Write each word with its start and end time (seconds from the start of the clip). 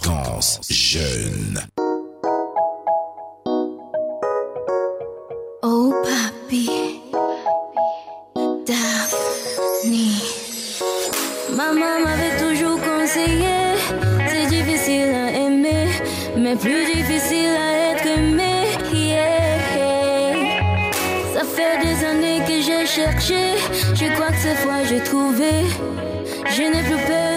Fréquence 0.00 0.60
2, 0.60 0.60
fréquence 0.60 0.60
jeune. 0.70 1.60
Oh 5.62 5.92
papi, 6.02 6.70
Daphne. 8.66 10.14
Maman 11.56 12.00
m'avait 12.04 12.36
toujours 12.38 12.78
conseillé, 12.80 13.58
c'est 14.28 14.46
difficile 14.46 15.10
à 15.14 15.30
aimer, 15.32 15.88
mais 16.36 16.54
plus 16.56 16.84
difficile 16.86 17.56
à 17.56 17.92
être 17.92 18.06
aimé. 18.06 18.44
Ça 21.34 21.42
fait 21.44 21.76
des 21.84 22.04
années 22.04 22.40
que 22.46 22.60
j'ai 22.62 22.86
cherché, 22.86 23.56
je 23.94 24.12
crois 24.14 24.28
que 24.28 24.38
cette 24.42 24.58
fois 24.58 24.84
j'ai 24.88 25.02
trouvé. 25.02 25.52
Je 26.50 26.62
n'ai 26.62 26.82
plus 26.82 27.02
peur 27.06 27.27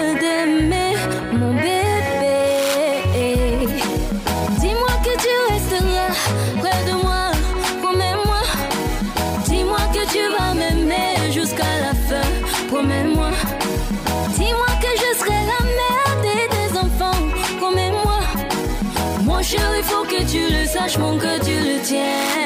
tu 20.92 20.98
le 20.98 21.82
saches, 21.84 21.94
mon 21.94 22.41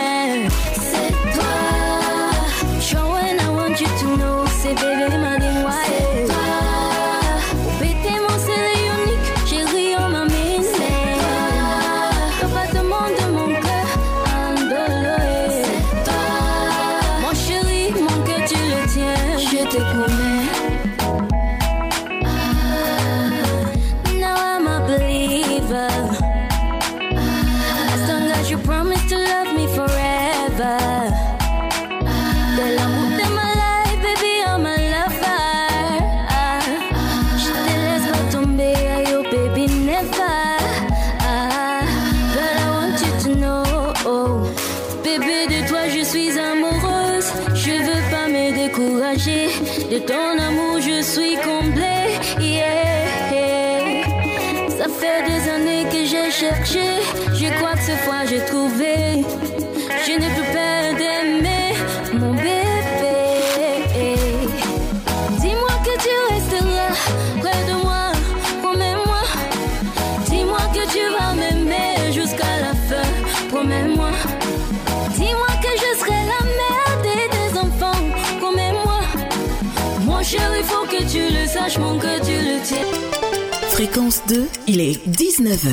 Fréquence 83.87 84.23
2, 84.27 84.49
il 84.67 84.81
est 84.81 85.07
19h. 85.07 85.73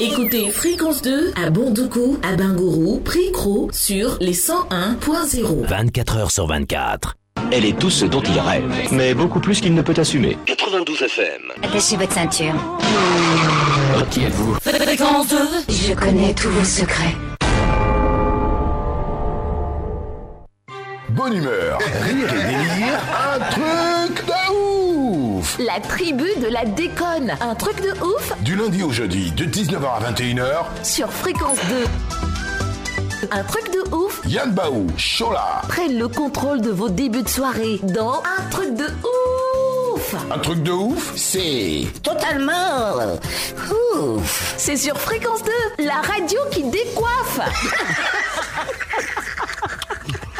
Écoutez 0.00 0.50
Fréquence 0.50 1.00
2 1.00 1.32
à 1.42 1.48
Bondoukou, 1.48 2.18
à 2.22 2.36
Bingourou, 2.36 3.00
Pricro 3.02 3.70
sur 3.72 4.18
les 4.20 4.34
101.0. 4.34 5.66
24 5.66 6.16
heures 6.18 6.30
sur 6.30 6.46
24. 6.46 7.14
Elle 7.52 7.64
est 7.64 7.78
tout 7.78 7.88
ce 7.88 8.04
dont 8.04 8.20
il 8.20 8.38
rêve, 8.38 8.70
mais 8.90 9.14
beaucoup 9.14 9.40
plus 9.40 9.62
qu'il 9.62 9.72
ne 9.72 9.80
peut 9.80 9.94
assumer. 9.96 10.36
92 10.44 11.02
FM. 11.04 11.42
Attachez 11.62 11.96
votre 11.96 12.12
ceinture. 12.12 12.54
Qui 14.10 14.24
êtes-vous 14.24 14.56
Fréquence 14.60 15.28
2 15.28 15.36
Je 15.70 15.94
connais 15.94 16.34
tous 16.34 16.50
vos 16.50 16.64
secrets. 16.64 17.16
Bonne 21.08 21.34
humeur, 21.34 21.78
rire 21.78 22.34
et 22.34 22.42
délire, 22.42 23.00
un 23.34 23.38
truc 23.50 23.91
La 25.58 25.80
tribu 25.80 26.26
de 26.40 26.46
la 26.48 26.64
déconne. 26.64 27.36
Un 27.40 27.54
truc 27.54 27.80
de 27.82 27.92
ouf 28.04 28.32
Du 28.40 28.56
lundi 28.56 28.82
au 28.82 28.90
jeudi, 28.90 29.30
de 29.32 29.44
19h 29.44 29.84
à 29.84 30.10
21h, 30.12 30.64
sur 30.82 31.12
Fréquence 31.12 31.58
2. 31.68 33.28
Un 33.30 33.44
truc 33.44 33.70
de 33.72 33.94
ouf 33.94 34.20
Yann 34.26 34.50
Baou, 34.52 34.86
Chola. 34.96 35.62
prennent 35.68 35.98
le 35.98 36.08
contrôle 36.08 36.60
de 36.60 36.70
vos 36.70 36.88
débuts 36.88 37.22
de 37.22 37.28
soirée 37.28 37.78
dans 37.82 38.22
Un 38.38 38.42
truc 38.50 38.74
de 38.74 38.86
ouf 39.94 40.14
Un 40.30 40.38
truc 40.38 40.62
de 40.62 40.72
ouf, 40.72 41.12
c'est... 41.16 41.86
Totalement 42.02 43.18
ouf 43.96 44.54
C'est 44.56 44.76
sur 44.76 44.98
Fréquence 44.98 45.42
2, 45.78 45.84
la 45.84 46.00
radio 46.00 46.38
qui 46.50 46.64
décoiffe 46.64 47.40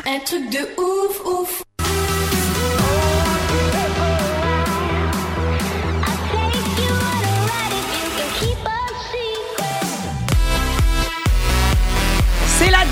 Un 0.06 0.18
truc 0.24 0.50
de 0.50 0.58
ouf, 0.82 1.20
ouf. 1.24 1.62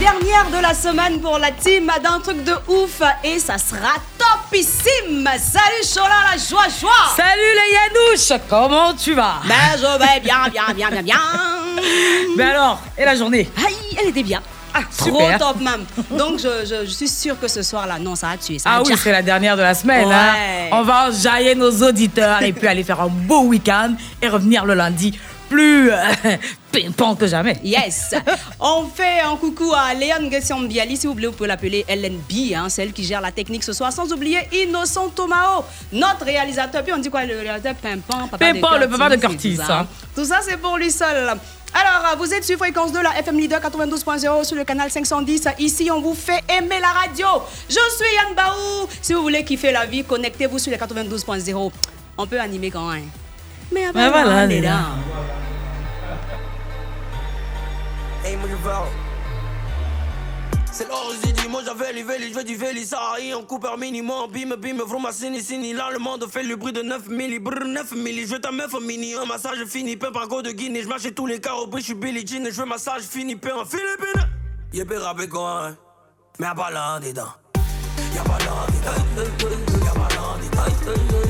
Dernière 0.00 0.50
de 0.50 0.62
la 0.62 0.72
semaine 0.74 1.20
pour 1.20 1.38
la 1.38 1.50
team 1.50 1.90
d'un 2.02 2.18
truc 2.20 2.42
de 2.42 2.54
ouf 2.68 3.02
et 3.22 3.38
ça 3.38 3.58
sera 3.58 3.94
topissime. 4.18 5.28
Salut 5.38 5.84
Chola 5.94 6.14
la 6.32 6.38
joie 6.38 6.68
joie. 6.80 6.90
Salut 7.14 7.52
les 7.54 7.74
Yanouches, 7.74 8.40
comment 8.48 8.94
tu 8.94 9.14
vas? 9.14 9.34
Ben 9.46 9.54
je 9.76 9.98
vais 9.98 10.20
bien 10.20 10.48
bien 10.50 10.62
bien 10.74 10.90
bien 10.90 11.02
bien. 11.02 11.20
Mais 12.36 12.44
alors, 12.50 12.80
et 12.96 13.04
la 13.04 13.14
journée? 13.14 13.48
Aïe, 13.66 13.74
elle 14.00 14.08
était 14.08 14.22
bien. 14.22 14.40
Ah, 14.72 14.80
Trop 14.96 15.06
super. 15.20 15.38
top 15.38 15.60
même. 15.60 15.84
Donc 16.16 16.38
je, 16.38 16.64
je- 16.64 16.86
je 16.86 16.90
suis 16.90 17.08
sûre 17.08 17.38
que 17.38 17.48
ce 17.48 17.62
soir 17.62 17.86
là, 17.86 17.98
non 17.98 18.14
ça 18.16 18.30
a 18.30 18.36
tué. 18.36 18.58
Ça 18.58 18.70
Ah 18.74 18.82
oui, 18.84 18.94
c'est 18.96 19.12
la 19.12 19.22
dernière 19.22 19.56
de 19.56 19.62
la 19.62 19.74
semaine. 19.74 20.08
Ouais. 20.08 20.14
hein. 20.14 20.68
On 20.72 20.82
va 20.82 21.08
enjailler 21.08 21.54
nos 21.54 21.72
auditeurs 21.82 22.40
et 22.42 22.52
puis 22.52 22.66
aller 22.68 22.84
faire 22.84 23.00
un 23.00 23.08
beau 23.08 23.42
week-end 23.42 23.94
et 24.22 24.28
revenir 24.28 24.64
le 24.64 24.74
lundi 24.74 25.18
plus 25.50 25.90
euh, 25.90 25.96
pimpant 26.72 27.14
que 27.14 27.26
jamais. 27.26 27.56
Yes. 27.64 28.14
On 28.60 28.86
fait 28.86 29.20
un 29.20 29.36
coucou 29.36 29.72
à 29.76 29.92
Léon 29.94 30.30
Gession 30.30 30.60
Biali. 30.60 30.96
Si 30.96 31.06
vous 31.06 31.12
voulez, 31.14 31.26
vous 31.26 31.32
pouvez 31.32 31.48
l'appeler 31.48 31.84
LNB, 31.88 32.54
hein, 32.54 32.68
celle 32.68 32.92
qui 32.92 33.04
gère 33.04 33.20
la 33.20 33.32
technique 33.32 33.64
ce 33.64 33.72
soir. 33.72 33.92
Sans 33.92 34.10
oublier 34.12 34.38
Innocent 34.52 35.08
Tomao, 35.10 35.64
notre 35.92 36.24
réalisateur. 36.24 36.82
Puis 36.82 36.92
on 36.92 36.98
dit 36.98 37.10
quoi, 37.10 37.24
le 37.24 37.38
réalisateur 37.38 37.74
Pimpant, 37.76 38.28
papa 38.28 38.38
Pimpant, 38.52 38.74
de 38.74 38.80
le 38.80 38.88
papa 38.88 39.08
de 39.10 39.16
Curtis, 39.16 39.56
tout 39.56 39.62
ça. 39.66 39.80
hein. 39.80 39.86
Tout 40.14 40.24
ça, 40.24 40.40
c'est 40.42 40.56
pour 40.56 40.76
lui 40.76 40.90
seul. 40.90 41.32
Alors, 41.72 42.16
vous 42.18 42.34
êtes 42.34 42.44
sur 42.44 42.58
Fréquence 42.58 42.90
2, 42.92 43.00
la 43.00 43.18
FM 43.20 43.38
Leader 43.38 43.60
92.0 43.60 44.44
sur 44.44 44.56
le 44.56 44.64
canal 44.64 44.90
510. 44.90 45.48
Ici, 45.60 45.88
on 45.92 46.00
vous 46.00 46.14
fait 46.14 46.42
aimer 46.48 46.80
la 46.80 46.88
radio. 46.88 47.26
Je 47.68 47.74
suis 47.74 48.14
Yann 48.16 48.34
Baou. 48.34 48.88
Si 49.00 49.12
vous 49.14 49.22
voulez 49.22 49.44
kiffer 49.44 49.70
la 49.70 49.86
vie, 49.86 50.02
connectez-vous 50.02 50.58
sur 50.58 50.72
le 50.72 50.78
92.0. 50.78 51.70
On 52.18 52.26
peut 52.26 52.40
animer 52.40 52.70
quand 52.72 52.90
même. 52.90 53.08
Mais 53.72 53.86
après, 53.86 54.00
Mais 54.02 54.10
voilà, 54.10 54.46
on 54.46 54.50
est 54.50 54.60
là. 54.60 54.80
Là. 58.22 58.84
C'est 60.72 60.86
j'ai 61.24 61.32
dit, 61.32 61.48
moi 61.48 61.62
j'avais 61.64 61.92
les 61.92 62.04
vélis, 62.04 62.30
je 62.30 62.34
veux 62.38 62.44
du 62.44 62.54
vélis, 62.54 62.88
aille 63.14 63.34
en 63.34 63.42
coupeur 63.42 63.76
minimum, 63.76 64.30
bim 64.30 64.54
bim, 64.56 64.82
vroom, 64.84 65.06
sini 65.10 65.42
sini, 65.42 65.72
là 65.72 65.90
le 65.92 65.98
monde 65.98 66.24
fait 66.30 66.44
le 66.44 66.54
bruit 66.54 66.72
de 66.72 66.80
9 66.80 67.08
milli, 67.08 67.40
brr 67.40 67.64
9 67.66 67.92
milli, 67.96 68.22
je 68.22 68.34
veux 68.34 68.40
ta 68.40 68.52
meuf 68.52 68.72
mini, 68.80 69.14
un 69.14 69.26
massage 69.26 69.64
fini, 69.66 69.96
pain 69.96 70.12
par 70.12 70.28
go 70.28 70.42
de 70.42 70.52
Guinée, 70.52 70.82
je 70.82 70.88
marche 70.88 71.12
tous 71.12 71.26
les 71.26 71.40
carreaux, 71.40 71.68
je 71.74 71.80
suis 71.80 71.94
Billie 71.94 72.24
Jean, 72.26 72.44
je 72.44 72.60
veux 72.60 72.66
massage 72.66 73.02
fini, 73.02 73.34
pain 73.34 73.56
en 73.60 73.64
Philippines. 73.64 74.28
Y'a 74.72 74.84
pas 74.84 75.00
rappé 75.00 75.28
quoi, 75.28 75.66
hein, 75.66 75.76
mais 76.38 76.46
y'a 76.46 76.54
pas 76.54 76.70
là 76.70 77.00
dedans. 77.00 77.32
Y'a 78.14 78.22
pas 78.22 78.38
là 78.38 78.66
dedans. 78.68 79.84
Y'a 79.84 79.92
pas 79.92 80.08
là 80.14 80.36
dedans. 80.40 81.29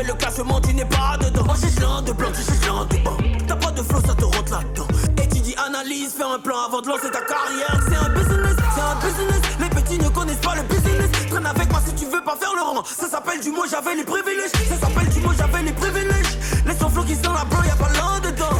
On 0.00 0.02
fait 0.02 0.08
le 0.08 0.14
classement, 0.14 0.60
tu 0.60 0.74
n'es 0.74 0.84
pas 0.84 1.16
dedans. 1.18 1.44
Moi 1.44 1.54
j'ai 1.60 1.70
gelant 1.70 2.02
de 2.02 2.12
blanc, 2.12 2.28
sais 2.32 2.54
gelant 2.62 2.84
de 2.84 2.96
blanc. 2.98 3.16
T'as 3.46 3.56
pas 3.56 3.70
de 3.70 3.82
flow, 3.82 4.00
ça 4.06 4.14
te 4.14 4.24
rentre 4.24 4.52
là-dedans. 4.52 4.86
Et 5.22 5.28
tu 5.28 5.40
dis 5.40 5.54
analyse, 5.56 6.14
fais 6.16 6.24
un 6.24 6.38
plan 6.38 6.66
avant 6.66 6.80
de 6.80 6.88
lancer 6.88 7.10
ta 7.10 7.20
carrière. 7.20 7.76
C'est 7.88 7.96
un 7.96 8.08
business, 8.10 8.56
c'est 8.74 8.80
un 8.80 8.94
business. 8.96 9.42
Les 9.60 9.68
petits 9.68 9.98
ne 9.98 10.08
connaissent 10.08 10.40
pas 10.40 10.54
le 10.54 10.62
business. 10.62 11.10
Traîne 11.30 11.46
avec 11.46 11.70
moi 11.70 11.80
si 11.84 11.94
tu 11.94 12.04
veux 12.06 12.22
pas 12.22 12.36
faire 12.36 12.54
le 12.54 12.62
rang. 12.62 12.82
Ça 12.84 13.08
s'appelle 13.08 13.40
du 13.40 13.50
mot, 13.50 13.64
j'avais 13.70 13.94
les 13.94 14.04
privilèges. 14.04 14.52
Ça 14.68 14.76
s'appelle 14.80 15.08
du 15.08 15.20
mot, 15.20 15.32
j'avais 15.36 15.62
les 15.62 15.72
privilèges. 15.72 16.38
Ton 16.78 16.88
flow 16.88 17.02
qui 17.02 17.16
dans 17.16 17.34
la 17.34 17.44
blanc, 17.44 17.62
y'a 17.62 17.76
pas 17.76 17.92
l'un 17.92 18.20
dedans. 18.20 18.56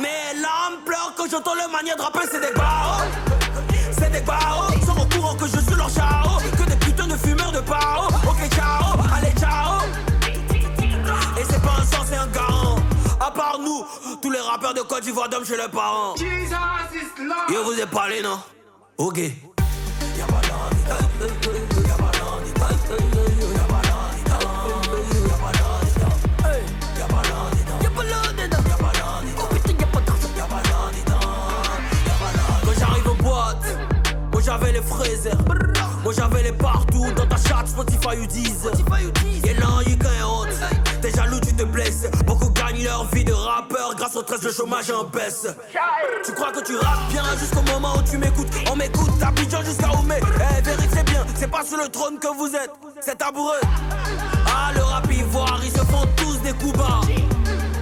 Mais 0.00 0.34
l'âme 0.34 0.80
pleure 0.84 1.14
quand 1.16 1.24
j'entends 1.30 1.54
le 1.54 1.72
manière 1.72 1.96
de 1.96 2.02
rapper, 2.02 2.26
c'est 2.30 2.40
des 2.40 2.52
barreaux. 2.54 3.04
C'est 3.92 4.12
des 4.12 4.20
barreaux. 4.20 4.70
Sont 4.84 5.00
au 5.00 5.06
courant 5.06 5.34
que 5.34 5.46
je 5.46 5.60
suis 5.60 5.74
leur 5.74 5.88
chao. 5.88 6.38
Que 6.58 6.68
des 6.68 6.76
putains 6.76 7.06
de 7.06 7.16
fumeurs 7.16 7.52
de 7.52 7.60
pao. 7.60 8.08
Ok, 8.28 8.50
ciao. 8.54 8.95
À 13.56 13.58
part 13.58 13.64
nous, 13.64 13.84
tous 14.20 14.30
les 14.30 14.40
rappeurs 14.40 14.74
de 14.74 14.80
Côte 14.80 15.02
d'Ivoire 15.02 15.30
dorment 15.30 15.46
chez 15.46 15.56
leurs 15.56 15.70
parents. 15.70 16.14
Yo, 17.48 17.64
vous 17.64 17.80
êtes 17.80 17.90
parlé, 17.90 18.20
non? 18.20 18.38
Ok. 18.98 19.20
J'avais 34.44 34.72
les 34.72 34.80
fraises. 34.80 35.28
Moi 36.04 36.12
j'avais 36.16 36.44
les 36.44 36.52
partout 36.52 37.04
dans 37.16 37.26
ta 37.26 37.36
chat 37.36 37.66
Spotify 37.66 38.16
ou 38.16 38.26
Deezer. 38.26 38.70
Y'a 39.44 39.54
l'un, 39.54 39.82
y'a 39.82 39.96
qu'un 39.96 40.24
meilleure 42.96 43.14
vie 43.14 43.24
de 43.24 43.32
rappeur. 43.32 43.94
Grâce 43.96 44.16
au 44.16 44.22
13, 44.22 44.42
le 44.42 44.52
chômage 44.52 44.90
en 44.90 45.04
baisse. 45.04 45.46
Tu 46.24 46.32
crois 46.32 46.52
que 46.52 46.60
tu 46.64 46.76
rappes 46.76 47.08
bien 47.10 47.24
jusqu'au 47.38 47.62
moment 47.62 47.94
où 47.96 48.02
tu 48.02 48.18
m'écoutes? 48.18 48.48
On 48.70 48.76
m'écoute, 48.76 49.10
Abidjan 49.22 49.62
jusqu'à 49.62 49.90
Oumé. 49.92 50.16
Eh, 50.18 50.62
vérité 50.62 51.02
bien, 51.04 51.24
c'est 51.34 51.50
pas 51.50 51.64
sur 51.64 51.76
le 51.76 51.88
trône 51.88 52.18
que 52.18 52.28
vous 52.28 52.54
êtes, 52.54 52.70
c'est 53.00 53.18
taboureux. 53.18 53.60
Ah, 54.46 54.72
le 54.74 54.82
rap 54.82 55.10
ivoire, 55.12 55.60
ils 55.64 55.70
se 55.70 55.84
font 55.84 56.06
tous 56.16 56.38
des 56.40 56.52
coups 56.52 56.78
bas. 56.78 57.00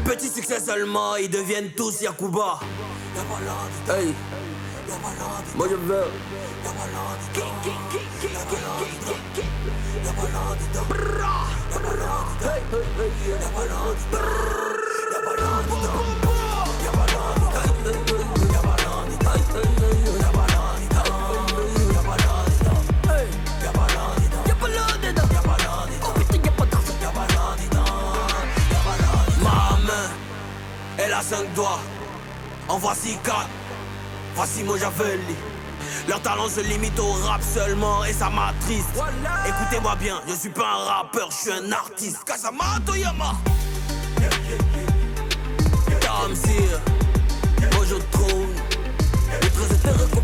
Petit 0.05 0.29
succès 0.29 0.61
seulement, 0.61 1.17
ils 1.17 1.31
deviennent 1.31 1.71
tous 1.77 2.01
Yakuba. 2.03 2.61
Hey. 3.89 4.15
Moi 5.57 5.67
je 5.71 5.77
veux 5.77 6.05
elle 30.99 31.13
a 31.13 31.23
5 31.23 31.55
doigts, 31.55 31.81
en 32.69 32.79
voici 32.79 33.17
4. 33.23 33.49
Voici 34.35 34.65
mon 34.65 34.77
javelin. 34.77 35.19
Leur 36.09 36.21
talent 36.23 36.49
se 36.49 36.61
limite 36.61 36.99
au 36.99 37.13
rap 37.13 37.41
seulement 37.43 38.05
et 38.05 38.13
ça 38.13 38.31
m'attriste. 38.31 38.89
Écoutez-moi 39.47 39.97
bien, 39.97 40.21
je 40.29 40.35
suis 40.35 40.51
pas 40.51 40.67
un 40.67 40.85
rappeur, 40.85 41.31
je 41.31 41.37
suis 41.37 41.53
un 41.53 41.73
artiste. 41.73 42.25
Kasama 42.25 42.79
Toyama. 42.85 43.35
Tom 46.25 46.35
Sear, 46.35 46.81
Mojo 47.75 47.99
Throne. 48.11 48.55
Le 49.43 49.49
trésor 49.51 50.01
est 50.01 50.15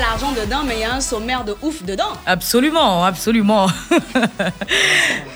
vrai 0.00 0.09
l'argent 0.10 0.32
dedans, 0.32 0.62
mais 0.66 0.74
il 0.74 0.80
y 0.80 0.84
a 0.84 0.94
un 0.94 1.00
sommaire 1.00 1.44
de 1.44 1.54
ouf 1.62 1.84
dedans. 1.84 2.12
Absolument, 2.26 3.04
absolument. 3.04 3.68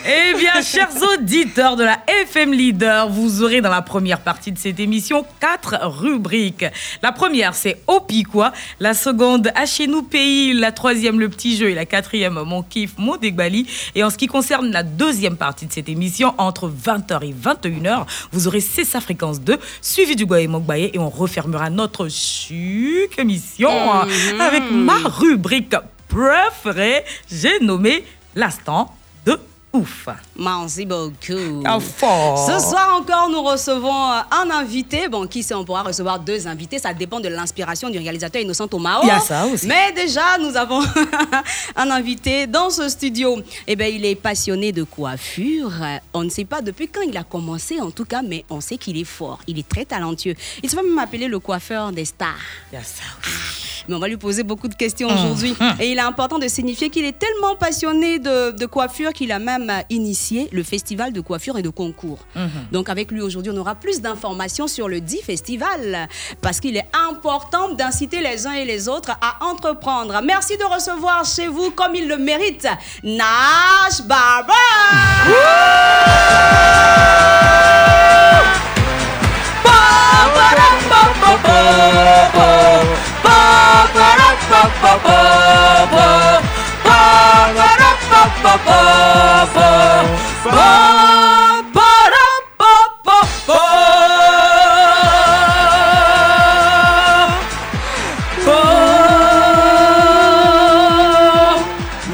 eh 0.05 0.35
bien, 0.37 0.61
chers 0.63 0.91
auditeurs 1.13 1.77
de 1.77 1.85
la 1.85 1.99
FM 2.25 2.53
Leader, 2.53 3.09
vous 3.09 3.45
aurez 3.45 3.61
dans 3.61 3.71
la 3.71 3.83
première 3.83 4.19
partie 4.21 4.51
de 4.51 4.59
cette 4.59 4.81
émission 4.81 5.25
quatre 5.39 5.77
rubriques. 5.81 6.65
La 7.05 7.13
première, 7.13 7.55
c'est 7.55 7.83
Au 7.87 8.01
Piquois. 8.01 8.53
La 8.81 8.95
seconde, 8.95 9.53
À 9.55 9.65
chez 9.65 9.87
nous 9.87 10.03
pays. 10.03 10.53
La 10.53 10.73
troisième, 10.73 11.21
Le 11.21 11.29
petit 11.29 11.57
jeu. 11.57 11.71
Et 11.71 11.75
la 11.75 11.87
quatrième, 11.87 12.41
Mon 12.45 12.65
kiff, 12.65 12.95
mon 12.99 13.17
dégbali. 13.17 13.69
Et 13.95 14.03
en 14.03 14.11
ce 14.11 14.17
qui 14.17 14.27
concerne 14.27 14.73
la 14.73 14.83
deuxième 14.83 15.37
partie 15.37 15.67
de 15.67 15.73
cette 15.73 15.89
émission, 15.89 16.35
entre 16.37 16.69
20h 16.69 17.23
et 17.23 17.33
21h, 17.33 18.07
vous 18.33 18.49
aurez 18.49 18.61
C'est 18.61 18.85
sa 18.85 19.01
fréquence 19.01 19.41
2, 19.41 19.57
suivi 19.81 20.17
du 20.17 20.27
Goye 20.27 20.49
Mokbaye. 20.49 20.91
Et 20.95 20.99
on 20.99 21.11
refermera 21.11 21.71
notre 21.71 22.09
chic 22.09 23.17
émission 23.19 23.71
hein, 23.71 24.07
Mhm. 24.07 24.41
avec 24.41 24.65
ma 24.75 24.97
rubrique 25.05 25.77
préférée. 26.09 27.05
J'ai 27.31 27.61
nommé 27.61 28.05
l'instant 28.35 28.95
de 29.25 29.39
ouf. 29.73 30.09
Merci 30.37 30.85
beaucoup. 30.87 31.63
Fort. 31.81 32.47
Ce 32.51 32.59
soir 32.71 32.97
encore, 33.01 33.29
nous 33.31 33.43
recevons 33.43 33.89
euh, 34.13 34.21
un 34.31 34.51
invité. 34.51 35.09
Bon, 35.09 35.27
qui 35.27 35.43
sait, 35.43 35.55
on 35.55 35.65
pourra 35.65 35.83
recevoir 35.83 36.19
deux 36.21 36.47
invités. 36.47 36.79
Ça 36.79 36.93
dépend 36.95 37.19
de 37.21 37.29
l'inspiration 37.29 37.91
du 37.91 37.99
réalisateur 37.99 38.43
Innocent 38.43 38.69
Tomao. 38.69 39.01
Il 39.03 39.09
y 39.09 39.11
a 39.11 39.21
ça 39.21 39.47
aussi. 39.47 39.67
Mais 39.67 39.93
déjà, 39.93 40.39
nous 40.41 40.57
avons 40.57 40.83
un 41.77 41.91
invité 41.91 42.47
dans 42.47 42.71
ce 42.71 42.89
studio. 42.89 43.39
Eh 43.67 43.75
bien, 43.77 43.87
il 43.89 44.05
est 44.05 44.15
passionné 44.17 44.71
de 44.73 44.83
coiffure. 44.85 45.73
Euh, 45.81 45.97
On 46.13 46.23
ne 46.25 46.31
sait 46.31 46.45
pas 46.45 46.61
depuis 46.63 46.89
quand 46.89 47.03
il 47.03 47.17
a 47.17 47.25
commencé, 47.25 47.81
en 47.81 47.91
tout 47.91 48.05
cas, 48.05 48.23
mais 48.23 48.45
on 48.51 48.61
sait 48.61 48.77
qu'il 48.77 48.97
est 48.99 49.05
fort. 49.05 49.39
Il 49.47 49.59
est 49.59 49.69
très 49.69 49.85
talentueux. 49.85 50.35
Il 50.63 50.71
se 50.71 50.77
fait 50.77 50.83
même 50.83 50.99
appeler 50.99 51.27
le 51.29 51.39
coiffeur 51.41 51.91
des 51.93 52.05
stars. 52.05 52.35
Il 52.73 52.77
y 52.77 52.79
a 52.79 52.85
ça 52.85 53.03
aussi. 53.21 53.84
Mais 53.89 53.95
on 53.95 53.99
va 53.99 54.09
lui 54.09 54.17
poser 54.17 54.43
beaucoup 54.43 54.69
de 54.69 54.75
questions 54.75 55.09
Hum, 55.09 55.15
aujourd'hui. 55.15 55.55
hum. 55.61 55.75
Et 55.81 55.91
il 55.93 55.99
est 55.99 56.01
important 56.01 56.39
de 56.39 56.49
signifier 56.49 56.89
qu'il 56.91 57.05
est 57.05 57.19
tellement 57.19 57.55
passionné 57.57 58.19
de, 58.19 58.51
de 58.53 58.67
coiffure 58.67 59.13
qu'il 59.13 59.31
a 59.33 59.39
même 59.39 59.69
euh, 59.71 59.81
initié 59.91 60.49
le 60.53 60.63
festival 60.63 61.13
de 61.13 61.21
coiffure 61.21 61.59
et 61.59 61.63
de 61.63 61.69
concours. 61.69 62.21
Mhm. 62.35 62.51
Donc 62.73 62.89
avec 62.89 63.11
lui 63.11 63.21
aujourd'hui, 63.21 63.53
on 63.55 63.57
aura 63.59 63.75
plus 63.75 64.01
d'informations 64.01 64.69
sur 64.69 64.89
le 64.89 65.01
dit 65.01 65.21
festival 65.23 66.09
parce 66.41 66.61
qu'il 66.61 66.77
est 66.77 66.87
important 67.09 67.71
d'inciter 67.75 68.21
les 68.21 68.47
uns 68.47 68.53
et 68.53 68.65
les 68.65 68.89
autres 68.89 69.11
à 69.21 69.45
entreprendre. 69.45 70.21
Merci 70.25 70.57
de 70.57 70.65
recevoir 70.65 71.25
chez 71.25 71.49
vous 71.49 71.71
comme 71.71 71.95
il 71.95 72.09
le 72.09 72.17
mérite, 72.19 72.67
Nash 73.03 74.01
Barber. 74.07 74.53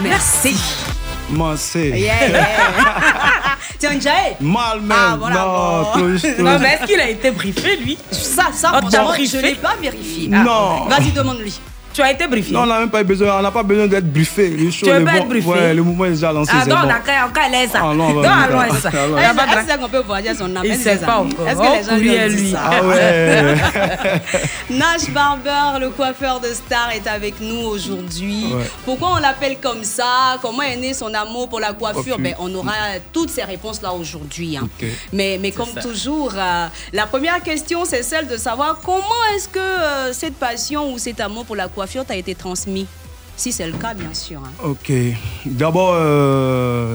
Merci. 0.03 0.57
Massé. 1.31 1.93
Yeah, 1.97 3.00
yeah. 3.83 3.91
Tiens, 3.91 4.01
Jay. 4.01 4.37
Mal 4.41 4.81
même. 4.81 4.97
Ah, 4.99 5.17
voilà, 5.19 5.35
non, 5.41 5.83
bon. 5.83 5.93
touche, 6.13 6.23
touche. 6.23 6.39
Non, 6.39 6.59
mais 6.59 6.75
est-ce 6.75 6.87
qu'il 6.87 7.01
a 7.01 7.09
été 7.09 7.31
briefé, 7.31 7.77
lui? 7.77 7.99
Ça, 8.11 8.47
ça, 8.53 8.71
Ah, 8.75 8.81
t'as 8.83 8.89
franchement, 8.91 9.09
briefé 9.09 9.27
je 9.27 9.37
ne 9.39 9.51
l'ai 9.51 9.55
pas 9.57 9.75
vérifié. 9.81 10.29
Non. 10.29 10.85
Vas-y, 10.87 11.13
demande-lui. 11.13 11.61
Tu 11.93 12.03
as 12.03 12.13
été 12.13 12.27
briefé. 12.27 12.53
Non, 12.53 12.63
on 12.63 12.67
n'a 12.67 12.79
même 12.81 12.91
pas 12.91 13.03
besoin, 13.03 13.39
on 13.39 13.43
n'a 13.43 13.51
pas 13.51 13.63
besoin 13.63 13.87
d'être 13.87 14.11
briefé. 14.13 14.55
Tu 14.71 14.85
veux 14.91 15.05
pas 15.05 15.17
être 15.17 15.27
briefé? 15.29 15.49
Ouais, 15.49 15.75
le 15.75 15.83
mouvement 15.83 16.05
est 16.05 16.11
déjà 16.11 16.33
lancé. 16.33 16.53
Ah 16.55 16.65
qu'à 16.65 17.27
on 17.27 17.31
qu'à 17.31 17.49
laisser 17.49 17.73
ça. 17.73 17.81
Ah, 17.83 17.95
non, 17.95 18.13
Non, 18.15 18.23
ça. 18.23 18.89
Alors. 18.91 19.19
Il 19.19 19.23
y 19.23 19.25
a 19.25 19.35
pas 19.35 19.47
de- 19.47 19.71
Est-ce 19.71 19.79
qu'on 19.79 19.89
peut 19.89 20.03
voyager 20.07 20.39
son 20.39 20.49
nom 20.49 20.61
Il 20.63 20.71
Est-ce 20.71 20.83
sait 20.83 20.97
pas 20.99 21.19
encore. 21.19 21.49
Est-ce 21.49 21.57
que 21.57 21.63
les 21.63 21.81
Oh, 21.81 22.29
gens 22.31 22.37
lui 22.37 22.55
Ah 22.57 22.85
ouais. 22.85 23.55
Nash 24.71 25.11
Barber, 25.11 25.81
le 25.81 25.91
coiffeur 25.91 26.41
de 26.41 26.49
star, 26.49 26.91
est 26.93 27.07
avec 27.09 27.41
nous 27.41 27.59
aujourd'hui. 27.67 28.45
Ouais. 28.55 28.65
Pourquoi 28.85 29.15
on 29.17 29.19
l'appelle 29.19 29.57
comme 29.61 29.83
ça? 29.85 30.39
Comment 30.41 30.63
est 30.63 30.77
né 30.77 30.95
son 30.95 31.13
amour 31.13 31.49
pour 31.49 31.61
la 31.61 31.73
coiffure? 31.73 32.19
Ben, 32.19 32.35
On 32.39 32.55
aura 32.55 32.73
toutes 33.13 33.31
ces 33.31 33.43
réponses-là 33.43 33.93
aujourd'hui. 33.93 34.57
hein. 34.57 34.69
Mais, 35.13 35.39
mais 35.41 35.51
comme 35.51 35.71
toujours, 35.83 36.33
euh, 36.37 36.67
la 36.93 37.07
première 37.07 37.43
question, 37.43 37.85
c'est 37.85 38.03
celle 38.03 38.29
de 38.29 38.37
savoir 38.37 38.79
comment 38.85 39.01
est-ce 39.35 39.49
que 39.49 39.59
euh, 39.59 40.13
cette 40.13 40.37
passion 40.37 40.93
ou 40.93 40.99
cet 40.99 41.21
amour 41.21 41.45
pour 41.45 41.57
la 41.57 41.65
coiffure 41.65 41.80
t'a 42.07 42.17
été 42.17 42.35
transmis? 42.35 42.87
Si 43.37 43.53
c'est 43.53 43.67
le 43.67 43.73
cas, 43.73 43.95
bien 43.95 44.13
sûr. 44.13 44.41
hein. 44.45 44.51
Ok. 44.63 44.93
D'abord, 45.47 45.93
euh, 45.95 46.95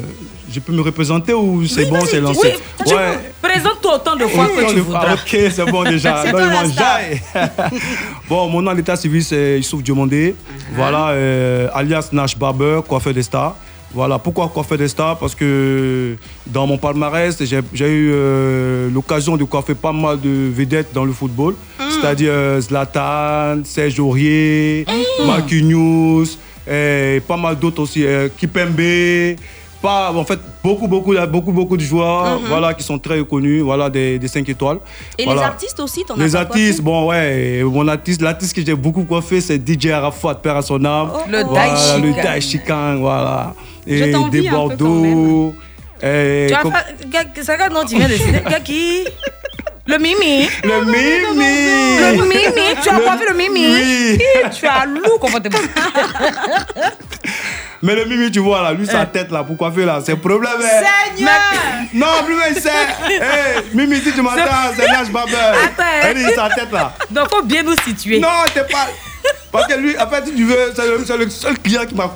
je 0.51 0.59
peux 0.59 0.73
me 0.73 0.81
représenter 0.81 1.33
ou 1.33 1.65
c'est 1.65 1.85
Oui, 1.85 1.89
bon, 1.89 2.05
c'est 2.05 2.21
lancé? 2.21 2.53
Oui, 2.53 2.85
tu 2.85 2.93
présente-toi 3.41 3.95
autant 3.95 4.15
de 4.15 4.25
fois 4.27 4.45
que 4.47 4.71
tu 4.71 4.79
voudras. 4.81 5.05
Ah, 5.09 5.13
ok, 5.15 5.37
c'est 5.51 5.65
bon 5.65 5.83
déjà. 5.83 6.21
C'est 6.25 6.31
Non, 6.31 6.39
bon, 8.29 8.47
mon 8.49 8.61
nom 8.61 8.69
à 8.69 8.73
l'état 8.75 8.95
civil, 8.95 9.23
c'est 9.23 9.57
Youssouf 9.57 9.81
Diomandé. 9.81 10.33
Uh-huh. 10.35 10.75
Voilà, 10.75 11.09
euh, 11.09 11.67
alias 11.73 12.09
Nash 12.11 12.37
Barber, 12.37 12.81
coiffeur 12.87 13.13
des 13.13 13.23
stars. 13.23 13.55
Voilà, 13.95 14.19
pourquoi 14.19 14.49
coiffeur 14.49 14.77
des 14.77 14.89
stars? 14.89 15.17
Parce 15.17 15.33
que 15.33 16.17
dans 16.45 16.67
mon 16.67 16.77
palmarès, 16.77 17.41
j'ai 17.41 17.87
eu 17.87 18.11
euh, 18.13 18.89
l'occasion 18.91 19.37
de 19.37 19.45
coiffer 19.45 19.73
pas 19.73 19.93
mal 19.93 20.19
de 20.19 20.51
vedettes 20.53 20.89
dans 20.93 21.05
le 21.05 21.13
football. 21.13 21.53
Mm. 21.79 21.83
C'est-à-dire 21.89 22.31
euh, 22.33 22.59
Zlatan, 22.59 23.63
Serge 23.63 23.97
Aurier, 24.01 24.85
Mm. 24.87 25.27
Marquinhos, 25.27 26.25
et 26.69 27.21
pas 27.25 27.37
mal 27.37 27.55
d'autres 27.57 27.83
aussi, 27.83 28.05
euh, 28.05 28.27
Kipembe. 28.37 29.37
Pas, 29.81 30.11
en 30.11 30.23
fait, 30.25 30.39
beaucoup, 30.63 30.87
beaucoup, 30.87 31.13
beaucoup, 31.31 31.51
beaucoup 31.51 31.77
de 31.77 31.83
joueurs 31.83 32.39
Mhm. 32.39 32.47
voilà, 32.47 32.73
qui 32.73 32.81
sont 32.83 32.97
très 32.97 33.23
connus, 33.23 33.61
voilà, 33.61 33.87
des, 33.89 34.17
des 34.17 34.27
5 34.27 34.49
étoiles. 34.49 34.79
Et 35.19 35.25
Voilà. 35.25 35.41
les 35.41 35.45
artistes 35.47 35.79
aussi, 35.79 36.03
t'en 36.03 36.15
as 36.15 36.23
Les 36.23 36.35
artistes, 36.35 36.81
coiffé? 36.81 36.81
bon, 36.81 37.07
ouais, 37.09 37.61
mon 37.63 37.87
artiste, 37.87 38.21
l'artiste 38.21 38.55
que 38.55 38.65
j'ai 38.65 38.73
beaucoup 38.73 39.03
coiffé, 39.03 39.41
c'est 39.41 39.59
DJ 39.59 39.87
Arafat, 39.91 40.35
père 40.35 40.55
à 40.57 40.63
son 40.63 40.83
âme. 40.85 41.09
Le 41.29 41.43
voilà, 41.43 41.69
Daishikan. 41.75 42.01
Le 42.01 42.13
Daishikan, 42.23 42.95
voilà. 42.99 43.53
Et 43.87 44.11
des 44.31 44.49
Bordeaux. 44.49 45.53
et 46.01 46.45
Tu 46.49 46.53
as 46.53 46.61
comme- 46.61 46.73
fait. 46.73 47.69
nom 47.71 47.85
tu 47.85 47.95
viens 47.97 48.07
de 48.07 48.63
qui? 48.63 49.05
Le 49.87 49.97
Mimi. 49.99 50.49
Le 50.63 50.83
Mimi 50.83 51.99
Le 51.99 52.23
Mimi. 52.23 52.75
Tu 52.81 52.89
as 52.89 52.99
coiffé 52.99 53.25
le 53.29 53.35
Mimi? 53.35 53.67
Oui. 53.67 54.19
Tu 54.59 54.65
as 54.65 54.85
loup 54.85 55.17
confortable. 55.19 55.55
Mais 57.83 57.93
le 57.95 58.05
Mimi, 58.05 58.31
tu 58.31 58.39
vois 58.39 58.63
là, 58.63 58.73
lui, 58.73 58.87
sa 58.87 59.05
tête 59.05 59.29
là, 59.31 59.43
pour 59.43 59.57
coiffer 59.57 59.85
là, 59.85 59.99
c'est 60.03 60.15
problème. 60.15 60.53
hein. 60.59 60.83
Seigneur 61.15 61.31
Non, 61.93 62.23
plus 62.25 62.35
mais 62.35 62.59
c'est. 62.59 62.69
Hey, 63.13 63.61
Mimi, 63.73 63.97
si 64.01 64.11
tu 64.11 64.21
m'entends, 64.23 64.41
c'est 64.75 64.87
Nash 64.87 65.09
Barber. 65.11 65.33
Attends. 65.35 65.83
Elle 66.03 66.17
dit 66.17 66.33
sa 66.33 66.49
tête 66.49 66.71
là. 66.71 66.93
Donc, 67.11 67.29
faut 67.29 67.43
bien 67.43 67.61
nous 67.61 67.75
situer. 67.85 68.19
Non, 68.19 68.29
t'es 68.53 68.61
pas. 68.63 68.87
Parce 69.55 69.67
que 69.73 69.79
lui, 69.79 69.97
en 69.97 70.07
fait, 70.09 70.25
si 70.27 70.35
tu 70.35 70.45
veux, 70.45 70.73
c'est 70.75 71.17
le, 71.17 71.29
seul 71.29 71.57
client 71.59 71.85
qui 71.85 71.95
m'a 71.95 72.11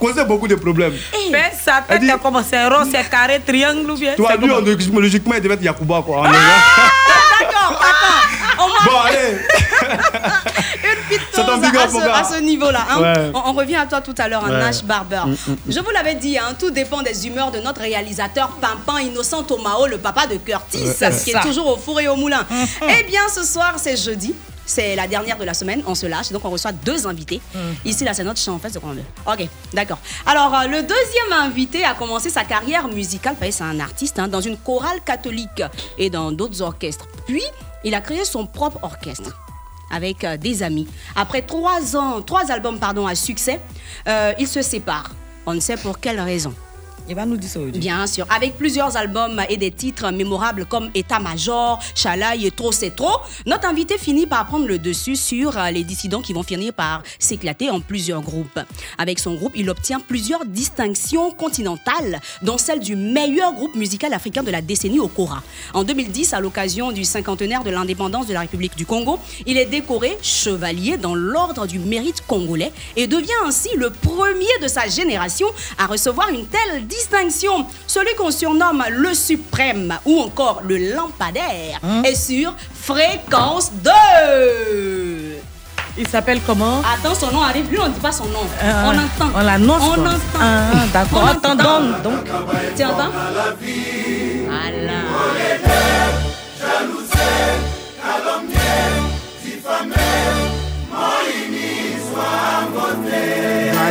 causé 0.00 0.24
beaucoup 0.24 0.48
de 0.48 0.54
problèmes. 0.56 0.94
Mais 1.30 1.52
sa 1.64 1.82
tête, 1.82 2.02
comment 2.22 2.42
C'est 2.48 2.66
rond, 2.66 2.86
c'est 2.90 3.08
carré, 3.10 3.40
triangle 3.46 3.90
ou 3.90 3.96
bien 3.96 4.14
Tu 4.14 4.22
vois, 4.22 4.32
c'est 4.32 4.38
lui, 4.40 4.50
on- 4.52 4.98
logiquement, 5.00 5.34
il 5.34 5.40
devait 5.42 5.54
être 5.54 5.62
Yakuba 5.62 6.02
quoi. 6.02 6.24
Ah. 6.26 6.32
D'accord, 7.40 7.80
va 7.80 8.64
Bon, 8.84 9.00
allez. 9.00 9.38
une 10.84 11.60
big 11.60 11.76
à, 11.76 12.24
ce, 12.24 12.40
niveau-là. 12.40 12.86
hein. 12.90 13.00
Ouais. 13.00 13.30
On, 13.34 13.50
on 13.50 13.52
revient 13.52 13.76
à 13.76 13.86
toi 13.86 14.00
tout 14.00 14.14
à 14.18 14.28
l'heure, 14.28 14.44
Ouais. 14.44 14.50
Nash 14.50 14.82
Barber. 14.84 15.22
Mm, 15.26 15.30
mm, 15.52 15.56
Je 15.68 15.80
vous 15.80 15.90
l'avais 15.90 16.14
dit, 16.14 16.38
hein, 16.38 16.54
tout 16.58 16.70
dépend 16.70 17.02
des 17.02 17.26
humeurs 17.26 17.50
de 17.50 17.58
notre 17.60 17.80
réalisateur 17.80 18.48
Pimpin 18.60 19.00
Innocent 19.00 19.42
Tomao, 19.44 19.86
le 19.86 19.98
papa 19.98 20.26
de 20.26 20.36
Curtis, 20.36 20.78
Ouais. 20.82 21.10
qui 21.24 21.30
Ça. 21.30 21.40
est 21.40 21.42
toujours 21.42 21.66
au 21.68 21.76
four 21.76 22.00
et 22.00 22.08
au 22.08 22.16
moulin. 22.16 22.44
Eh 22.82 23.02
bien, 23.04 23.22
ce 23.34 23.42
soir, 23.44 23.74
c'est 23.76 23.96
jeudi. 23.96 24.34
C'est 24.66 24.96
la 24.96 25.06
dernière 25.06 25.38
de 25.38 25.44
la 25.44 25.54
semaine, 25.54 25.82
on 25.86 25.94
se 25.94 26.06
lâche, 26.06 26.30
donc 26.30 26.44
on 26.44 26.50
reçoit 26.50 26.72
deux 26.72 27.06
invités. 27.06 27.40
Ici, 27.84 28.04
là, 28.04 28.14
c'est 28.14 28.24
notre 28.24 28.40
chant, 28.40 28.54
en 28.54 28.58
qu'on 28.58 28.90
a 28.90 28.94
deux. 28.94 29.04
Ok, 29.26 29.48
d'accord. 29.72 29.98
Alors, 30.26 30.54
euh, 30.54 30.66
le 30.66 30.82
deuxième 30.82 31.32
invité 31.32 31.84
a 31.84 31.94
commencé 31.94 32.30
sa 32.30 32.44
carrière 32.44 32.88
musicale, 32.88 33.36
c'est 33.40 33.62
un 33.62 33.80
artiste, 33.80 34.18
hein, 34.18 34.28
dans 34.28 34.40
une 34.40 34.56
chorale 34.56 35.00
catholique 35.04 35.62
et 35.98 36.10
dans 36.10 36.32
d'autres 36.32 36.62
orchestres. 36.62 37.06
Puis, 37.26 37.42
il 37.84 37.94
a 37.94 38.00
créé 38.00 38.24
son 38.24 38.46
propre 38.46 38.78
orchestre 38.82 39.36
avec 39.90 40.24
euh, 40.24 40.36
des 40.36 40.62
amis. 40.62 40.88
Après 41.14 41.42
trois 41.42 41.96
ans, 41.96 42.22
trois 42.22 42.50
albums 42.50 42.78
pardon 42.78 43.06
à 43.06 43.14
succès, 43.14 43.60
euh, 44.08 44.32
il 44.38 44.48
se 44.48 44.62
sépare. 44.62 45.10
On 45.46 45.54
ne 45.54 45.60
sait 45.60 45.76
pour 45.76 46.00
quelle 46.00 46.20
raison. 46.20 46.54
Bien 47.78 48.06
sûr, 48.06 48.26
avec 48.34 48.56
plusieurs 48.56 48.96
albums 48.96 49.42
et 49.50 49.58
des 49.58 49.70
titres 49.70 50.10
mémorables 50.10 50.64
comme 50.64 50.90
État-major, 50.94 51.78
Chalaï 51.94 52.46
et 52.46 52.50
Trop 52.50 52.72
c'est 52.72 52.96
trop, 52.96 53.20
notre 53.44 53.68
invité 53.68 53.98
finit 53.98 54.26
par 54.26 54.46
prendre 54.46 54.66
le 54.66 54.78
dessus 54.78 55.16
sur 55.16 55.58
euh, 55.58 55.70
les 55.70 55.84
dissidents 55.84 56.22
qui 56.22 56.32
vont 56.32 56.42
finir 56.42 56.72
par 56.72 57.02
s'éclater 57.18 57.68
en 57.68 57.80
plusieurs 57.80 58.22
groupes. 58.22 58.58
Avec 58.96 59.18
son 59.18 59.34
groupe, 59.34 59.52
il 59.54 59.68
obtient 59.68 60.00
plusieurs 60.00 60.46
distinctions 60.46 61.30
continentales, 61.30 62.20
dont 62.40 62.56
celle 62.56 62.80
du 62.80 62.96
meilleur 62.96 63.52
groupe 63.52 63.74
musical 63.74 64.14
africain 64.14 64.42
de 64.42 64.50
la 64.50 64.62
décennie 64.62 64.98
au 64.98 65.08
Cora. 65.08 65.42
En 65.74 65.84
2010, 65.84 66.32
à 66.32 66.40
l'occasion 66.40 66.90
du 66.90 67.04
cinquantenaire 67.04 67.64
de 67.64 67.70
l'indépendance 67.70 68.26
de 68.26 68.32
la 68.32 68.40
République 68.40 68.76
du 68.76 68.86
Congo, 68.86 69.18
il 69.44 69.58
est 69.58 69.66
décoré 69.66 70.16
chevalier 70.22 70.96
dans 70.96 71.14
l'ordre 71.14 71.66
du 71.66 71.78
mérite 71.78 72.22
congolais 72.26 72.72
et 72.96 73.06
devient 73.06 73.30
ainsi 73.44 73.68
le 73.76 73.90
premier 73.90 74.46
de 74.62 74.68
sa 74.68 74.88
génération 74.88 75.48
à 75.76 75.86
recevoir 75.86 76.30
une 76.30 76.46
telle 76.46 76.86
distinction. 76.96 77.66
Celui 77.86 78.14
qu'on 78.16 78.30
surnomme 78.30 78.84
le 78.90 79.14
suprême 79.14 79.96
ou 80.04 80.20
encore 80.20 80.62
le 80.64 80.94
lampadaire 80.94 81.80
est 82.04 82.14
sur 82.14 82.54
fréquence 82.74 83.70
2. 83.82 83.90
Il 85.96 86.08
s'appelle 86.08 86.40
comment? 86.44 86.80
Attends, 86.80 87.14
son 87.14 87.30
nom 87.30 87.40
arrive. 87.42 87.70
Lui, 87.70 87.78
on 87.80 87.88
ne 87.88 87.92
dit 87.92 88.00
pas 88.00 88.10
son 88.10 88.24
nom. 88.26 88.40
Ah, 88.60 88.86
on 88.86 88.98
entend. 88.98 89.32
On 89.36 89.42
l'annonce. 89.42 89.82
On 89.82 89.94
quoi. 89.94 90.08
entend. 90.08 90.18
Ah, 90.40 90.86
d'accord. 90.92 91.22
On 91.22 91.28
Entendons 91.36 91.90
donc. 92.02 92.24
Tu 92.76 92.84
entends? 92.84 93.10
Voilà. 94.48 95.04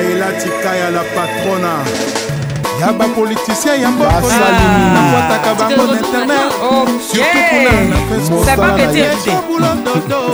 naela 0.03 0.31
tika 0.39 0.75
ya 0.75 0.89
la 0.91 1.03
patrona 1.15 1.73
ya 2.79 2.93
bapolitisien 2.93 3.81
ya 3.81 3.91
mbokonakwataka 3.91 5.53
bango 5.59 5.83
na 5.93 5.99
internet. 5.99 6.51
surtout 7.01 7.43
kuna 7.49 7.73
na 7.89 7.95
C'est 8.45 8.55
pas 8.55 8.69
petit 8.71 9.01
invité. 9.01 9.31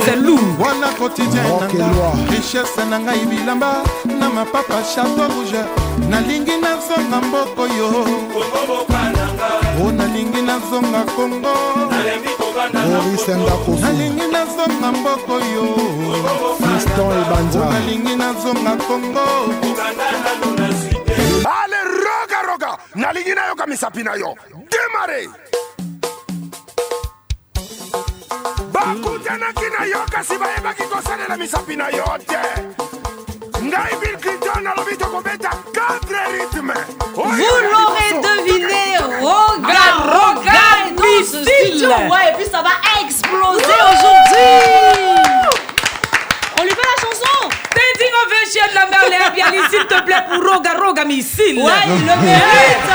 C'est 0.04 0.16
lourd. 0.16 0.40
wana 0.58 0.88
quotidien 0.98 1.42
nanga 1.60 2.12
richesse 2.30 2.82
na 2.90 2.98
ngai 2.98 3.24
bilamba 3.30 3.82
na 4.04 4.28
mapapa 4.28 4.82
chateau 4.94 5.28
rouge. 5.34 5.62
Nalingi 6.08 6.56
nazonga 6.62 7.18
mboko 7.26 7.66
yo. 7.78 7.88
O 9.84 9.92
nalingi 9.92 10.42
nazonga 10.42 11.02
kongo 11.16 11.54
nalingi 13.82 14.26
nazonga 14.32 14.88
mboko 14.92 15.34
yo. 15.54 15.64
Fiston 16.58 17.12
Ebanja. 17.20 17.60
O 17.60 17.72
nalingi 17.72 18.14
nazonga 18.16 18.72
kongo 18.86 19.26
nalingi 23.00 23.34
nayoka 23.34 23.66
misapi 23.66 24.02
na 24.02 24.14
yo 24.14 24.36
demare 24.68 25.28
bakutanaki 28.72 29.68
na 29.72 29.84
yo 29.86 30.04
kasi 30.12 30.36
bayebaki 30.36 30.82
kosalela 30.82 31.36
misapi 31.36 31.76
na 31.76 31.88
yo 31.88 32.04
te 32.28 32.40
ngai 33.64 33.94
bill 34.00 34.16
clinton 34.20 34.66
alobi 34.66 34.96
tokobeta 34.96 35.50
4 35.72 36.32
rythme 36.32 36.74
Vous 37.14 37.56
l'aurez 37.72 38.12
deviné, 38.20 38.98
Roga 39.20 39.84
Roga 40.12 40.62
est 40.86 40.92
dans 40.92 41.24
ce 41.24 41.42
studio. 41.44 41.88
Ouais, 41.88 42.30
et 42.30 42.34
puis 42.36 42.46
ça 42.50 42.62
va 42.62 42.74
exploser 43.02 43.76
aujourd'hui. 43.90 44.52
On 46.58 46.62
lui 46.62 46.70
fait 46.70 46.88
la 46.92 47.00
chanson. 47.02 47.50
Standing 48.50 48.60
ovation 48.60 48.68
de 48.68 48.74
la 48.74 48.86
Merlin 48.86 49.30
Bialy, 49.30 49.58
s'il 49.70 49.86
te 49.86 50.02
plaît, 50.02 50.24
pour 50.28 50.42
Roga 50.42 50.72
Roga 50.74 51.04
Missile. 51.04 51.58
Ouais, 51.62 51.72
il 51.86 52.06
le 52.06 52.16
mérite. 52.16 52.90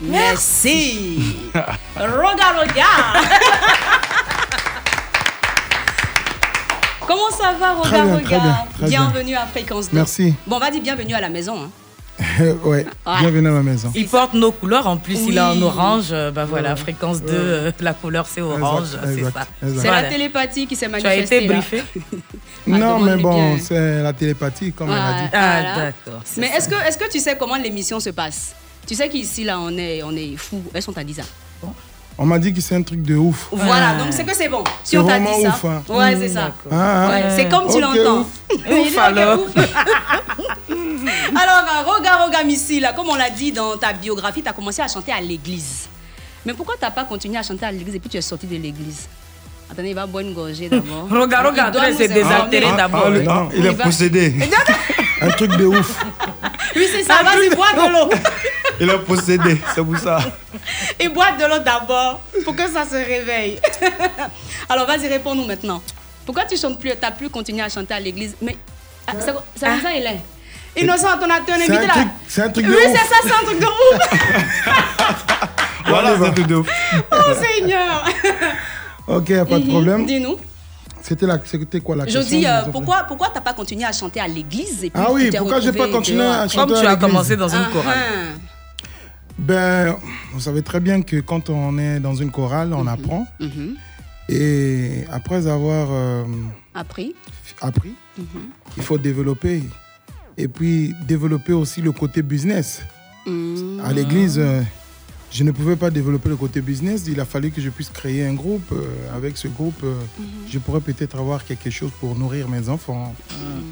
Merci. 0.00 1.50
Roga 1.96 2.52
Roga. 2.58 2.84
Comment 7.06 7.30
ça 7.52 7.58
va, 7.58 7.74
bien, 7.90 8.02
Roga 8.04 8.20
très 8.24 8.38
bien, 8.40 8.56
très 8.78 8.88
bien. 8.88 9.10
Bienvenue 9.10 9.34
à 9.36 9.46
Fréquence 9.46 9.90
2. 9.90 9.96
Merci. 9.96 10.34
Bon, 10.46 10.56
on 10.56 10.58
va 10.58 10.70
dire 10.70 10.82
bienvenue 10.82 11.14
à 11.14 11.20
la 11.20 11.28
maison. 11.28 11.56
hein. 11.64 11.70
ouais, 12.40 12.54
Ouais. 12.64 12.86
bienvenue 13.20 13.48
à 13.48 13.52
la 13.52 13.62
maison. 13.62 13.92
Il 13.94 14.08
porte 14.08 14.32
nos 14.34 14.50
couleurs, 14.50 14.86
en 14.86 14.96
plus 14.96 15.18
il 15.28 15.36
est 15.36 15.40
Oui. 15.40 15.46
en 15.58 15.62
orange. 15.62 16.06
euh, 16.12 16.30
Bah 16.30 16.46
voilà, 16.46 16.70
Ouais. 16.70 16.76
fréquence 16.76 17.20
2, 17.20 17.26
Ouais. 17.26 17.32
euh, 17.38 17.72
la 17.80 17.92
couleur 17.94 18.26
c'est 18.26 18.40
orange, 18.40 18.86
c'est 19.04 19.22
ça. 19.24 19.46
C'est 19.82 19.90
la 19.90 20.02
télépathie 20.04 20.66
qui 20.66 20.76
s'est 20.76 20.88
Tu 20.88 20.94
as 20.94 20.98
manifestée. 21.02 21.44
été 21.44 21.46
briefé 21.48 21.82
non, 22.66 22.98
mais 23.00 23.16
bon, 23.16 23.58
c'est 23.58 24.02
la 24.02 24.12
télépathie, 24.12 24.72
comme 24.72 24.90
elle 24.90 24.96
a 24.98 25.12
dit. 25.22 25.28
Ah, 25.32 25.60
Voilà. 25.60 25.74
d'accord. 25.76 26.22
Mais 26.38 26.48
ça. 26.48 26.56
est-ce 26.56 26.68
que, 26.68 26.74
est 26.74 26.98
que 26.98 27.10
tu 27.10 27.20
sais 27.20 27.36
comment 27.36 27.56
l'émission 27.56 28.00
se 28.00 28.10
passe? 28.10 28.54
Tu 28.86 28.94
sais 28.94 29.08
qu'ici, 29.08 29.44
là, 29.44 29.58
on 29.60 29.76
est, 29.76 30.02
on 30.02 30.12
est 30.16 30.36
fous. 30.36 30.62
Elles 30.72 30.82
sont 30.82 30.96
à 30.96 31.04
10 31.04 31.20
ans. 31.20 31.24
On 32.18 32.24
m'a 32.24 32.38
dit 32.38 32.52
que 32.54 32.60
c'est 32.62 32.74
un 32.74 32.82
truc 32.82 33.02
de 33.02 33.14
ouf. 33.16 33.48
Voilà, 33.52 33.94
donc 33.96 34.08
c'est 34.10 34.24
que 34.24 34.34
c'est 34.34 34.48
bon. 34.48 34.64
Si 34.82 34.92
C'est 34.92 34.98
on 34.98 35.06
t'a 35.06 35.18
dit 35.18 35.24
vraiment 35.26 35.42
ça. 35.42 35.48
ouf, 35.48 35.64
hein. 35.66 35.82
Ouais, 35.88 36.16
c'est 36.18 36.28
ça. 36.30 36.50
Ah, 36.70 36.74
ah. 36.74 37.10
Ouais, 37.10 37.24
c'est 37.36 37.48
comme 37.48 37.70
tu 37.70 37.78
l'entends. 37.80 38.20
ouf. 38.20 38.26
Il 38.50 38.56
ok, 38.72 38.98
alors. 38.98 39.38
ouf. 39.40 39.54
Alors, 40.68 41.64
euh, 41.68 41.82
Roga 41.90 42.16
Roga 42.24 42.42
Missi, 42.44 42.80
là, 42.80 42.92
comme 42.92 43.08
on 43.08 43.14
l'a 43.14 43.30
dit 43.30 43.52
dans 43.52 43.76
ta 43.76 43.92
biographie, 43.92 44.42
tu 44.42 44.48
as 44.48 44.52
commencé 44.52 44.80
à 44.82 44.88
chanter 44.88 45.12
à 45.12 45.20
l'église. 45.20 45.88
Mais 46.44 46.52
pourquoi 46.54 46.74
tu 46.76 46.82
n'as 46.84 46.90
pas 46.90 47.04
continué 47.04 47.36
à 47.38 47.42
chanter 47.42 47.66
à 47.66 47.72
l'église 47.72 47.94
et 47.94 48.00
puis 48.00 48.08
tu 48.08 48.16
es 48.16 48.20
sorti 48.22 48.46
de 48.46 48.56
l'église? 48.56 49.06
Attendez, 49.70 49.90
il 49.90 49.94
va 49.94 50.06
boire 50.06 50.22
une 50.24 50.32
gorgée 50.32 50.68
d'abord. 50.68 51.08
Roga, 51.10 51.42
Roga, 51.42 51.72
Il 51.88 51.96
c'est 51.96 52.08
désaltéré 52.08 52.66
d'abord. 52.76 53.04
Ah, 53.06 53.10
le- 53.10 53.22
Non, 53.22 53.48
il 53.54 53.66
est 53.66 53.70
va- 53.70 53.84
possédé. 53.84 54.32
Un 55.20 55.28
truc 55.30 55.50
de 55.56 55.66
ouf. 55.66 56.04
Oui, 56.74 56.86
c'est 56.92 57.02
ça, 57.02 57.22
vas-y, 57.22 57.54
bois 57.54 57.72
de 57.74 57.92
l'eau. 57.92 58.10
Il 58.80 58.88
est 58.90 58.98
possédé, 58.98 59.60
c'est 59.74 59.82
pour 59.84 59.98
ça. 59.98 60.18
Et 61.00 61.08
bois 61.08 61.32
de 61.32 61.44
l'eau 61.44 61.58
d'abord 61.64 62.20
pour 62.44 62.54
que 62.54 62.68
ça 62.68 62.84
se 62.84 62.94
réveille. 62.94 63.58
Alors, 64.68 64.86
vas-y, 64.86 65.08
réponds-nous 65.08 65.46
maintenant. 65.46 65.82
Pourquoi 66.24 66.44
tu 66.44 66.56
chantes 66.56 66.78
plus, 66.78 66.90
tu 66.90 66.96
n'as 67.00 67.10
plus 67.12 67.30
continué 67.30 67.62
à 67.62 67.68
chanter 67.68 67.94
à 67.94 68.00
l'église? 68.00 68.34
Mais 68.42 68.56
ah, 69.06 69.12
comme 69.12 69.22
ça, 69.56 69.68
il 69.96 70.04
est? 70.06 70.20
Innocent, 70.82 71.06
on 71.22 71.30
a 71.30 71.34
un 71.34 71.54
invité 71.54 71.72
un 71.76 71.80
là. 71.86 71.92
truc- 71.94 72.08
c'est 72.28 72.42
un 72.42 72.48
truc 72.50 72.66
de 72.66 72.70
Oui, 72.70 72.76
ouf. 72.76 72.92
c'est 72.92 73.08
ça, 73.08 73.16
c'est 73.22 73.32
un 73.32 73.46
truc 73.46 73.60
de 73.60 73.66
ouf. 73.66 75.16
Voilà, 75.86 76.16
c'est 76.20 76.34
tout 76.34 76.42
de 76.42 76.54
ouf. 76.56 76.68
Oh 77.12 77.32
Seigneur. 77.40 78.04
Ok, 79.06 79.28
pas 79.44 79.58
de 79.58 79.64
Mhm, 79.64 79.68
problème. 79.70 80.04
Dis-nous. 80.06 80.36
C'était 81.00 81.26
la- 81.26 81.38
c'était 81.44 81.78
quoi 81.80 81.94
la 81.94 82.06
Je 82.06 82.18
question 82.18 82.38
dis, 82.38 82.44
euh, 82.46 82.62
pourquoi, 82.72 83.04
pourquoi 83.04 83.30
t'as 83.32 83.40
pas 83.40 83.52
continué 83.54 83.84
à 83.84 83.92
chanter 83.92 84.18
à 84.20 84.26
l'église 84.26 84.82
et 84.82 84.90
puis 84.90 85.00
Ah 85.02 85.12
oui, 85.12 85.30
tu 85.30 85.36
pourquoi 85.38 85.60
j'ai 85.60 85.72
pas 85.72 85.86
continué 85.86 86.24
à 86.26 86.48
chanter 86.48 86.56
Comme 86.72 86.80
tu 86.80 86.86
à 86.86 86.90
as 86.90 86.92
l'église? 86.94 87.06
commencé 87.08 87.36
dans 87.36 87.48
une 87.48 87.64
Ah, 87.66 87.70
chorale. 87.72 87.96
ah. 87.96 88.55
Ben, 89.38 89.96
vous 90.32 90.40
savez 90.40 90.62
très 90.62 90.80
bien 90.80 91.02
que 91.02 91.20
quand 91.20 91.50
on 91.50 91.78
est 91.78 92.00
dans 92.00 92.14
une 92.14 92.30
chorale, 92.30 92.72
on 92.72 92.86
apprend. 92.86 93.26
Mhm. 93.40 93.76
Et 94.28 95.04
après 95.12 95.46
avoir 95.46 95.88
euh, 95.90 96.24
Appris. 96.74 97.14
appris, 97.60 97.94
Mhm. 98.18 98.24
il 98.76 98.82
faut 98.82 98.98
développer. 98.98 99.62
Et 100.38 100.48
puis 100.48 100.94
développer 101.06 101.52
aussi 101.52 101.80
le 101.82 101.92
côté 101.92 102.22
business. 102.22 102.82
Mhm. 103.26 103.80
À 103.84 103.92
l'église, 103.92 104.38
euh, 104.38 104.62
je 105.30 105.44
ne 105.44 105.50
pouvais 105.50 105.76
pas 105.76 105.90
développer 105.90 106.28
le 106.28 106.36
côté 106.36 106.60
business. 106.60 107.04
Il 107.08 107.20
a 107.20 107.24
fallu 107.24 107.50
que 107.50 107.60
je 107.60 107.68
puisse 107.70 107.90
créer 107.90 108.24
un 108.26 108.34
groupe. 108.34 108.70
Euh, 108.72 108.84
avec 109.16 109.36
ce 109.36 109.48
groupe, 109.48 109.80
euh, 109.84 109.94
Mhm. 110.18 110.26
je 110.48 110.58
pourrais 110.58 110.80
peut-être 110.80 111.16
avoir 111.18 111.44
quelque 111.44 111.70
chose 111.70 111.90
pour 112.00 112.16
nourrir 112.18 112.48
mes 112.48 112.68
enfants, 112.68 113.14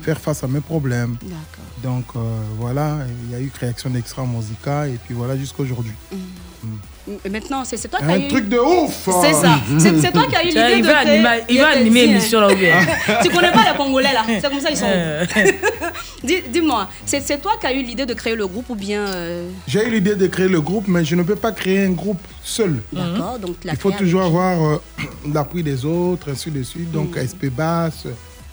faire 0.03 0.21
face 0.21 0.43
à 0.45 0.49
mes 0.49 0.61
problèmes. 0.61 1.17
Donc 1.83 2.05
euh, 2.17 2.21
voilà, 2.59 2.99
il 3.25 3.31
y 3.31 3.35
a 3.35 3.41
eu 3.41 3.49
création 3.49 3.91
d'Extra 3.91 4.25
Musica 4.27 4.89
et 4.89 4.99
puis 5.05 5.15
voilà 5.15 5.37
jusqu'à 5.37 5.63
aujourd'hui. 5.63 5.93
Et 6.13 6.17
Maintenant, 7.31 7.65
c'est 7.65 7.77
c'est 7.77 7.89
toi 7.89 7.99
qui 8.01 8.07
as 8.07 8.15
Un 8.15 8.19
eu... 8.21 8.29
truc 8.29 8.49
de 8.49 8.59
ouf 8.59 9.09
C'est 9.23 9.35
ça. 9.35 9.61
C'est 9.79 10.11
toi 10.13 10.25
qui 10.27 10.37
as 10.37 10.43
eu 10.43 10.47
l'idée 10.49 10.77
il 10.79 10.83
de 10.83 10.89
animer- 10.89 11.45
il 11.51 11.59
va 11.61 11.69
animer 11.69 12.07
l'émission 12.07 12.39
hein. 12.39 12.49
là 12.49 12.55
où 12.55 12.57
il 12.57 12.65
est. 12.65 12.73
tu 13.23 13.29
connais 13.31 13.53
pas 13.53 13.65
les 13.71 13.77
Congolais 13.77 14.13
là? 14.15 14.23
C'est 14.27 14.49
comme 14.51 14.61
ça 14.61 14.71
ils 14.71 14.77
sont. 14.77 14.87
Dis- 16.25 16.43
Dis-moi, 16.51 16.89
c'est 17.05 17.41
toi 17.43 17.53
qui 17.61 17.67
as 17.67 17.73
eu 17.75 17.83
l'idée 17.83 18.07
de 18.07 18.15
créer 18.15 18.35
le 18.35 18.47
groupe 18.47 18.71
ou 18.71 18.75
bien 18.75 19.01
euh, 19.07 19.49
J'ai 19.67 19.87
eu 19.87 19.91
l'idée 19.91 20.15
de 20.17 20.27
créer 20.27 20.49
le 20.49 20.61
groupe, 20.63 20.89
mais 20.89 21.05
je 21.05 21.15
ne 21.15 21.23
peux 21.23 21.37
pas 21.37 21.53
créer 21.53 21.85
un 21.85 21.91
groupe 21.91 22.21
seul. 22.43 22.81
D'accord, 22.93 23.39
donc 23.39 23.61
tu 23.61 23.67
l'as 23.67 23.75
Il 23.75 23.79
faut 23.79 23.91
toujours 23.91 24.23
avec- 24.23 24.33
avoir 24.35 24.63
euh, 24.73 24.79
l'appui 25.35 25.63
des 25.63 25.85
autres, 25.85 26.31
ainsi 26.33 26.51
de 26.51 26.63
suite. 26.63 26.91
Donc 26.91 27.17
Mm. 27.17 27.27
SP 27.29 27.43
Bass, 27.55 28.07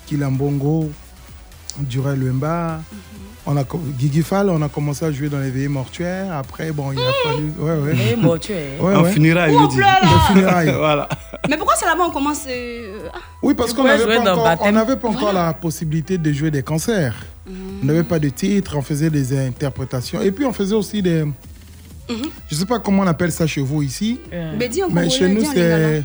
Kilambongo, 0.06 0.90
Durel 1.78 2.18
Luemba. 2.18 2.78
Mm-hmm. 2.80 3.11
On 3.44 3.56
a, 3.56 3.64
co- 3.64 3.80
Guigui 3.98 4.22
Fall, 4.22 4.50
on 4.50 4.62
a 4.62 4.68
commencé 4.68 5.04
à 5.04 5.10
jouer 5.10 5.28
dans 5.28 5.40
les 5.40 5.50
veillées 5.50 5.66
mortuaires. 5.66 6.32
Après, 6.32 6.70
bon, 6.70 6.92
il 6.92 6.98
a 7.00 7.02
fallu. 7.24 7.52
Ouais, 7.58 7.72
ouais. 7.72 7.92
Veillées 7.92 8.16
mortuaires. 8.16 8.80
Ouais, 8.80 8.94
En 8.94 9.02
ouais. 9.02 9.10
funérailles, 9.10 9.56
il 9.60 9.68
dit. 9.68 9.78
Les 9.78 10.32
funérailles. 10.34 10.72
Voilà. 10.78 11.08
Mais 11.48 11.56
pourquoi 11.56 11.74
c'est 11.76 11.86
là-bas 11.86 12.04
on 12.08 12.12
commence 12.12 12.44
euh, 12.48 13.08
ah, 13.12 13.18
Oui, 13.42 13.54
parce 13.54 13.72
qu'on 13.72 13.82
n'avait 13.82 14.04
jouer 14.04 14.18
pas, 14.18 14.22
dans 14.24 14.38
encore, 14.44 14.58
on 14.66 14.72
n'avait 14.72 14.96
pas 14.96 15.08
encore 15.08 15.32
la 15.32 15.52
possibilité 15.54 16.18
de 16.18 16.32
jouer 16.32 16.52
des 16.52 16.62
concerts. 16.62 17.16
On 17.48 17.84
n'avait 17.84 18.04
pas 18.04 18.20
de 18.20 18.28
titre, 18.28 18.76
on 18.76 18.82
faisait 18.82 19.10
des 19.10 19.36
interprétations. 19.46 20.22
Et 20.22 20.30
puis, 20.30 20.44
on 20.44 20.52
faisait 20.52 20.76
aussi 20.76 21.02
des. 21.02 21.24
Je 22.08 22.14
ne 22.14 22.56
sais 22.60 22.66
pas 22.66 22.78
comment 22.78 23.02
on 23.02 23.06
appelle 23.08 23.32
ça 23.32 23.46
chez 23.48 23.60
vous 23.62 23.82
ici. 23.82 24.20
Mais 24.56 24.68
dis 24.68 24.82
Mais 24.92 25.10
chez 25.10 25.28
nous, 25.28 25.44
c'est. 25.52 26.04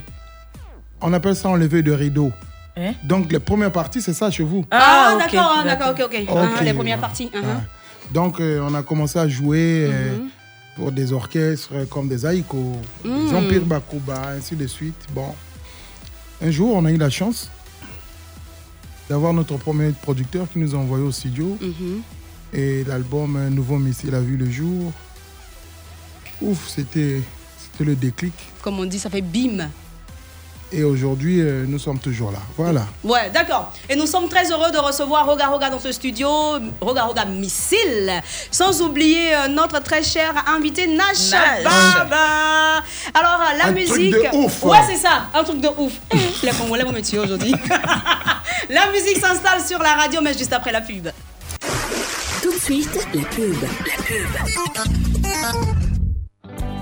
On 1.02 1.14
appelle 1.14 1.36
ça 1.36 1.50
enlever 1.50 1.84
de 1.84 1.92
rideau. 1.92 2.32
Hein? 2.78 2.94
Donc, 3.04 3.32
la 3.32 3.40
première 3.40 3.72
partie, 3.72 4.02
c'est 4.02 4.14
ça 4.14 4.30
chez 4.30 4.44
vous? 4.44 4.64
Ah, 4.72 5.16
d'accord, 5.20 5.56
ah, 5.60 5.64
d'accord, 5.64 5.90
ok, 5.92 6.02
ok. 6.06 6.26
Ah, 6.30 6.64
les 6.64 6.74
premières 6.74 7.00
parties. 7.00 7.30
ah, 7.34 7.40
Ah. 7.44 7.62
Donc, 8.14 8.40
euh, 8.40 8.62
on 8.62 8.74
a 8.76 8.84
commencé 8.84 9.18
à 9.20 9.28
jouer 9.28 9.88
euh, 9.90 10.18
Mhm. 10.18 10.30
pour 10.76 10.92
des 10.92 11.12
orchestres 11.12 11.74
comme 11.90 12.08
des 12.08 12.26
Aïko, 12.26 12.74
Mhm. 13.04 13.30
Jean-Pierre 13.32 13.66
Bakouba, 13.66 14.30
ainsi 14.38 14.56
de 14.56 14.68
suite. 14.68 15.08
Bon, 15.14 15.34
un 16.42 16.52
jour, 16.52 16.76
on 16.76 16.86
a 16.86 16.92
eu 16.92 16.98
la 16.98 17.10
chance 17.10 17.50
d'avoir 19.10 19.34
notre 19.34 19.58
premier 19.58 19.92
producteur 19.92 20.48
qui 20.52 20.60
nous 20.60 20.76
a 20.76 20.78
envoyé 20.78 21.04
au 21.04 21.12
studio. 21.12 21.58
Mhm. 21.60 22.02
Et 22.54 22.84
l'album 22.86 23.50
Nouveau 23.50 23.78
Missile 23.78 24.14
a 24.16 24.20
vu 24.22 24.38
le 24.38 24.50
jour. 24.50 24.92
Ouf, 26.42 26.70
c'était 26.70 27.22
c'était 27.60 27.84
le 27.84 27.96
déclic. 27.96 28.34
Comme 28.62 28.80
on 28.80 28.86
dit, 28.86 29.00
ça 29.00 29.10
fait 29.10 29.22
bim. 29.22 29.70
Et 30.74 30.84
aujourd'hui, 30.84 31.40
euh, 31.40 31.64
nous 31.66 31.80
sommes 31.80 31.98
toujours 32.00 32.30
là. 32.32 32.40
Voilà. 32.58 32.82
Ouais, 33.02 33.30
d'accord. 33.34 33.72
Et 33.90 33.96
nous 33.96 34.06
sommes 34.06 34.28
très 34.28 34.52
heureux 34.52 34.70
de 34.70 34.78
recevoir 34.78 35.26
Roga 35.26 35.48
Roga 35.48 35.70
dans 35.70 35.80
ce 35.80 35.94
studio, 35.94 36.28
Roga 36.82 37.04
Roga 37.04 37.24
Missile. 37.24 38.12
Sans 38.52 38.82
oublier 38.82 39.34
euh, 39.34 39.48
notre 39.48 39.82
très 39.82 40.04
cher 40.04 40.34
invité 40.48 40.86
Nash 40.88 41.32
Nash. 41.32 41.64
Baba. 41.64 42.84
Alors, 43.14 43.40
la 43.58 43.68
Un 43.68 43.74
truc 43.74 43.76
musique. 43.76 44.12
de 44.14 44.36
ouf. 44.36 44.62
Ouais, 44.64 44.80
c'est 44.90 44.98
ça, 44.98 45.28
un 45.34 45.44
truc 45.46 45.62
de 45.62 45.70
ouf. 45.78 45.94
Eh, 46.14 46.18
Les 46.46 46.52
Congolais 46.52 46.84
vont 46.84 46.92
me 46.92 47.02
tuer 47.02 47.20
aujourd'hui. 47.20 47.54
la 48.70 48.92
musique 48.92 49.18
s'installe 49.26 49.62
sur 49.66 49.80
la 49.80 49.94
radio, 49.94 50.20
mais 50.22 50.38
juste 50.38 50.52
après 50.52 50.74
la 50.74 50.82
pub. 50.82 51.08
Tout 52.42 52.52
de 52.52 52.60
suite, 52.60 53.08
la 53.14 53.24
pub. 53.24 53.56
La 53.62 54.04
pub. 55.54 55.97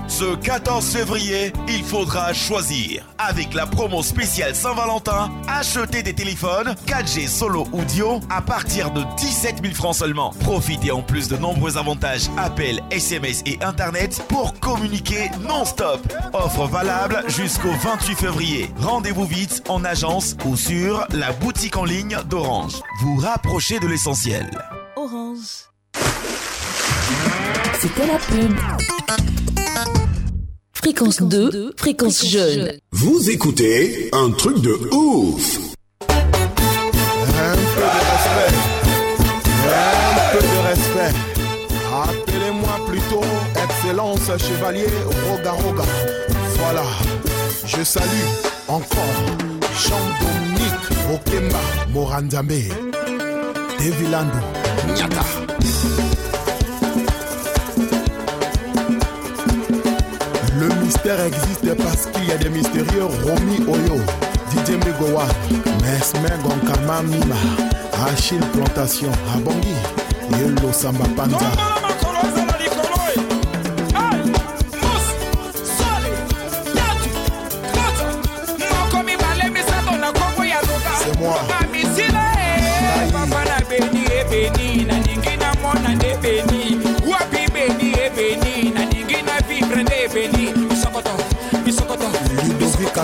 Ce 0.08 0.36
14 0.36 0.84
février, 0.84 1.52
il 1.68 1.82
faudra 1.82 2.32
choisir. 2.32 3.04
Avec 3.18 3.54
la 3.54 3.66
promo 3.66 4.02
spéciale 4.02 4.54
Saint-Valentin, 4.54 5.30
achetez 5.48 6.02
des 6.02 6.14
téléphones 6.14 6.74
4G 6.86 7.28
solo 7.28 7.66
audio 7.72 8.20
à 8.30 8.40
partir 8.40 8.92
de 8.92 9.02
17 9.16 9.62
000 9.62 9.74
francs 9.74 9.96
seulement. 9.96 10.30
Profitez 10.40 10.92
en 10.92 11.02
plus 11.02 11.28
de 11.28 11.36
nombreux 11.36 11.76
avantages, 11.76 12.30
appels, 12.36 12.80
SMS 12.90 13.42
et 13.46 13.58
Internet 13.62 14.24
pour 14.28 14.58
communiquer 14.60 15.30
non-stop. 15.40 16.00
Offre 16.32 16.66
valable 16.66 17.24
jusqu'au 17.28 17.72
28 17.72 18.14
février. 18.14 18.70
Rendez-vous 18.78 19.26
vite 19.26 19.62
en 19.68 19.84
agence 19.84 20.36
ou 20.44 20.56
sur 20.56 21.06
la 21.12 21.32
boutique 21.32 21.76
en 21.76 21.84
ligne 21.84 22.16
d'Orange. 22.28 22.80
Vous 23.00 23.16
rapprochez 23.16 23.80
de 23.80 23.88
l'essentiel. 23.88 24.50
Orange. 24.96 25.66
C'était 27.80 28.06
la 28.06 28.18
pub. 28.18 28.56
Fréquence 30.86 31.20
2, 31.20 31.72
fréquence 31.76 32.24
jeune. 32.24 32.72
Vous 32.92 33.28
écoutez 33.28 34.08
un 34.12 34.30
truc 34.30 34.60
de 34.60 34.70
ouf. 34.94 35.58
Un 35.98 36.06
peu 37.74 37.82
de 37.82 38.00
respect. 38.12 38.54
Un 39.66 40.14
peu 40.30 40.42
de 40.46 40.58
respect. 40.68 41.14
Appelez-moi 41.92 42.76
plutôt 42.86 43.24
Excellence 43.64 44.30
Chevalier 44.38 44.86
Roga 45.28 45.50
Roga. 45.50 45.84
Voilà. 46.60 46.84
Je 47.66 47.82
salue 47.82 48.28
encore 48.68 49.02
Jean-Dominique 49.88 50.86
Okemba 51.12 51.62
Morandambe. 51.92 52.62
Devilando. 53.80 54.38
Nyata. 54.94 55.24
Existe 61.66 61.82
parce 61.82 62.06
qu'il 62.06 62.28
y 62.28 62.32
a 62.32 62.36
des 62.36 62.48
mystérieux 62.48 63.04
Romy 63.24 63.58
Oyo, 63.66 64.00
DJ 64.52 64.72
Megowa, 64.84 65.24
Mesmer 65.82 66.36
Gonkama 66.42 67.02
Mima, 67.02 67.36
Achille 68.06 68.40
Plantation, 68.52 69.10
Abongi, 69.34 69.74
Yelo 70.38 70.72
Samba 70.72 71.04
Panza. 71.16 71.85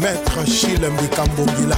Maître 0.00 0.46
Chilem 0.46 0.94
de 0.96 1.06
Kambongila. 1.14 1.76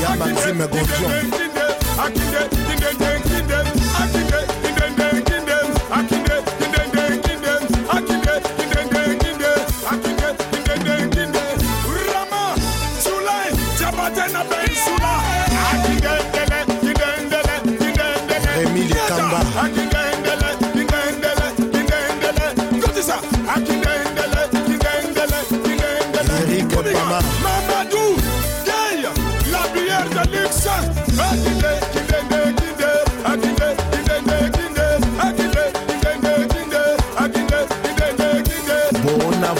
Yamanzi 0.00 0.52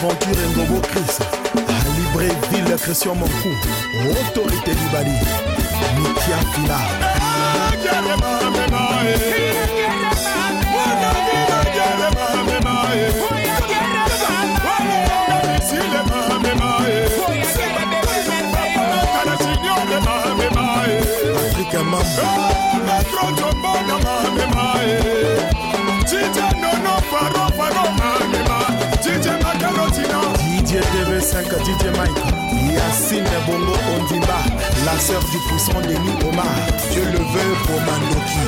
Bonaventure 0.09 0.49
Ngobo 0.55 0.81
Chris, 0.81 1.19
à 1.67 2.19
Libreville 2.19 2.75
Christian 2.81 3.15
Monkou, 3.15 3.49
Autorité 4.09 4.71
du 4.71 4.87
Bali, 4.91 5.11
Mikia 5.97 6.37
Fila. 6.53 6.79
Afrique 21.35 21.73
Mamba. 21.83 22.59
Didier 30.69 30.83
TV5, 30.83 31.33
DJ 31.65 31.89
Mike, 31.97 32.21
Yacine 32.71 33.25
Bongo 33.47 33.73
Ondimba, 33.97 34.37
la 34.85 34.99
sœur 34.99 35.19
du 35.31 35.37
puissant 35.49 35.81
Denis 35.81 36.13
Omar, 36.29 36.45
Dieu 36.91 37.05
le 37.05 37.17
veut 37.17 37.55
pour 37.65 37.81
Mandoki. 37.81 38.41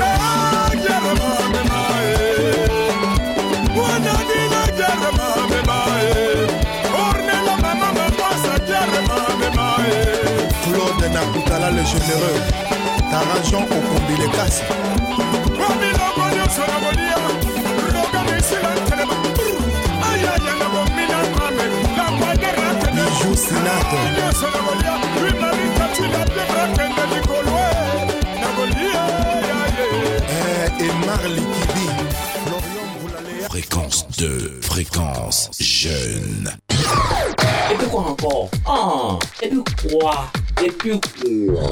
Claude 10.63 11.12
Nakutala 11.12 11.71
le 11.71 11.84
généreux, 11.84 12.39
Tarajan 13.10 13.63
au 13.63 13.81
combi 13.81 14.15
les 14.21 14.29
casses. 14.29 14.62
Eh, 30.29 30.83
et 30.83 31.05
Marley 31.05 31.41
Kibi. 31.41 31.87
Fréquence 33.47 34.07
2, 34.17 34.59
fréquence 34.61 35.49
jeune. 35.59 36.51
Et 36.69 37.75
puis 37.77 37.87
quoi 37.87 38.01
encore? 38.01 38.49
Ah, 38.65 39.17
et 39.41 39.49
puis 39.49 39.63
quoi 39.89 40.31
Et 40.63 40.71
puis 40.71 40.99
quoi 40.99 41.69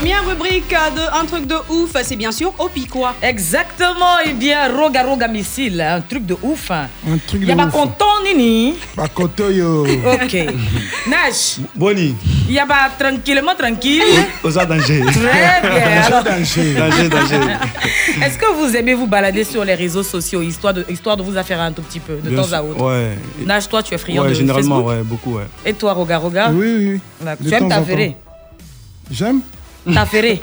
Première 0.00 0.26
rubrique 0.26 0.70
de 0.70 1.20
Un 1.20 1.26
truc 1.26 1.46
de 1.46 1.56
ouf, 1.68 1.90
c'est 2.02 2.16
bien 2.16 2.32
sûr 2.32 2.54
Opi 2.58 2.86
quoi. 2.86 3.14
Exactement, 3.20 4.18
et 4.24 4.32
bien, 4.32 4.74
Roga 4.74 5.02
Roga 5.02 5.28
Missile, 5.28 5.78
un 5.78 6.00
truc 6.00 6.24
de 6.24 6.34
ouf. 6.42 6.70
Un 6.70 6.88
truc 7.26 7.34
Il 7.34 7.40
de 7.42 7.46
y 7.46 7.52
a 7.52 7.56
pas 7.56 7.66
ouf. 7.66 7.72
content, 7.72 8.06
Nini? 8.24 8.76
Bakotoyo. 8.96 9.84
Ok. 9.86 10.36
Nash, 11.06 11.58
Boni, 11.74 12.14
il 12.48 12.54
y 12.54 12.58
a 12.58 12.64
pas 12.64 12.88
tranquillement 12.98 13.54
tranquille? 13.54 14.02
aux 14.42 14.50
danger. 14.50 15.02
Très 15.02 15.20
bien. 15.68 16.02
Alors, 16.06 16.24
Danger, 16.24 16.74
danger. 17.10 17.40
Est-ce 18.24 18.38
que 18.38 18.54
vous 18.54 18.74
aimez 18.74 18.94
vous 18.94 19.06
balader 19.06 19.44
sur 19.44 19.66
les 19.66 19.74
réseaux 19.74 20.02
sociaux, 20.02 20.40
histoire 20.40 20.72
de, 20.72 20.86
histoire 20.88 21.18
de 21.18 21.22
vous 21.22 21.36
affairer 21.36 21.60
un 21.60 21.72
tout 21.72 21.82
petit 21.82 22.00
peu, 22.00 22.14
de 22.14 22.30
Bien 22.30 22.40
temps 22.40 22.48
sûr, 22.48 22.56
à 22.56 22.64
autre? 22.64 22.82
Ouais. 22.82 23.18
Nash, 23.44 23.68
toi, 23.68 23.82
tu 23.82 23.92
es 23.92 23.98
friand 23.98 24.22
Ouais, 24.22 24.30
de 24.30 24.34
généralement, 24.34 24.76
Facebook? 24.76 24.88
ouais, 24.92 25.02
beaucoup, 25.02 25.36
ouais. 25.36 25.46
Et 25.66 25.74
toi, 25.74 25.92
Roga 25.92 26.16
Roga? 26.16 26.48
Oui, 26.52 26.74
oui, 26.78 27.00
oui. 27.20 27.26
De 27.38 27.48
Tu 27.50 27.54
aimes 27.54 29.42
en 29.42 29.59
temps. 29.84 29.90
J'aime 29.90 29.94
T'affairer 29.94 30.42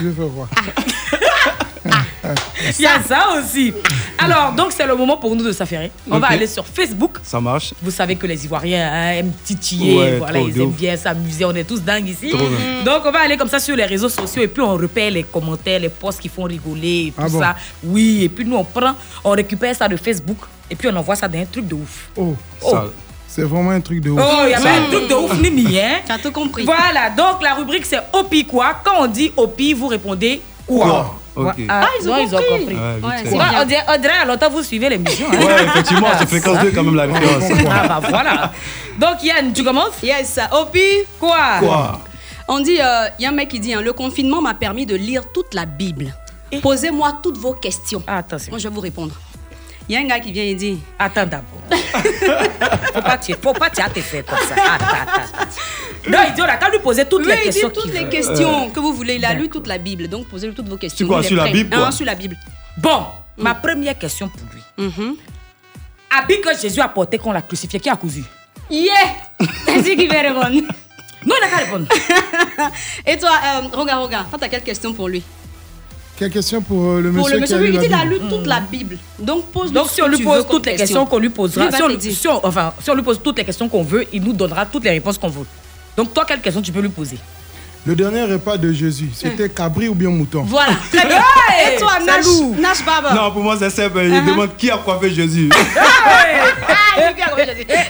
Je 0.00 0.04
veux 0.08 0.26
voir. 0.26 0.48
Il 2.76 2.82
y 2.82 2.86
a 2.86 3.00
ça 3.02 3.28
aussi. 3.38 3.72
Alors, 4.18 4.52
donc, 4.52 4.72
c'est 4.72 4.86
le 4.86 4.94
moment 4.94 5.16
pour 5.16 5.34
nous 5.34 5.44
de 5.44 5.52
s'affairer. 5.52 5.90
On 6.10 6.18
va 6.18 6.26
aller 6.26 6.46
sur 6.46 6.66
Facebook. 6.66 7.18
Ça 7.22 7.40
marche. 7.40 7.72
Vous 7.80 7.90
savez 7.90 8.16
que 8.16 8.26
les 8.26 8.44
Ivoiriens 8.44 8.90
hein, 8.92 9.10
aiment 9.12 9.32
titiller, 9.44 9.96
Ouais, 9.96 10.18
voilà, 10.18 10.40
ils 10.40 10.60
aiment 10.60 10.72
bien 10.72 10.96
s'amuser, 10.96 11.44
on 11.46 11.54
est 11.54 11.64
tous 11.64 11.80
dingues 11.80 12.08
ici. 12.08 12.30
Donc 12.84 13.02
on 13.06 13.10
va 13.10 13.20
aller 13.20 13.36
comme 13.38 13.48
ça 13.48 13.58
sur 13.60 13.74
les 13.76 13.84
réseaux 13.86 14.08
sociaux 14.10 14.42
et 14.42 14.48
puis 14.48 14.60
on 14.60 14.74
repère 14.76 15.10
les 15.10 15.22
commentaires, 15.22 15.80
les 15.80 15.88
posts 15.88 16.20
qui 16.20 16.28
font 16.28 16.42
rigoler 16.42 17.06
et 17.06 17.12
tout 17.12 17.22
Ah 17.24 17.28
bon? 17.28 17.38
ça. 17.40 17.56
Oui, 17.84 18.24
et 18.24 18.28
puis 18.28 18.44
nous 18.44 18.56
on 18.56 18.64
prend, 18.64 18.94
on 19.24 19.30
récupère 19.30 19.74
ça 19.74 19.88
de 19.88 19.96
Facebook 19.96 20.38
et 20.70 20.74
puis 20.76 20.88
on 20.88 20.96
envoie 20.96 21.16
ça 21.16 21.28
dans 21.28 21.38
un 21.38 21.46
truc 21.46 21.66
de 21.66 21.74
ouf. 21.74 22.10
Oh, 22.16 22.36
Oh. 22.60 22.70
Ça- 22.70 22.84
c'est 23.38 23.44
vraiment 23.44 23.70
un 23.70 23.80
truc 23.80 24.00
de 24.00 24.10
ouf. 24.10 24.20
Oh, 24.22 24.42
il 24.44 24.50
y 24.50 24.54
a 24.54 24.58
Ça- 24.60 24.68
un 24.72 24.90
truc 24.90 25.08
de 25.08 25.14
ouf 25.14 25.40
Nini, 25.40 25.80
hein 25.80 25.98
T'as 26.06 26.18
tout 26.18 26.32
compris. 26.32 26.64
Voilà, 26.64 27.10
donc 27.10 27.42
la 27.42 27.54
rubrique 27.54 27.86
c'est 27.86 28.00
Opi 28.12 28.44
quoi. 28.44 28.74
Quand 28.84 29.02
on 29.02 29.06
dit 29.06 29.32
Opi, 29.36 29.72
vous 29.74 29.86
répondez 29.88 30.40
quoi? 30.66 30.86
Quoi? 30.86 31.14
Ok. 31.50 31.54
Ah, 31.68 31.86
ils 32.00 32.08
ont 32.08 32.14
compris. 32.16 32.48
compris. 32.48 32.74
Ouais, 32.74 33.22
vite 33.22 33.32
Ouais, 33.32 33.38
on 33.60 33.64
dirait, 33.64 33.84
on 33.88 34.00
dirait 34.00 34.18
à 34.22 34.24
longtemps 34.24 34.50
vous 34.50 34.62
suivez 34.64 34.88
l'émission. 34.88 35.26
hein. 35.32 35.36
Ouais, 35.38 35.64
effectivement, 35.66 36.08
Ah, 36.12 36.16
c'est 36.18 36.28
fréquence 36.28 36.56
ça. 36.56 36.62
2 36.64 36.70
quand 36.72 36.82
même 36.82 36.96
la 36.96 37.04
référence. 37.06 37.44
Ah 37.70 37.86
bah 37.88 38.00
voilà. 38.08 38.52
Donc 38.98 39.22
Yann, 39.22 39.52
tu 39.52 39.62
commences? 39.62 40.02
Yes, 40.02 40.40
Opi. 40.50 40.80
Quoi? 41.20 41.36
Quoi? 41.60 42.00
On 42.48 42.58
dit, 42.60 42.72
il 42.72 43.22
y 43.22 43.26
a 43.26 43.28
un 43.28 43.32
mec 43.32 43.50
qui 43.50 43.60
dit, 43.60 43.72
hein, 43.72 43.82
le 43.82 43.92
confinement 43.92 44.40
m'a 44.42 44.54
permis 44.54 44.84
de 44.84 44.96
lire 44.96 45.22
toute 45.32 45.54
la 45.54 45.64
Bible. 45.64 46.12
Posez-moi 46.62 47.18
toutes 47.22 47.36
vos 47.38 47.52
questions. 47.52 48.02
Ah, 48.06 48.16
attention. 48.18 48.50
Moi, 48.50 48.58
je 48.58 48.66
vais 48.68 48.74
vous 48.74 48.80
répondre. 48.80 49.12
Il 49.88 49.94
y 49.94 49.96
a 49.96 50.00
un 50.00 50.04
gars 50.06 50.20
qui 50.20 50.32
vient 50.32 50.42
et 50.44 50.54
dit, 50.54 50.78
Attends 50.98 51.26
d'abord. 51.26 51.62
faut 52.94 53.00
pas 53.02 53.16
tirer, 53.18 53.38
faut 53.42 53.52
pas 53.54 53.70
tirer 53.70 53.90
tes 53.90 54.00
faits 54.02 54.26
comme 54.26 54.38
ça. 54.38 54.54
Attends, 54.54 54.84
attends, 54.84 55.22
attends. 55.22 55.50
Non, 56.10 56.18
il 56.28 56.34
dit, 56.34 56.42
on 56.42 56.44
attend 56.44 56.68
lui 56.70 56.78
poser 56.78 57.04
toutes 57.06 57.26
les 57.26 57.32
il 57.34 57.38
dit 57.38 57.44
questions. 57.44 57.70
toutes 57.70 57.92
les 57.92 58.04
veut. 58.04 58.10
questions 58.10 58.70
que 58.70 58.80
vous 58.80 58.92
voulez. 58.92 59.14
Il 59.16 59.24
a 59.24 59.32
lu 59.34 59.48
toute 59.48 59.66
la 59.66 59.78
Bible, 59.78 60.08
donc 60.08 60.28
posez-lui 60.28 60.54
toutes 60.54 60.68
vos 60.68 60.76
questions. 60.76 61.06
Sur 61.06 61.08
quoi 61.14 61.22
Sur 61.22 61.36
la. 61.36 61.48
Bible, 61.50 61.74
quoi? 61.74 61.86
Hein, 61.86 61.90
Sur 61.90 62.04
la 62.06 62.14
Bible. 62.14 62.36
Bon, 62.76 63.04
ma 63.38 63.54
première 63.54 63.96
question 63.98 64.28
pour 64.28 64.42
lui. 64.52 64.94
Habit 66.10 66.40
que 66.40 66.56
Jésus 66.58 66.80
a 66.80 66.88
porté 66.88 67.18
qu'on 67.18 67.32
l'a 67.32 67.42
crucifié, 67.42 67.80
qui 67.80 67.88
a 67.88 67.96
cousu? 67.96 68.24
Yeah 68.70 68.92
C'est 69.66 69.96
qui 69.96 70.06
va 70.06 70.20
répondre? 70.20 70.50
Non, 70.50 71.34
il 71.36 71.40
n'a 71.40 71.48
qu'à 71.48 71.56
répondre. 71.56 71.86
Et 73.06 73.18
toi, 73.18 73.30
euh, 73.44 73.60
regarde, 73.76 74.04
regarde, 74.04 74.28
toi, 74.30 74.38
t'as 74.38 74.48
quelle 74.48 74.62
question 74.62 74.92
pour 74.94 75.08
lui? 75.08 75.22
Quelle 76.18 76.30
question 76.30 76.60
pour 76.60 76.84
euh, 76.84 77.00
le 77.00 77.12
monsieur 77.12 77.20
Pour 77.20 77.28
le 77.28 77.34
qui 77.36 77.40
monsieur, 77.42 77.56
a 77.56 77.60
lui, 77.60 77.66
lu 77.68 77.72
il 77.74 77.80
la 77.80 77.86
dit 77.86 77.94
a 77.94 78.04
Bible? 78.04 78.14
lu 78.24 78.28
toute 78.28 78.46
la 78.46 78.60
Bible. 78.60 78.98
Donc, 79.20 79.46
pose 79.52 79.72
Donc, 79.72 79.88
si 79.88 80.02
on 80.02 80.08
lui 80.08 80.22
pose 80.22 80.46
toutes 80.50 80.66
les 80.66 80.74
questions 80.76 81.06
qu'on 81.06 81.18
lui 81.18 81.28
posera, 81.28 81.70
si 81.70 81.82
on, 81.82 82.00
si 82.00 82.28
enfin, 82.42 82.72
si 82.82 82.90
on 82.90 82.94
lui 82.94 83.02
pose 83.02 83.20
toutes 83.22 83.38
les 83.38 83.44
questions 83.44 83.68
qu'on 83.68 83.84
veut, 83.84 84.04
il 84.12 84.22
nous 84.22 84.32
donnera 84.32 84.66
toutes 84.66 84.82
les 84.84 84.90
réponses 84.90 85.16
qu'on 85.16 85.28
veut. 85.28 85.46
Donc, 85.96 86.12
toi, 86.12 86.24
quelle 86.26 86.40
question 86.40 86.60
tu 86.60 86.72
peux 86.72 86.80
lui 86.80 86.88
poser? 86.88 87.18
Le 87.86 87.94
dernier 87.94 88.24
repas 88.24 88.56
de 88.56 88.72
Jésus, 88.72 89.10
c'était 89.14 89.48
cabri 89.48 89.88
ou 89.88 89.94
bien 89.94 90.10
mouton? 90.10 90.42
Voilà, 90.44 90.72
très 90.92 91.06
bien. 91.06 91.18
Hey, 91.48 91.76
Et 91.76 91.78
toi, 91.78 91.92
Nash. 92.04 92.26
Nash 92.58 92.84
Baba 92.84 93.14
Non, 93.14 93.30
pour 93.30 93.42
moi, 93.44 93.56
c'est 93.58 93.70
simple. 93.70 94.00
Il 94.04 94.10
Uh-huh. 94.12 94.26
demande 94.26 94.56
qui 94.58 94.70
a 94.70 94.76
coiffé 94.78 95.10
Jésus. 95.10 95.48
Ah, 97.00 97.00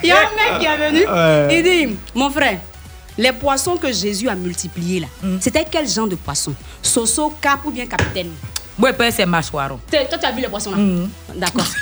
il 0.02 0.08
y 0.08 0.10
a 0.12 0.16
un 0.18 0.20
mec 0.20 0.60
qui 0.60 0.66
est 0.66 0.90
venu, 0.90 1.06
Ouais. 1.06 1.56
il 1.58 1.62
dit, 1.62 1.96
mon 2.14 2.28
frère, 2.30 2.58
Les 3.18 3.32
poissons 3.32 3.76
que 3.76 3.92
Jésus 3.92 4.28
a 4.28 4.34
multipliés 4.34 5.00
là, 5.00 5.06
c'était 5.40 5.66
quel 5.70 5.86
genre 5.88 6.06
de 6.08 6.14
poisson? 6.14 6.54
Soso, 6.80 7.34
cap 7.40 7.60
ou 7.64 7.70
bien 7.70 7.86
capitaine? 7.86 8.30
Peut 8.80 8.94
c'est 9.10 9.26
mâchoire. 9.26 9.70
Toi, 9.90 10.00
tu 10.18 10.24
as 10.24 10.30
vu 10.30 10.40
les 10.40 10.46
poissons 10.48 10.70
là? 10.70 10.76
D'accord. 11.34 11.66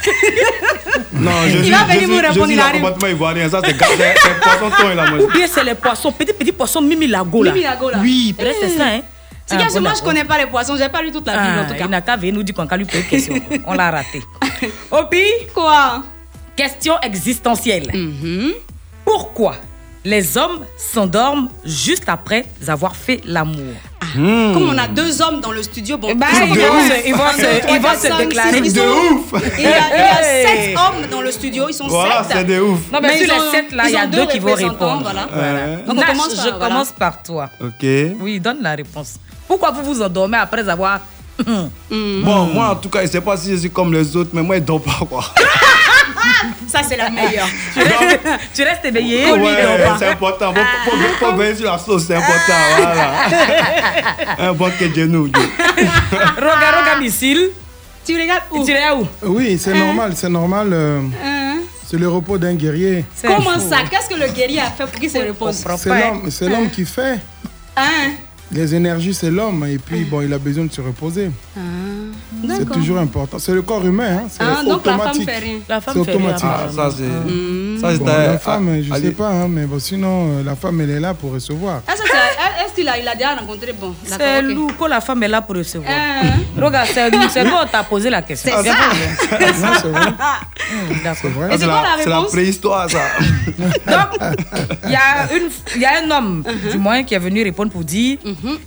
Non, 1.12 1.30
Il 1.46 1.50
Jésus, 1.52 1.70
va 1.70 1.84
venir 1.84 1.92
Jésus, 2.00 2.06
vous 2.06 2.16
répondre, 2.16 2.34
Jésus, 2.34 2.46
il 2.48 2.54
il 2.54 2.60
arrive. 2.60 2.80
complètement 2.82 3.08
ivoirien. 3.08 3.48
Ça, 3.50 3.60
c'est 3.64 3.76
gars- 3.76 3.86
c'est 3.96 4.40
poisson 4.40 4.70
ton, 4.76 4.90
il 4.92 4.98
a 4.98 5.10
mangé. 5.10 5.24
Ou 5.24 5.30
bien 5.30 5.46
c'est 5.46 5.64
les 5.64 5.74
poissons, 5.74 6.12
petits 6.12 6.32
petits 6.32 6.52
poissons 6.52 6.80
Mimi 6.82 7.06
Lago 7.06 7.42
là. 7.42 7.52
Mimi 7.52 7.64
Lago, 7.64 7.90
là. 7.90 7.98
Oui, 8.00 8.34
peut-être 8.36 8.56
c'est 8.60 8.70
ça, 8.76 8.84
hein. 8.86 9.00
C'est 9.46 9.56
Ah, 9.56 9.66
que 9.66 9.72
bon, 9.74 9.80
moi, 9.80 9.90
je 9.90 9.94
d'accord. 9.96 10.02
connais 10.08 10.24
pas 10.24 10.38
les 10.38 10.46
poissons, 10.46 10.76
j'ai 10.76 10.88
pas 10.88 11.00
lu 11.02 11.12
toute 11.12 11.26
la 11.26 11.32
Bible 11.34 11.58
en 11.58 11.62
Ah, 11.62 11.64
tout 11.64 11.74
cas. 11.74 11.84
il 11.84 11.90
n'a 11.90 12.00
qu'à 12.00 12.16
venir 12.16 12.34
nous 12.34 12.42
dire 12.42 12.54
qu'on 12.54 12.66
a 12.66 12.76
lui 12.76 12.84
poser 12.84 12.98
une 12.98 13.04
question. 13.06 13.34
On 13.66 13.74
l'a 13.74 13.90
raté. 13.90 14.22
Opi? 14.90 15.22
Quoi? 15.54 16.02
Question 16.56 16.94
existentielle. 17.02 17.90
Mhm. 17.94 18.52
Pourquoi 19.04 19.56
les 20.06 20.38
hommes 20.38 20.60
s'endorment 20.76 21.48
juste 21.64 22.04
après 22.06 22.46
avoir 22.68 22.94
fait 22.94 23.20
l'amour 23.26 23.74
Comme 24.14 24.68
on 24.70 24.78
a 24.78 24.86
deux 24.86 25.20
hommes 25.20 25.40
dans 25.40 25.50
le 25.50 25.62
studio, 25.64 25.98
bon, 25.98 26.14
bah, 26.14 26.26
ils 26.32 26.48
vont 26.48 26.54
se- 26.54 27.06
ils 27.08 27.14
vont 27.14 27.24
Un, 27.24 27.32
se- 27.32 27.40
deux, 27.40 27.58
trois, 27.60 27.76
ils 27.76 27.82
vont 27.82 27.88
quatre, 27.88 28.00
se 28.02 28.08
cinq, 28.08 28.18
déclarer. 28.18 28.58
ils 28.64 28.72
De 28.72 28.78
sont- 28.80 28.86
ouf. 28.86 29.42
Il 29.58 29.62
y 29.64 29.66
a, 29.66 29.68
il 29.68 29.98
y 29.98 30.10
a 30.16 30.22
Hey. 30.22 30.46
sept 30.46 30.76
hommes 30.78 31.10
dans 31.10 31.20
le 31.20 31.30
studio, 31.32 31.64
ils 31.68 31.74
sont 31.74 31.88
Voilà, 31.88 32.22
sept. 32.22 32.36
c'est 32.36 32.44
des 32.44 32.60
ouf. 32.60 32.78
Non, 32.92 33.00
mais, 33.02 33.08
Mais 33.08 33.24
sur 33.24 33.34
les 33.34 33.50
sept 33.50 33.72
là, 33.72 33.84
il 33.88 33.92
y 33.92 33.96
a 33.96 34.06
deux 34.06 34.18
deux 34.18 34.26
qui 34.28 34.38
vont 34.38 34.54
répondre. 34.54 35.02
voilà. 35.02 35.22
Ouais. 35.26 35.76
Donc, 35.86 35.96
on 35.98 36.00
Nash, 36.00 36.06
commence 36.10 36.34
par- 36.34 36.44
je 36.44 36.50
voilà. 36.50 36.68
commence 36.68 36.92
par 36.92 37.22
toi. 37.24 37.50
Ok. 37.60 37.86
Oui, 38.20 38.38
donne 38.40 38.58
la 38.62 38.74
réponse. 38.76 39.14
Pourquoi 39.48 39.72
vous 39.72 39.82
vous 39.92 40.02
endormez 40.02 40.38
après 40.38 40.66
avoir. 40.68 41.00
Bon, 41.90 42.44
moi, 42.54 42.68
en 42.70 42.76
tout 42.76 42.88
cas, 42.88 43.02
je 43.02 43.08
sais 43.10 43.20
pas 43.20 43.36
si 43.36 43.50
je 43.50 43.56
suis 43.56 43.70
comme 43.70 43.92
les 43.92 44.16
autres, 44.16 44.30
mais 44.32 44.42
moi, 44.42 44.56
il 44.56 44.64
dort 44.64 44.80
pas, 44.82 45.00
quoi. 45.08 45.24
Ça, 46.68 46.80
c'est 46.86 46.96
la 46.96 47.10
meilleure. 47.10 47.48
tu, 47.74 47.80
restes, 47.80 48.20
tu 48.54 48.62
restes 48.62 48.84
éveillé, 48.84 49.32
ouais, 49.32 49.56
c'est 49.98 50.08
important. 50.08 50.52
Faut, 50.84 51.26
faut 51.26 51.32
venir 51.36 51.56
sur 51.56 51.66
la 51.70 51.78
sauce, 51.78 52.04
c'est 52.06 52.14
important. 52.16 52.52
Voilà. 52.76 53.12
Un 54.50 54.52
bon 54.52 54.70
que 54.78 54.84
de 54.84 55.06
nous. 55.06 55.24
Roga, 56.36 56.70
roga, 56.78 56.96
missile. 57.00 57.50
Tu 58.06 58.14
regardes 58.20 58.42
où? 58.50 58.64
Tu 58.64 58.72
regardes 58.74 59.00
où? 59.02 59.06
Oui, 59.22 59.58
c'est 59.58 59.74
normal, 59.74 60.12
c'est 60.14 60.28
normal. 60.28 60.68
euh, 60.72 61.00
Hein? 61.24 61.56
c'est 61.88 61.96
le 61.98 62.08
repos 62.08 62.38
d'un 62.38 62.54
guerrier. 62.54 63.04
Comment 63.22 63.58
ça? 63.58 63.78
Qu'est-ce 63.90 64.08
que 64.08 64.14
le 64.20 64.28
guerrier 64.32 64.60
a 64.60 64.70
fait 64.70 64.84
pour 64.84 65.00
qu'il 65.00 65.10
se 65.10 65.18
repose? 65.18 65.64
C'est 65.78 65.88
l'homme, 65.88 66.30
c'est 66.30 66.48
l'homme 66.48 66.70
qui 66.70 66.84
fait. 66.84 67.18
Hein? 67.76 68.12
Les 68.52 68.74
énergies, 68.74 69.12
c'est 69.12 69.30
l'homme. 69.30 69.66
Et 69.68 69.78
puis, 69.78 70.04
bon, 70.04 70.20
il 70.22 70.32
a 70.32 70.38
besoin 70.38 70.64
de 70.64 70.72
se 70.72 70.80
reposer. 70.80 71.30
Ah, 71.56 71.60
C'est 72.56 72.70
toujours 72.70 72.98
important. 72.98 73.38
C'est 73.38 73.52
le 73.52 73.62
corps 73.62 73.84
humain. 73.84 74.18
Hein. 74.18 74.24
C'est 74.28 74.42
Ah, 74.42 74.62
donc 74.64 74.86
la 74.86 74.92
femme 74.92 75.00
automatique. 75.00 75.28
fait 75.30 75.38
rien. 75.38 75.58
La 75.68 75.80
C'est 75.80 75.96
automatique. 75.98 76.46
Ah, 76.48 76.66
ça, 76.74 76.90
c'est. 76.90 77.04
C'est 77.78 77.98
Bon, 77.98 78.06
la 78.06 78.38
femme, 78.38 78.82
je 78.82 78.92
allez. 78.92 79.06
sais 79.08 79.12
pas, 79.12 79.28
hein, 79.28 79.48
mais 79.48 79.66
bon, 79.66 79.78
sinon, 79.78 80.28
euh, 80.38 80.42
la 80.44 80.56
femme, 80.56 80.80
elle 80.80 80.90
est 80.90 81.00
là 81.00 81.12
pour 81.12 81.32
recevoir. 81.32 81.82
Est-ce 81.88 82.02
que 82.02 82.74
qu'il 82.76 82.88
a, 82.88 82.98
il 82.98 83.06
a 83.08 83.14
déjà 83.14 83.34
rencontré 83.34 83.72
Bon, 83.72 83.94
C'est 84.04 84.18
d'accord. 84.18 84.48
ok. 84.50 84.54
lourd 84.56 84.70
quand 84.78 84.86
la 84.86 85.00
femme 85.00 85.22
est 85.22 85.28
là 85.28 85.42
pour 85.42 85.56
recevoir. 85.56 85.90
Hein 85.92 86.40
Regarde, 86.56 86.88
c'est 86.92 87.44
bon, 87.44 87.50
on 87.62 87.66
t'a 87.66 87.82
posé 87.84 88.08
la 88.10 88.22
question. 88.22 88.52
C'est 88.62 88.68
ça. 88.68 88.74
Non, 88.74 90.12
D'accord. 91.04 91.16
C'est 91.22 91.28
vrai. 91.28 91.48
La 91.48 91.58
C'est 91.58 91.66
la 91.66 92.16
réponse? 92.18 92.32
préhistoire, 92.32 92.90
ça. 92.90 92.98
Il 94.84 94.90
y, 94.90 94.96
a 94.96 95.32
une- 95.34 95.50
il 95.76 95.80
y 95.80 95.84
a 95.84 96.02
un 96.04 96.10
homme, 96.10 96.42
Uh-huh. 96.46 96.72
du 96.72 96.78
moins, 96.78 97.02
qui 97.02 97.14
est 97.14 97.18
venu 97.18 97.42
répondre 97.42 97.70
pour 97.70 97.84
dire 97.84 98.18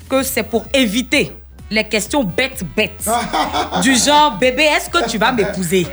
que 0.10 0.24
c'est 0.24 0.44
pour 0.44 0.66
éviter 0.74 1.32
les 1.72 1.84
questions 1.84 2.24
bêtes, 2.24 2.64
bêtes. 2.76 3.08
du 3.82 3.96
genre, 3.96 4.38
bébé, 4.38 4.64
est-ce 4.64 4.90
que 4.90 5.08
tu 5.10 5.18
vas 5.18 5.32
m'épouser? 5.32 5.86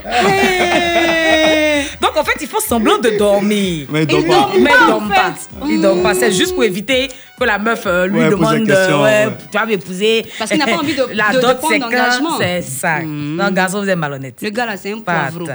Donc, 2.00 2.16
en 2.16 2.24
fait, 2.24 2.36
il 2.40 2.46
faut 2.46 2.60
semblant 2.60 2.98
de 2.98 3.10
dormir. 3.10 3.86
Mais 3.90 4.02
il 4.02 4.06
dort 4.06 4.20
Il 4.20 4.26
pas. 4.28 4.48
Mais 4.54 4.58
il 4.60 4.64
pas, 4.66 4.86
dort 4.86 5.02
en 5.02 5.08
pas. 5.08 5.14
fait. 5.14 5.48
Il 5.68 5.80
dort 5.80 6.02
pas. 6.02 6.14
C'est 6.14 6.32
juste 6.32 6.54
pour 6.54 6.64
éviter 6.64 7.08
que 7.38 7.44
la 7.44 7.58
meuf 7.58 7.82
euh, 7.86 8.06
lui 8.06 8.18
Ouais, 8.20 8.30
demande 8.30 8.66
question, 8.66 9.02
ouais, 9.02 9.26
ouais. 9.26 9.32
tu 9.50 9.58
vas 9.58 9.66
m'épouser. 9.66 10.26
Parce 10.38 10.50
qu'il 10.50 10.58
n'a 10.58 10.66
pas 10.66 10.78
envie 10.78 10.94
de- 10.94 11.08
La 11.12 11.30
de- 11.30 11.36
de 11.36 11.40
dot, 11.42 11.58
prendre 11.58 11.72
c'est 11.74 11.78
d'engagement. 11.78 12.38
C'est 12.38 12.62
ça. 12.62 13.00
Non, 13.02 13.50
garçon, 13.50 13.80
vous 13.82 13.88
êtes 13.88 13.98
malhonnête. 13.98 14.36
Le 14.40 14.50
gars 14.50 14.66
là, 14.66 14.76
c'est 14.76 14.92
un 14.92 15.00
poivreau. 15.00 15.46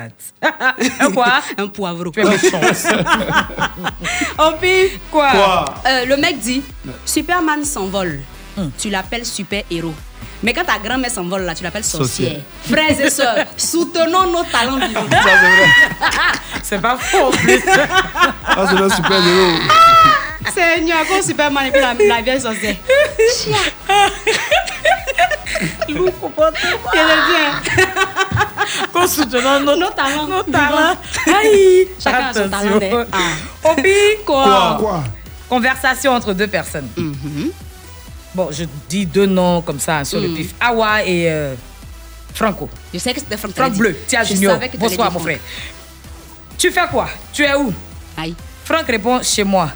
Un 0.99 1.11
quoi? 1.11 1.33
Un 1.57 1.67
poivreau. 1.67 2.11
Tu 2.11 2.21
es 2.21 2.23
méchante. 2.23 2.61
Oh, 4.39 4.51
puis, 4.59 4.99
Quoi? 5.11 5.29
Quoi? 5.31 5.65
Euh, 5.87 6.05
le 6.05 6.17
mec 6.17 6.39
dit 6.39 6.61
Superman 7.05 7.63
s'envole. 7.63 8.19
Tu 8.77 8.89
l'appelles 8.89 9.25
super-héros. 9.25 9.93
Mais 10.43 10.53
quand 10.53 10.63
ta 10.63 10.79
grand-mère 10.79 11.11
s'envole 11.11 11.43
là, 11.43 11.53
tu 11.53 11.63
l'appelles 11.63 11.83
sorcière. 11.83 12.37
Frères 12.69 12.99
et 12.99 13.09
sœurs, 13.09 13.45
soutenons 13.57 14.31
nos 14.31 14.43
talents 14.45 14.77
vivants. 14.79 15.05
Ça, 15.11 15.17
c'est 15.23 15.55
vrai. 15.55 15.69
C'est 16.63 16.81
pas 16.81 16.97
faux 16.97 17.27
en 17.27 17.31
plus. 17.31 17.61
Ah, 18.53 18.65
c'est 18.69 18.75
le 18.77 18.89
super 18.89 19.11
héros. 19.25 19.59
Seigneur, 20.53 20.97
quand 21.07 21.21
Superman 21.23 21.67
et 21.67 21.71
puis 21.71 21.79
la, 21.79 21.93
la 21.93 22.21
vieille 22.21 22.41
sorcière. 22.41 22.75
Vous 25.89 26.11
comprenez 26.11 26.57
Il 26.93 26.99
est 26.99 27.05
bien. 27.29 27.95
Qu'on 28.91 29.07
soutenant 29.07 29.59
nos, 29.61 29.75
Nos 29.77 29.89
talents. 29.91 30.27
nos 30.27 30.43
talents. 30.43 30.97
Aïe. 31.27 31.87
Chacun 32.03 32.27
a 32.27 32.33
son 32.33 32.49
talent, 32.49 33.05
Ah. 33.11 33.69
Obi, 33.69 33.89
Quoi? 34.25 34.77
Quoi? 34.79 35.03
Conversation 35.49 36.13
entre 36.13 36.33
deux 36.33 36.47
personnes. 36.47 36.89
Bon, 38.33 38.49
je 38.51 38.63
dis 38.89 39.05
deux 39.05 39.25
noms 39.25 39.61
comme 39.61 39.79
ça 39.79 40.03
sur 40.05 40.19
le 40.19 40.29
pif. 40.29 40.53
Awa 40.59 41.03
et 41.03 41.29
euh, 41.29 41.53
Franco. 42.33 42.69
Je 42.93 42.99
sais 42.99 43.13
que 43.13 43.19
c'était 43.19 43.37
Franck. 43.37 43.55
Franck 43.55 43.73
Bleu. 43.73 43.95
Tia 44.07 44.23
Je 44.23 44.33
Junior. 44.35 44.57
Bonsoir 44.77 45.11
mon 45.11 45.19
frère. 45.19 45.39
Tu 46.57 46.71
fais 46.71 46.87
quoi? 46.89 47.09
Tu 47.33 47.43
es 47.43 47.53
où? 47.55 47.73
Aïe. 48.17 48.35
Franck 48.63 48.87
répond 48.87 49.21
chez 49.21 49.43
moi. 49.43 49.69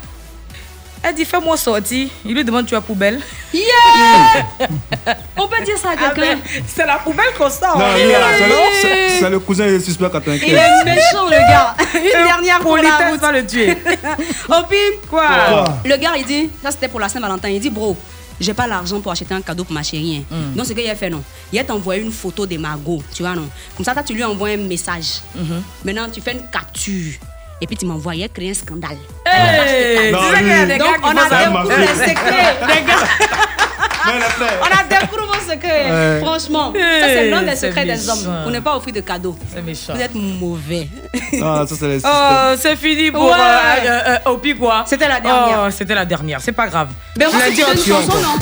Elle 1.04 1.14
dit 1.14 1.26
fais-moi 1.26 1.56
sortir. 1.58 2.08
Il 2.24 2.34
lui 2.34 2.44
demande 2.44 2.66
tu 2.66 2.74
es 2.76 2.82
poubelle? 2.82 3.20
Yeah 3.54 3.64
On 5.38 5.48
peut 5.48 5.64
dire 5.64 5.78
ça 5.78 5.90
à 5.90 5.94
Ah 6.00 6.10
quelqu'un? 6.16 6.40
c'est 6.66 6.86
la 6.86 6.98
poubelle 6.98 7.34
qu'on 7.38 7.50
sort. 7.50 7.78
Non, 7.78 7.94
lui, 7.94 8.12
là, 8.12 8.20
c'est 9.20 9.30
le- 9.30 9.40
cousin 9.40 9.68
de 9.68 9.78
suspect 9.80 10.10
95. 10.10 10.50
Il 10.50 10.56
est 10.56 10.86
méchant, 10.96 11.26
le 11.26 11.32
gars. 11.32 11.76
Une 11.96 12.26
dernière 12.26 12.60
pour 12.60 12.78
la 12.78 13.10
route. 13.10 13.20
va 13.20 13.32
le 13.34 13.46
tuer. 13.46 13.78
Oh, 14.50 14.62
puis, 14.68 14.78
Quoi? 15.10 15.28
Quoi? 15.28 15.64
le 15.86 15.98
gars, 15.98 16.14
il 16.18 16.26
dit, 16.26 16.50
ça 16.64 16.72
c'était 16.72 16.88
pour 16.88 17.00
la 17.00 17.10
Saint-Valentin, 17.10 17.50
il 17.50 17.60
dit, 17.60 17.70
bro, 17.70 17.96
j'ai 18.40 18.54
pas 18.54 18.68
l'argent 18.68 19.00
pour 19.02 19.12
acheter 19.12 19.34
un 19.34 19.42
cadeau 19.42 19.64
pour 19.64 19.74
ma 19.74 19.84
chérie. 19.84 20.24
hein. 20.32 20.36
Donc, 20.56 20.66
ce 20.66 20.74
qu'il 20.74 20.90
a 20.90 20.96
fait, 20.96 21.10
non. 21.10 21.24
Il 21.54 21.60
a 21.60 21.64
t'envoyé 21.64 22.02
une 22.02 22.12
photo 22.12 22.46
des 22.46 22.58
magots, 22.58 23.02
tu 23.14 23.24
vois, 23.24 23.34
non. 23.36 23.48
Comme 23.76 23.86
ça, 23.86 23.94
toi, 23.94 24.04
tu 24.04 24.14
lui 24.14 24.24
envoies 24.24 24.50
un 24.50 24.58
message. 24.58 25.22
Maintenant, 25.84 26.08
tu 26.12 26.22
fais 26.22 26.34
une 26.34 26.50
capture. 26.52 27.14
Et 27.62 27.68
puis, 27.68 27.78
tu 27.78 27.86
m'envoies, 27.86 28.16
il 28.16 28.24
a 28.24 28.28
créé 28.28 28.52
un 28.52 28.54
scandale. 28.54 28.98
Hey, 29.26 30.12
Non, 30.12 30.20
tu 30.20 30.26
sais 30.26 30.38
qu'il 30.40 30.48
y 30.48 30.52
a 30.52 30.66
lui. 30.66 30.72
des 30.74 30.78
Donc, 30.78 30.88
gars 30.88 30.98
qui 30.98 31.04
on 31.06 31.18
a 31.18 31.78
les 31.80 31.88
secrets, 31.88 32.56
On 34.08 34.80
a 34.80 34.84
découvert 35.02 35.36
secrets. 35.46 35.90
Ouais. 35.92 36.20
Franchement, 36.22 36.74
ça, 36.74 37.08
c'est 37.08 37.30
l'un 37.30 37.44
des 37.44 37.56
secrets 37.56 37.86
des 37.86 38.10
hommes. 38.10 38.44
On 38.46 38.50
n'est 38.50 38.62
pas 38.62 38.76
offrir 38.76 38.94
de 38.94 39.02
cadeaux. 39.02 39.36
C'est 39.54 39.62
méchant. 39.62 39.94
Vous 39.94 40.02
êtes 40.02 40.16
mauvais. 40.16 40.88
Ah, 41.42 41.66
ça, 41.68 41.76
c'est 41.78 41.88
les 41.88 42.00
Oh, 42.06 42.54
c'est 42.58 42.76
fini 42.76 43.12
pour 43.12 43.26
Ouais. 43.26 43.32
euh, 43.34 43.86
euh, 43.86 44.18
euh, 44.26 44.32
Opi 44.32 44.56
quoi. 44.56 44.84
C'était 44.88 45.08
la 45.08 45.20
dernière. 45.20 45.64
Oh, 45.68 45.72
c'était 45.72 45.96
la 45.96 46.06
dernière. 46.06 46.42
C'est 46.42 46.52
pas 46.52 46.68
grave. 46.68 46.90
Ben, 47.16 47.30
moi, 47.32 47.46
l'ai 47.46 47.52
dit 47.54 47.64
en 47.64 47.68
chanson, 47.76 48.18
non 48.22 48.36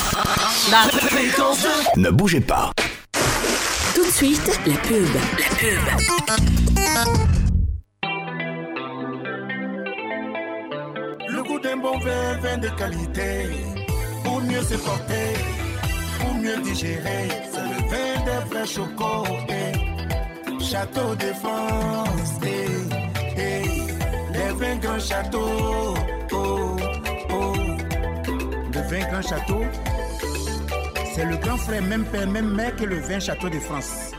Ne 1.97 2.10
bougez 2.10 2.41
pas. 2.41 2.71
Tout 3.95 4.06
de 4.06 4.12
suite, 4.12 4.60
la 4.65 4.76
pub. 4.76 5.08
La 5.13 5.56
pub. 5.58 5.80
Le 11.30 11.43
goût 11.43 11.60
d'un 11.60 11.78
bon 11.78 11.97
vin, 11.99 12.38
vin 12.41 12.58
de 12.58 12.69
qualité. 12.69 13.49
Pour 14.23 14.41
mieux 14.41 14.62
se 14.62 14.75
porter, 14.75 15.33
pour 16.19 16.33
mieux 16.36 16.57
digérer. 16.62 17.27
C'est 17.51 17.62
le 17.62 17.79
vin 17.89 18.25
des 18.25 18.49
vrais 18.49 18.65
chocos. 18.65 19.27
Château 20.59 21.15
de 21.15 21.33
France. 21.33 22.39
eh, 22.45 22.67
eh. 23.38 24.33
Les 24.33 24.51
vins 24.59 24.75
grands 24.77 24.99
châteaux. 24.99 25.93
Oh, 26.31 26.75
oh. 27.29 27.53
Le 28.73 28.81
vin 28.89 29.05
grand 29.12 29.21
château. 29.21 29.62
C'est 31.13 31.25
le 31.25 31.38
grand 31.38 31.57
frère, 31.57 31.83
même 31.83 32.05
père, 32.05 32.27
même 32.27 32.49
mère 32.55 32.75
que 32.75 32.86
le 32.86 32.99
vin 32.99 33.19
château 33.19 33.49
de 33.49 33.59
France. 33.59 34.12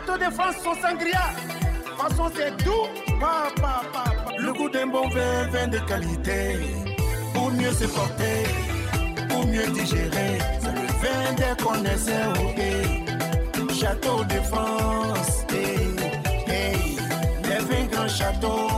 Château 0.00 0.16
de 0.24 0.30
France, 0.32 0.54
son 0.64 0.74
sangria. 0.74 1.30
Façon, 1.98 2.30
c'est 2.34 2.56
tout. 2.64 2.86
Pa, 3.20 3.48
pa, 3.60 3.82
pa, 3.92 4.04
pa. 4.24 4.32
Le 4.38 4.52
goût 4.52 4.70
d'un 4.70 4.86
bon 4.86 5.08
vin, 5.10 5.46
vin 5.50 5.68
de 5.68 5.78
qualité. 5.80 6.58
Pour 7.34 7.50
mieux 7.52 7.72
se 7.72 7.84
porter, 7.84 8.44
pour 9.28 9.46
mieux 9.46 9.66
digérer. 9.66 10.38
C'est 10.60 10.72
le 10.72 10.86
vin 11.02 11.32
des 11.36 11.62
connaisseurs. 11.62 12.32
oh, 12.38 12.50
eh. 12.56 13.74
Château 13.74 14.24
de 14.24 14.40
France. 14.50 15.44
eh. 15.52 17.48
Les 17.48 17.58
vins 17.58 17.86
grands 17.90 18.08
château. 18.08 18.68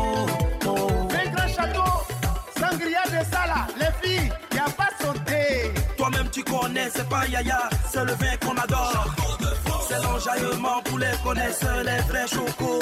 Un 0.65 1.31
grand 1.31 1.49
château, 1.49 1.91
sangria 2.59 3.03
de 3.07 3.25
sala, 3.31 3.67
les 3.79 3.93
filles, 4.09 4.33
y 4.55 4.59
a 4.59 4.65
pas 4.65 4.91
sauté. 5.01 5.73
Toi-même 5.97 6.29
tu 6.31 6.43
connais, 6.43 6.89
c'est 6.93 7.09
pas 7.09 7.27
Yaya, 7.29 7.69
c'est 7.91 8.05
le 8.05 8.13
vin 8.13 8.37
qu'on 8.45 8.57
adore. 8.57 9.07
C'est 9.93 10.03
l'enjaillement 10.03 10.81
pour 10.85 10.99
les 10.99 11.13
connaisseurs, 11.23 11.85
les 11.85 12.01
vrais 12.09 12.27
chocos. 12.27 12.81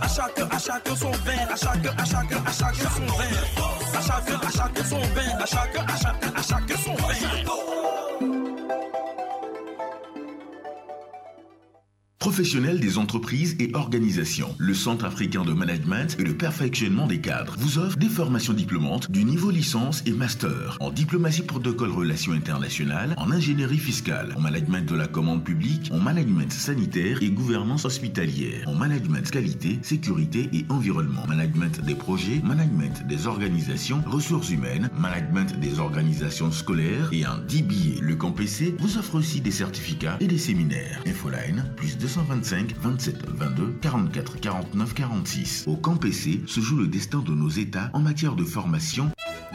À 0.00 0.08
chaque, 0.08 0.38
à 0.52 0.58
chaque 0.58 0.88
son 0.98 1.10
vin, 1.10 1.46
à 1.48 1.56
chaque, 1.56 1.86
à 1.86 2.04
chaque, 2.04 2.32
à 2.32 2.52
chaque 2.52 2.74
son 2.74 3.06
vin. 3.06 3.24
À 3.94 4.00
chaque, 4.02 4.30
à 4.30 4.50
chaque 4.50 4.86
son 4.86 4.98
vin, 4.98 5.38
à 5.40 5.46
chaque, 5.46 5.76
à 5.76 5.96
chaque, 5.96 6.24
à 6.36 6.42
chaque 6.42 6.78
son 6.78 6.94
vin. 6.94 8.31
Professionnels 12.22 12.78
des 12.78 12.98
entreprises 12.98 13.56
et 13.58 13.72
organisations, 13.74 14.54
le 14.56 14.74
Centre 14.74 15.04
africain 15.04 15.42
de 15.42 15.52
management 15.52 16.16
et 16.20 16.22
de 16.22 16.32
perfectionnement 16.32 17.08
des 17.08 17.20
cadres 17.20 17.56
vous 17.58 17.78
offre 17.78 17.96
des 17.96 18.08
formations 18.08 18.52
diplômantes 18.52 19.10
du 19.10 19.24
niveau 19.24 19.50
licence 19.50 20.04
et 20.06 20.12
master 20.12 20.76
en 20.78 20.92
diplomatie 20.92 21.42
protocole 21.42 21.90
relations 21.90 22.30
internationales, 22.30 23.16
en 23.16 23.32
ingénierie 23.32 23.76
fiscale, 23.76 24.32
en 24.36 24.40
management 24.40 24.88
de 24.88 24.94
la 24.94 25.08
commande 25.08 25.42
publique, 25.42 25.90
en 25.92 25.98
management 25.98 26.52
sanitaire 26.52 27.20
et 27.22 27.30
gouvernance 27.30 27.86
hospitalière, 27.86 28.68
en 28.68 28.76
management 28.76 29.28
qualité, 29.28 29.80
sécurité 29.82 30.48
et 30.52 30.64
environnement, 30.68 31.26
management 31.26 31.80
des 31.84 31.96
projets, 31.96 32.40
management 32.44 33.04
des 33.08 33.26
organisations, 33.26 34.00
ressources 34.06 34.50
humaines, 34.50 34.90
management 34.96 35.58
des 35.58 35.80
organisations 35.80 36.52
scolaires 36.52 37.08
et 37.10 37.24
un 37.24 37.38
DBA. 37.48 38.00
Le 38.00 38.14
Camp 38.14 38.30
PC 38.30 38.76
vous 38.78 38.96
offre 38.96 39.16
aussi 39.16 39.40
des 39.40 39.50
certificats 39.50 40.18
et 40.20 40.28
des 40.28 40.38
séminaires. 40.38 41.02
Infoline 41.04 41.64
plus 41.76 41.98
225 42.12 42.74
27 42.78 43.16
22 43.26 43.74
44 43.80 44.40
49 44.40 44.94
46. 44.94 45.64
Au 45.66 45.76
Camp 45.76 45.96
PC 45.96 46.42
se 46.46 46.60
joue 46.60 46.76
le 46.76 46.86
destin 46.86 47.20
de 47.20 47.32
nos 47.32 47.48
États 47.48 47.88
en 47.94 48.00
matière 48.00 48.34
de 48.34 48.44
formation. 48.44 49.10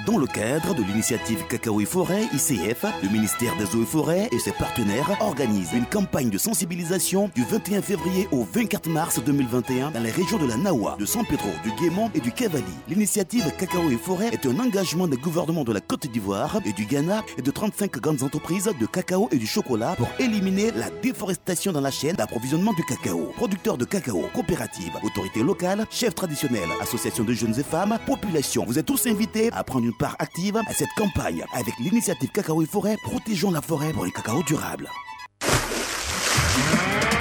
Dans 0.05 0.17
le 0.17 0.27
cadre 0.27 0.73
de 0.73 0.83
l'initiative 0.83 1.43
Cacao 1.49 1.81
et 1.81 1.85
Forêt, 1.85 2.23
ICF, 2.33 2.85
le 3.03 3.09
ministère 3.09 3.55
des 3.57 3.75
Eaux 3.75 3.83
et 3.83 3.85
Forêts 3.85 4.29
et 4.31 4.39
ses 4.39 4.51
partenaires 4.53 5.17
organisent 5.19 5.73
une 5.73 5.85
campagne 5.85 6.29
de 6.29 6.37
sensibilisation 6.37 7.29
du 7.35 7.43
21 7.43 7.81
février 7.81 8.27
au 8.31 8.43
24 8.43 8.89
mars 8.89 9.21
2021 9.23 9.91
dans 9.91 9.99
les 9.99 10.11
régions 10.11 10.37
de 10.37 10.47
la 10.47 10.55
Nawa, 10.55 10.95
de 10.99 11.05
San 11.05 11.25
Pedro, 11.25 11.49
du 11.63 11.71
Guémont 11.71 12.09
et 12.15 12.21
du 12.21 12.31
Cavali. 12.31 12.63
L'initiative 12.87 13.51
Cacao 13.57 13.89
et 13.89 13.97
Forêt 13.97 14.29
est 14.31 14.45
un 14.45 14.57
engagement 14.59 15.07
des 15.07 15.17
gouvernements 15.17 15.63
de 15.65 15.73
la 15.73 15.81
Côte 15.81 16.07
d'Ivoire 16.07 16.59
et 16.63 16.73
du 16.73 16.85
Ghana 16.85 17.23
et 17.37 17.41
de 17.41 17.51
35 17.51 17.91
grandes 17.99 18.23
entreprises 18.23 18.69
de 18.79 18.85
cacao 18.85 19.27
et 19.31 19.37
du 19.37 19.47
chocolat 19.47 19.95
pour 19.97 20.07
éliminer 20.19 20.71
la 20.71 20.89
déforestation 21.01 21.71
dans 21.71 21.81
la 21.81 21.91
chaîne 21.91 22.15
d'approvisionnement 22.15 22.46
du 22.55 22.83
cacao. 22.83 23.31
Producteurs 23.35 23.77
de 23.77 23.85
cacao, 23.85 24.29
coopératives, 24.33 24.93
autorités 25.03 25.43
locales, 25.43 25.85
chefs 25.89 26.15
traditionnels, 26.15 26.69
associations 26.81 27.23
de 27.23 27.33
jeunes 27.33 27.59
et 27.59 27.63
femmes, 27.63 27.97
population. 28.05 28.63
Vous 28.65 28.79
êtes 28.79 28.85
tous 28.85 29.05
invités 29.07 29.49
à 29.53 29.63
prendre 29.63 29.85
une 29.85 29.97
part 29.97 30.15
active 30.19 30.57
à 30.57 30.73
cette 30.73 30.89
campagne 30.95 31.43
avec 31.53 31.73
l'initiative 31.79 32.29
Cacao 32.33 32.61
et 32.61 32.65
Forêt. 32.65 32.95
Protégeons 33.03 33.51
la 33.51 33.61
forêt 33.61 33.91
pour 33.91 34.05
un 34.05 34.09
cacao 34.09 34.41
durable. 34.43 34.89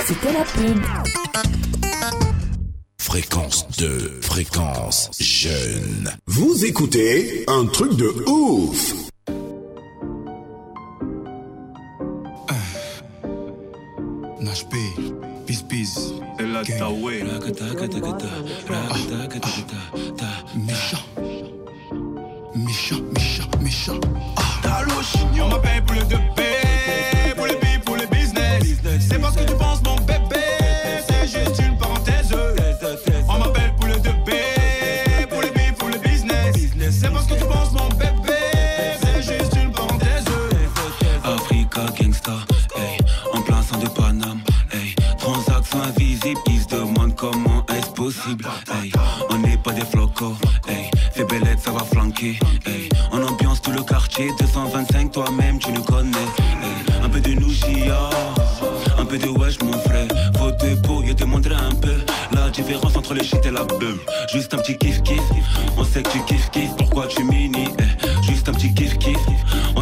C'était 0.04 0.32
la 0.32 0.44
pub. 0.44 0.82
Fréquence 2.98 3.66
2, 3.78 4.20
fréquence 4.20 5.10
jeune. 5.18 6.10
Vous 6.26 6.64
écoutez 6.64 7.44
un 7.48 7.66
truc 7.66 7.94
de 7.96 8.24
ouf. 8.28 9.06
P, 14.64 14.78
Peace. 15.76 16.14
El 16.38 16.56
Ataoué. 16.56 17.22
Méchant. 20.56 21.04
Méchant, 22.54 22.96
méchant, 23.12 23.50
méchant. 23.60 24.00
On 25.38 25.48
m'appelle 25.50 25.82
pour 25.84 25.96
le 25.96 26.02
2P, 26.02 26.55
hey, 48.08 48.92
on 49.30 49.38
n'est 49.38 49.56
pas 49.56 49.72
des 49.72 49.84
flocos, 49.84 50.36
hey, 50.68 50.90
fais 51.12 51.24
bellette, 51.24 51.58
ça 51.60 51.72
va 51.72 51.80
flanquer, 51.80 52.38
hey, 52.64 52.88
on 53.10 53.22
ambiance 53.22 53.60
tout 53.60 53.72
le 53.72 53.82
quartier, 53.82 54.30
225 54.38 55.10
toi-même 55.10 55.58
tu 55.58 55.72
nous 55.72 55.82
connais, 55.82 56.16
hey, 56.62 57.02
un 57.02 57.08
peu 57.08 57.20
de 57.20 57.30
Nougia, 57.30 58.10
un 58.98 59.04
peu 59.04 59.18
de 59.18 59.28
wesh 59.28 59.60
mon 59.60 59.72
frère, 59.72 60.06
faut 60.38 60.52
te 60.52 60.74
beau, 60.86 61.02
je 61.04 61.14
te 61.14 61.24
montrer 61.24 61.54
un 61.54 61.74
peu 61.74 61.96
la 62.32 62.48
différence 62.50 62.96
entre 62.96 63.14
le 63.14 63.24
shit 63.24 63.44
et 63.44 63.50
la 63.50 63.64
bulle, 63.64 63.98
juste 64.32 64.54
un 64.54 64.58
petit 64.58 64.78
kiff 64.78 65.02
kiff, 65.02 65.22
on 65.76 65.84
sait 65.84 66.02
que 66.02 66.10
tu 66.10 66.20
kiffes 66.26 66.50
kiff, 66.50 66.70
pourquoi 66.76 67.08
tu 67.08 67.24
mini, 67.24 67.68
eh, 67.78 68.22
juste 68.30 68.48
un 68.48 68.52
petit 68.52 68.72
kiff 68.72 68.96
kiff, 68.98 69.18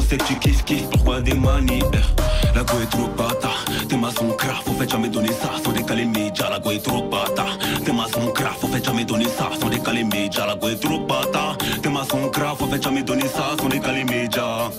on 0.05 0.09
sait 0.09 0.17
que 0.19 0.25
tu 0.25 0.35
kiffes 0.37 0.65
kiff, 0.65 0.89
pourquoi 0.91 1.21
des 1.21 1.35
manies, 1.35 1.83
eh, 1.93 2.55
la 2.57 2.63
go 2.63 2.75
est 2.83 2.91
trop 2.91 3.09
bata, 3.17 3.51
t'es 3.89 3.97
ma 3.97 4.11
son 4.11 4.29
cœur, 4.31 4.63
faut 4.65 4.73
fait 4.73 4.91
jamais 4.91 5.09
donner 5.09 5.33
ça, 5.33 5.51
sans 5.65 5.73
décaler 5.73 6.05
média, 6.05 6.49
la 6.51 6.59
go 6.59 6.71
est 6.71 6.85
trop 6.85 7.03
bata, 7.03 7.45
t'es 7.85 7.93
ma 7.93 8.07
son 8.13 8.31
cœur, 8.33 8.57
faut 8.61 8.69
fait 8.69 8.85
jamais 8.85 9.05
donner 9.05 9.27
ça, 9.27 9.51
sans 9.61 9.69
décaler 9.69 10.05
média, 10.05 10.47
la 10.47 10.55
go 10.57 10.69
est 10.69 10.81
trop 10.81 10.99
bata, 11.01 11.57
t'es 11.83 11.89
ma 11.89 12.05
son 12.05 12.29
cœur, 12.29 12.57
faut 12.59 12.67
fait 12.67 12.83
jamais 12.83 13.03
donner 13.03 13.29
ça, 13.29 13.57
sans 13.59 13.69
décaler 13.69 14.05
média, 14.05 14.71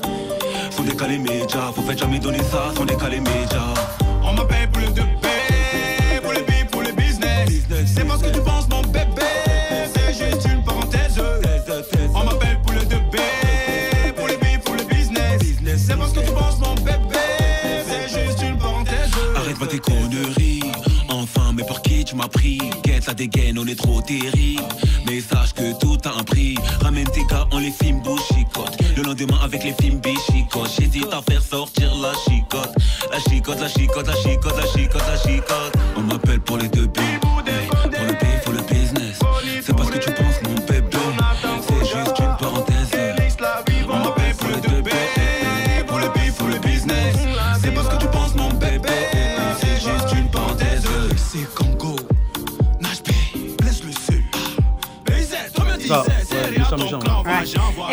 sans 0.70 0.84
décaler 0.84 1.18
média, 1.18 1.72
faut 1.76 1.82
fait 1.82 1.98
jamais 1.98 2.20
donner 2.20 2.44
ça, 2.44 2.72
sans 2.76 2.86
décaler 2.86 3.20
média. 3.20 3.62
On 4.24 4.34
m'appelle 4.34 4.70
la 23.08 23.14
dégaine, 23.14 23.60
on 23.60 23.68
est 23.68 23.76
trop 23.76 24.02
terrible. 24.02 24.64
Mais 25.06 25.20
sache 25.22 25.54
que 25.54 25.78
tout 25.80 25.98
a 26.06 26.20
un 26.20 26.24
prix. 26.24 26.56
Ramène 26.82 27.08
tes 27.08 27.24
gars, 27.26 27.48
on 27.52 27.60
les 27.60 27.72
films 27.72 28.02
chicote. 28.34 28.78
Le 28.96 29.04
lendemain, 29.04 29.38
avec 29.44 29.64
les 29.64 29.74
films 29.74 30.00
bichicote. 30.00 30.70
J'hésite 30.80 31.12
à 31.14 31.22
faire 31.22 31.42
sortir 31.42 31.94
la 31.96 32.14
chicote. 32.26 32.76
La 33.12 33.20
chicote, 33.20 33.60
la 33.60 33.68
chicote, 33.68 34.08
la 34.08 34.16
chicote, 34.16 34.58
la 34.58 34.68
chicote, 34.68 35.04
la 35.08 35.18
chicote. 35.18 35.74
On 35.96 36.02
m'appelle 36.02 36.40
pour 36.40 36.58
les 36.58 36.68
deux 36.70 36.88
billes. 36.88 37.20
Pour 37.22 37.42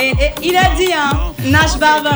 Et, 0.00 0.08
et 0.10 0.30
il 0.42 0.56
a 0.56 0.74
dit, 0.76 0.92
hein, 0.92 1.32
Nash 1.44 1.78
Barber. 1.78 2.10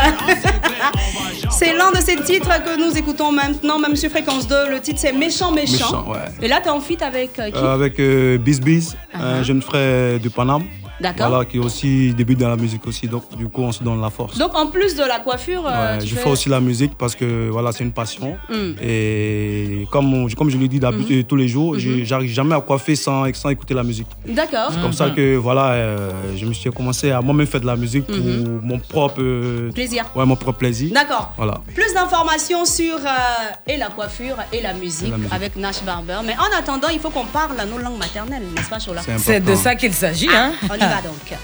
c'est 1.50 1.72
l'un 1.78 1.90
de 1.92 1.98
ces 1.98 2.16
titres 2.16 2.48
que 2.64 2.78
nous 2.78 2.96
écoutons 2.96 3.32
maintenant, 3.32 3.78
même 3.78 3.96
sur 3.96 4.10
Fréquence 4.10 4.46
2. 4.48 4.70
Le 4.70 4.80
titre, 4.80 4.98
c'est 5.00 5.12
Méchant, 5.12 5.52
Méchant. 5.52 5.72
Méchant, 5.72 6.04
ouais. 6.10 6.18
Et 6.42 6.48
là, 6.48 6.60
t'es 6.62 6.70
en 6.70 6.80
feat 6.80 7.02
avec 7.02 7.38
euh, 7.38 7.50
qui 7.50 7.58
Euh, 7.58 7.74
avec 7.74 7.98
euh, 8.00 8.38
Biz 8.38 8.60
Biz, 8.60 8.96
un 9.14 9.40
Uh-huh. 9.40 9.44
jeune 9.44 9.62
frère 9.62 10.18
du 10.20 10.30
Paname. 10.30 10.64
D'accord. 11.00 11.28
Voilà, 11.28 11.44
qui 11.44 11.58
aussi 11.58 12.12
débute 12.14 12.38
dans 12.38 12.48
la 12.48 12.56
musique 12.56 12.86
aussi. 12.86 13.06
Donc, 13.08 13.24
du 13.36 13.46
coup, 13.48 13.62
on 13.62 13.72
se 13.72 13.82
donne 13.82 14.00
la 14.00 14.10
force. 14.10 14.38
Donc, 14.38 14.54
en 14.56 14.66
plus 14.68 14.94
de 14.94 15.02
la 15.04 15.18
coiffure, 15.20 15.64
euh, 15.66 15.94
Ouais, 15.96 15.98
tu 16.02 16.06
je 16.08 16.14
fais... 16.14 16.22
fais 16.22 16.30
aussi 16.30 16.48
la 16.48 16.60
musique 16.60 16.92
parce 16.96 17.14
que 17.14 17.48
voilà, 17.50 17.72
c'est 17.72 17.84
une 17.84 17.92
passion. 17.92 18.36
Mm. 18.48 18.72
Et 18.82 19.86
comme, 19.90 20.12
on- 20.14 20.28
comme 20.28 20.50
je 20.50 20.56
le 20.58 20.68
dis 20.68 20.78
d'habitude 20.80 21.26
tous 21.26 21.36
les 21.36 21.48
jours, 21.48 21.74
Mhm. 21.74 21.78
je- 21.78 22.04
j'arrive 22.04 22.30
jamais 22.32 22.54
à 22.54 22.60
coiffer 22.60 22.96
sans, 22.96 23.24
sans 23.34 23.50
écouter 23.50 23.74
la 23.74 23.82
musique. 23.82 24.06
D'accord. 24.26 24.70
C'est 24.72 24.80
comme 24.80 24.92
ça 24.92 25.10
que 25.10 25.36
voilà, 25.36 25.72
euh, 25.72 26.10
je 26.36 26.44
me 26.46 26.52
suis 26.52 26.70
commencé 26.70 27.10
à 27.10 27.20
moi-même 27.20 27.46
faire 27.46 27.60
de 27.60 27.66
la 27.66 27.76
musique 27.76 28.06
pour 28.06 28.16
mon 28.62 28.78
propre 28.78 29.20
euh, 29.20 29.70
Plaisir. 29.72 30.04
Ouais, 30.14 30.24
mon 30.24 30.36
propre 30.36 30.58
plaisir. 30.58 30.90
D'accord. 30.94 31.32
Voilà. 31.36 31.60
Plus 31.74 31.92
d'informations 31.94 32.64
sur 32.64 32.96
euh, 32.96 33.70
et 33.72 33.76
la 33.76 33.88
coiffure 33.88 34.36
et 34.52 34.62
la 34.62 34.72
musique, 34.74 35.08
Et 35.08 35.10
la 35.10 35.16
musique. 35.18 35.32
avec 35.32 35.56
Nash 35.56 35.82
Barber. 35.84 36.18
Mais 36.24 36.34
en 36.38 36.58
attendant, 36.58 36.88
il 36.92 36.98
faut 36.98 37.10
qu'on 37.10 37.24
parle 37.26 37.56
nos 37.70 37.78
langues 37.78 37.98
maternelles, 37.98 38.42
n'est-ce 38.54 38.68
pas, 38.70 38.78
Chola? 38.78 39.02
C'est 39.02 39.18
C'est 39.18 39.40
de 39.40 39.54
ça 39.54 39.74
qu'il 39.74 39.92
s'agit, 39.92 40.28
hein 40.30 40.52
On 40.70 40.74
y 40.74 40.85
va 40.88 41.02
donc. 41.02 41.34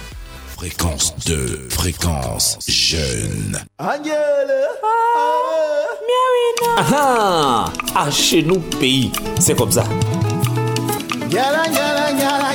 Fréquence 0.56 1.14
2, 1.26 1.68
fréquence 1.70 2.58
jeune. 2.68 3.58
Ah 3.78 3.96
ah 6.78 7.64
Ah, 7.94 8.10
chez 8.10 8.42
nous, 8.42 8.60
pays, 8.60 9.10
c'est 9.40 9.56
comme 9.56 9.72
ça. 9.72 9.84
Yala, 11.30 11.64
yala, 11.66 12.10
yala, 12.12 12.52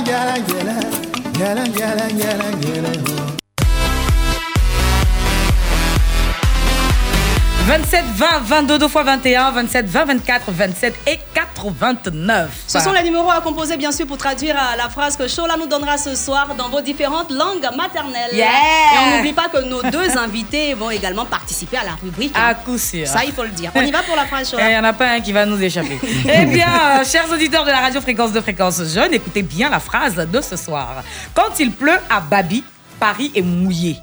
27, 7.67 8.05
20, 8.15 8.25
22, 8.43 8.79
2 8.79 8.87
fois 8.87 9.03
21, 9.03 9.51
27, 9.51 9.85
20, 9.87 10.05
24, 10.05 10.51
27 10.53 10.95
et 11.05 11.19
89. 11.33 12.49
Ce 12.65 12.79
sont 12.79 12.93
les 12.93 13.03
numéros 13.03 13.29
à 13.29 13.41
composer, 13.41 13.75
bien 13.75 13.91
sûr, 13.91 14.07
pour 14.07 14.15
traduire 14.15 14.55
euh, 14.55 14.77
la 14.77 14.87
phrase 14.87 15.17
que 15.17 15.27
Chola 15.27 15.57
nous 15.57 15.67
donnera 15.67 15.97
ce 15.97 16.15
soir 16.15 16.55
dans 16.57 16.69
vos 16.69 16.79
différentes 16.79 17.29
langues 17.29 17.67
maternelles. 17.75 18.31
Yeah. 18.31 18.47
Et 18.47 18.97
on 18.99 19.17
n'oublie 19.17 19.33
pas 19.33 19.49
que 19.49 19.57
nos 19.65 19.81
deux 19.83 20.17
invités 20.17 20.75
vont 20.75 20.91
également 20.91 21.25
participer 21.25 21.75
à 21.75 21.83
la 21.83 21.95
rubrique. 22.01 22.33
À 22.33 22.53
coup 22.53 22.77
sûr. 22.77 23.05
Ça, 23.05 23.25
il 23.25 23.33
faut 23.33 23.43
le 23.43 23.49
dire. 23.49 23.69
On 23.75 23.81
y 23.81 23.91
va 23.91 24.01
pour 24.01 24.15
la 24.15 24.23
phrase, 24.27 24.49
Il 24.53 24.59
n'y 24.59 24.63
Chola. 24.63 24.79
en 24.79 24.83
a 24.85 24.93
pas 24.93 25.09
un 25.09 25.19
qui 25.19 25.33
va 25.33 25.45
nous 25.45 25.61
échapper. 25.61 25.99
eh 26.33 26.45
bien, 26.45 26.69
euh, 26.69 27.03
chers 27.03 27.29
auditeurs 27.29 27.65
de 27.65 27.71
la 27.71 27.81
radio 27.81 27.99
Fréquence 27.99 28.31
de 28.31 28.39
Fréquence 28.39 28.81
Jeune, 28.93 29.13
écoutez 29.13 29.41
bien 29.41 29.69
la 29.69 29.81
phrase 29.81 30.15
de 30.15 30.39
ce 30.39 30.55
soir. 30.55 31.03
Quand 31.33 31.59
il 31.59 31.73
pleut 31.73 31.99
à 32.09 32.21
Babi, 32.21 32.63
Paris 32.97 33.29
est 33.35 33.41
mouillé. 33.41 33.97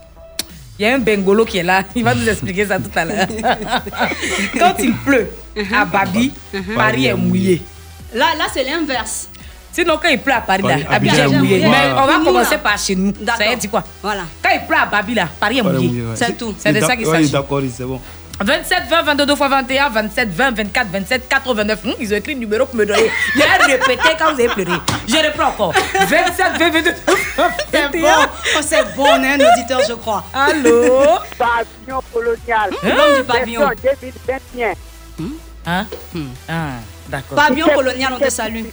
Il 0.78 0.82
y 0.82 0.88
a 0.88 0.94
un 0.94 0.98
bengolo 0.98 1.44
qui 1.44 1.58
est 1.58 1.62
là, 1.62 1.82
il 1.94 2.02
va 2.02 2.14
nous 2.14 2.28
expliquer 2.28 2.66
ça 2.66 2.78
tout 2.78 2.90
à 2.96 3.04
l'heure. 3.04 3.26
Quand 4.58 4.74
il 4.80 4.92
pleut 4.96 5.28
à 5.72 5.84
Babi, 5.84 6.32
Paris 6.74 7.06
est 7.06 7.14
mouillé. 7.14 7.62
Là, 8.12 8.26
là 8.36 8.44
c'est 8.52 8.64
l'inverse. 8.64 9.28
Sinon, 9.72 9.98
quand 10.00 10.08
il 10.08 10.20
pleut 10.20 10.32
à 10.32 10.40
Paris, 10.40 10.62
là, 10.62 10.68
Paris- 10.68 10.86
Abidjan 10.88 11.16
est 11.16 11.20
Abidjan 11.22 11.34
est 11.34 11.38
mouillé. 11.38 11.56
mouillé. 11.58 11.68
Mais 11.68 11.92
on 12.00 12.06
va 12.06 12.24
commencer 12.24 12.50
là. 12.52 12.58
par 12.58 12.78
chez 12.78 12.94
nous. 12.94 13.12
Ça 13.26 13.36
D'accord. 13.38 13.56
dit 13.56 13.68
quoi? 13.68 13.82
Voilà. 14.00 14.22
Quand 14.40 14.50
il 14.54 14.66
pleut 14.68 14.76
à 14.76 14.86
Babi, 14.86 15.14
là, 15.14 15.28
Paris 15.40 15.58
est 15.58 15.62
mouillé. 15.62 15.88
mouillé, 15.88 16.02
ouais. 16.02 16.14
C'est 16.14 16.36
tout. 16.38 16.54
C'est 16.56 16.72
de 16.72 16.80
ça 16.80 16.94
qu'il 16.96 17.06
s'agit. 17.06 17.30
D'accord, 17.30 17.60
c'est 17.76 17.82
bon. 17.84 18.00
27, 18.40 18.88
20, 18.88 19.02
22 19.02 19.26
2 19.26 19.36
fois 19.36 19.48
21, 19.48 19.90
27, 19.90 20.28
20, 20.28 20.50
24, 20.56 20.88
27, 20.90 21.28
89. 21.28 21.84
Hum, 21.84 21.94
ils 22.00 22.12
ont 22.12 22.16
écrit 22.16 22.34
le 22.34 22.40
numéro 22.40 22.66
pour 22.66 22.74
me 22.76 22.84
donner. 22.84 23.10
Il 23.36 23.42
a 23.42 23.64
répété 23.64 24.08
quand 24.18 24.34
vous 24.34 24.40
avez 24.40 24.48
pleuré. 24.48 24.78
Je 25.06 25.16
reprends 25.16 25.48
encore. 25.48 25.72
27, 25.72 26.58
20, 26.58 26.70
22. 26.70 26.94
C'est 27.70 27.88
bon. 28.00 28.08
Oh, 28.56 28.58
c'est 28.60 28.96
bon, 28.96 29.06
on 29.08 29.22
est 29.22 29.34
un 29.42 29.52
auditeur, 29.52 29.80
je 29.88 29.94
crois. 29.94 30.24
Allô 30.34 31.18
Pavillon 31.38 32.00
colonial. 32.12 32.70
L'homme 32.82 33.16
du 33.18 33.24
pavillon. 33.24 33.68
Version 33.68 34.00
2021. 34.26 34.74
Hein 35.66 35.86
Ah, 36.48 36.70
d'accord. 37.08 37.36
Pavillon 37.36 37.68
colonial, 37.68 38.12
on 38.14 38.18
te 38.18 38.30
salue. 38.30 38.64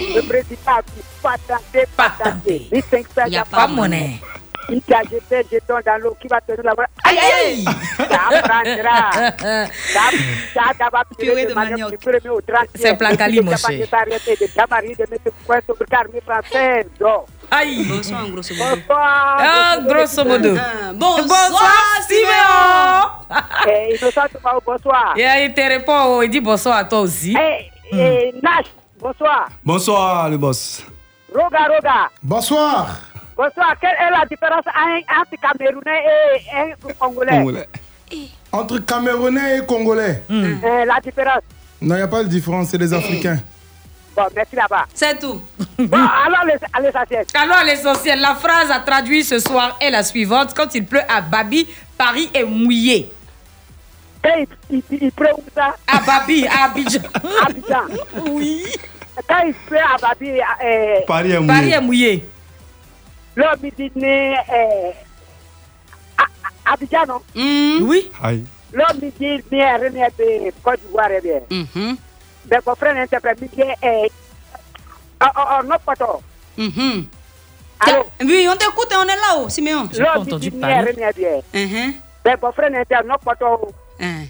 Le 0.00 0.20
président 0.22 0.60
a 0.66 2.30
dit. 2.44 2.68
Les 2.72 2.82
5 2.90 3.06
Il 3.26 3.30
n'y 3.30 3.36
a 3.38 3.44
pas 3.44 3.68
monnaie. 3.68 4.20
Il 4.70 4.80
t'a 4.82 5.02
jeté 5.02 5.46
jeton 5.50 5.74
dans 5.84 6.00
l'eau 6.02 6.16
qui 6.20 6.26
va 6.28 6.40
te 6.40 6.52
donner 6.52 6.62
la 6.62 6.74
monnaie. 6.74 6.88
Aïe, 7.04 7.18
aïe. 7.18 7.64
Ça 7.96 8.04
prendra. 8.42 9.10
Ça- 9.12 10.10
Ça 10.54 10.62
d'abord 10.78 11.02
Purée 11.18 11.44
de 11.44 11.50
de 11.50 11.54
manioc 11.54 11.70
manioc. 11.78 11.90
du 11.90 11.98
premier 11.98 12.28
au 12.30 12.40
30. 12.40 12.66
C'est 12.74 12.96
Placali, 12.96 13.40
mon 13.40 13.56
cher. 13.56 13.70
De 13.70 13.76
de 13.76 15.10
mettre 15.10 15.30
point 15.46 15.60
sur 15.64 15.74
l'armée 15.90 16.20
française. 16.26 16.86
Donc, 16.98 17.26
Aïe 17.50 17.84
Bonsoir, 17.84 18.26
grosso 18.30 18.54
modo. 18.54 18.76
Bonsoir. 18.76 19.36
Ah, 19.38 19.76
grosso 19.86 20.24
modo. 20.24 20.48
Bonsoir, 20.94 21.24
Bonsoir, 21.28 21.72
Siméon 22.08 23.68
Eh, 23.68 23.96
Innocent 23.96 24.60
bonsoir. 24.64 25.14
Et 25.16 25.44
il 25.44 25.54
te 25.54 25.60
répond, 25.60 26.22
il 26.22 26.30
dit 26.30 26.40
bonsoir 26.40 26.78
à 26.78 26.84
toi 26.84 27.00
aussi. 27.00 27.36
Eh, 27.38 27.70
eh, 27.92 28.34
Nash, 28.42 28.66
bonsoir. 28.98 29.46
Bonsoir, 29.62 30.28
le 30.30 30.38
boss. 30.38 30.82
Roga, 31.32 31.66
Roga. 31.68 32.08
Bonsoir. 32.22 32.96
Bonsoir. 33.36 33.74
Quelle 33.80 33.90
est 33.90 34.10
la 34.10 34.24
différence 34.26 34.64
en- 34.66 35.20
entre 35.20 35.40
Camerounais 35.40 36.02
et 36.06 36.56
un 36.56 36.94
Congolais? 36.98 37.30
Congolais. 37.32 37.68
Entre 38.52 38.78
Camerounais 38.78 39.58
et 39.58 39.66
Congolais. 39.66 40.22
Eh, 40.30 40.84
La 40.86 41.00
différence? 41.02 41.42
Non, 41.80 41.96
il 41.96 41.98
n'y 41.98 42.02
a 42.04 42.08
pas 42.08 42.22
de 42.22 42.28
différence, 42.28 42.68
c'est 42.68 42.78
des 42.78 42.92
Africains. 42.94 43.38
Bon, 44.16 44.22
merci 44.34 44.54
là-bas. 44.54 44.86
C'est 44.94 45.18
tout. 45.18 45.40
Bon, 45.78 45.96
alors 45.98 46.44
les- 46.46 46.54
à 46.72 46.80
l'essentiel. 46.80 47.24
Alors, 47.34 47.64
l'essentiel, 47.64 48.20
la 48.20 48.36
phrase 48.36 48.70
à 48.70 48.78
traduire 48.78 49.24
ce 49.24 49.40
soir 49.40 49.76
est 49.80 49.90
la 49.90 50.04
suivante. 50.04 50.54
Quand 50.54 50.72
il 50.74 50.86
pleut 50.86 51.02
à 51.08 51.20
Babi, 51.20 51.66
Paris 51.98 52.30
est 52.32 52.44
mouillé. 52.44 53.10
Quand 54.22 54.30
il, 54.38 54.46
il, 54.90 54.98
il 55.02 55.10
pleut 55.12 55.30
où 55.36 55.42
ça? 55.54 55.74
À 55.88 55.98
Babi, 56.00 56.46
à 56.46 56.66
Abidjan. 56.66 57.00
Abidjan. 57.46 57.82
Oui. 58.30 58.64
Quand 59.28 59.42
il 59.46 59.54
pleut 59.54 59.78
à 59.78 59.98
Babi, 60.00 60.30
eh, 60.64 61.04
Paris 61.06 61.32
est 61.32 61.34
Paris 61.34 61.40
mouillé. 61.40 61.72
est 61.74 61.80
mouillé. 61.80 62.28
L'homme 63.36 63.70
eh, 64.48 64.92
Abidjan, 66.64 67.06
non? 67.06 67.20
Oui. 67.34 68.10
Aïe. 68.22 68.44
L'homme 68.72 68.98
dit 69.00 69.44
né 69.52 69.64
à 69.64 69.76
René 69.76 70.06
de 70.18 70.52
Côte 70.62 70.80
d'Ivoire, 70.80 71.08
eh 71.10 71.20
bien. 71.20 71.40
Mais 72.50 72.58
mon 72.66 72.74
frère 72.74 72.96
interprète, 72.96 73.38
pas 75.84 75.96
tort. 75.96 76.22
Mhm. 76.56 77.06
Allô? 77.80 78.04
Oui, 78.22 78.46
on 78.50 78.56
t'écoute, 78.56 78.88
on 78.96 79.02
est 79.04 79.16
là-haut, 79.16 79.48
Siméon. 79.48 79.88
J'ai 79.92 80.02
pas 80.02 80.14
L'homme 80.14 80.22
entendu 80.22 80.50
parler. 80.50 80.90
René, 80.90 81.06
eh 81.10 81.18
bien. 81.18 81.62
Mhm. 81.62 81.94
Mais 82.24 82.36
mon 82.42 82.52
frère 82.52 82.70
interprète, 82.74 83.06
non, 83.06 83.16
pas 83.24 83.34
tort. 83.36 83.68
Hein. 84.00 84.24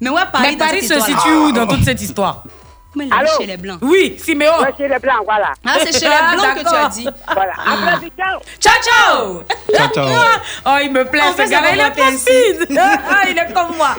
Mais 0.00 0.10
où 0.10 0.18
est 0.18 0.32
Paris 0.32 0.48
Mais 0.52 0.56
Paris 0.56 0.82
se 0.82 0.98
situe 1.00 1.34
où 1.34 1.52
dans 1.52 1.66
toute 1.66 1.84
cette 1.84 2.00
histoire? 2.00 2.44
Comment 2.92 3.06
il 3.06 3.12
est 3.12 3.16
Allô? 3.16 3.28
chez 3.40 3.46
les 3.46 3.56
Blancs 3.56 3.78
Oui, 3.82 4.16
Siméon. 4.18 4.60
Ouais, 4.60 4.74
chez 4.76 4.88
les 4.88 4.98
Blancs, 4.98 5.22
voilà. 5.24 5.52
Ah, 5.64 5.76
c'est 5.82 5.92
chez 5.98 6.08
les 6.08 6.36
Blancs 6.36 6.54
que 6.56 6.68
tu 6.68 6.74
as 6.74 6.88
dit. 6.88 7.08
Voilà. 7.32 7.52
Après, 7.52 7.98
c'est 8.02 8.22
ciao. 8.22 8.40
Ciao, 8.60 8.72
ciao 8.82 9.42
Ciao, 9.74 9.88
ciao. 9.94 10.06
Oh, 10.66 10.78
il 10.82 10.92
me 10.92 11.04
plaît, 11.04 11.20
En 11.22 11.32
ce 11.32 11.38
va 11.38 11.44
il 11.72 11.78
est 11.78 11.82
rapide. 11.82 12.78
Ah, 12.78 13.28
il 13.28 13.38
est 13.38 13.52
comme 13.52 13.76
moi. 13.76 13.96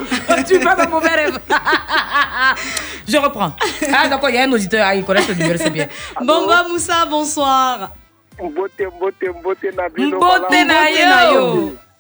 Tu 0.48 0.60
pas 0.60 0.76
dans 0.76 0.90
mauvais 0.90 1.10
rêve. 1.10 1.40
Je 3.08 3.18
reprends. 3.18 3.54
Ah, 3.94 4.08
d'accord, 4.08 4.30
il 4.30 4.36
y 4.36 4.38
a 4.38 4.44
un 4.44 4.52
auditeur. 4.52 4.86
Ah, 4.86 4.96
il 4.96 5.04
connaît 5.04 5.26
le 5.28 5.34
numéro, 5.34 5.58
c'est 5.58 5.70
bien. 5.70 5.88
Bomba 6.22 6.64
Moussa, 6.70 7.06
bonsoir. 7.10 7.92
Mbote, 8.42 8.82
mbote, 8.96 9.30
mbote 9.40 9.76
na 9.76 9.90
bino. 9.90 10.18
Mbote 10.18 10.46
voilà. 10.50 11.93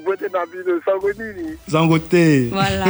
Mbote 0.00 0.28
na 0.32 0.46
bino, 0.46 0.80
sango 0.84 1.12
nini? 1.12 1.58
Zangote. 1.68 2.50
Voilà. 2.50 2.84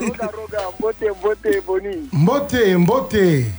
Roga, 0.00 0.26
roga, 0.36 0.60
mbote, 0.78 1.10
mbote, 1.10 1.60
boni. 1.60 2.08
Mbote, 2.12 2.76
mbote. 2.76 3.52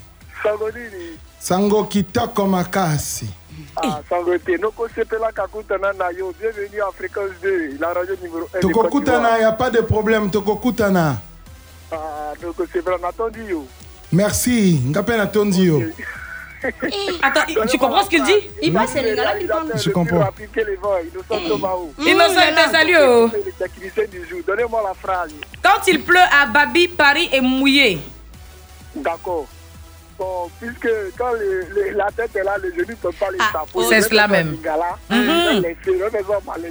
Sango 0.44 0.72
nini? 0.72 1.18
Sango 1.40 1.84
kitoko 1.84 2.48
makasi. 2.48 3.28
Ah, 3.76 4.02
sango 4.10 4.38
te. 4.38 4.58
Noko 4.58 4.90
sepelaka 4.90 5.48
kutana 5.48 5.94
na 5.94 6.10
yo. 6.10 6.34
Bienvenue 6.40 6.82
à 6.82 6.92
Fréquence 6.92 7.32
2, 7.42 7.78
la 7.80 7.94
radio 7.94 8.16
numéro 8.22 8.48
1 8.56 8.60
Tokokutana, 8.60 9.38
il 9.38 9.40
n'y 9.40 9.46
a 9.46 9.52
pas 9.52 9.70
de 9.70 9.82
problème. 9.82 10.30
Tokokutana. 10.30 11.18
Ah, 11.92 12.34
noko 12.42 12.66
sepela, 12.66 12.98
on 13.00 13.06
a 13.06 13.10
attendu 13.10 13.44
yo. 13.50 13.66
Merci. 14.12 14.82
Ngape 14.90 15.18
na 15.18 15.28
tondi 15.28 15.66
yo. 15.66 15.82
Attends, 17.22 17.66
tu 17.70 17.78
comprends 17.78 18.04
ce 18.04 18.10
qu'il 18.10 18.24
dit? 18.24 18.34
Il 18.62 18.74
passe, 18.74 18.92
c'est 18.94 19.02
les 19.04 19.16
gars 19.16 19.36
qui 19.40 19.46
parlent. 19.46 19.72
Je 19.76 19.90
comprends. 19.90 20.22
appliquer 20.22 20.64
les 20.66 20.76
voix, 20.76 21.00
Innocent 21.02 21.40
te 21.40 22.72
salue. 22.72 22.96
oh. 23.02 23.30
Le 23.34 23.52
technicien 23.52 24.04
du 24.12 24.28
jour. 24.28 24.40
Donnez-moi 24.48 24.82
la 24.88 24.94
phrase. 24.94 25.32
Quand 25.64 25.88
il 25.88 26.02
pleut 26.02 26.20
à 26.20 26.46
Babi, 26.46 26.88
Paris 26.88 27.30
est 27.32 27.42
mouillé. 27.42 28.00
D'accord. 28.96 29.46
Bon, 30.18 30.48
puisque 30.62 30.88
quand 31.18 31.32
le- 31.34 31.66
le- 31.74 31.90
la 31.98 32.12
tête 32.12 32.36
est 32.36 32.44
là, 32.44 32.56
les 32.62 32.70
genoux 32.70 32.86
ne 32.92 32.96
peuvent 32.96 33.14
pas 33.16 33.32
les 33.32 33.38
taper. 33.40 33.58
oh. 33.74 33.84
C'est 33.90 34.02
cela 34.02 34.28
même. 34.28 34.58
Mhm. 35.10 35.64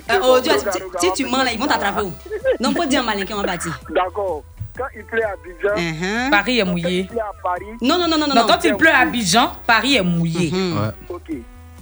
Euh, 0.09 0.19
oh, 0.23 0.39
Dieu, 0.41 0.53
si- 1.01 1.13
tu 1.13 1.25
mens 1.27 1.43
là, 1.43 1.53
ils 1.53 1.59
vont 1.59 1.67
t'attraper. 1.67 2.03
où 2.03 2.13
Non, 2.61 2.73
faut 2.73 2.85
dire 2.85 3.03
malinquin, 3.03 3.35
on 3.35 3.41
va 3.41 3.47
bâtir. 3.49 3.79
D'accord. 3.91 4.45
Quand 4.83 4.89
il 4.97 5.05
pleut 5.05 5.23
à 5.25 5.29
Abidjan, 5.31 6.31
Paris 6.31 6.59
est 6.59 6.65
mouillé. 6.65 6.99
il 7.01 7.07
pleut 7.07 7.19
à 7.21 7.33
Paris. 7.41 7.67
Non, 7.81 7.99
non, 7.99 8.09
non, 8.09 8.19
non, 8.19 8.27
Non, 8.27 8.35
non. 8.35 8.47
quand 8.49 8.65
il 8.65 8.75
pleut 8.75 8.91
à 8.91 8.99
Abidjan, 8.99 9.53
Paris 9.65 9.95
est 9.95 10.03
mouillé. 10.03 10.51
Ouais. 10.53 10.89
Ok. 11.09 11.31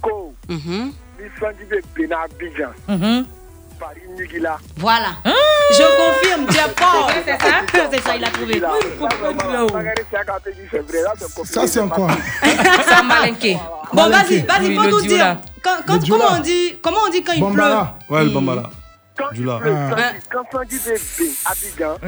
Ko. 0.02 0.34
Lissangi 0.48 1.64
de 1.70 1.80
Bena 1.96 2.18
Abidjan. 2.24 2.68
Paris 3.78 4.00
Nugila. 4.18 4.58
Voilà. 4.76 5.12
Je 5.24 5.82
confirme, 5.96 6.46
tu 6.46 6.56
es 6.58 6.60
fort. 6.76 7.10
C'est 7.24 7.40
ça 7.40 7.86
C'est 7.90 8.02
ça, 8.02 8.16
il 8.16 8.24
a 8.24 8.28
trouvé. 8.28 8.60
Ça, 11.44 11.66
c'est 11.66 11.80
encore. 11.80 12.10
C'est 12.42 12.94
un 12.98 13.02
malinqué. 13.02 13.56
Bon, 13.94 14.08
vas-y, 14.10 14.40
vas-y, 14.40 14.74
faut 14.76 14.90
nous 14.90 15.00
dire. 15.00 15.38
Quand, 15.62 15.70
quand, 15.86 15.98
comment, 16.06 16.24
on 16.36 16.40
dit, 16.40 16.78
comment 16.82 16.98
on 17.06 17.10
dit 17.10 17.22
quand 17.22 17.32
il 17.32 17.44
pleut? 17.44 17.64
Ouais, 18.10 18.24
le 18.24 18.30
Bambala. 18.30 18.64
Quand 19.20 19.32
Du 19.34 19.44
là. 19.44 19.58
il 19.58 19.60
pleut, 19.62 19.74
Ah. 19.96 20.12
quand 20.32 20.44
Sangi 20.52 20.78
de 20.78 20.94
B, 20.94 21.28
Abidjan. 21.44 21.98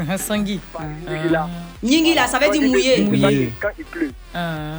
Paris 0.72 0.86
Nugila. 1.08 1.48
Nyingi 1.82 2.14
là, 2.14 2.26
ça 2.26 2.38
veut 2.38 2.50
dire 2.50 2.62
mouillé. 2.68 3.02
Mouillé. 3.04 3.52
Quand 3.60 3.68
il 3.78 3.84
pleut. 3.84 4.12
Ah. 4.34 4.78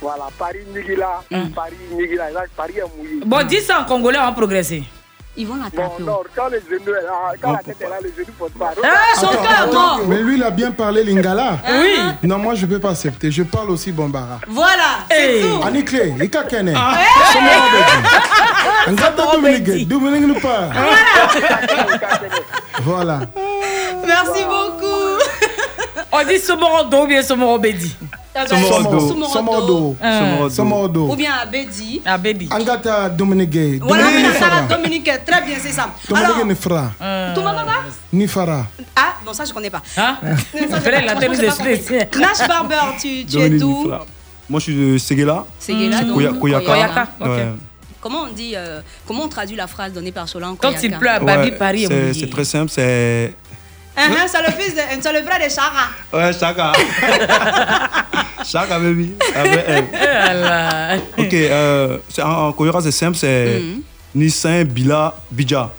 Voilà, 0.00 0.28
Paris 0.38 0.58
Nugila, 0.72 1.22
Paris 1.54 1.74
Nugila, 1.92 2.30
là, 2.30 2.44
Paris 2.56 2.74
est 2.78 2.96
mouillé. 2.98 3.20
Bon, 3.24 3.46
dis 3.46 3.60
ça 3.60 3.80
en 3.80 3.84
congolais, 3.84 4.18
on 4.18 4.26
va 4.26 4.32
progresser. 4.32 4.84
Ils 5.38 5.46
vont 5.46 5.56
non, 5.56 5.64
quand 6.34 6.48
les 6.48 6.60
genoux, 6.60 6.92
là, 6.92 7.32
quand 7.42 7.52
la 7.52 7.58
tête 7.58 7.76
est 7.80 7.88
là, 7.88 7.96
les 8.02 8.08
genoux 8.08 8.32
ne 8.40 8.48
peuvent 8.48 8.58
pas. 8.58 8.72
Ah, 8.82 8.88
Son 9.20 9.26
Attends, 9.26 9.42
cœur 9.42 9.50
attends. 9.64 9.96
mort. 9.98 10.00
Mais 10.08 10.22
lui, 10.22 10.36
il 10.36 10.42
a 10.42 10.50
bien 10.50 10.70
parlé 10.70 11.04
lingala. 11.04 11.58
Oui. 11.68 11.98
Non, 12.22 12.38
moi, 12.38 12.54
je 12.54 12.64
ne 12.64 12.70
peux 12.70 12.78
pas 12.78 12.90
accepter. 12.90 13.30
Je 13.30 13.42
parle 13.42 13.70
aussi 13.70 13.92
bombara. 13.92 14.40
Voilà, 14.48 15.00
c'est 15.10 15.40
tout. 15.42 15.60
Ah. 15.62 15.70
Dominique, 19.32 19.88
Dominique 19.88 20.26
nous. 20.26 20.40
Voilà. 22.82 23.20
Merci 24.06 24.44
beaucoup. 24.44 25.15
On 26.18 26.26
dit 26.26 26.38
Somoro 26.38 26.84
Do 26.84 27.02
ou 27.02 27.06
bien 27.06 27.22
Somoro 27.22 27.58
Bedi. 27.58 27.94
Somorodo. 28.48 29.00
Somo- 29.08 29.28
Somordo. 29.32 29.96
Ah. 30.02 30.48
Somordo. 30.50 31.08
Ou 31.10 31.16
bien 31.16 31.32
Abedi. 31.42 32.00
Abedi. 32.04 32.48
Angata 32.50 33.08
Dominique. 33.08 33.80
Voilà, 33.82 34.04
Dominique 34.68 35.10
très 35.26 35.42
bien, 35.42 35.56
c'est 35.60 35.72
ça. 35.72 35.90
Dominique 36.08 36.44
Nifra. 36.46 36.90
tout 37.34 37.40
le 37.40 37.46
monde 37.46 37.54
va 37.66 37.82
Nifara. 38.12 38.66
Ah, 38.94 39.14
non, 39.24 39.32
ça, 39.32 39.44
je 39.44 39.52
connais 39.52 39.70
pas. 39.70 39.82
Hein 39.96 40.16
la 40.54 41.14
tenue 41.16 41.36
de. 41.36 42.18
Nash 42.18 42.48
Barber, 42.48 42.96
tu, 43.00 43.38
es 43.38 43.50
d'où? 43.50 43.90
Moi, 44.48 44.60
je 44.60 44.64
suis 44.64 44.74
de 44.92 44.98
Seguela. 44.98 45.44
Seguela, 45.58 46.02
donc, 46.02 46.16
Koya- 46.40 46.60
Koyaka. 46.64 47.08
Comment 48.00 48.22
on 48.30 48.32
dit, 48.32 48.52
euh, 48.54 48.80
comment 49.04 49.24
on 49.24 49.28
traduit 49.28 49.56
la 49.56 49.66
phrase 49.66 49.92
donnée 49.92 50.12
par 50.12 50.28
Solan 50.28 50.54
Quand 50.54 50.70
il 50.80 50.96
pleut 50.96 51.10
à 51.10 51.18
Babi, 51.18 51.50
Paris. 51.52 51.88
C'est 52.18 52.30
très 52.30 52.44
simple, 52.44 52.70
c'est. 52.70 53.34
Uh-huh, 53.96 54.28
c'est 54.28 54.42
le 54.46 54.52
fils 54.62 54.74
de, 54.74 54.80
c'est 55.00 55.12
le 55.12 55.22
frère 55.22 55.38
de 55.38 55.48
Chara. 55.50 55.88
Ouais, 56.12 56.32
Chaka. 56.38 56.72
Chaka, 58.44 58.78
baby. 58.78 59.14
Avec 59.34 59.64
elle. 59.66 59.84
Voilà. 59.92 60.96
Ok, 61.18 61.32
euh, 61.34 61.98
c'est- 62.08 62.22
en, 62.22 62.48
en 62.48 62.80
c'est 62.80 62.90
simple, 62.92 63.16
c'est 63.16 63.58
Mhm. 63.60 63.82
Nissan 64.14 64.64
Bila 64.64 65.14
Bija. 65.30 65.70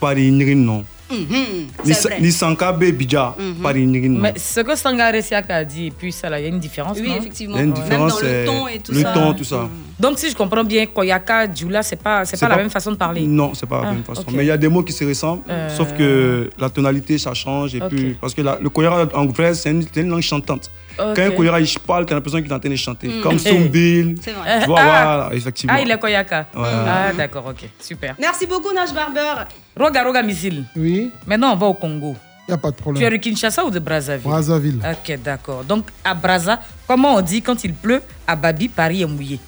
Paris 0.00 0.30
Nirin, 0.30 0.56
non. 0.56 0.84
Mhm, 1.10 1.66
vrai. 1.84 2.20
Nissan 2.20 2.54
KB 2.56 2.92
Bija. 2.92 3.34
Mhm. 3.38 4.18
Mais 4.20 4.34
ce 4.38 4.60
que 4.60 4.76
Sangare 4.76 5.22
Siaka 5.22 5.56
a 5.56 5.64
dit, 5.64 5.86
et 5.86 5.90
puis 5.90 6.12
ça, 6.12 6.28
là, 6.30 6.38
il 6.38 6.42
y 6.42 6.46
a 6.46 6.48
une 6.48 6.60
différence. 6.60 6.96
Oui, 7.00 7.08
non? 7.08 7.16
effectivement. 7.16 7.56
Il 7.56 7.58
y 7.58 7.60
a 7.62 7.64
une 7.64 7.72
Même 7.72 7.82
différence, 7.82 8.12
dans 8.20 8.20
le 8.20 8.28
c'est 8.28 8.44
ton 8.44 8.68
et 8.68 8.78
tout 8.78 8.92
le 8.92 9.02
ça. 9.02 9.12
ton, 9.12 9.32
tout 9.34 9.44
ça. 9.44 9.68
Donc, 9.98 10.18
si 10.18 10.30
je 10.30 10.36
comprends 10.36 10.64
bien, 10.64 10.86
Koyaka, 10.86 11.52
Djoula, 11.52 11.82
c'est 11.82 11.96
pas, 12.02 12.24
c'est 12.24 12.38
pas, 12.40 12.48
la 12.48 12.56
même 12.56 12.70
façon 12.70 12.92
de 12.92 12.96
parler? 12.96 13.22
Non, 13.22 13.52
c'est 13.54 13.66
pas 13.68 13.82
la 13.82 13.88
Ah, 13.88 13.92
même 13.92 14.04
façon. 14.04 14.24
Mais 14.32 14.44
il 14.44 14.46
y 14.46 14.50
a 14.50 14.56
des 14.56 14.68
mots 14.68 14.82
qui 14.82 14.92
se 14.92 15.04
ressemblent, 15.04 15.42
Euh. 15.50 15.68
sauf 15.76 15.92
que 15.96 16.48
la 16.58 16.70
tonalité, 16.70 17.18
ça 17.18 17.34
change. 17.34 17.74
Et 17.74 17.80
puis, 17.80 18.16
parce 18.20 18.32
que 18.32 18.40
la- 18.42 18.58
le 18.60 18.68
Koyora, 18.70 19.06
en 19.14 19.26
vrai, 19.26 19.52
c'est 19.54 19.70
une, 19.70 19.82
c'est 19.92 20.00
une 20.00 20.08
langue 20.08 20.22
chantante. 20.22 20.70
Ok. 21.00 21.16
Quand 21.16 21.22
un 21.22 21.30
Koyora, 21.30 21.60
il 21.60 21.78
parle, 21.86 22.06
tu 22.06 22.12
as 22.12 22.16
l'impression 22.16 22.40
qu'il 22.42 22.50
est 22.50 22.54
en 22.54 22.58
train 22.60 22.68
de 22.70 22.76
chanter. 22.76 23.08
Mm. 23.08 23.20
Comme. 23.22 23.38
Sombil. 23.38 24.14
C'est 24.20 24.32
vrai. 24.32 24.60
Tu 24.60 24.66
vois, 24.66 24.80
Ah. 24.80 24.84
voilà, 24.84 25.34
effectivement. 25.34 25.74
Ah, 25.76 25.80
il 25.82 25.90
est 25.90 25.98
Koyaka. 25.98 26.46
Ouais. 26.54 26.62
Ah, 26.86 27.12
d'accord, 27.16 27.46
ok, 27.46 27.68
super. 27.80 28.14
Merci 28.18 28.46
beaucoup, 28.46 28.72
Nash 28.74 28.92
Barber. 28.92 29.44
Roga 29.76 30.02
Roga 30.04 30.22
Missile. 30.22 30.64
Oui. 30.76 31.10
Maintenant, 31.26 31.52
on 31.52 31.56
va 31.56 31.66
au 31.66 31.74
Congo. 31.74 32.16
Il 32.48 32.52
n'y 32.52 32.54
a 32.54 32.58
pas 32.58 32.70
de 32.70 32.74
Tu 32.76 32.80
es 32.80 32.82
problème. 32.82 33.10
de 33.12 33.16
Kinshasa 33.16 33.64
ou 33.64 33.70
de 33.70 33.78
Brazzaville? 33.78 34.28
Brazzaville. 34.28 34.80
Ok, 34.84 35.18
d'accord. 35.22 35.62
Donc, 35.64 35.86
à 36.04 36.14
Brazza, 36.14 36.58
comment 36.86 37.14
on 37.14 37.20
dit 37.20 37.40
quand 37.42 37.62
il 37.62 37.72
pleut 37.74 38.02
À 38.26 38.34
Babi, 38.34 38.68
Paris 38.68 39.02
est 39.02 39.06
mouillé? 39.06 39.38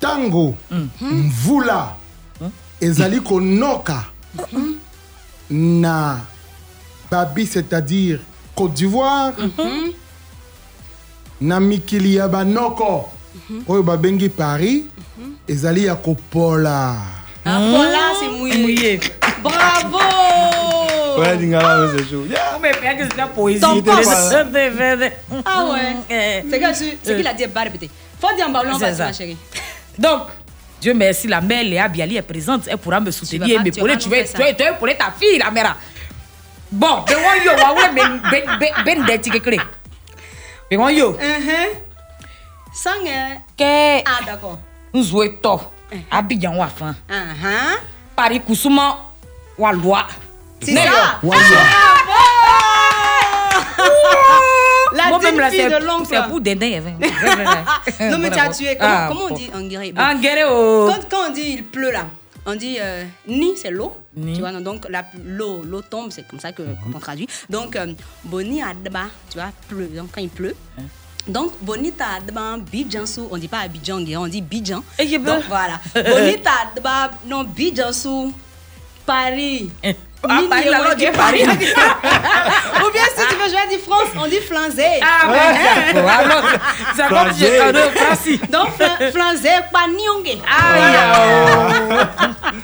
Tango. 0.00 0.56
Mvula. 1.00 1.96
Ezali 2.80 3.20
konoka. 3.22 4.04
Na. 5.50 6.18
Babi, 7.10 7.46
c'est-à-dire 7.46 8.18
Côte 8.56 8.74
d'Ivoire. 8.74 9.32
Na 11.40 11.60
mikili 11.60 12.14
ya 12.16 12.28
banoko. 12.28 13.10
Oyo 13.68 13.82
babengi 13.82 14.28
Paris. 14.28 14.84
Ezali 15.48 15.84
ya 15.84 15.94
kopola. 15.94 16.96
Ah, 17.44 17.58
Paula, 17.60 18.12
c'est 18.18 18.28
mouillé. 18.28 19.00
Bravo 19.42 19.98
Ouais, 21.18 21.36
Dingala, 21.36 21.88
c'est 21.96 22.04
chaud. 22.10 22.24
Mais 22.60 22.72
bien 22.80 22.94
que 22.96 23.04
c'est 23.04 23.16
la 23.16 23.26
poésie. 23.26 23.60
Ah 23.62 23.74
ouais. 25.72 26.44
C'est 26.50 26.58
que 26.58 26.66
je- 26.74 26.96
c'est 27.02 27.16
qu'il 27.16 27.26
a 27.26 27.34
dit 27.34 27.44
répéter. 27.44 27.90
Faut 28.20 28.34
dire 28.36 28.48
en 28.48 28.52
ballon, 28.52 28.78
C'est 28.78 28.94
ça. 28.94 29.12
chérie. 29.12 29.36
Donc, 29.98 30.22
Dieu 30.80 30.94
merci, 30.94 31.28
la 31.28 31.40
mère 31.40 31.64
Léa 31.64 31.88
Biali 31.88 32.16
est 32.16 32.22
présente. 32.22 32.62
Elle 32.68 32.76
pourra 32.78 33.00
me 33.00 33.10
soutenir 33.10 33.46
et 33.46 33.56
pas- 33.56 33.62
tu 33.70 33.80
vas 33.80 33.84
m'épauler. 33.84 33.98
Tu 33.98 34.08
veux 34.08 34.16
épauler 34.74 34.96
ta 34.96 35.12
fille, 35.18 35.38
la 35.38 35.50
mère. 35.50 35.76
Bon, 36.76 37.02
ben 37.08 37.16
ouais, 37.16 37.42
yo, 37.42 37.52
ben 37.94 38.20
ben 38.30 38.58
ben 38.60 38.72
ben 38.84 39.04
des 39.06 39.18
tickets 39.18 39.42
clés. 39.42 39.60
Ben 40.70 40.78
ouais, 40.78 40.94
yo. 40.94 41.16
D'accord. 44.26 44.58
nous 44.92 45.02
jouons 45.02 45.28
to. 45.42 45.60
Abidjan 46.10 46.54
wa 46.56 46.66
fin. 46.66 46.94
Uh-huh. 47.08 47.78
Paris 48.14 48.40
Kusuma 48.40 48.98
wa. 49.56 49.72
C'est 50.60 50.72
Ne- 50.72 50.80
ça. 50.80 51.18
Wa 51.22 51.36
La 54.92 55.08
Moi-même, 55.08 55.30
digne 55.32 55.40
là, 55.40 55.50
c'est 55.50 55.70
de 55.80 55.84
l'oncle. 55.86 56.06
c'est 56.10 56.22
pour 56.28 56.40
Dindin. 56.40 56.80
Non, 58.10 58.18
mais 58.18 58.30
tu 58.30 58.38
as 58.38 58.48
tué. 58.50 58.76
Comment, 58.78 58.92
Ah, 58.94 59.06
comment 59.08 59.24
on 59.30 59.34
dit 59.34 59.50
en 59.54 59.60
guéré 59.62 59.94
En 59.98 60.14
guéré, 60.14 60.44
oh. 60.48 60.90
quand, 60.90 61.08
quand 61.10 61.28
on 61.28 61.32
dit 61.32 61.54
il 61.56 61.64
pleut 61.64 61.90
là, 61.90 62.04
on 62.44 62.54
dit 62.54 62.78
euh, 62.80 63.04
ni, 63.26 63.56
c'est 63.56 63.70
l'eau. 63.70 63.96
Tu 64.16 64.40
vois, 64.40 64.50
non, 64.50 64.60
donc 64.62 64.86
l'eau 65.24 65.62
l'eau 65.62 65.82
tombe, 65.82 66.10
c'est 66.10 66.26
comme 66.26 66.40
ça 66.40 66.50
que 66.52 66.62
qu'on 66.62 66.98
traduit. 66.98 67.28
Donc, 67.50 67.76
euh, 67.76 67.92
boni 68.24 68.62
adba, 68.62 69.04
tu 69.30 69.36
vois, 69.38 69.50
pleut. 69.68 69.88
Donc, 69.88 70.08
quand 70.14 70.22
il 70.22 70.30
pleut. 70.30 70.56
Donc, 71.28 71.52
bonita 71.60 72.04
adba 72.18 72.56
bijansu, 72.56 73.20
on 73.30 73.36
dit 73.36 73.48
pas 73.48 73.58
Abidjan, 73.60 73.98
on 74.16 74.28
dit 74.28 74.40
Bidjan. 74.40 74.82
Donc, 75.34 75.44
voilà. 75.48 75.80
bonita 75.94 76.50
adba, 76.62 77.10
non, 77.26 77.44
bijansu, 77.44 78.32
Paris. 79.04 79.70
Ah, 80.28 80.36
Mini 80.36 80.48
Paris, 80.48 80.68
là, 80.70 80.78
on 80.90 80.96
dit 80.96 81.06
Paris. 81.14 81.42
Ou 81.44 82.90
bien 82.92 83.02
si 83.14 83.26
tu 83.28 83.34
veux 83.36 83.48
jouer 83.48 83.58
à 83.58 83.78
France, 83.84 84.08
on 84.18 84.26
dit 84.26 84.40
flanzé. 84.40 84.84
Ah, 85.02 85.30
ouais, 85.30 85.92
d'accord. 85.92 86.10
Alors, 86.10 86.44
c'est 86.96 87.08
comme 87.08 87.32
si 87.32 87.40
je 87.44 87.62
connais 87.64 87.90
Francis. 87.90 88.40
Donc, 88.50 88.68
flan- 88.78 89.10
flanzé, 89.12 89.50
pas 89.72 89.86
nyonge. 89.88 90.38
Aïe. 90.48 92.06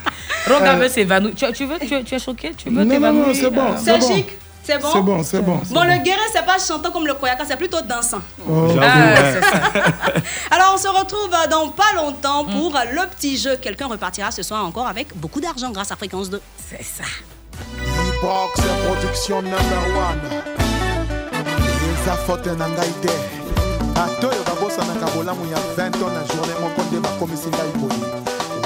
Roga 0.46 0.74
veut 0.76 0.88
s'évanouir. 0.88 1.34
Tu, 1.34 1.52
tu 1.52 1.66
veux, 1.66 1.78
tu, 1.78 2.04
tu 2.04 2.14
es 2.14 2.18
choqué? 2.18 2.52
Tu 2.56 2.70
veux 2.70 2.84
Non, 2.84 3.00
non, 3.00 3.12
non, 3.12 3.34
c'est 3.34 3.50
bon. 3.50 3.76
C'est 3.82 3.98
bon. 3.98 4.08
chic 4.08 4.26
C'est 4.64 4.78
bon? 4.80 4.88
C'est 4.92 5.02
bon, 5.02 5.22
c'est 5.22 5.42
bon. 5.42 5.60
c'est 5.64 5.74
Bon, 5.74 5.82
le 5.82 6.02
guérin, 6.02 6.22
c'est 6.32 6.44
pas 6.44 6.58
chantant 6.58 6.90
comme 6.90 7.06
le 7.06 7.14
koyaka, 7.14 7.44
c'est 7.46 7.56
plutôt 7.56 7.80
dansant. 7.80 8.20
Oh. 8.48 8.68
Ah, 8.80 9.40
ça. 9.40 9.56
Alors, 10.50 10.72
on 10.74 10.78
se 10.78 10.88
retrouve 10.88 11.30
dans 11.50 11.68
pas 11.68 11.92
longtemps 11.96 12.44
pour 12.44 12.72
le 12.92 13.08
petit 13.08 13.36
jeu. 13.36 13.56
Quelqu'un 13.56 13.86
repartira 13.86 14.30
ce 14.30 14.42
soir 14.42 14.64
encore 14.64 14.86
avec 14.86 15.16
beaucoup 15.16 15.40
d'argent 15.40 15.70
grâce 15.70 15.90
à 15.90 15.96
Fréquence 15.96 16.30
2. 16.30 16.40
C'est 16.70 16.82
ça. 16.84 17.04
Box 18.22 18.60
production 18.86 19.42
number 19.42 19.84
one 19.96 20.42
eza 22.02 22.16
fote 22.26 22.46
na 22.58 22.68
ngai 22.68 22.92
te 23.02 23.12
ata 24.02 24.28
oyo 24.28 24.42
babosanaka 24.46 25.06
bolamu 25.14 25.44
ya 25.50 25.58
20 25.76 26.02
ans 26.02 26.12
na 26.14 26.22
journée 26.34 26.58
moko 26.60 26.82
nde 26.82 27.00
bakomisi 27.00 27.48
ngai 27.48 27.72
boye 27.78 28.00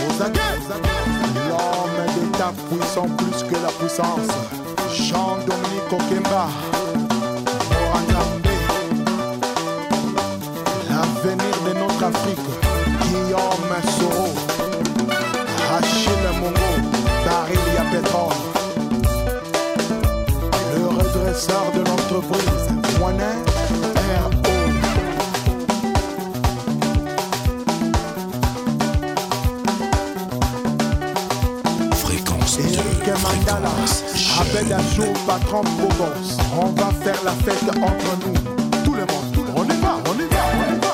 ozaki 0.09 0.41
l'homme 1.49 1.99
d'état 2.14 2.53
puissant 2.70 3.09
plus 3.16 3.42
que 3.42 3.55
la 3.55 3.72
puissance. 3.78 4.32
Jean-dominique 4.92 5.92
okemba. 5.92 6.49
L'avenir 10.88 11.57
de 11.66 11.72
notre 11.78 12.05
afrique. 12.05 12.49
Guillaume 13.03 13.74
soro. 13.99 14.28
Achille 15.78 16.30
mongo. 16.40 16.70
Baril 17.24 17.59
pétrole 17.90 18.47
le 20.78 20.86
redresseur 20.88 21.72
de 21.74 21.78
l'entreprise, 21.78 22.99
Moinet 22.99 23.36
R.O. 23.97 24.45
2. 33.17 33.23
Eric 33.23 33.23
Mandala, 33.23 33.71
Abed 34.41 34.73
Ajour, 34.73 35.12
patron 35.27 35.62
Bobos. 35.79 36.37
On 36.61 36.67
va 36.73 36.91
faire 37.03 37.23
la 37.25 37.33
fête 37.33 37.69
entre 37.83 38.17
nous. 38.27 38.35
Tout 38.85 38.95
le 38.95 39.01
monde. 39.01 39.37
On 39.57 39.64
y 39.64 39.69
va, 39.81 39.97
on 40.07 40.14
y 40.14 40.27
va, 40.29 40.43
on 40.55 40.73
y 40.73 40.79
va. 40.81 40.93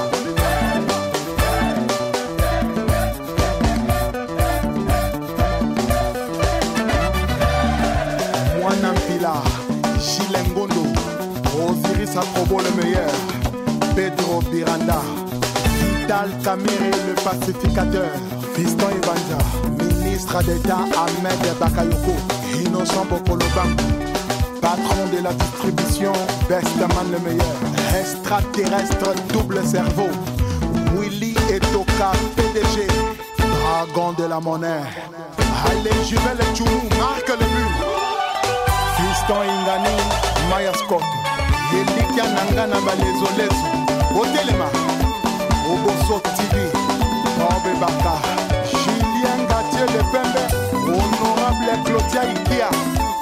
Mwana 8.60 8.92
Mpila, 8.92 9.34
Gilles 9.98 10.44
Ngondo, 10.52 10.84
Osiris 11.66 12.16
Akobo 12.16 12.60
le 12.60 12.70
meilleur, 12.82 13.14
Pedro 13.96 14.40
Biranda, 14.50 15.00
Vital 16.00 16.30
Kamere 16.44 16.90
le 17.08 17.14
pacificateur, 17.14 18.10
Fiston 18.54 18.90
Ibanja, 18.90 19.38
ministre 20.12 20.42
d'État 20.42 20.76
Ahmed 20.76 21.58
Bakayoko, 21.58 22.14
Innocent 22.60 23.06
Bokoloban, 23.08 23.70
patron 24.60 25.06
de 25.10 25.22
la 25.22 25.32
distribution, 25.32 26.12
Bestman 26.48 27.10
le 27.10 27.18
meilleur, 27.20 27.56
extraterrestre 27.98 29.14
double 29.32 29.64
cerveau, 29.64 30.10
Willy 30.94 31.34
Etoka 31.50 32.12
PDG, 32.36 32.86
dragon 33.38 34.12
de 34.12 34.24
la 34.24 34.38
monnaie, 34.38 34.84
Allez 35.70 36.04
Juvel 36.06 36.38
Tchoumou, 36.54 36.88
marque 36.98 37.30
le 37.30 37.46
but. 37.46 37.72
Fiston 38.96 39.40
Ingani, 39.42 39.96
Maya 40.50 40.74
Scott, 40.74 41.02
Yelika 41.72 42.24
Nangana 42.36 42.76
Balezolezu, 42.84 43.64
Otelema, 44.14 44.68
Oboso 45.72 46.20
TV, 46.36 46.70
Tombe 47.38 47.80
Baka, 47.80 48.41
Pembe, 50.10 50.42
Honorable 50.72 51.82
Claudia 51.84 52.24
Ikia, 52.24 52.70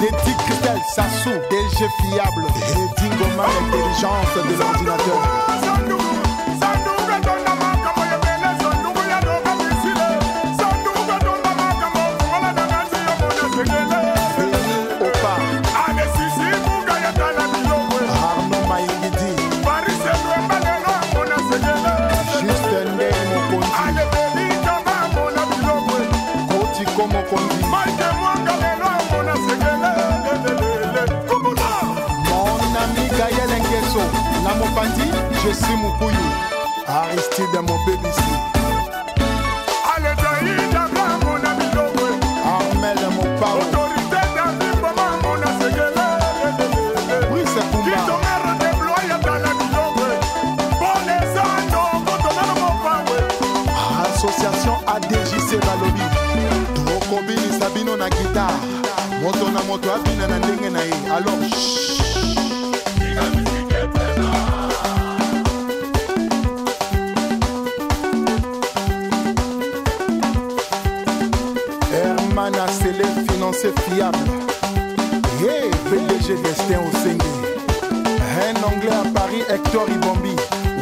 Dédic 0.01 0.37
Christel 0.47 0.79
Sassou, 0.95 1.31
DG 1.51 1.87
fiable. 2.01 2.47
Et 2.71 3.01
Dingoma, 3.01 3.47
l'intelligence 3.47 4.35
de 4.37 4.59
l'ordinateur. 4.59 6.00
Mon 27.31 27.39
ami 32.77 33.05
Nguesso, 33.61 34.03
na 34.43 34.55
Mopandi, 34.55 35.07
je 35.45 35.53
suis 35.53 35.77
Mukuyu. 35.77 36.25
Aristide 36.89 37.61
mon 37.63 37.79
baby 37.87 38.11
Armel 42.45 42.99
mon 43.15 43.29
pao. 43.39 43.61
Brice 47.31 47.61
Kumba. 47.71 47.99
Association 54.05 54.77
ADJC 54.87 55.51
balobi 55.65 56.80
tokobilisa 57.11 57.71
bino 57.75 57.97
na 57.97 58.09
gitare 58.09 58.55
moto 59.23 59.51
na 59.51 59.63
moto 59.63 59.93
abina 59.93 60.29
na 60.29 60.39
ndenge 60.39 60.71
na 60.71 60.81
ye. 60.83 60.95
Alors 61.11 61.39
Herman 71.91 72.55
Assele 72.55 73.05
financier 73.29 73.73
fiable. 73.83 74.31
Hey, 75.41 75.71
PDG 75.91 76.41
Destin 76.43 76.81
Osenge 76.89 77.23
Un 78.41 78.63
anglais 78.63 78.95
à 78.95 79.19
Paris, 79.19 79.43
Hector 79.49 79.89
Ibombi. 79.89 80.37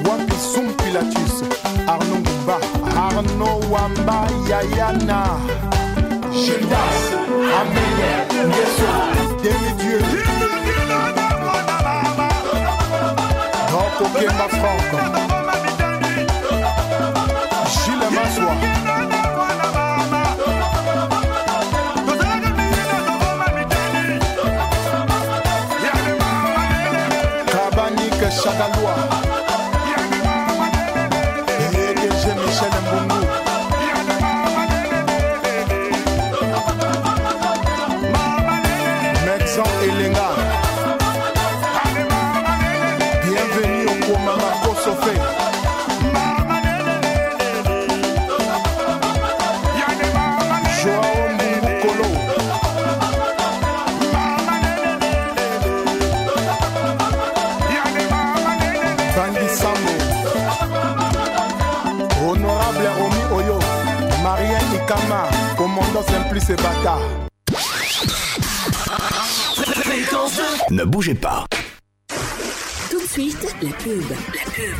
Wapi 0.05 0.37
Soum 0.37 0.73
Pilatus. 0.75 1.43
Arnaud 1.87 2.19
Ngumba 2.21 2.59
Arnaud 2.97 3.61
Wamba 3.71 4.27
Yayana 4.49 5.39
Franck 14.49 14.93
Gilles 17.67 18.11
Massoua 18.11 18.55
Kabanik 27.47 28.21
Chagalois 28.31 29.28
Commandant 66.29 66.41
Simplice 66.41 66.57
Bata 66.57 66.99
Ne 70.71 70.85
bougez 70.85 71.15
pas. 71.15 71.47
Tout 72.91 73.01
de 73.01 73.07
suite, 73.07 73.57
la 73.63 73.71
pub. 73.71 74.03
La 74.11 74.17
pub. 74.53 74.75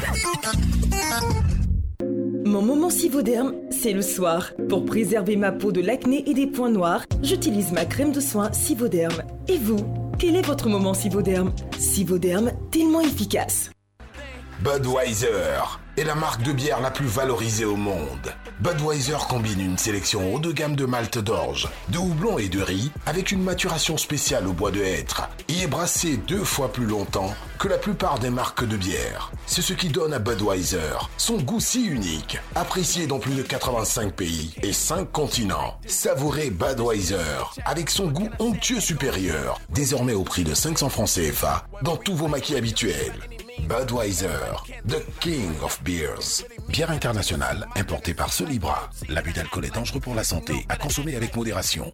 Mon 2.47 2.63
moment 2.63 2.91
Sivoderm, 2.91 3.55
c'est 3.71 3.93
le 3.93 4.03
soir. 4.03 4.53
Pour 4.69 4.85
préserver 4.85 5.37
ma 5.37 5.53
peau 5.53 5.73
de 5.73 5.81
l'acné 5.81 6.29
et 6.29 6.35
des 6.35 6.47
points 6.47 6.71
noirs, 6.71 7.05
j'utilise 7.23 7.73
ma 7.73 7.85
crème 7.85 8.13
de 8.13 8.21
soin 8.21 8.53
Sivoderm. 8.53 9.23
Et 9.49 9.59
vous, 9.59 9.85
quel 10.19 10.37
est 10.37 10.47
votre 10.47 10.69
moment 10.69 10.95
Sivoderm 10.95 11.53
Sivoderm, 11.79 12.53
tellement 12.71 13.01
efficace. 13.01 13.71
Budweiser 14.61 15.63
est 15.99 16.05
la 16.05 16.15
marque 16.15 16.43
de 16.43 16.53
bière 16.53 16.81
la 16.81 16.93
plus 16.93 17.07
valorisée 17.07 17.65
au 17.65 17.75
monde. 17.75 18.33
Budweiser 18.61 19.17
combine 19.29 19.61
une 19.61 19.79
sélection 19.79 20.33
haut 20.33 20.39
de 20.39 20.53
gamme 20.53 20.77
de 20.77 20.85
malt 20.85 21.19
d'orge, 21.19 21.69
de 21.89 21.99
houblon 21.99 22.39
et 22.39 22.49
de 22.49 22.61
riz 22.61 22.93
avec 23.07 23.33
une 23.33 23.43
maturation 23.43 23.97
spéciale 23.97 24.47
au 24.47 24.53
bois 24.53 24.71
de 24.71 24.81
hêtre 24.81 25.29
et 25.49 25.63
est 25.63 25.67
brassé 25.67 26.17
deux 26.17 26.45
fois 26.45 26.73
plus 26.73 26.87
longtemps 26.87 27.35
que 27.59 27.67
la 27.67 27.79
plupart 27.79 28.21
des 28.21 28.31
marques 28.31 28.65
de 28.65 28.77
bière. 28.77 29.33
C'est 29.47 29.63
ce 29.63 29.73
qui 29.73 29.89
donne 29.89 30.13
à 30.15 30.21
Budweiser 30.21 30.99
son 31.17 31.39
goût 31.39 31.61
si 31.61 31.85
unique, 31.85 32.39
apprécié 32.55 33.09
dans 33.09 33.19
plus 33.19 33.35
de 33.35 33.43
85 33.43 34.13
pays 34.13 34.55
et 34.63 34.73
5 34.73 35.11
continents. 35.11 35.81
Savourez 35.87 36.51
Budweiser 36.51 37.43
avec 37.65 37.91
son 37.91 38.07
goût 38.07 38.31
onctueux 38.39 38.81
supérieur, 38.81 39.61
désormais 39.71 40.15
au 40.15 40.23
prix 40.23 40.45
de 40.45 40.55
500 40.55 40.91
francs 40.91 41.09
CFA 41.09 41.67
dans 41.83 41.97
tous 41.97 42.15
vos 42.15 42.29
maquis 42.29 42.55
habituels. 42.55 43.15
Budweiser, 43.67 44.65
the 44.87 45.03
king 45.21 45.51
of 45.63 45.83
beers. 45.83 46.45
Bière 46.69 46.91
internationale 46.91 47.67
importée 47.77 48.15
par 48.15 48.33
Solibra. 48.33 48.91
L'abus 49.09 49.33
d'alcool 49.33 49.65
est 49.65 49.75
dangereux 49.75 50.01
pour 50.01 50.15
la 50.15 50.25
santé, 50.25 50.65
à 50.69 50.77
consommer 50.77 51.17
avec 51.17 51.35
modération. 51.35 51.93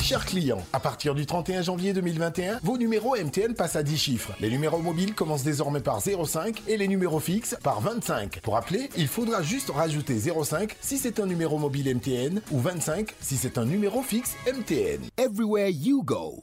Chers 0.00 0.24
clients, 0.24 0.62
à 0.72 0.80
partir 0.80 1.14
du 1.14 1.26
31 1.26 1.62
janvier 1.62 1.92
2021, 1.92 2.60
vos 2.62 2.76
numéros 2.76 3.16
MTN 3.16 3.54
passent 3.54 3.76
à 3.76 3.82
10 3.82 3.96
chiffres. 3.96 4.32
Les 4.40 4.50
numéros 4.50 4.78
mobiles 4.78 5.14
commencent 5.14 5.44
désormais 5.44 5.80
par 5.80 6.00
05 6.00 6.62
et 6.66 6.76
les 6.76 6.88
numéros 6.88 7.20
fixes 7.20 7.56
par 7.62 7.80
25. 7.80 8.40
Pour 8.40 8.56
appeler, 8.56 8.90
il 8.96 9.08
faudra 9.08 9.42
juste 9.42 9.70
rajouter 9.70 10.18
05 10.18 10.76
si 10.80 10.98
c'est 10.98 11.20
un 11.20 11.26
numéro 11.26 11.58
mobile 11.58 11.94
MTN 11.94 12.40
ou 12.50 12.60
25 12.60 13.14
si 13.20 13.36
c'est 13.36 13.58
un 13.58 13.64
numéro 13.64 14.02
fixe 14.02 14.34
MTN. 14.46 15.00
Everywhere 15.18 15.70
you 15.70 16.02
go. 16.02 16.42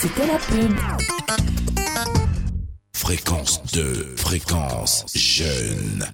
C'était 0.00 0.26
la 0.26 0.38
pub. 0.38 0.74
Fréquence 2.94 3.62
2, 3.74 4.14
fréquence 4.16 5.04
jeune. 5.14 6.06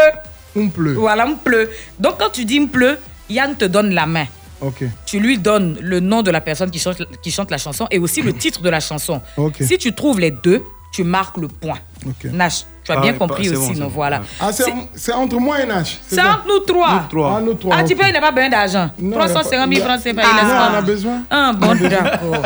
On 0.56 0.70
pleut. 0.70 0.94
Voilà, 0.94 1.28
on 1.28 1.36
pleut. 1.36 1.70
Donc, 2.00 2.20
quand 2.20 2.30
tu 2.30 2.46
dis 2.46 2.60
on 2.60 2.68
pleut, 2.68 2.98
Yann 3.30 3.56
te 3.56 3.66
donne 3.66 3.94
la 3.94 4.06
main. 4.06 4.26
Ok. 4.62 4.84
Tu 5.06 5.20
lui 5.20 5.38
donnes 5.38 5.78
le 5.82 6.00
nom 6.00 6.22
de 6.22 6.32
la 6.32 6.40
personne 6.42 6.72
qui 6.72 6.80
chante, 6.80 7.02
qui 7.22 7.32
chante 7.32 7.52
la 7.52 7.58
chanson 7.58 7.88
et 7.92 8.00
aussi 8.00 8.22
le 8.22 8.34
titre 8.44 8.62
de 8.62 8.70
la 8.70 8.80
chanson. 8.80 9.22
Si 9.60 9.78
tu 9.78 9.94
trouves 9.94 10.20
les 10.20 10.32
deux, 10.32 10.64
tu 10.94 11.04
marques 11.04 11.38
le 11.38 11.48
point. 11.48 11.80
Nash, 12.32 12.66
tu 12.84 12.92
as 12.92 12.96
Ah 12.98 13.02
bien 13.02 13.14
compris 13.14 13.46
c'est 13.46 13.56
aussi, 13.56 13.68
bon, 13.68 13.74
c'est 13.74 13.80
non 13.80 13.86
bon. 13.88 13.92
voilà. 13.96 14.22
Ah, 14.40 14.50
c'est 14.52 15.14
entre 15.14 15.38
moi 15.38 15.62
et 15.62 15.66
Nash. 15.66 16.00
C'est 16.08 16.20
entre 16.22 16.46
nous 16.48 16.60
trois. 16.60 16.94
Nous 16.94 17.08
trois. 17.10 17.36
Ah, 17.38 17.42
nous 17.42 17.54
trois. 17.54 17.76
Ah, 17.80 17.84
tu 17.84 17.96
payes, 17.96 18.10
il 18.10 18.14
n'a 18.14 18.20
pas 18.22 18.32
besoin 18.32 18.50
d'argent. 18.50 18.90
Non, 19.00 19.18
il 19.18 19.22
a 19.22 19.30
350 19.30 19.70
000 19.74 19.82
pas- 19.82 19.88
francs, 19.90 20.00
c'est 20.04 20.14
pas 20.14 20.22
Ah, 20.26 20.40
il 20.42 20.48
pas. 20.50 20.70
on 20.72 20.78
a 20.78 20.82
besoin. 20.82 21.22
Ah, 21.30 21.52
bon, 21.54 21.76
d'accord. 21.90 22.42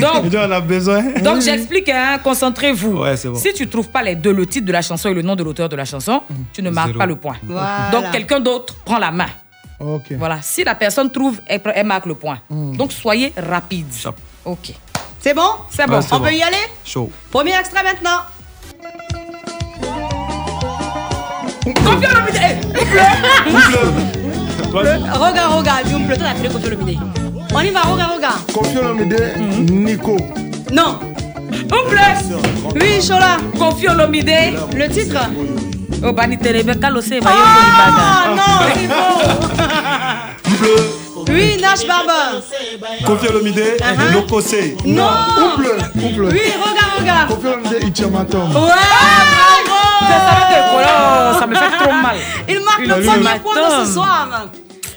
Donc, 0.00 0.32
on 0.34 0.50
a 0.52 0.60
besoin. 0.60 1.02
donc 1.22 1.40
j'explique, 1.42 1.88
hein, 1.88 2.18
concentrez-vous. 2.22 2.98
Ouais, 3.02 3.16
c'est 3.16 3.28
bon. 3.28 3.36
Si 3.38 3.52
tu 3.54 3.66
trouves 3.68 3.88
pas 3.88 4.02
les 4.02 4.14
deux, 4.14 4.32
le 4.32 4.46
titre 4.46 4.66
de 4.66 4.72
la 4.72 4.82
chanson 4.82 5.08
et 5.08 5.14
le 5.14 5.22
nom 5.22 5.34
de 5.36 5.42
l'auteur 5.42 5.68
de 5.68 5.76
la 5.76 5.84
chanson, 5.84 6.22
tu 6.52 6.62
ne 6.62 6.70
marques 6.70 6.88
Zéro. 6.88 6.98
pas 6.98 7.06
le 7.06 7.16
point. 7.16 7.36
Voilà. 7.42 7.90
Donc 7.92 8.10
quelqu'un 8.12 8.40
d'autre 8.40 8.74
prend 8.84 8.98
la 8.98 9.10
main. 9.10 9.26
Ok. 9.80 10.12
Voilà. 10.18 10.38
Si 10.42 10.64
la 10.64 10.74
personne 10.74 11.10
trouve, 11.10 11.40
elle, 11.46 11.60
elle 11.74 11.86
marque 11.86 12.06
le 12.06 12.14
point. 12.14 12.38
Hmm. 12.50 12.76
Donc 12.76 12.92
soyez 12.92 13.32
rapide. 13.36 13.86
Ok. 14.44 14.72
C'est 15.20 15.34
bon? 15.34 15.42
C'est 15.70 15.86
bon. 15.86 15.98
Ouais, 15.98 16.04
On 16.12 16.18
bon. 16.18 16.24
peut 16.24 16.32
y 16.34 16.42
aller? 16.42 16.56
Chaud. 16.84 17.10
Premier 17.30 17.56
extrait 17.58 17.82
maintenant. 17.82 18.18
Confiant 21.74 22.10
le 22.14 22.22
midi. 22.26 22.48
Roga, 25.12 25.46
roga, 25.48 25.72
dis 25.84 25.94
on 25.94 26.04
pleut, 26.04 26.16
toi, 26.16 26.28
t'as 26.40 26.48
Kofi 26.48 26.66
Olomide. 26.66 26.98
On 27.54 27.60
y 27.60 27.70
va, 27.70 27.80
roga, 27.80 28.04
roga. 28.06 28.28
Kofi 28.52 28.78
Olomide, 28.78 29.34
Nico. 29.70 30.16
Non. 30.72 30.98
On 31.72 31.88
pleut. 31.88 32.36
Oui, 32.74 33.00
Chola. 33.06 33.36
Confiant 33.58 33.94
le 33.94 34.06
midi. 34.08 34.32
Le 34.76 34.88
titre? 34.88 35.18
Oh, 36.04 36.12
bani 36.12 36.38
terebe 36.38 36.78
kalose 36.78 37.18
ba 37.20 37.30
Ah 37.34 38.24
yo 38.28 38.36
non, 38.36 38.44
c'est 38.74 38.88
bon. 40.62 40.84
Oui, 41.28 41.56
Nash 41.60 41.86
Barber. 41.86 42.40
Kofi 43.04 43.28
Olomide, 43.28 43.76
Uh-huh. 43.80 44.12
Lokose. 44.14 44.74
Non. 44.84 45.08
Ouple, 45.54 45.76
ouple. 45.96 46.24
Oui, 46.32 46.40
roga, 46.62 46.84
roga. 46.98 47.26
Kofi 47.28 47.46
Olomide, 47.46 47.78
Ichamatom. 47.88 48.48
Ouais, 48.50 48.72
bravo. 49.68 51.38
ça 51.38 51.46
me 51.46 51.54
fait 51.54 51.78
trop 51.78 51.92
mal. 51.92 52.16
Il 52.48 52.60
marque 52.60 52.80
Il 52.82 52.88
le 52.88 52.94
premier 52.94 53.38
point 53.40 53.54
de 53.54 53.86
ce 53.86 53.92
soir. 53.92 54.28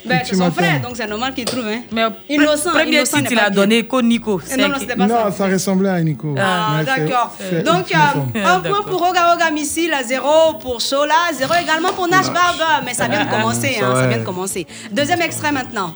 Ben, 0.04 0.20
c'est 0.26 0.36
son 0.36 0.52
frère, 0.52 0.82
donc 0.82 0.94
c'est 0.96 1.06
normal 1.06 1.32
qu'il 1.36 1.46
trouve. 1.46 1.68
Hein. 1.68 1.82
Mais 1.92 2.02
Innocent, 2.28 2.72
premier 2.72 2.96
innocent 2.98 3.18
titre, 3.20 3.32
il 3.34 3.40
a 3.40 3.52
donné 3.52 3.84
Ko 3.86 4.02
Nico. 4.02 4.42
Non, 4.58 4.68
non, 4.70 4.76
c'était 4.80 4.96
pas 4.96 5.08
ça. 5.08 5.14
Non, 5.26 5.32
ça 5.32 5.46
ressemblait 5.46 5.90
à 5.90 6.02
Nico. 6.02 6.34
Ah, 6.40 6.80
d'accord. 6.84 7.32
Donc, 7.64 7.86
euh, 7.94 8.44
un 8.44 8.60
point 8.62 8.82
pour 8.82 9.00
Roga 9.06 9.32
Roga 9.32 9.52
Missile, 9.52 9.94
zéro 10.08 10.54
pour 10.60 10.82
Shola, 10.82 11.14
zéro 11.34 11.54
également 11.62 11.90
pour 11.94 12.08
Nash 12.08 12.32
Barber. 12.34 12.84
Mais 12.84 12.96
ça 12.96 13.08
vient 13.08 13.26
de 13.26 13.30
commencer, 13.30 13.78
hein, 13.82 13.94
ça 13.96 14.08
vient 14.08 14.18
de 14.18 14.24
commencer. 14.26 14.66
Deuxième 14.92 15.22
extrait 15.22 15.52
maintenant. 15.52 15.94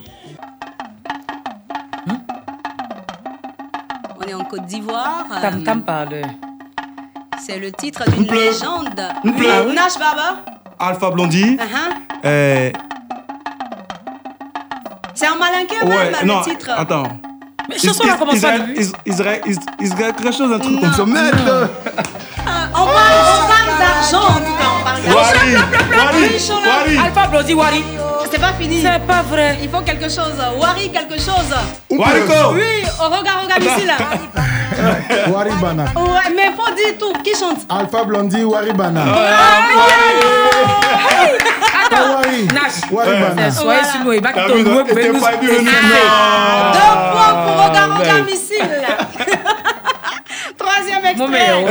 Côte 4.50 4.66
d'Ivoire. 4.66 5.26
Euh, 5.32 5.41
Tam 5.41 5.64
Tam 5.64 5.82
parle. 5.82 6.22
C'est 7.46 7.58
le 7.60 7.72
titre 7.72 8.10
d'une 8.12 8.26
légende. 8.32 9.00
Mple. 9.24 9.46
Oui, 9.68 9.74
Nash 9.76 9.98
Barber. 10.00 10.41
Alpha 10.80 11.10
Blondie. 11.12 11.58
Uh-huh. 11.58 12.26
euh, 12.26 12.72
C'est 15.14 15.28
un 15.28 15.36
malinqué 15.36 15.76
même, 15.82 15.89
ouais, 15.89 16.12
le 16.22 16.28
non, 16.28 16.41
titre. 16.41 16.70
attends. 16.76 17.04
Mais 17.70 17.78
chanson, 17.80 18.04
on 18.08 18.14
a 18.14 18.18
commencé 18.18 18.46
à 18.46 18.56
Israël, 18.56 18.74
Is- 18.78 18.91
Israël, 19.06 19.41
Is- 19.48 19.58
Israël, 19.80 20.14
quelque 20.14 20.32
chose, 20.36 20.52
un 20.54 20.60
truc 20.60 20.80
comme 20.80 20.93
ça. 20.93 21.06
Merde. 21.06 21.36
Euh, 21.48 21.68
On 22.74 22.86
parle, 22.86 22.88
on 22.88 23.48
parle 23.48 23.80
d'argent, 23.80 24.28
en 24.28 24.38
tout 24.39 24.58
cas, 24.58 24.70
on 24.80 24.84
parle 24.84 25.02
d'argent. 25.02 25.18
Wari, 25.18 25.56
Wari, 25.98 26.18
Oui, 26.34 26.39
Chola. 26.39 26.68
Wari. 26.68 26.98
Alpha 26.98 27.28
Blondie 27.28 27.54
Wari. 27.54 27.84
C'est 28.36 28.42
pas 28.42 28.54
fini. 28.60 28.82
C'est 28.82 29.00
pas 29.08 29.22
vrai. 29.22 29.58
Il 29.64 29.70
faut 29.70 29.80
quelque 29.80 30.10
chose. 30.10 30.36
Wari, 30.60 30.92
quelque 30.92 31.16
chose. 31.16 31.56
Wariko. 31.90 32.34
Oui, 32.52 32.84
oh, 33.00 33.04
regarde, 33.06 33.46
regarde 33.46 33.64
ici 33.64 33.86
là. 33.88 33.96
Waribana. 35.32 35.86
Ouais, 35.96 36.30
mais 36.36 36.52
faut 36.58 36.70
dire 36.76 36.98
tout. 37.00 37.14
Qui 37.24 37.34
chante? 37.34 37.60
Alpha 37.70 38.04
Blondie, 38.04 38.44
Waribana. 38.44 39.04
Attends, 41.86 42.16
Wari. 42.16 42.46
Nash. 42.54 42.82
Waribana. 42.92 43.52
Soyez 43.52 43.86
sur 43.86 44.02
nous, 44.04 44.12
il 44.12 44.22
va 44.22 44.32
nous. 44.34 44.64
Deux 44.64 44.74
points 44.74 44.84
pour 44.84 44.98
Roga 47.64 47.86
Roga 47.86 48.16
Ouais. 48.16 48.24
Missile. 48.24 48.86
Troisième 50.58 51.06
extrait. 51.06 51.56
Eh, 51.56 51.62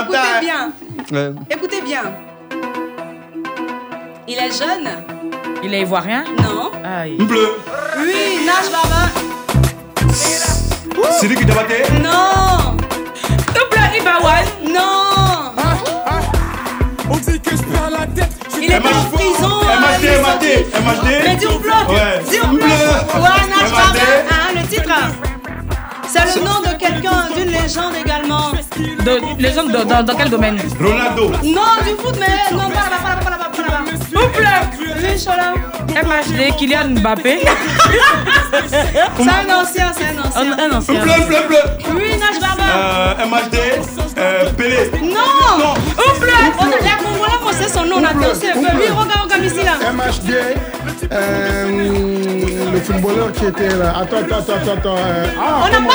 Écoutez 0.00 0.40
bien. 0.40 0.72
Écoutez 1.48 1.80
bien. 1.82 2.02
Il 4.26 4.36
est 4.36 4.50
jeune 4.50 4.88
Il 5.62 5.74
est 5.74 5.80
ivoirien? 5.82 6.24
Non. 6.42 6.70
Aïe. 6.84 7.16
Bleu. 7.18 7.56
Oui, 7.98 8.40
Nash 8.46 8.70
Baba. 8.70 9.08
C'est 11.20 11.28
lui 11.28 11.36
qui 11.36 11.44
t'a 11.44 11.54
battu 11.54 11.74
Non. 12.02 12.76
Double 13.54 13.96
Ibawan. 13.98 14.44
Non. 14.72 15.52
On 17.10 17.16
dit 17.16 17.40
que 17.40 17.50
je 17.50 17.62
perds 17.62 17.90
la 17.90 18.06
tête. 18.06 18.30
Je 18.54 18.58
Il 18.58 18.64
était 18.64 18.76
en 18.76 19.04
prison. 19.12 19.60
hein, 19.62 19.80
MHD, 19.80 20.04
est 20.06 20.20
MHD. 20.20 20.46
MHD. 20.80 21.08
Mais 21.24 21.36
dis 21.36 21.46
bleu. 21.46 21.70
Ouais. 21.88 22.20
Dis 22.28 22.38
bleu. 22.38 22.64
Ouais, 22.64 23.42
Nash 23.50 23.70
MHD. 23.70 23.72
Baba. 23.72 24.00
Hein, 24.30 24.54
le 24.54 24.66
titre. 24.66 24.94
C'est 26.12 26.34
le 26.36 26.44
nom 26.44 26.60
de 26.60 26.76
quelqu'un, 26.76 27.28
d'une 27.36 27.50
légende 27.50 27.94
également. 28.04 28.50
De, 29.04 29.20
les 29.38 29.56
hommes 29.58 29.70
dans, 29.70 30.02
dans, 30.02 30.16
quel 30.16 30.28
domaine? 30.30 30.58
Ronaldo. 30.80 31.30
Non, 31.44 31.70
du 31.84 31.90
foot, 32.02 32.16
mais 32.18 32.56
non, 32.56 32.68
pas 32.70 32.88
là-bas, 32.90 33.22
pas 33.22 33.30
là-bas, 33.30 33.50
pas 33.54 33.62
là-bas. 33.62 33.80
Double. 34.10 34.48
Oui, 35.02 35.18
Chola. 35.22 35.54
MHD, 35.90 36.56
Kylian 36.56 36.88
Mbappé? 37.00 37.40
C'est 38.70 39.22
un 39.22 39.60
ancien, 39.60 39.92
c'est 39.96 40.06
un 40.06 40.18
ancien. 40.24 40.52
Un, 40.58 40.70
un 40.72 40.76
ancien. 40.76 41.02
Bleu, 41.02 41.12
bleu, 41.26 41.36
bleu. 41.48 41.58
Oui, 41.94 42.16
Nash 42.18 42.40
Baba. 42.40 42.64
Euh, 42.74 43.26
MHD. 43.26 43.56
Euh, 44.18 44.50
Pelé. 44.52 44.90
Non 45.02 45.58
Non. 45.58 45.74
Ouple 45.74 46.30
On 46.58 46.64
a 46.64 46.68
la 46.68 46.76
Congolais, 47.02 47.40
on 47.44 47.52
sait 47.52 47.68
son 47.68 47.84
nom, 47.84 47.96
on 47.98 48.04
a 48.04 48.12
dansé 48.12 48.50
un 48.50 48.54
peu. 48.54 48.76
Oui, 48.76 48.86
regarde, 48.88 49.22
regarde 49.24 49.44
ici 49.44 49.62
là. 49.64 49.90
MHD, 49.92 50.30
euh, 51.12 52.72
le 52.72 52.80
footballeur 52.80 53.32
qui 53.32 53.46
était 53.46 53.68
là. 53.76 53.94
Attends, 54.00 54.18
attends, 54.18 54.52
attends, 54.52 54.72
attends. 54.72 54.96
euh, 54.96 55.26
ah, 55.40 55.60
On 55.64 55.68
n'a 55.68 55.78
pas 55.88 55.94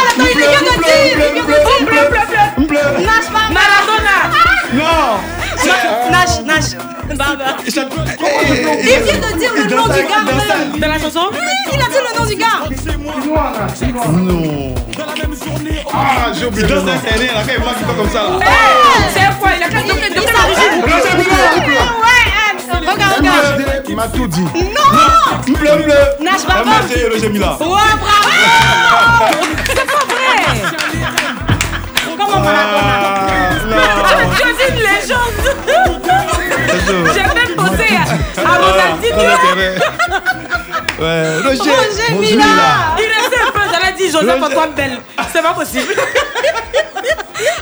Baba. 7.18 7.58
Il 7.66 7.68
Il 7.68 7.74
vient 7.74 9.20
de 9.20 9.40
dire 9.40 9.54
le 9.56 9.64
nom 9.76 9.88
du 9.88 10.02
gars 10.04 10.24
même. 10.26 10.80
De 10.80 10.86
la 10.86 11.00
chanson 11.00 11.30
Oui, 11.32 11.38
il 11.74 11.80
a 11.82 11.86
dit 11.86 12.00
le 12.00 12.20
nom 12.20 12.26
du 12.26 12.36
gars. 12.36 12.62
Non. 14.12 14.76
Ah, 15.94 16.32
j'ai 16.38 16.46
oublié 16.46 16.66
Il 16.68 16.70
le 16.70 16.76
danse 16.76 16.86
nom. 16.86 16.92
un 16.92 16.98
terrain, 16.98 17.34
là, 17.34 17.42
quand 17.46 17.54
il 17.80 17.86
pas 17.86 17.94
comme 17.94 18.10
ça, 18.10 18.24
là. 18.24 18.40
C'est 19.14 19.40
quoi 19.40 19.50
Il 19.58 19.64
a 19.64 19.70
qu'à 19.70 19.82
de 19.82 19.88
Roger 19.92 20.70
Bleu. 20.82 21.74
Ouais, 22.04 22.24
regarde, 22.80 23.16
regarde. 23.18 23.60
MHD, 23.62 23.96
Matoudi. 23.96 24.42
Non 24.44 25.54
Bleu, 25.56 25.76
bleu. 25.84 26.02
Nash 26.22 26.44
Baba. 26.48 26.64
MHD, 26.64 26.94
Roger 27.14 27.30
Mila. 27.30 27.52
Ouais, 27.60 27.68
bravo 28.02 28.30
C'est 29.68 29.76
pas 29.76 30.06
vrai 30.10 30.38
Comment 32.18 32.40
Maradona 32.40 32.84
Ah, 33.72 34.16
non. 34.16 34.30
Tu 34.36 34.42
es 34.44 34.70
une 34.70 34.80
légende? 34.80 35.95
J'ai 36.86 37.22
même 37.22 37.56
pensé 37.56 37.88
à, 37.96 38.42
à 38.42 38.58
Ronaldinho 38.58 39.18
Ouais, 41.00 41.38
Roger. 41.38 41.58
Roger 41.58 41.72
Roger 42.14 42.14
Mila 42.20 42.46
Il 42.98 43.06
restait 43.08 43.42
un 43.48 43.52
peu, 43.52 43.60
j'allais 43.72 43.94
dire 43.98 44.12
Joseph 44.12 44.44
Antoine 44.44 44.72
Bell. 44.74 45.00
C'est 45.34 45.42
pas 45.42 45.54
possible. 45.54 45.94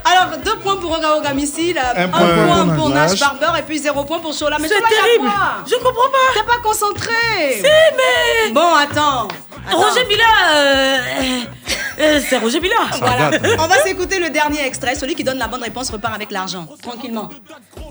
Alors, 0.05 0.37
deux 0.43 0.55
points 0.57 0.75
pour 0.77 0.93
Roga 0.95 1.09
Roga 1.09 1.33
Missile, 1.33 1.79
un, 1.79 2.03
Un 2.03 2.07
point, 2.09 2.19
point 2.19 2.75
pour 2.75 2.89
Nash. 2.89 3.19
Barber 3.19 3.59
et 3.59 3.61
puis 3.63 3.79
zéro 3.79 4.03
point 4.03 4.19
pour 4.19 4.33
Chola. 4.33 4.57
Mais 4.59 4.67
C'est 4.67 4.75
terrible. 4.75 5.25
quoi 5.25 5.63
Je 5.67 5.75
comprends 5.75 6.09
pas. 6.11 6.33
T'es 6.35 6.43
pas 6.43 6.59
concentré 6.61 7.13
Si, 7.55 7.63
mais. 7.63 8.51
Bon, 8.51 8.75
attends. 8.75 9.27
Attends. 9.67 9.77
Roger 9.79 10.05
Mila. 10.05 10.23
euh, 10.55 10.97
c'est 11.97 12.37
Roger 12.37 12.59
Mila. 12.59 12.75
Voilà. 12.99 13.31
On 13.59 13.67
va 13.67 13.77
s'écouter 13.83 14.19
le 14.19 14.29
dernier 14.29 14.65
extrait. 14.65 14.95
Celui 14.95 15.15
qui 15.15 15.23
donne 15.23 15.37
la 15.37 15.47
bonne 15.47 15.63
réponse 15.63 15.89
repart 15.89 16.13
avec 16.15 16.31
l'argent. 16.31 16.67
Tranquillement. 16.81 17.29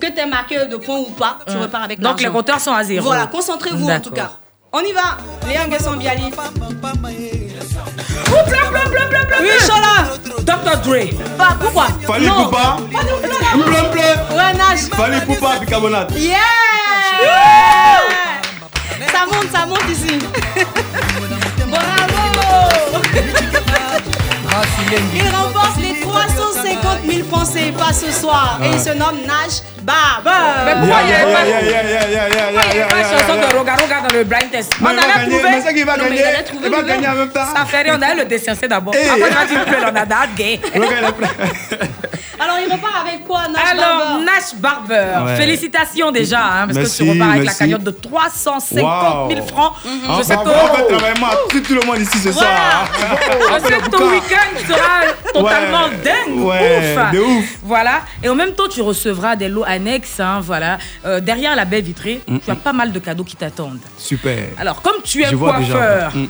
Que 0.00 0.08
t'aies 0.08 0.26
marqué 0.26 0.66
de 0.66 0.76
points 0.76 0.98
ou 0.98 1.10
pas, 1.10 1.38
tu 1.48 1.56
repars 1.56 1.82
avec 1.82 1.98
l'argent. 2.00 2.14
Donc 2.16 2.20
les 2.22 2.30
compteurs 2.30 2.60
sont 2.60 2.72
à 2.72 2.84
zéro. 2.84 3.06
Voilà, 3.06 3.26
concentrez-vous 3.26 3.88
en 3.88 4.00
tout 4.00 4.10
cas. 4.10 4.30
On 4.74 4.80
y 4.80 4.92
va. 4.92 5.18
Léa 5.46 5.66
Nguesson 5.66 5.96
Biali. 5.96 6.24
Ouh, 6.24 6.30
blanc, 6.30 6.42
blanc, 8.70 8.88
blanc, 8.88 9.06
blanc, 9.10 9.24
blanc. 9.28 9.38
Oui, 9.40 9.48
blanc. 9.48 9.66
Chola. 9.66 9.94
Dr. 10.40 10.76
Dre. 10.80 11.10
Bah, 11.36 11.54
pourquoi? 11.60 11.88
Fali 12.06 12.26
Non. 12.26 12.44
Poupa. 12.44 12.76
Blanc. 12.88 13.02
Bleu, 13.66 13.82
bleu. 13.92 14.12
Ouais, 14.36 14.52
nage. 14.54 14.84
Fali 14.96 15.20
Poupa, 15.26 15.58
bicarbonate. 15.58 16.10
Yeah 16.16 16.38
Ça 19.12 19.20
monte, 19.26 19.50
ça 19.52 19.62
monte 19.66 19.88
ici. 19.90 20.18
Bravo 21.68 22.32
Il 25.14 25.22
remporte 25.34 25.78
les 25.78 26.00
350 26.00 26.98
000 27.08 27.28
francs 27.28 27.48
CFA 27.48 27.92
ce 27.92 28.12
soir 28.12 28.58
et 28.62 28.68
il 28.68 28.78
se 28.80 28.90
nomme 28.90 29.18
Nash 29.26 29.60
Barber. 29.82 30.30
Mais 30.64 30.74
pourquoi 30.74 30.98
il 31.02 31.08
y 31.08 31.12
Yeah, 31.12 32.84
avait 32.84 32.88
pas 32.88 33.18
chanson 33.18 33.34
de 33.40 33.56
Roga 33.56 33.74
Roga 33.74 34.00
dans 34.08 34.14
le 34.16 34.24
blind 34.24 34.50
test? 34.50 34.72
Mais 34.80 34.88
On 34.88 34.92
il 34.92 34.96
va 34.96 35.02
allait 35.02 35.12
gagner, 35.14 35.38
trouver. 35.38 35.50
mais 35.56 35.62
c'est 35.66 35.74
qu'il 35.74 35.84
va 35.84 35.96
gagner? 35.96 36.24
Il 36.64 36.70
va 36.70 36.76
le 36.80 36.82
gagner 36.86 37.08
en 37.08 37.14
même 37.14 37.28
temps. 37.30 37.46
Ça 37.56 37.64
fait 37.64 37.82
rien, 37.82 37.98
on 37.98 38.02
allait 38.02 38.22
le 38.22 38.24
décenser 38.26 38.68
d'abord. 38.68 38.94
Après, 38.94 39.16
il 39.28 39.34
va 39.34 39.44
dire 39.44 39.64
plein, 39.64 39.92
on 39.92 39.96
a 39.96 40.06
date 40.06 40.34
gay. 40.36 40.60
Alors 42.40 42.56
il 42.66 42.72
repart 42.72 43.06
avec 43.06 43.24
quoi 43.26 43.46
Nash 43.48 43.62
Alors, 43.72 43.98
Barber 43.98 44.24
Nash 44.24 44.54
Barber, 44.56 45.24
Ouais. 45.26 45.36
félicitations 45.36 46.10
déjà, 46.10 46.40
hein, 46.40 46.66
parce 46.66 46.78
Merci, 46.78 46.98
que 46.98 47.04
tu 47.04 47.10
repars 47.10 47.28
avec 47.28 47.38
la 47.40 47.44
merci. 47.44 47.58
cagnotte 47.58 47.82
de 47.84 47.90
350 47.90 49.30
000 49.30 49.40
Wow. 49.40 49.46
francs. 49.48 49.72
En 50.08 50.18
Je 50.18 50.22
sais 50.22 50.34
que 50.34 50.40
en 50.40 50.74
fait, 50.74 50.86
travaille-moi 50.88 51.30
tout, 51.50 51.60
tout 51.60 51.74
le 51.74 51.82
monde 51.86 51.98
ici 52.00 52.18
ce 52.18 52.32
soir. 52.32 52.48
hein. 52.50 53.16
Je 53.62 53.66
sais 53.68 53.78
que 53.80 53.90
ton 53.90 54.10
week-end 54.10 54.58
sera 54.66 55.12
totalement 55.32 55.84
Ouais. 55.88 56.02
dingue, 56.04 56.44
Ouais, 56.44 56.94
ouf. 56.96 57.12
de 57.12 57.20
ouf. 57.20 57.44
Voilà. 57.62 58.00
Et 58.22 58.28
en 58.28 58.34
même 58.34 58.52
temps, 58.54 58.68
tu 58.68 58.80
recevras 58.82 59.36
des 59.36 59.48
lots 59.48 59.64
annexes. 59.66 60.18
hein, 60.20 60.40
voilà. 60.42 60.78
Euh, 61.04 61.20
derrière 61.20 61.54
la 61.56 61.64
baie 61.64 61.80
vitrée, 61.80 62.20
Mm, 62.26 62.38
tu 62.38 62.50
as 62.50 62.54
pas 62.56 62.72
mal 62.72 62.92
de 62.92 62.98
cadeaux 62.98 63.24
qui 63.24 63.36
t'attendent. 63.36 63.78
Super. 63.98 64.38
Alors, 64.58 64.80
comme 64.82 65.02
tu 65.04 65.22
es 65.22 65.28
Je 65.30 65.36
coiffeur, 65.36 66.12
Mm. 66.14 66.26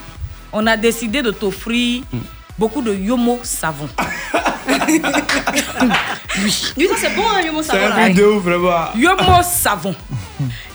on 0.53 0.67
a 0.67 0.77
décidé 0.77 1.23
de 1.23 1.31
t'offrir 1.31 2.03
beaucoup 2.59 2.83
de 2.83 2.95
Yomo 2.95 3.41
savon. 3.43 3.89
Ça 4.65 4.79
c'est 6.97 7.15
bon, 7.15 7.23
hein, 7.29 7.41
Yomo 7.45 7.63
C'est 7.63 7.73
Savon, 7.73 7.87
un 7.87 7.89
là. 7.99 8.05
truc 8.05 8.15
de 8.15 8.25
ouf, 8.25 8.43
vraiment. 8.43 8.85
Yomo 8.97 9.43
savon. 9.43 9.95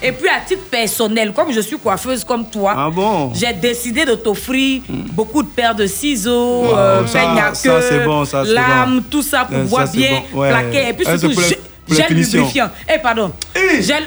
Et 0.01 0.11
puis 0.11 0.29
à 0.29 0.39
titre 0.45 0.63
personnel, 0.69 1.31
comme 1.33 1.51
je 1.51 1.59
suis 1.61 1.77
coiffeuse 1.77 2.23
comme 2.23 2.49
toi, 2.49 2.73
Ah 2.77 2.89
bon? 2.91 3.31
j'ai 3.33 3.53
décidé 3.53 4.05
de 4.05 4.15
t'offrir 4.15 4.81
beaucoup 4.87 5.41
de 5.43 5.47
paires 5.47 5.75
de 5.75 5.87
ciseaux, 5.87 6.63
Wow, 6.65 6.75
euh, 6.77 7.07
ça- 7.07 7.19
peigne 7.19 7.39
à 7.39 7.53
ça, 7.53 7.69
queue, 7.69 7.81
c'est 7.89 7.99
bon, 8.05 8.25
ça, 8.25 8.43
c'est 8.45 8.53
lames, 8.53 8.99
bon. 8.99 9.05
tout 9.09 9.21
ça 9.23 9.45
pour 9.45 9.57
ça, 9.57 9.63
voir 9.63 9.87
c'est 9.87 9.97
bien 9.97 10.21
bon, 10.31 10.39
ouais. 10.41 10.49
plaquer. 10.49 10.89
Et 10.89 10.93
puis 10.93 11.05
c'est 11.05 11.17
surtout, 11.17 11.41
gel- 11.41 11.57
gel 11.89 12.13
lubrifiant. 12.17 12.69
Eh, 12.93 12.99
pardon. 12.99 13.31
Gel. 13.55 14.05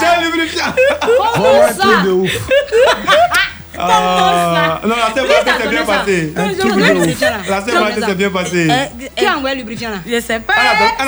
J'ai 0.00 0.22
lubrifiant. 0.24 0.74
Un 1.36 1.72
truc 1.74 2.02
de 2.04 2.10
ouf. 2.10 2.30
Ah, 3.78 4.80
Non, 4.84 4.94
la 4.96 5.14
Saint-Valentin 5.14 5.62
s'est 5.62 5.68
bien 5.68 5.84
passé. 5.84 6.34
La 7.48 7.60
Saint-Valentin 7.60 8.06
s'est 8.06 8.14
bien 8.14 8.30
passée. 8.30 8.68
Qui 9.16 9.24
a 9.26 9.36
envoyé 9.36 9.54
le 9.56 9.60
lubrifiant 9.62 9.90
là? 9.90 9.96
Je 10.06 10.20
sais 10.20 10.40
pas. 10.40 10.54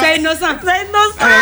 C'est 0.00 0.16
innocent. 0.18 0.56
C'est 0.62 0.86
innocent. 0.86 1.32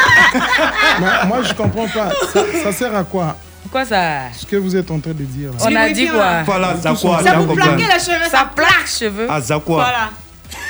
Moi, 1.29 1.39
je 1.49 1.53
comprends 1.55 1.87
pas. 1.89 2.11
Ça, 2.33 2.41
ça 2.65 2.73
sert 2.73 2.97
à 2.97 3.05
quoi? 3.05 3.37
Quoi 3.71 3.85
ça? 3.85 4.23
Ce 4.39 4.45
que 4.45 4.57
vous 4.57 4.77
êtes 4.77 4.91
en 4.91 4.99
train 5.01 5.13
de 5.13 5.25
dire. 5.25 5.51
là. 5.51 5.57
On 5.63 5.77
a 5.77 5.89
dit 5.91 6.07
quoi? 6.09 6.43
Voilà, 6.45 6.75
ça 6.83 6.93
quoi 7.01 7.21
C'est 7.25 7.33
pour 7.33 7.55
plaquer 7.55 7.85
les 7.85 8.01
cheveux. 8.01 8.29
Ça 8.31 8.51
plaque 8.55 8.87
cheveux. 8.87 9.27
Ah, 9.31 9.41
ça 9.41 9.59
quoi 9.65 9.77
Voilà. 9.85 10.11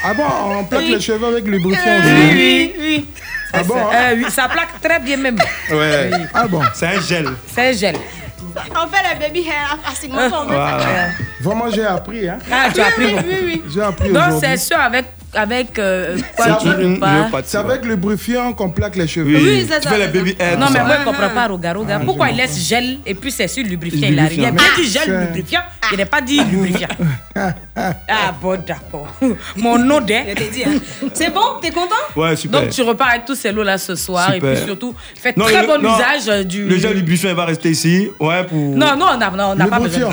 Ah 0.04 0.14
bon, 0.14 0.24
on 0.60 0.64
plaque 0.64 0.82
Oui. 0.82 0.90
les 0.94 1.00
cheveux 1.00 1.26
avec 1.26 1.44
le 1.44 1.52
lubrifiant 1.52 1.82
Oui, 1.84 1.98
aussi? 1.98 2.32
oui, 2.34 2.74
oui. 2.78 3.06
Ah 3.52 3.62
bon? 3.64 3.74
Euh, 3.76 4.14
oui, 4.16 4.24
ça 4.30 4.48
plaque 4.48 4.80
très 4.80 4.98
bien 5.00 5.16
même. 5.16 5.36
Ouais. 5.70 6.10
Ah 6.32 6.46
bon 6.46 6.60
C'est 6.74 6.86
un 6.86 7.00
gel. 7.00 7.28
C'est 7.52 7.68
un 7.68 7.72
gel. 7.72 7.96
On 8.76 8.86
fait 8.88 9.02
les 9.14 9.26
baby 9.26 9.46
hair 9.48 9.78
facilement 9.82 10.28
ça. 10.28 10.44
Voilà. 10.46 11.08
Vraiment, 11.40 11.70
j'ai 11.70 11.84
appris. 11.84 12.28
Hein. 12.28 12.38
Ah, 12.50 12.68
tu 12.72 12.80
as 12.80 12.86
appris 12.86 13.14
Oui, 13.14 13.22
oui, 13.26 13.38
oui. 13.44 13.62
J'ai 13.72 13.82
appris 13.82 14.12
Donc 14.12 14.40
c'est 14.40 14.56
sûr 14.56 14.78
avec 14.78 15.06
avec 15.34 15.78
euh, 15.78 16.16
quoi 16.36 16.44
C'est 16.46 16.58
tu 16.62 16.68
avec- 16.68 16.86
veux 16.86 16.98
pas. 16.98 17.28
C'est 17.44 17.58
avec 17.58 17.84
le 17.84 17.90
lubrifiant 17.90 18.52
qu'on 18.52 18.70
plaque 18.70 18.96
les 18.96 19.06
cheveux. 19.06 19.36
Oui, 19.36 19.66
c'est 19.68 19.78
Tu 19.80 19.84
ça, 19.88 19.90
fais 19.94 19.98
les 19.98 20.08
baby 20.08 20.36
hair. 20.38 20.58
Non, 20.58 20.66
mais 20.72 20.82
moi, 20.84 20.96
je 21.00 21.04
comprends 21.04 21.28
pas, 21.30 21.46
Roga 21.46 21.72
Roga. 21.72 21.98
Ah, 22.00 22.04
Pourquoi 22.04 22.30
il 22.30 22.36
laisse 22.36 22.58
gel 22.68 22.98
et 23.06 23.14
puis 23.14 23.30
c'est 23.32 23.48
sur 23.48 23.64
lubrifiant 23.64 24.08
Il 24.10 24.18
a, 24.18 24.24
il 24.30 24.44
a 24.44 24.50
Lubrifiant. 24.50 24.52
bien 24.52 24.64
dit 24.76 24.90
gel 24.90 25.02
C'est- 25.06 25.20
lubrifiant, 25.26 25.60
il 25.92 25.98
n'a 25.98 26.06
pas 26.06 26.20
dit 26.20 26.40
lubrifiant. 26.44 26.88
ah 27.36 28.34
bon, 28.40 28.58
d'accord. 28.66 29.08
Mon 29.56 29.78
nom 29.78 30.00
Je 30.00 30.04
d'est. 30.06 30.34
t'ai 30.34 30.48
dit. 30.48 30.64
hein. 30.64 30.78
C'est 31.14 31.32
bon? 31.32 31.40
T'es 31.60 31.70
content? 31.70 31.94
Ouais, 32.16 32.36
super. 32.36 32.60
Donc 32.62 32.70
tu 32.70 32.82
repars 32.82 33.08
avec 33.10 33.24
tous 33.24 33.34
ces 33.34 33.52
lots 33.52 33.62
là 33.62 33.78
ce 33.78 33.94
soir 33.94 34.34
et 34.34 34.38
puis 34.40 34.56
surtout 34.64 34.94
Non, 35.36 35.44
très 35.46 35.62
le- 35.62 35.66
bon 35.66 35.78
non, 35.80 35.94
usage 35.94 36.28
euh, 36.28 36.44
du. 36.44 36.64
Le 36.64 36.76
gel 36.78 36.92
lubrifiant 36.94 37.30
il 37.30 37.36
va 37.36 37.44
rester 37.46 37.70
ici. 37.70 38.10
Ouais, 38.20 38.44
pour. 38.44 38.58
Non, 38.58 38.96
non, 38.96 39.06
on 39.14 39.16
n'a 39.18 39.30
non, 39.30 39.44
on 39.52 39.54
n'a 39.54 39.66
pas 39.66 39.78
besoin. 39.80 40.10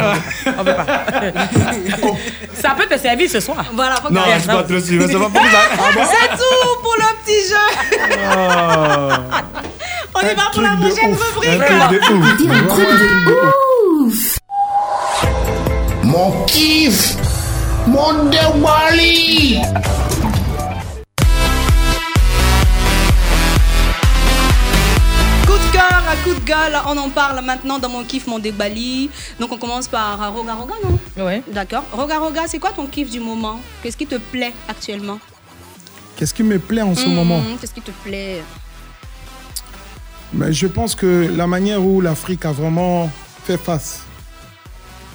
On 0.57 0.63
veut 0.63 0.74
pas. 0.76 0.86
Ça 2.53 2.76
peut 2.78 2.93
te 2.93 2.99
servir 2.99 3.30
ce 3.30 3.39
soir. 3.39 3.65
Voilà, 3.74 3.95
faut 3.97 4.09
Non, 4.11 4.22
je 4.34 4.39
suis 4.39 4.47
pas 4.47 4.63
trop 4.63 4.80
sûr. 5.10 5.20
Ça 5.20 5.26
va 5.26 5.30
pour 5.30 5.45
ça. 5.45 5.62
C'est 6.12 6.38
tout 6.38 6.82
pour 6.82 6.95
le 6.97 7.10
petit 7.24 7.41
jeu. 7.49 7.68
Ah. 8.32 9.22
On 10.16 10.22
y 10.22 10.36
va 10.36 10.43
pour 10.53 10.62
la 10.62 10.70
prochaine 10.70 11.16
rubrique. 11.16 11.62
Un 11.72 12.66
truc 12.68 12.88
de 13.26 13.36
ouf. 14.05 14.39
Mon 16.03 16.45
kiff 16.45 17.16
Mon 17.86 18.26
Dewali 18.26 19.62
on 26.88 26.97
en 26.97 27.10
parle 27.10 27.43
maintenant 27.43 27.80
dans 27.80 27.89
mon 27.89 28.04
kiff, 28.04 28.28
mon 28.28 28.39
débali. 28.39 29.10
Donc 29.39 29.52
on 29.52 29.58
commence 29.58 29.88
par 29.88 30.22
euh, 30.22 30.30
Roga 30.30 30.54
Roga, 30.56 30.74
non? 30.84 31.24
Ouais. 31.26 31.43
D'accord. 31.52 31.84
Roga 31.91 32.20
Roga, 32.20 32.41
c'est 32.47 32.60
quoi 32.60 32.72
ton 32.72 32.88
kiff 32.88 33.10
du 33.10 33.20
moment? 33.20 33.60
Qu'est-ce 33.82 33.97
qui 33.97 34.08
te 34.08 34.16
plaît 34.16 34.54
actuellement? 34.68 35.20
Qu'est-ce 36.16 36.34
qui 36.34 36.43
me 36.43 36.60
plaît 36.60 36.82
en 36.82 36.95
ce 36.95 37.08
Mhm, 37.08 37.14
moment? 37.16 37.41
Qu'est-ce 37.60 37.74
qui 37.74 37.82
te 37.82 37.91
plaît? 38.04 38.41
Mais 40.34 40.54
Je 40.54 40.68
pense 40.68 40.95
que 40.95 41.32
la 41.36 41.47
manière 41.47 41.84
où 41.84 42.02
l'Afrique 42.02 42.45
a 42.45 42.52
vraiment 42.52 43.10
fait 43.45 43.58
face 43.58 44.02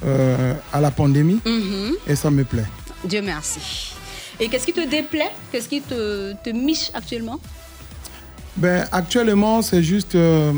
euh, 0.05 0.55
à 0.73 0.81
la 0.81 0.91
pandémie, 0.91 1.41
Mhm. 1.45 1.95
et 2.07 2.15
ça 2.17 2.31
me 2.31 2.45
plaît. 2.45 2.67
Dieu 3.05 3.23
merci. 3.23 3.95
Et 4.41 4.49
qu'est-ce 4.49 4.67
qui 4.67 4.73
te 4.73 4.87
déplaît? 4.87 5.31
Qu'est-ce 5.51 5.69
qui 5.69 5.81
te, 5.81 6.33
te 6.43 6.51
miche 6.51 6.91
actuellement? 6.93 7.39
Ben, 8.57 8.87
actuellement, 8.93 9.63
c'est 9.63 9.83
juste 9.83 10.15
euh, 10.15 10.53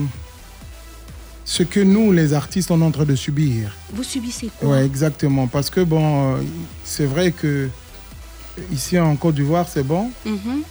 ce 1.49 1.63
que 1.63 1.81
nous, 1.81 2.11
les 2.13 2.35
artistes, 2.35 2.71
on 2.73 2.81
est 2.83 2.85
en 2.85 2.91
train 2.91 3.05
de 3.05 3.15
subir. 3.15 3.75
Vous 3.93 4.03
subissez 4.03 4.51
quoi? 4.59 4.71
Ouais, 4.71 4.85
exactement. 4.85 5.47
Parce 5.47 5.71
que, 5.71 5.81
bon, 5.81 6.35
euh, 6.35 6.39
c'est 6.85 7.07
vrai 7.07 7.31
que 7.31 7.69
ici 8.73 8.99
en 8.99 9.15
Côte 9.17 9.37
d'Ivoire, 9.37 9.67
c'est 9.69 9.85
bon. 9.87 10.11
Mhm. 10.27 10.63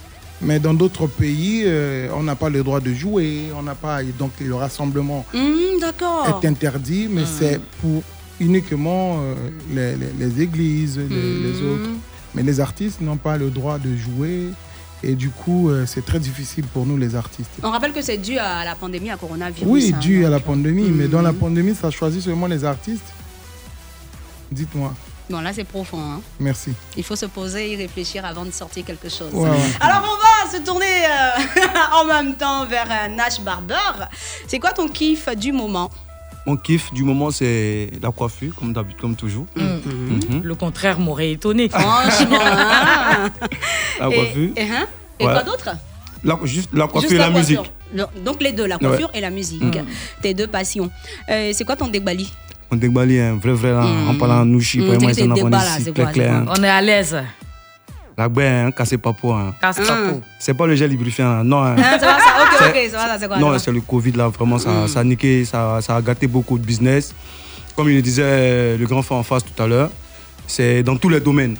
Mais 0.42 0.58
dans 0.60 0.74
d'autres 0.74 1.06
pays, 1.06 1.62
euh, 1.64 2.10
on 2.14 2.22
n'a 2.22 2.36
pas 2.36 2.50
le 2.50 2.62
droit 2.62 2.80
de 2.80 2.92
jouer, 2.92 3.44
on 3.58 3.62
n'a 3.62 3.74
pas 3.74 4.02
donc 4.18 4.32
le 4.38 4.54
rassemblement 4.54 5.24
D'accord. 5.80 6.40
est 6.42 6.46
interdit, 6.46 7.08
mais 7.10 7.22
c'est 7.24 7.58
pour 7.80 8.02
uniquement 8.38 9.16
euh, 9.18 9.34
les, 9.74 9.96
les- 9.96 10.12
les 10.26 10.42
églises, 10.42 10.98
les, 10.98 11.08
les 11.08 11.52
Mhm. 11.62 11.72
autres. 11.72 11.90
Mais 12.34 12.42
les 12.42 12.60
artistes 12.60 13.00
n'ont 13.00 13.16
pas 13.16 13.38
le 13.38 13.48
droit 13.48 13.78
de 13.78 13.96
jouer 13.96 14.48
et 15.02 15.14
du 15.14 15.30
coup, 15.30 15.68
euh, 15.70 15.84
c'est 15.86 16.04
très 16.04 16.18
difficile 16.18 16.64
pour 16.66 16.86
nous 16.86 16.96
les 16.96 17.14
artistes. 17.14 17.50
On 17.62 17.70
rappelle 17.70 17.92
que 17.92 18.02
c'est 18.02 18.16
dû 18.18 18.38
à 18.38 18.64
la 18.64 18.74
pandémie, 18.74 19.10
à 19.10 19.16
coronavirus. 19.16 19.68
Oui, 19.70 19.92
hein, 19.94 19.98
dû 19.98 20.24
à 20.26 20.30
la 20.30 20.40
pandémie, 20.40 20.88
mais 20.90 21.06
dans 21.08 21.22
la 21.22 21.32
Mhm. 21.32 21.38
pandémie, 21.38 21.74
ça 21.74 21.90
choisit 21.90 22.22
seulement 22.22 22.46
les 22.46 22.64
artistes. 22.64 23.04
Dites-moi, 24.50 24.92
Bon, 25.28 25.40
là, 25.40 25.52
c'est 25.52 25.64
profond. 25.64 25.98
hein. 26.00 26.20
merci. 26.38 26.72
Il 26.96 27.02
faut 27.02 27.16
se 27.16 27.26
poser 27.26 27.72
et 27.72 27.76
réfléchir 27.76 28.24
avant 28.24 28.44
de 28.44 28.52
sortir 28.52 28.84
quelque 28.84 29.08
chose. 29.08 29.32
Alors, 29.80 30.02
on 30.04 30.46
va 30.46 30.56
se 30.56 30.62
tourner 30.64 30.86
euh, 31.04 31.64
en 32.00 32.04
même 32.04 32.36
temps 32.36 32.64
vers 32.64 32.86
euh, 32.88 33.08
Nash 33.08 33.40
Barber. 33.40 34.06
C'est 34.46 34.60
quoi 34.60 34.70
ton 34.70 34.86
kiff 34.88 35.28
du 35.36 35.50
moment? 35.50 35.90
Mon 36.46 36.56
kiff 36.56 36.92
du 36.92 37.02
moment, 37.02 37.30
c'est 37.32 37.90
la 38.00 38.10
coiffure, 38.12 38.54
comme 38.54 38.72
d'habitude, 38.72 39.00
comme 39.00 39.16
toujours. 39.16 39.46
Mhm. 39.56 40.42
Le 40.44 40.54
contraire 40.54 40.98
m'aurait 41.00 41.32
étonné. 41.32 41.68
Franchement. 41.68 42.38
hein. 42.40 43.30
La 44.00 44.06
coiffure. 44.06 44.50
Et, 44.56 44.62
hein? 44.62 44.86
Et 45.18 45.26
Ouais. 45.26 45.32
quoi 45.32 45.42
d'autre? 45.42 45.70
La- 46.22 46.38
juste 46.44 46.70
la 46.72 46.86
coiffure 46.86 47.10
Juste 47.10 47.12
et 47.14 47.18
la, 47.18 47.30
musique. 47.30 47.72
Donc, 48.24 48.42
les 48.42 48.52
deux, 48.52 48.66
la 48.66 48.78
coiffure 48.78 49.10
et 49.14 49.20
la 49.20 49.30
musique. 49.30 49.62
Mm. 49.62 49.86
Tes 50.22 50.34
deux 50.34 50.46
passions. 50.46 50.90
Euh, 51.30 51.50
c'est 51.52 51.64
quoi 51.64 51.76
ton 51.76 51.88
dégbali? 51.88 52.30
On 52.70 52.76
déballe 52.76 53.10
un 53.12 53.36
vrai, 53.36 53.52
vrai, 53.52 53.72
là, 53.72 53.82
Mm. 53.82 54.08
en 54.10 54.14
parlant 54.14 54.44
Mm, 54.44 54.60
c'est 55.14 55.22
hein. 56.28 56.44
On 56.48 56.62
est 56.62 56.68
à 56.68 56.80
l'aise. 56.80 57.16
La 58.18 58.30
hein, 58.38 58.70
cassez 58.70 58.96
pas. 58.96 59.14
Hein. 59.24 59.54
Casse. 59.60 59.78
Hein. 59.90 60.20
C'est 60.38 60.54
pas 60.54 60.66
le 60.66 60.74
gel 60.74 60.90
lubrifiant, 60.90 61.44
non. 61.44 61.62
Non. 61.62 61.74
Ok, 61.74 62.62
ok, 62.68 63.28
quoi, 63.28 63.38
Non, 63.38 63.58
c'est 63.58 63.72
le 63.72 63.80
Covid, 63.82 64.12
là, 64.12 64.28
vraiment, 64.28 64.58
ça, 64.58 64.88
ça 64.88 65.00
a 65.00 65.04
niqué, 65.04 65.44
ça, 65.44 65.80
ça, 65.82 65.96
a 65.96 66.02
gâté 66.02 66.26
beaucoup 66.26 66.58
de 66.58 66.64
business. 66.64 67.14
Comme 67.74 67.90
il 67.90 67.96
le 67.96 68.02
disait 68.02 68.22
euh, 68.24 68.78
le 68.78 68.86
grand 68.86 69.02
frère 69.02 69.18
en 69.18 69.22
face 69.22 69.42
tout 69.44 69.62
à 69.62 69.66
l'heure, 69.66 69.90
c'est 70.46 70.82
dans 70.82 70.96
tous 70.96 71.10
les 71.10 71.20
domaines. 71.20 71.56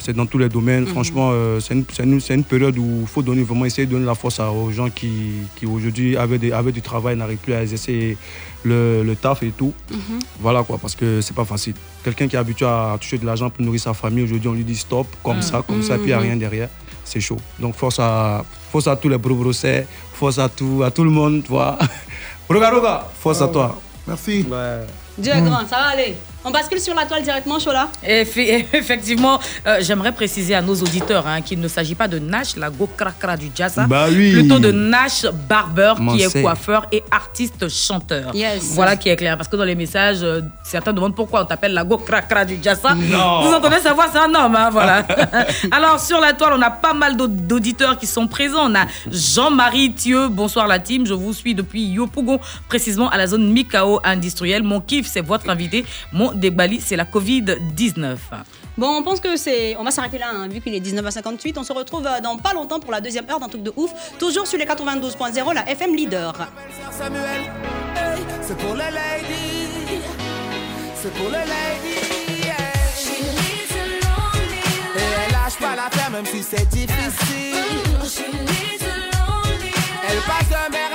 C'est 0.00 0.14
dans 0.14 0.26
tous 0.26 0.38
les 0.38 0.48
domaines. 0.48 0.86
Franchement, 0.86 1.30
euh, 1.32 1.60
c'est 1.60 1.74
une, 1.74 2.20
une, 2.28 2.44
période 2.44 2.76
où 2.76 2.98
il 3.02 3.06
faut 3.06 3.22
donner, 3.22 3.44
vraiment 3.44 3.64
essayer 3.64 3.86
de 3.86 3.92
donner 3.92 4.04
la 4.04 4.16
force 4.16 4.40
aux 4.40 4.72
gens 4.72 4.90
qui, 4.90 5.32
qui 5.54 5.64
aujourd'hui, 5.64 6.16
avec, 6.16 6.42
avec, 6.52 6.74
du 6.74 6.82
travail, 6.82 7.16
n'arrivent 7.16 7.38
plus 7.38 7.54
à 7.54 7.62
exercer 7.62 8.18
le, 8.64 9.02
le, 9.02 9.16
taf 9.16 9.42
et 9.42 9.50
tout. 9.50 9.72
Mhm. 9.90 10.18
Voilà 10.40 10.62
quoi, 10.62 10.78
parce 10.78 10.94
que 10.94 11.20
c'est 11.20 11.34
pas 11.34 11.44
facile. 11.44 11.74
Quelqu'un 12.02 12.28
qui 12.28 12.36
est 12.36 12.38
habitué 12.38 12.66
à 12.66 12.96
toucher 13.00 13.18
de 13.18 13.26
l'argent 13.26 13.50
pour 13.50 13.64
nourrir 13.64 13.80
sa 13.80 13.94
famille, 13.94 14.24
aujourd'hui 14.24 14.48
on 14.48 14.54
lui 14.54 14.64
dit 14.64 14.76
stop, 14.76 15.06
comme 15.22 15.36
mhm. 15.36 15.42
ça, 15.42 15.62
comme 15.66 15.82
ça, 15.82 15.94
puis 15.94 16.04
il 16.04 16.06
n'y 16.08 16.12
a 16.12 16.16
mhm. 16.18 16.22
rien 16.22 16.36
derrière. 16.36 16.68
C'est 17.04 17.20
chaud. 17.20 17.38
Donc 17.58 17.74
force 17.74 17.98
à, 17.98 18.44
force 18.70 18.86
à 18.86 18.96
tous 18.96 19.08
les 19.08 19.18
brossés, 19.18 19.86
force 20.12 20.38
à 20.38 20.48
tout, 20.48 20.82
à 20.84 20.90
tout 20.90 21.04
le 21.04 21.10
monde, 21.10 21.42
tu 21.42 21.50
vois. 21.50 21.78
Force 23.20 23.40
à 23.40 23.44
ah 23.44 23.48
toi. 23.48 23.80
Merci. 24.06 24.44
Ouais. 24.50 24.80
Dieu 25.16 25.32
grand, 25.32 25.66
ça 25.66 25.76
va 25.76 25.86
aller. 25.92 26.16
On 26.46 26.50
bascule 26.50 26.78
sur 26.78 26.94
la 26.94 27.06
toile 27.06 27.22
directement, 27.22 27.58
Chola 27.58 27.88
Effectivement, 28.02 29.40
euh, 29.66 29.78
j'aimerais 29.80 30.12
préciser 30.12 30.54
à 30.54 30.60
nos 30.60 30.74
auditeurs 30.74 31.26
hein, 31.26 31.40
qu'il 31.40 31.58
ne 31.58 31.68
s'agit 31.68 31.94
pas 31.94 32.06
de 32.06 32.18
Nash, 32.18 32.56
la 32.56 32.68
go 32.68 32.86
cracra 32.86 33.36
du 33.38 33.50
jazz, 33.54 33.78
hein. 33.78 33.86
bah 33.88 34.06
oui. 34.10 34.32
plutôt 34.32 34.58
de 34.58 34.70
Nash 34.70 35.24
Barber, 35.48 35.94
qui 36.10 36.22
est, 36.22 36.42
coiffeur 36.42 36.86
et 36.92 37.02
artiste-chanteur. 37.10 38.34
Yes. 38.34 38.72
Voilà 38.74 38.96
qui 38.96 39.08
est 39.08 39.16
clair, 39.16 39.38
parce 39.38 39.48
que 39.48 39.56
dans 39.56 39.64
les 39.64 39.74
messages, 39.74 40.22
euh, 40.22 40.42
certains 40.62 40.92
demandent 40.92 41.14
pourquoi 41.14 41.42
on 41.42 41.44
t'appelle 41.46 41.72
la 41.72 41.82
go 41.82 41.96
cracra 41.96 42.44
du 42.44 42.58
jazz. 42.62 42.80
Hein. 42.84 42.94
Non. 42.94 43.42
Vous 43.42 43.54
entendez 43.54 43.78
savoir, 43.78 44.08
c'est 44.12 44.18
un 44.18 44.34
homme, 44.34 44.58
voilà. 44.70 45.06
Alors, 45.70 45.98
sur 45.98 46.20
la 46.20 46.34
toile, 46.34 46.52
on 46.58 46.62
a 46.62 46.70
pas 46.70 46.92
mal 46.92 47.16
d'auditeurs 47.16 47.98
qui 47.98 48.06
sont 48.06 48.26
présents. 48.26 48.70
On 48.70 48.74
a 48.74 48.86
Jean-Marie 49.10 49.92
Thieu, 49.92 50.28
bonsoir 50.28 50.66
la 50.66 50.78
team, 50.78 51.06
je 51.06 51.14
vous 51.14 51.32
suis 51.32 51.54
depuis 51.54 51.84
Yopougon, 51.86 52.38
précisément 52.68 53.08
à 53.08 53.16
la 53.16 53.28
zone 53.28 53.50
Mikao 53.50 54.00
industrielle. 54.04 54.62
Mon 54.62 54.82
kiff, 54.82 55.06
c'est 55.06 55.22
votre 55.22 55.48
invité, 55.48 55.86
mon 56.12 56.33
des 56.34 56.50
Bali, 56.50 56.80
c'est 56.80 56.96
la 56.96 57.04
Covid-19. 57.04 58.16
Bon, 58.76 58.88
on 58.88 59.02
pense 59.02 59.20
que 59.20 59.36
c'est. 59.36 59.76
On 59.76 59.84
va 59.84 59.90
s'arrêter 59.90 60.18
là, 60.18 60.26
hein, 60.32 60.48
vu 60.48 60.60
qu'il 60.60 60.74
est 60.74 60.80
19h58. 60.80 61.54
On 61.56 61.62
se 61.62 61.72
retrouve 61.72 62.06
euh, 62.06 62.20
dans 62.20 62.36
pas 62.36 62.52
longtemps 62.52 62.80
pour 62.80 62.90
la 62.90 63.00
deuxième 63.00 63.28
heure 63.30 63.38
d'un 63.38 63.48
truc 63.48 63.62
de 63.62 63.72
ouf. 63.76 63.92
Toujours 64.18 64.46
sur 64.46 64.58
les 64.58 64.64
92.0, 64.64 65.54
la 65.54 65.68
FM 65.70 65.94
Leader. 65.94 66.34
C'est 68.42 68.56
pour. 68.58 68.76
C'est 70.96 71.12
pour 71.14 71.26
Et 71.26 71.40
elle 74.96 75.32
lâche 75.32 75.58
pas 75.58 76.10
même 76.10 76.26
si 76.26 76.42
c'est 76.42 76.68
difficile. 76.68 77.54
Elle 80.08 80.18
passe 80.18 80.48
de 80.48 80.93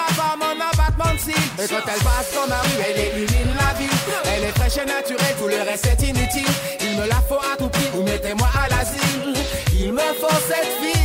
et 1.62 1.68
quand 1.68 1.76
elle 1.76 2.04
passe 2.04 2.34
dans 2.34 2.48
ma 2.48 2.62
rue, 2.62 2.84
elle 2.88 3.18
illumine 3.18 3.54
la 3.58 3.78
vie. 3.78 3.90
Elle 4.34 4.44
est 4.46 4.58
fraîche 4.58 4.78
et 4.78 4.86
naturelle, 4.86 5.36
tout 5.38 5.48
le 5.48 5.62
reste 5.62 5.88
est 5.88 6.08
inutile. 6.08 6.48
Il 6.80 6.98
me 6.98 7.08
la 7.08 7.22
faut 7.28 7.36
à 7.36 7.58
tout 7.58 7.68
prix, 7.68 7.90
vous 7.94 8.04
mettez-moi 8.04 8.48
à 8.64 8.70
l'asile. 8.70 9.34
Il 9.78 9.92
me 9.92 10.00
faut 10.00 10.40
cette 10.48 10.82
vie. 10.82 10.99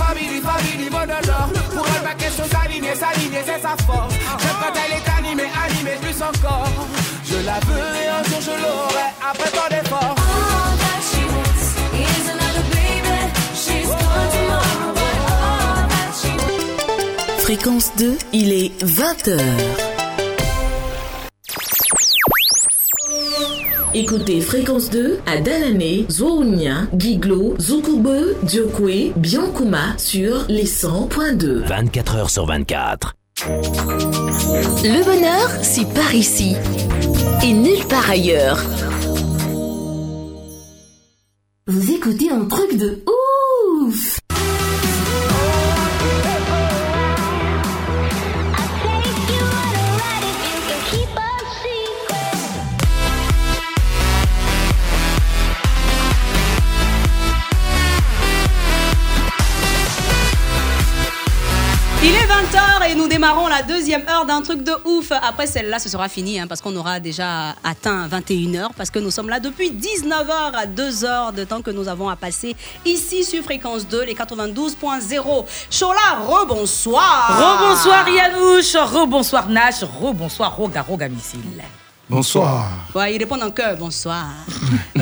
Family, 0.00 0.40
family, 0.40 0.90
monologue. 0.90 1.52
Pour 1.74 1.86
elle, 1.94 2.04
ma 2.04 2.14
question 2.14 2.44
s'aligner, 2.52 2.94
s'aligner, 2.94 3.42
c'est 3.44 3.62
sa 3.62 3.74
force. 3.86 4.14
J'aime 4.40 4.58
quand 4.62 4.74
elle 4.82 4.94
est 4.98 5.08
animée, 5.18 5.50
animée 5.66 5.98
plus 6.02 6.22
encore. 6.22 6.68
Je 7.24 7.36
la 7.48 7.58
veux 7.66 7.88
et 8.02 8.08
un 8.08 8.22
jour 8.28 8.40
je 8.40 8.54
l'aurai 8.62 9.08
après 9.30 9.50
tant 9.50 9.68
d'efforts. 9.70 10.16
Fréquence 17.38 17.90
2, 17.96 18.16
il 18.32 18.52
est 18.52 18.84
20h. 18.84 19.89
Écoutez 24.00 24.40
Fréquence 24.40 24.88
2 24.88 25.18
à 25.26 25.42
Danané, 25.42 26.06
Zouounia, 26.10 26.86
Guiglo, 26.94 27.54
Zoukoube, 27.60 28.34
Diokwe, 28.44 29.12
Biankouma 29.14 29.92
sur 29.98 30.46
les 30.48 30.64
100.2. 30.64 31.66
24 31.66 32.16
heures 32.16 32.30
sur 32.30 32.46
24. 32.46 33.12
Le 33.46 35.04
bonheur, 35.04 35.50
c'est 35.60 35.86
par 35.92 36.14
ici 36.14 36.56
et 37.44 37.52
nulle 37.52 37.86
part 37.90 38.08
ailleurs. 38.08 38.58
deuxième 63.90 64.08
heure 64.08 64.24
d'un 64.24 64.40
truc 64.40 64.62
de 64.62 64.72
ouf. 64.84 65.10
Après 65.10 65.48
celle-là, 65.48 65.80
ce 65.80 65.88
sera 65.88 66.08
fini 66.08 66.38
hein, 66.38 66.46
parce 66.46 66.60
qu'on 66.60 66.76
aura 66.76 67.00
déjà 67.00 67.56
atteint 67.64 68.06
21h 68.06 68.68
parce 68.76 68.88
que 68.88 69.00
nous 69.00 69.10
sommes 69.10 69.28
là 69.28 69.40
depuis 69.40 69.72
19h 69.72 70.52
à 70.54 70.66
2h 70.66 71.34
de 71.34 71.42
temps 71.42 71.60
que 71.60 71.72
nous 71.72 71.88
avons 71.88 72.08
à 72.08 72.14
passer 72.14 72.54
ici 72.84 73.24
sur 73.24 73.42
Fréquence 73.42 73.88
2, 73.88 74.04
les 74.04 74.14
92.0. 74.14 75.44
Chola, 75.70 76.20
rebonsoir. 76.24 77.36
Rebonsoir 77.36 78.08
Yanouche, 78.08 78.76
rebonsoir 78.76 79.48
Nash, 79.48 79.82
rebonsoir 79.82 80.54
Roga 80.54 80.82
Roga 80.82 81.08
Missile. 81.08 81.40
Bonsoir. 82.08 82.68
Ouais, 82.94 83.16
ils 83.16 83.18
répondent 83.18 83.42
en 83.42 83.50
cœur. 83.50 83.76
Bonsoir. 83.76 84.26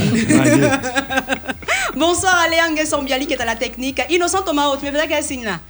bonsoir 1.95 2.39
à 2.43 2.49
Léang 2.49 2.87
Sombiali 2.87 3.27
qui 3.27 3.35
est 3.35 3.43
à 3.43 3.45
la 3.45 3.57
technique. 3.57 4.01
Innocent 4.09 4.41
Thomas, 4.47 4.75
tu 4.79 4.87
me 4.87 4.93
faisais 4.93 5.09
quel 5.09 5.23
signe 5.23 5.45
là 5.45 5.61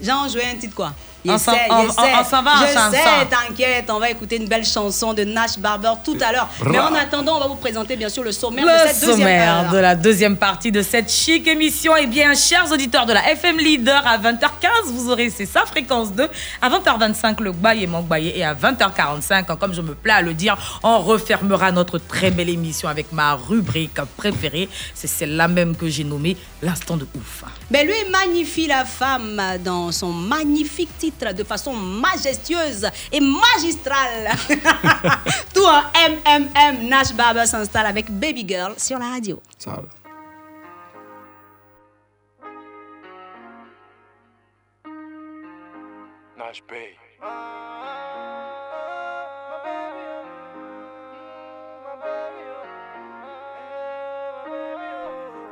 Jean 0.00 0.26
enjoué 0.26 0.44
un 0.44 0.54
titre 0.56 0.76
quoi 0.76 0.92
on 1.24 1.34
ah, 1.34 1.38
s'en 1.38 1.52
va 1.52 1.58
en 1.70 1.86
ah, 1.96 2.24
ah, 2.32 2.66
Je 2.66 2.72
chanson. 2.72 2.90
sais, 2.90 3.26
t'inquiète, 3.26 3.84
on 3.90 3.98
va 4.00 4.10
écouter 4.10 4.36
une 4.36 4.48
belle 4.48 4.64
chanson 4.64 5.12
de 5.12 5.22
Nash 5.22 5.56
Barber 5.58 5.92
tout 6.04 6.16
à 6.20 6.32
l'heure. 6.32 6.48
Mais 6.66 6.78
en 6.80 6.92
attendant, 6.94 7.36
on 7.36 7.40
va 7.40 7.46
vous 7.46 7.54
présenter 7.56 7.96
bien 7.96 8.08
sûr 8.08 8.24
le 8.24 8.32
sommaire 8.32 8.64
de 8.64 8.88
cette 8.88 9.00
deuxième 9.00 9.18
sommaire 9.18 9.70
de 9.70 9.78
la 9.78 9.94
deuxième 9.94 10.36
partie 10.36 10.72
de 10.72 10.82
cette 10.82 11.10
chic 11.10 11.46
émission. 11.46 11.92
Eh 12.00 12.06
bien, 12.06 12.34
chers 12.34 12.70
auditeurs 12.72 13.06
de 13.06 13.12
la 13.12 13.30
FM 13.30 13.58
Leader, 13.58 14.04
à 14.04 14.18
20h15, 14.18 14.86
vous 14.86 15.10
aurez 15.10 15.30
c'est 15.30 15.46
ça, 15.46 15.64
fréquence 15.64 16.12
2. 16.12 16.28
À 16.60 16.68
20h25, 16.68 17.40
le 17.40 17.52
bail 17.52 17.86
mon 17.86 18.02
baillé. 18.02 18.38
Et 18.38 18.44
à 18.44 18.54
20h45, 18.54 19.22
hein, 19.30 19.56
comme 19.58 19.74
je 19.74 19.80
me 19.80 19.94
plais 19.94 20.12
à 20.12 20.22
le 20.22 20.34
dire, 20.34 20.56
on 20.82 20.98
refermera 20.98 21.70
notre 21.70 21.98
très 21.98 22.30
belle 22.32 22.48
émission 22.48 22.88
avec 22.88 23.12
ma 23.12 23.34
rubrique 23.34 24.00
préférée. 24.16 24.68
C'est 24.94 25.06
celle-là 25.06 25.46
même 25.46 25.76
que 25.76 25.88
j'ai 25.88 26.04
nommée 26.04 26.36
l'instant 26.62 26.96
de 26.96 27.06
ouf. 27.16 27.44
Mais 27.70 27.84
lui 27.84 27.92
magnifie 28.10 28.66
la 28.66 28.84
femme 28.84 29.40
dans 29.64 29.92
son 29.92 30.12
magnifique 30.12 30.90
titre 30.98 31.11
titre 31.18 31.32
de 31.32 31.44
façon 31.44 31.72
majestueuse 31.74 32.88
et 33.10 33.20
magistrale. 33.20 34.30
Tout 35.54 35.64
en 35.64 35.82
MMM, 36.08 36.88
Nash 36.88 37.12
Barber 37.14 37.46
s'installe 37.46 37.86
avec 37.86 38.10
Baby 38.10 38.44
Girl 38.46 38.74
sur 38.78 38.98
la 38.98 39.10
radio. 39.10 39.40
Ça 39.58 39.72
va. 39.72 39.82
Nash 46.36 46.62
B. 46.68 46.72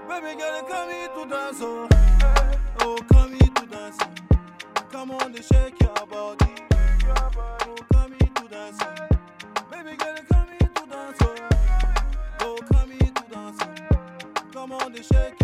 Baby 0.09 0.37
girl, 0.39 0.63
come 0.69 0.91
here 0.91 1.09
to 1.09 1.27
dance, 1.27 1.57
oh, 1.61 1.89
oh, 2.81 2.99
come 3.13 3.33
here 3.33 3.49
to 3.55 3.67
dance. 3.67 4.10
Come 4.91 5.13
on, 5.13 5.35
and 5.35 5.45
shake 5.45 5.81
your 5.81 6.07
body. 6.07 6.47
Oh, 6.73 7.77
come 7.93 8.13
here 8.13 8.31
to 8.35 8.49
dance. 8.49 8.79
Oh. 8.83 9.09
Baby 9.71 9.97
girl, 9.97 10.17
come 10.33 10.49
here 10.49 10.71
to 10.75 10.87
dance, 10.91 11.19
oh. 11.23 11.49
Oh, 12.41 12.59
come 12.73 12.91
here 12.91 13.01
to 13.01 13.25
dance. 13.33 13.59
Oh. 13.63 14.43
Come 14.53 14.73
on, 14.73 14.95
and 14.95 15.05
shake 15.05 15.40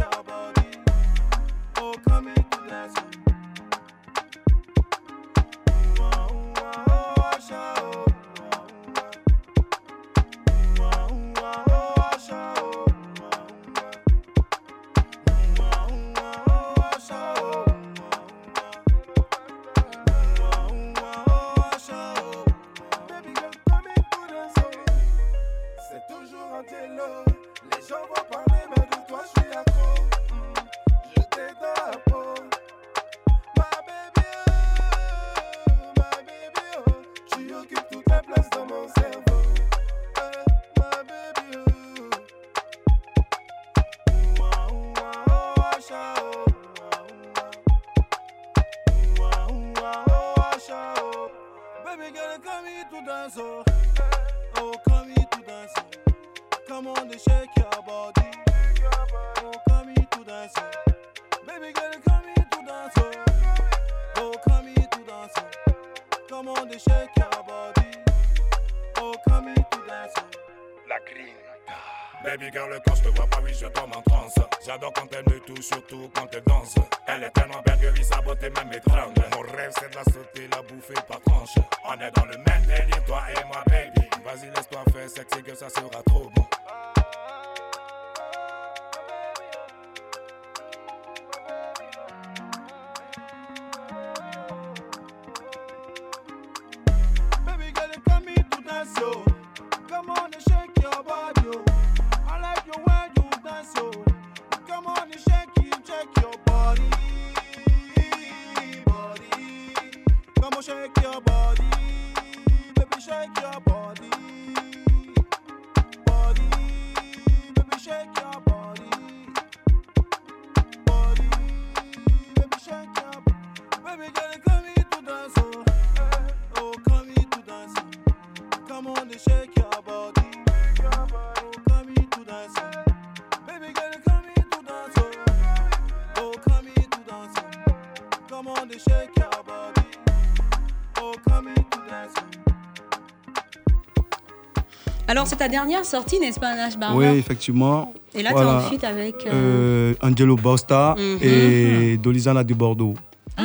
ta 145.47 145.51
dernière 145.53 145.84
sortie, 145.84 146.18
n'est-ce 146.18 146.40
pas, 146.40 146.57
Nash 146.57 146.76
Barber 146.76 146.99
Oui, 147.12 147.18
effectivement. 147.18 147.92
Et 148.16 148.22
là, 148.24 148.30
t'es 148.32 148.42
en 148.42 148.61
feat 148.62 148.82
avec, 148.82 149.14
euh, 149.26 149.92
euh, 149.92 149.94
Angelo 150.03 150.34
Bosta 150.34 150.97
Mhm. 150.99 151.18
et 151.22 151.97
Dolizana 151.99 152.42
de 152.42 152.53
Bordeaux. 152.53 152.94
Ah, 153.38 153.44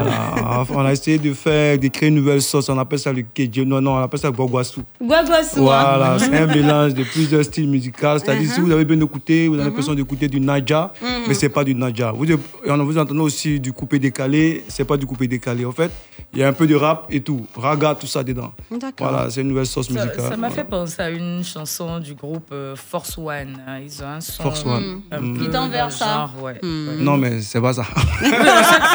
Voilà. 0.00 0.64
on 0.70 0.86
a 0.86 0.92
essayé 0.92 1.18
de 1.18 1.34
faire, 1.34 1.78
de 1.78 1.88
créer 1.88 2.08
une 2.08 2.14
nouvelle 2.14 2.40
sauce. 2.40 2.70
On 2.70 2.78
appelle 2.78 2.98
ça 2.98 3.12
le 3.12 3.22
kejo. 3.34 3.64
Non, 3.66 3.80
non, 3.82 3.94
on 3.96 3.98
appelle 3.98 4.20
ça 4.20 4.30
guaguassou. 4.30 4.82
Guaguassou. 5.02 5.60
Voilà, 5.64 6.14
hein. 6.14 6.18
c'est 6.18 6.34
un 6.34 6.46
mélange 6.56 6.94
de 6.94 7.02
plusieurs 7.04 7.44
styles 7.44 7.68
musicaux. 7.68 8.18
C'est-à-dire, 8.18 8.50
si 8.50 8.60
vous 8.60 8.70
avez 8.70 8.86
bien 8.86 8.98
écouté, 9.00 9.48
vous 9.48 9.56
avez 9.56 9.64
l'impression 9.64 9.92
d'écouter 9.94 10.28
du 10.28 10.40
Naja, 10.40 10.92
Mhm. 11.02 11.08
mais 11.28 11.34
c'est 11.34 11.50
pas 11.50 11.64
du 11.64 11.74
Naja. 11.74 12.12
Vous, 12.12 12.24
vous 12.64 12.98
entendez 12.98 13.20
aussi 13.20 13.60
du 13.60 13.72
coupé 13.74 13.98
décalé, 13.98 14.64
c'est 14.68 14.84
pas 14.86 14.96
du 14.96 15.04
coupé 15.04 15.26
décalé. 15.28 15.66
En 15.66 15.72
fait, 15.72 15.90
il 16.34 16.40
y 16.40 16.42
a 16.44 16.48
un 16.48 16.52
peu 16.52 16.66
de 16.66 16.74
rap 16.74 17.06
et 17.10 17.20
tout, 17.22 17.46
raga, 17.56 17.94
tout 17.94 18.06
ça 18.06 18.22
dedans. 18.22 18.52
D'accord. 18.70 19.08
Voilà, 19.10 19.30
c'est 19.30 19.40
une 19.40 19.48
nouvelle 19.48 19.66
sauce 19.66 19.88
musicale. 19.90 20.14
Ça 20.18 20.30
m'a 20.36 20.48
Voilà. 20.48 20.50
fait 20.50 20.64
penser 20.64 21.00
à 21.02 21.08
une 21.10 21.42
chanson 21.42 21.98
du 22.00 22.14
groupe 22.14 22.50
euh, 22.52 22.76
Force 22.76 23.16
One. 23.16 23.56
hein. 23.66 23.78
Ils 23.82 24.02
ont 24.02 24.06
un 24.08 24.20
son. 24.20 24.42
Force 24.42 24.64
One. 24.66 25.00
Un 25.10 25.20
Mm. 25.20 25.38
peu 25.38 25.44
Ils 25.44 25.50
t'enverrent 25.50 25.84
dans 25.84 25.86
le 25.86 25.90
ça. 25.90 26.04
genre, 26.06 26.34
ouais. 26.42 26.52
ouais. 26.62 26.96
Non, 26.98 27.16
mais 27.16 27.40
c'est 27.40 27.60
pas 27.62 27.72
ça. 27.72 27.84
c'est 28.22 28.30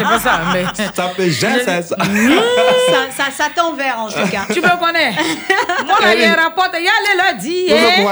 pas 0.04 0.20
ça, 0.20 0.42
mais. 0.54 0.64
Ça 0.94 1.10
fait 1.10 1.30
jamais 1.32 1.64
ça. 1.64 1.82
ça, 1.82 1.96
ça, 1.98 3.24
ça 3.32 3.46
t'envers, 3.56 3.98
en 4.00 4.08
tout 4.08 4.30
cas. 4.32 4.46
Tu 4.54 4.62
me 4.62 4.80
connais 4.80 5.12
Moi, 5.86 5.96
là, 6.02 6.14
il 6.14 6.22
y 6.22 6.26
a 6.26 6.34
un 6.34 6.44
rapport, 6.44 6.68
il 6.78 6.84
y 6.84 6.88
a. 6.88 6.92
Vous 7.98 8.04
me 8.04 8.10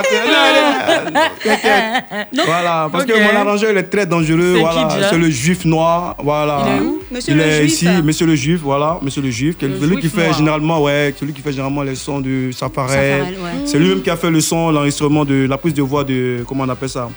hein. 1.15 2.25
Voilà, 2.45 2.89
parce 2.91 3.05
que 3.05 3.13
mon 3.13 3.39
arrangeur 3.39 3.71
il 3.71 3.77
est 3.77 3.83
très 3.83 4.05
dangereux. 4.05 4.57
Voilà, 4.59 4.89
c'est 5.09 5.17
le 5.17 5.29
juif 5.29 5.65
noir. 5.65 6.15
Voilà. 6.19 6.63
Il 6.67 6.75
est 6.77 6.79
où? 6.85 7.01
Monsieur 7.11 7.33
Il 7.33 7.37
le 7.37 7.43
est 7.43 7.59
Juif, 7.61 7.73
ici. 7.73 7.87
Monsieur 8.03 8.25
le 8.25 8.35
Juif. 8.35 8.61
Voilà, 8.61 8.99
Monsieur 9.11 9.21
le 9.21 9.29
Juif. 9.29 9.57
qui 9.57 9.67
Le 9.67 9.77
celui 9.77 9.97
qui 9.99 10.07
fait 10.07 10.23
noir. 10.27 10.37
généralement, 10.37 10.81
ouais, 10.81 11.13
celui 11.19 11.33
qui 11.33 11.41
fait 11.41 11.51
généralement 11.51 11.83
les 11.83 11.95
sons 11.95 12.21
de 12.21 12.49
Safarel. 12.53 13.23
Ouais. 13.43 13.49
C'est 13.65 13.77
lui-même 13.77 14.01
qui 14.01 14.09
a 14.09 14.15
fait 14.15 14.31
le 14.31 14.39
son, 14.39 14.71
l'enregistrement 14.71 15.25
de 15.25 15.45
la 15.49 15.57
prise 15.57 15.73
de 15.73 15.81
voix 15.81 16.05
de 16.05 16.45
comment 16.47 16.63
on 16.63 16.69
appelle 16.69 16.87
ça, 16.87 17.09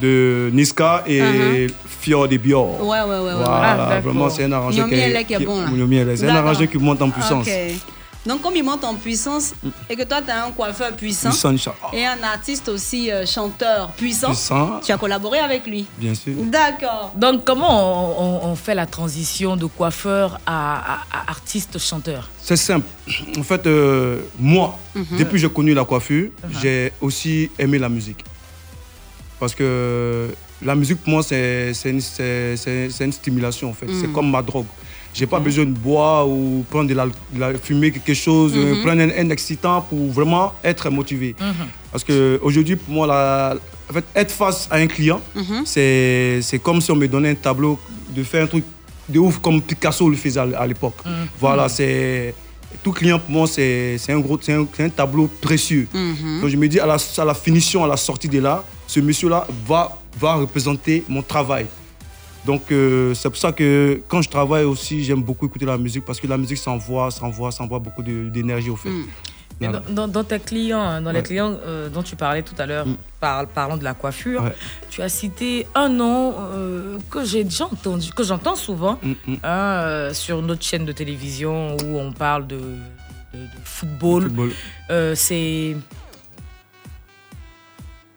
de 0.00 0.50
Niska 0.52 1.04
et 1.06 1.20
Uh-huh. 1.20 1.70
Fior 2.00 2.28
de 2.28 2.36
Bior. 2.36 2.80
Ouais, 2.86 3.00
ouais, 3.00 3.08
ouais. 3.08 3.32
Voilà, 3.34 3.88
Ah, 3.96 4.00
vraiment 4.00 4.28
c'est 4.28 4.44
un 4.44 4.52
arrangeur 4.52 4.86
qui 4.88 4.94
Elek 4.94 5.30
est 5.30 5.44
bon, 5.44 5.62
là. 5.62 6.16
C'est 6.16 6.28
un 6.28 6.36
arrangeur 6.36 6.68
qui 6.68 6.76
monte 6.78 7.00
en 7.00 7.08
puissance. 7.10 7.46
Ok. 7.46 7.52
Donc, 8.28 8.42
comme 8.42 8.54
il 8.56 8.62
monte 8.62 8.84
en 8.84 8.94
puissance 8.94 9.54
et 9.88 9.96
que 9.96 10.02
toi, 10.02 10.20
tu 10.20 10.30
as 10.30 10.44
un 10.44 10.50
coiffeur 10.50 10.92
puissant, 10.92 11.30
et 11.94 12.04
un 12.04 12.22
artiste 12.22 12.68
aussi 12.68 13.10
euh, 13.10 13.24
chanteur 13.24 13.90
puissant, 13.92 14.28
Puissant. 14.28 14.80
tu 14.84 14.92
as 14.92 14.98
collaboré 14.98 15.38
avec 15.38 15.66
lui. 15.66 15.86
Bien 15.96 16.14
sûr. 16.14 16.34
D'accord. 16.44 17.12
Donc, 17.16 17.44
comment 17.44 17.72
on, 18.20 18.46
on- 18.46 18.50
on 18.50 18.54
fait 18.54 18.74
la 18.74 18.84
transition 18.84 19.56
de 19.56 19.64
coiffeur 19.64 20.38
à, 20.46 20.76
à- 20.76 20.98
à 21.10 21.30
artiste-chanteur 21.30 22.28
C'est 22.42 22.56
simple. 22.56 22.86
En 23.38 23.42
fait, 23.42 23.66
euh, 23.66 24.20
moi, 24.38 24.78
Mhm. 24.94 25.04
depuis 25.18 25.32
que 25.32 25.38
j'ai 25.38 25.48
connu 25.50 25.72
la 25.72 25.86
coiffure, 25.86 26.28
Mhm. 26.44 26.60
j'ai 26.60 26.92
aussi 27.00 27.50
aimé 27.58 27.78
la 27.78 27.88
musique. 27.88 28.22
Parce 29.40 29.54
que 29.54 30.28
la 30.62 30.74
musique, 30.74 30.98
pour 31.02 31.12
moi, 31.14 31.22
c'est 31.22 31.72
c'est 31.72 31.90
une, 31.90 32.00
c'est- 32.02 32.56
c'est- 32.56 32.90
c'est 32.90 33.04
une 33.06 33.12
stimulation, 33.12 33.70
en 33.70 33.72
fait. 33.72 33.86
C'est 34.00 34.12
comme 34.12 34.30
ma 34.30 34.42
drogue. 34.42 34.66
J'ai 35.14 35.26
pas 35.26 35.40
besoin 35.40 35.64
de 35.64 35.72
boire 35.72 36.28
ou 36.28 36.64
prendre 36.70 36.88
de 36.88 36.94
la, 36.94 37.06
de 37.06 37.40
la- 37.40 37.54
fumer 37.58 37.90
quelque 37.90 38.14
chose, 38.14 38.52
euh, 38.56 38.74
Mhm. 38.74 38.82
prendre 38.82 39.02
un, 39.02 39.10
un 39.26 39.30
excitant 39.30 39.80
pour 39.80 40.10
vraiment 40.12 40.52
être 40.62 40.90
motivé. 40.90 41.34
Parce 41.90 42.04
qu'aujourd'hui, 42.04 42.76
pour 42.76 42.94
moi, 42.94 43.06
la, 43.06 43.54
en 43.90 43.92
fait, 43.94 44.04
être 44.14 44.30
face 44.30 44.68
à 44.70 44.76
un 44.76 44.86
client, 44.86 45.20
Mhm. 45.34 45.62
c'est 45.64 46.40
c'est 46.42 46.58
comme 46.60 46.80
si 46.80 46.90
on 46.92 46.96
me 46.96 47.08
donnait 47.08 47.30
un 47.30 47.34
tableau, 47.34 47.78
de 48.14 48.22
faire 48.22 48.44
un 48.44 48.46
truc 48.46 48.64
de 49.08 49.18
ouf 49.18 49.38
comme 49.38 49.60
Picasso 49.62 50.08
le 50.08 50.16
faisait 50.16 50.38
à, 50.40 50.46
à 50.58 50.66
l'époque. 50.66 50.98
Mhm. 51.04 51.12
Voilà, 51.40 51.68
c'est. 51.68 52.34
Tout 52.82 52.92
client 52.92 53.18
pour 53.18 53.30
moi, 53.30 53.46
c'est 53.48 53.98
un, 54.10 54.20
gros- 54.20 54.38
un, 54.78 54.88
tableau 54.90 55.26
précieux. 55.40 55.88
Mhm. 55.92 56.40
Donc 56.42 56.50
je 56.50 56.56
me 56.56 56.68
dis, 56.68 56.78
à 56.78 56.86
la, 56.86 56.96
à 57.16 57.24
la 57.24 57.34
finition, 57.34 57.82
à 57.82 57.88
la 57.88 57.96
sortie 57.96 58.28
de 58.28 58.38
là, 58.40 58.62
ce 58.86 59.00
monsieur-là 59.00 59.46
va, 59.66 59.98
va 60.20 60.34
représenter 60.34 61.02
mon 61.08 61.22
travail. 61.22 61.64
Donc 62.44 62.70
euh, 62.72 63.14
c'est 63.14 63.28
pour 63.28 63.38
ça 63.38 63.52
que 63.52 64.00
quand 64.08 64.22
je 64.22 64.28
travaille 64.30 64.64
aussi, 64.64 65.04
j'aime 65.04 65.22
beaucoup 65.22 65.46
écouter 65.46 65.66
la 65.66 65.76
musique 65.78 66.04
parce 66.04 66.20
que 66.20 66.26
la 66.26 66.38
musique 66.38 66.58
s'envoie, 66.58 67.10
s'envoie, 67.10 67.50
s'envoie 67.52 67.78
beaucoup 67.78 68.02
d'énergie 68.02 68.70
au 68.70 68.76
fait. 68.76 68.90
Mm. 68.90 69.04
Voilà. 69.60 69.80
dans, 69.80 69.92
dans- 69.94 70.08
dans 70.08 70.22
tes 70.24 70.38
clients, 70.38 71.02
dans 71.02 71.10
les 71.10 71.20
clients 71.22 71.52
euh, 71.66 71.88
dont 71.88 72.04
tu 72.04 72.14
parlais 72.14 72.42
tout 72.42 72.54
à 72.58 72.64
l'heure, 72.66 72.86
par- 73.18 73.44
parlant 73.48 73.76
de 73.76 73.82
la 73.82 73.92
coiffure, 73.92 74.40
Ouais. 74.44 74.54
tu 74.88 75.02
as 75.02 75.08
cité 75.08 75.66
un 75.74 75.88
nom 75.88 76.32
euh, 76.38 76.98
que 77.10 77.24
j'ai 77.24 77.42
déjà 77.42 77.64
entendu, 77.64 78.12
que 78.12 78.22
j'entends 78.22 78.54
souvent 78.54 79.00
Mm, 79.02 79.12
mm. 79.26 79.36
hein, 79.42 80.10
sur 80.12 80.40
notre 80.42 80.62
chaîne 80.62 80.84
de 80.84 80.92
télévision 80.92 81.76
où 81.84 81.98
on 81.98 82.12
parle 82.12 82.46
de, 82.46 82.56
de- 82.56 82.62
de 83.34 83.48
football. 83.64 84.22
Football. 84.22 84.52
C'est 85.16 85.76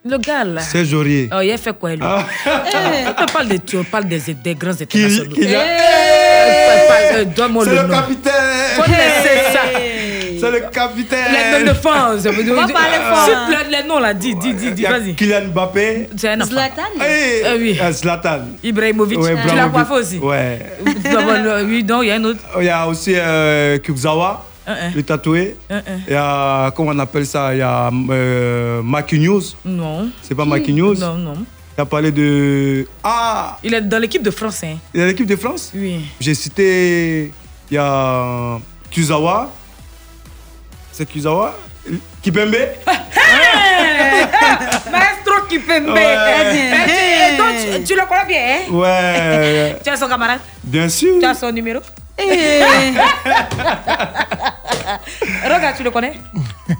le 0.04 0.18
gars 0.18 0.44
là. 0.44 0.60
Serge 0.60 0.92
Aurier. 0.94 1.28
Oh, 1.32 1.40
il 1.42 1.50
a 1.52 1.56
fait 1.58 1.72
quoi 1.78 1.90
lui? 1.94 2.00
Ah. 2.02 2.24
Eh, 2.46 3.22
On 3.22 3.26
parle 3.26 3.48
des, 3.48 3.58
tu 3.60 3.76
parles 3.84 4.04
des, 4.06 4.20
des 4.34 4.54
grands 4.54 4.72
Qui- 4.74 4.82
internationaux. 4.84 5.30
qui 5.34 5.40
l'a- 5.46 5.64
Eh, 5.64 6.88
parle- 6.88 7.20
euh, 7.20 7.24
Donne-moi 7.36 7.64
C'est 7.64 7.70
le 7.70 7.76
le 7.82 7.82
nom. 7.88 7.94
capitaine. 7.94 8.32
Connaissez 8.76 9.38
ça. 9.52 9.60
C'est 10.40 10.50
le 10.50 10.60
capitaine. 10.72 11.18
Les 11.32 11.58
noms 11.64 11.70
de 11.72 11.76
France. 11.76 12.26
On 12.26 12.54
va 12.54 12.66
parler 12.72 12.98
fort, 13.08 13.24
Cite 13.26 13.34
hein. 13.36 13.48
les- 13.70 13.76
les 13.76 13.82
noms 13.88 13.98
là, 14.00 14.12
dis, 14.12 14.34
dis, 14.34 14.54
dis, 14.54 14.72
dis, 14.72 14.86
a 14.86 14.90
vas-y. 14.98 15.14
Kylian 15.14 15.46
Mbappé. 15.54 16.08
C'est. 16.16 16.42
Zlatan 16.42 16.82
Hey, 17.00 17.42
Ah 17.46 17.50
oui. 17.56 17.78
euh, 17.80 17.92
Zlatan. 17.92 18.40
Ibrahimovic. 18.64 19.18
Ouais, 19.20 19.36
tu 19.48 19.54
l'as 19.54 19.68
coiffé 19.68 19.92
aussi? 19.94 20.18
Ouais. 20.18 20.58
Oui, 20.84 21.84
non, 21.84 22.02
il 22.02 22.08
y 22.08 22.10
a 22.10 22.14
un 22.16 22.24
autre. 22.24 22.40
Il 22.58 22.64
y 22.64 22.68
a 22.70 22.86
aussi 22.88 23.12
euh, 23.16 23.78
Le 24.94 25.02
tatoué. 25.02 25.56
Il 26.06 26.12
y 26.12 26.16
a, 26.16 26.70
comment 26.74 26.92
on 26.94 26.98
appelle 26.98 27.26
ça 27.26 27.54
Il 27.54 27.58
y 27.58 27.62
a 27.62 27.90
euh, 28.10 28.82
News. 29.12 29.42
Non. 29.64 30.10
C'est 30.22 30.34
pas 30.34 30.44
Maki 30.44 30.72
News? 30.72 30.94
Non, 30.94 31.14
non. 31.14 31.34
Il 31.76 31.80
a 31.80 31.86
parlé 31.86 32.12
de. 32.12 32.86
Ah 33.02 33.56
Il 33.64 33.72
est 33.74 33.80
dans 33.80 33.98
l'équipe 33.98 34.22
de 34.22 34.30
France. 34.30 34.62
Hein. 34.64 34.76
Il 34.92 35.00
y 35.00 35.02
a 35.02 35.06
l'équipe 35.06 35.26
de 35.26 35.36
France? 35.36 35.72
Oui. 35.74 36.04
J'ai 36.20 36.34
cité. 36.34 37.32
Il 37.70 37.74
y 37.74 37.78
a 37.78 38.58
Kuzawa. 38.90 39.50
C'est 40.92 41.06
Kuzawa? 41.08 41.54
Kipembe? 42.20 42.54
Maestro 44.92 45.46
Kipembe. 45.48 45.88
Ouais. 45.88 46.16
Eh, 46.28 46.52
tu- 46.52 46.92
eh, 46.92 47.36
donc, 47.38 47.56
tu, 47.56 47.84
tu 47.84 47.94
le 47.98 48.06
connais 48.06 48.26
bien, 48.28 48.42
hein? 48.46 48.70
Ouais. 48.70 49.76
Tu 49.84 49.88
as 49.90 49.96
son 49.96 50.08
camarade? 50.08 50.40
Bien 50.62 50.88
sûr. 50.88 51.18
Tu 51.18 51.24
as 51.26 51.34
son 51.34 51.50
numéro? 51.50 51.80
Eh. 52.18 52.60
Regarde, 55.44 55.76
tu 55.76 55.82
le 55.82 55.90
connais? 55.90 56.14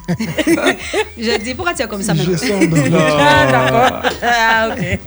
Je 1.18 1.38
dis, 1.42 1.54
pourquoi 1.54 1.74
tu 1.74 1.82
es 1.82 1.86
comme 1.86 2.02
ça 2.02 2.14
Je 2.14 2.22
maintenant 2.30 2.38
sens 2.38 2.68
dans- 2.90 2.98
Ah, 3.18 3.46
d'accord. 3.46 4.02
Ah, 4.22 4.68
ok. 4.70 4.98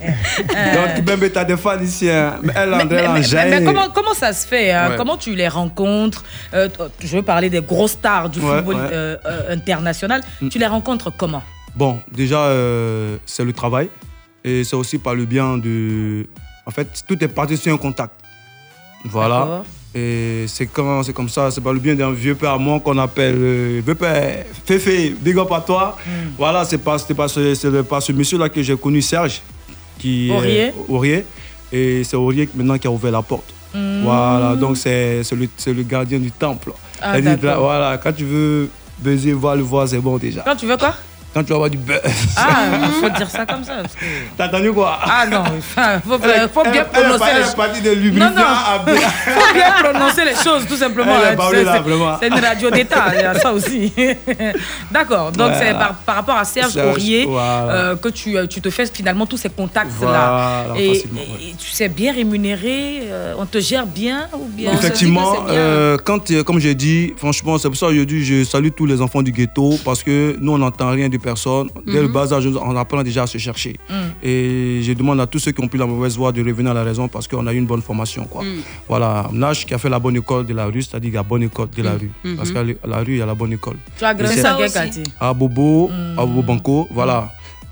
Euh, 0.56 0.74
Donc 0.74 0.94
Kipembe, 0.96 1.32
t'as 1.32 1.44
des 1.44 1.56
fans 1.56 1.80
ici. 1.80 2.10
hein. 2.10 2.34
Mais 2.42 2.52
elle, 2.56 2.74
André, 2.74 2.86
mais- 3.08 3.28
elle 3.32 3.54
en 3.54 3.60
mais- 3.60 3.64
comment, 3.64 3.88
comment 3.94 4.14
ça 4.14 4.32
se 4.32 4.46
fait 4.46 4.72
hein? 4.72 4.90
Ouais. 4.90 4.96
Comment 4.96 5.16
tu 5.16 5.34
les 5.34 5.48
rencontres? 5.48 6.24
Euh, 6.54 6.68
Je 7.00 7.16
veux 7.16 7.22
parler 7.22 7.50
des 7.50 7.60
grosses 7.60 7.92
stars 7.92 8.30
du 8.30 8.40
Ouais, 8.40 8.56
football 8.56 8.76
ouais. 8.76 8.88
euh, 8.92 9.16
euh, 9.26 9.54
international. 9.54 10.22
Tu 10.50 10.58
les 10.58 10.66
rencontres 10.66 11.10
comment? 11.16 11.42
Bon, 11.74 11.98
déjà, 12.10 12.38
euh, 12.46 13.16
c'est 13.26 13.44
le 13.44 13.52
travail. 13.52 13.88
Et 14.44 14.64
c'est 14.64 14.76
aussi 14.76 14.98
par 14.98 15.14
le 15.14 15.24
bien 15.24 15.58
de. 15.58 16.26
En 16.64 16.70
fait, 16.70 16.88
tout 17.06 17.22
est 17.22 17.28
parti 17.28 17.56
sur 17.56 17.72
un 17.74 17.76
contact. 17.78 18.12
Voilà. 19.04 19.62
Et 19.98 20.44
c'est 20.46 20.66
quand 20.66 21.02
c'est 21.04 21.14
comme 21.14 21.30
ça, 21.30 21.50
c'est 21.50 21.62
par 21.62 21.72
le 21.72 21.78
bien 21.80 21.94
d'un 21.94 22.12
vieux 22.12 22.34
père 22.34 22.50
à 22.50 22.58
moi 22.58 22.78
qu'on 22.80 22.98
appelle 22.98 23.34
euh, 23.38 23.80
vieux 23.84 23.94
père 23.94 24.44
Féfé, 24.66 25.14
big 25.18 25.38
up 25.38 25.50
à 25.50 25.60
toi. 25.62 25.96
Hmm. 26.06 26.10
Voilà, 26.36 26.66
c'est 26.66 26.76
par, 26.76 27.00
c'était 27.00 27.14
par 27.14 27.30
ce, 27.30 27.54
c'est 27.54 27.82
par 27.82 28.02
ce 28.02 28.12
monsieur-là 28.12 28.50
que 28.50 28.62
j'ai 28.62 28.76
connu 28.76 29.00
Serge. 29.00 29.40
Qui, 29.98 30.28
est- 30.28 30.32
Aurier. 30.36 30.72
Aurier. 30.88 31.24
Et 31.72 32.04
c'est 32.04 32.16
Aurier 32.16 32.46
maintenant 32.54 32.76
qui 32.76 32.86
a 32.86 32.90
ouvert 32.90 33.10
la 33.10 33.22
porte. 33.22 33.54
Hmm. 33.74 34.02
Voilà, 34.02 34.54
donc 34.54 34.76
c'est, 34.76 35.22
c'est, 35.24 35.34
le, 35.34 35.48
c'est 35.56 35.72
le 35.72 35.82
gardien 35.82 36.18
du 36.18 36.30
temple. 36.30 36.72
Ah, 37.00 37.18
d'accord. 37.20 37.60
voilà, 37.60 37.96
quand 37.96 38.12
tu 38.12 38.24
veux 38.24 38.68
baiser, 38.98 39.32
va 39.32 39.56
le 39.56 39.62
voir, 39.62 39.88
c'est 39.88 39.98
bon 39.98 40.18
déjà. 40.18 40.42
Quand 40.42 40.56
tu 40.56 40.66
veux 40.66 40.76
quoi? 40.76 40.94
Quand 41.36 41.42
tu 41.44 41.48
vas 41.50 41.56
avoir 41.56 41.68
du 41.68 41.76
buzz. 41.76 42.00
Ah, 42.38 42.64
il 42.82 42.92
faut 42.92 43.10
dire 43.10 43.28
ça 43.28 43.44
comme 43.44 43.62
ça. 43.62 43.82
T'as 44.38 44.48
entendu 44.48 44.72
quoi? 44.72 44.98
Ah 45.02 45.26
non, 45.26 45.44
il 45.54 45.60
faut, 45.60 46.62
bien 46.64 46.84
prononcer 46.84 47.34
les 47.34 47.42
choses. 47.42 47.82
de 47.84 47.90
lubrifiant 47.90 48.30
à 48.36 48.78
faut 48.78 49.52
bien 49.54 49.70
prononcer 49.82 50.24
les 50.24 50.34
choses, 50.34 50.66
tout 50.66 50.76
simplement. 50.76 51.12
Hein. 51.12 52.16
C'est- 52.20 52.28
une 52.28 52.40
radio 52.42 52.70
d'État, 52.70 53.04
il 53.14 53.20
y 53.20 53.24
a 53.24 53.34
ça 53.38 53.52
aussi. 53.52 53.92
D'accord, 54.90 55.30
donc 55.30 55.48
Voilà. 55.50 55.58
c'est 55.58 55.72
par, 55.72 55.94
par 56.06 56.14
rapport 56.14 56.38
à 56.38 56.44
Serge 56.46 56.72
Serge, 56.72 56.88
Aurier 56.88 57.26
voilà. 57.26 57.70
euh, 57.70 57.96
que 57.96 58.08
tu, 58.08 58.34
euh, 58.38 58.46
tu 58.46 58.62
te 58.62 58.70
fais 58.70 58.86
finalement 58.86 59.26
tous 59.26 59.36
ces 59.36 59.50
contacts-là. 59.50 60.64
Voilà, 60.68 60.80
et, 60.80 61.04
tu 61.58 61.70
sais 61.70 61.90
bien 61.90 62.14
rémunéré, 62.14 63.02
euh, 63.10 63.34
on 63.38 63.44
te 63.44 63.60
gère 63.60 63.86
bien 63.86 64.28
ou 64.32 64.46
bien 64.46 64.72
Effectivement, 64.72 65.42
bien? 65.42 65.52
euh, 65.54 65.98
quand, 66.02 66.32
comme 66.44 66.60
j'ai 66.60 66.74
dit, 66.74 67.12
franchement, 67.18 67.58
c'est 67.58 67.68
pour 67.68 67.76
ça 67.76 67.88
que 67.88 67.94
je 67.94 68.44
salue 68.44 68.68
tous 68.74 68.86
les 68.86 69.02
enfants 69.02 69.22
du 69.22 69.32
ghetto 69.32 69.74
parce 69.84 70.02
que 70.02 70.36
nous, 70.40 70.52
on 70.52 70.58
n'entend 70.58 70.90
rien 70.90 71.08
de 71.08 71.25
personne. 71.30 71.68
Dès 71.94 72.00
le 72.04 72.08
Mhm. 72.08 72.12
bas 72.16 72.32
âge, 72.36 72.46
on 72.70 72.76
apprend 72.76 73.02
déjà 73.10 73.22
à 73.24 73.28
se 73.34 73.38
chercher. 73.46 73.74
Mm. 73.90 73.94
Et 74.30 74.80
je 74.86 74.92
demande 75.00 75.20
à 75.24 75.26
tous 75.32 75.40
ceux 75.44 75.52
qui 75.54 75.60
ont 75.64 75.68
pris 75.72 75.78
la 75.84 75.86
mauvaise 75.92 76.16
voie 76.20 76.32
de 76.36 76.40
revenir 76.50 76.70
à 76.70 76.74
la 76.80 76.84
raison 76.90 77.04
parce 77.14 77.26
qu'on 77.28 77.46
a 77.46 77.52
eu 77.52 77.58
une 77.64 77.66
bonne 77.72 77.82
formation. 77.90 78.24
Quoi. 78.32 78.42
Mm. 78.44 78.62
Voilà, 78.90 79.10
Nash 79.42 79.60
qui 79.66 79.74
a 79.74 79.78
fait 79.78 79.88
la 79.96 79.98
bonne 80.04 80.16
école 80.22 80.44
de 80.50 80.54
la 80.60 80.66
rue, 80.72 80.82
c'est-à-dire 80.82 81.14
la 81.14 81.22
bonne 81.32 81.42
école 81.50 81.68
de 81.78 81.82
la 81.82 81.94
Mm. 81.94 81.98
rue. 82.02 82.10
Mhm. 82.24 82.36
Parce 82.38 82.50
qu'à 82.52 82.62
la 82.94 82.98
rue, 83.04 83.14
il 83.16 83.18
y 83.18 83.22
a 83.22 83.26
la 83.26 83.34
bonne 83.34 83.52
école. 83.58 83.76
Tu 83.98 84.04
as 84.04 84.14
grandi 84.14 84.40
à 85.20 85.32
Bobo, 85.34 85.90
à 86.16 86.24
Bobo 86.26 86.42
Banco, 86.42 86.76
voilà. 86.98 87.18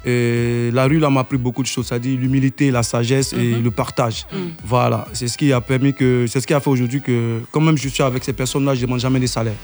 Et 0.07 0.71
la 0.73 0.85
rue, 0.87 0.99
là, 0.99 1.09
m'a 1.11 1.21
appris 1.21 1.39
beaucoup 1.39 1.63
de 1.63 1.67
choses, 1.69 1.87
c'est-à-dire 1.87 2.19
l'humilité, 2.19 2.71
la 2.71 2.83
sagesse 2.83 3.33
et 3.33 3.37
Mhm. 3.57 3.63
le 3.65 3.71
partage. 3.71 4.27
Mm. 4.33 4.37
Voilà, 4.65 5.07
c'est 5.13 5.29
ce 5.29 5.39
qui 5.39 5.53
a 5.53 5.61
permis 5.61 5.95
que, 5.95 6.27
c'est 6.29 6.41
ce 6.41 6.47
qui 6.47 6.53
a 6.55 6.61
fait 6.61 6.71
aujourd'hui 6.71 7.01
que, 7.01 7.41
quand 7.51 7.61
même 7.61 7.79
je 7.79 7.89
suis 7.89 8.03
avec 8.03 8.23
ces 8.25 8.33
personnes-là, 8.33 8.75
je 8.75 8.81
ne 8.81 8.87
demande 8.87 9.01
jamais 9.01 9.21
des 9.21 9.27
salaires. 9.27 9.55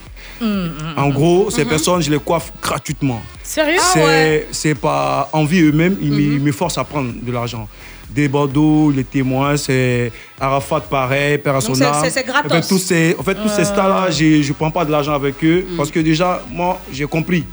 Mm, 0.41 0.45
mm, 0.47 0.71
En 0.97 1.09
mm. 1.09 1.13
gros, 1.13 1.51
ces 1.51 1.65
Mhm. 1.65 1.69
personnes, 1.71 2.03
je 2.03 2.11
les 2.11 2.19
coiffe 2.19 2.53
gratuitement. 2.63 3.21
Sérieux? 3.43 3.77
Ah 3.81 3.91
C'est 3.95 4.47
c'est 4.51 4.75
pas 4.75 5.29
envie 5.33 5.61
eux-mêmes, 5.61 5.97
ils, 6.01 6.11
me- 6.11 6.17
Mhm. 6.17 6.33
ils 6.35 6.41
me 6.41 6.53
forcent 6.53 6.79
à 6.79 6.85
prendre 6.85 7.13
de 7.21 7.33
l'argent. 7.33 7.69
Des 8.09 8.27
Bordeaux, 8.27 8.91
les 8.91 9.05
témoins, 9.05 9.57
c'est 9.57 10.11
Arafat 10.41 10.81
pareil, 10.81 11.39
son 11.61 11.75
c'est- 11.75 11.85
gratos. 12.27 12.51
En 12.51 12.55
fait, 12.55 12.69
tous 12.69 12.79
ces, 12.79 13.15
en 13.19 13.23
fait, 13.23 13.37
tous 13.37 13.49
ces 13.49 13.61
Euh. 13.61 13.65
stars-là, 13.65 14.11
je 14.11 14.49
ne 14.49 14.53
prends 14.55 14.71
pas 14.73 14.85
de 14.85 14.91
l'argent 14.91 15.13
avec 15.15 15.45
eux 15.45 15.65
parce 15.77 15.91
que 15.93 16.01
déjà, 16.01 16.43
moi, 16.51 16.81
j'ai 16.93 17.05
compris. 17.07 17.45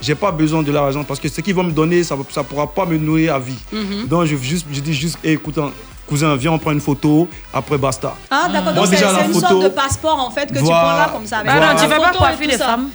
J'ai 0.00 0.14
pas 0.14 0.30
besoin 0.32 0.62
de 0.62 0.70
l'argent 0.72 1.02
parce 1.04 1.18
que 1.20 1.28
ce 1.28 1.40
qu'ils 1.40 1.54
vont 1.54 1.62
me 1.64 1.72
donner, 1.72 2.02
ça 2.04 2.16
ne 2.16 2.22
pourra 2.42 2.66
pas 2.66 2.84
me 2.84 2.98
nourrir 2.98 3.34
à 3.34 3.38
vie. 3.38 3.56
Mhm. 3.72 4.06
Donc, 4.06 4.24
je, 4.26 4.36
juste, 4.36 4.66
je 4.72 4.80
dis 4.80 4.92
juste, 4.94 5.18
hey, 5.24 5.32
écoute, 5.34 5.56
hein, 5.58 5.70
cousin, 6.06 6.36
viens, 6.36 6.52
on 6.52 6.58
prend 6.58 6.72
une 6.72 6.80
photo, 6.80 7.26
après 7.52 7.78
basta. 7.78 8.14
Ah, 8.30 8.48
d'accord, 8.52 8.74
Moi, 8.74 8.86
donc 8.86 8.94
c'est 8.94 9.02
une 9.02 9.32
photo- 9.32 9.40
sorte 9.40 9.62
de 9.62 9.68
passeport 9.68 10.18
en 10.18 10.30
fait 10.30 10.46
que 10.52 10.58
tu 10.58 10.64
Voilà. 10.64 10.80
prends 10.80 10.96
là 10.98 11.08
comme 11.14 11.26
ça. 11.26 11.38
avec 11.38 11.50
Ah 11.54 11.72
non, 11.74 11.80
tu 11.80 11.86
vas 11.88 11.96
photo 11.96 12.10
pas 12.12 12.18
coiffer 12.18 12.46
les 12.46 12.58
femmes 12.58 12.88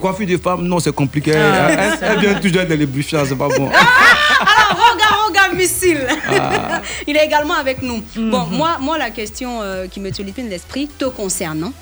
Coiffure 0.00 0.26
de 0.26 0.36
femme, 0.36 0.62
non, 0.66 0.80
c'est 0.80 0.92
compliqué. 0.94 1.32
Ah, 1.36 1.70
elle, 1.70 1.78
elle- 1.78 1.98
elle 2.02 2.18
vient 2.18 2.34
toujours 2.34 2.60
être 2.62 2.68
dans 2.68 2.74
les 2.74 2.78
lubrifiants, 2.84 3.22
c'est 3.26 3.36
pas 3.36 3.46
bon. 3.48 3.68
Alors, 4.40 4.92
regarde, 4.92 5.28
regarde, 5.28 5.54
missile. 5.56 6.06
Ah. 6.28 6.80
Il 7.06 7.16
est 7.16 7.24
également 7.24 7.54
avec 7.54 7.80
nous. 7.80 8.02
Mhm. 8.16 8.30
Bon, 8.30 8.44
moi, 8.50 8.76
moi, 8.80 8.98
la 8.98 9.10
question 9.10 9.60
euh, 9.62 9.86
qui 9.86 10.00
me 10.00 10.10
tulipine 10.10 10.48
l'esprit 10.48 10.88
te 10.98 11.04
concernant, 11.06 11.72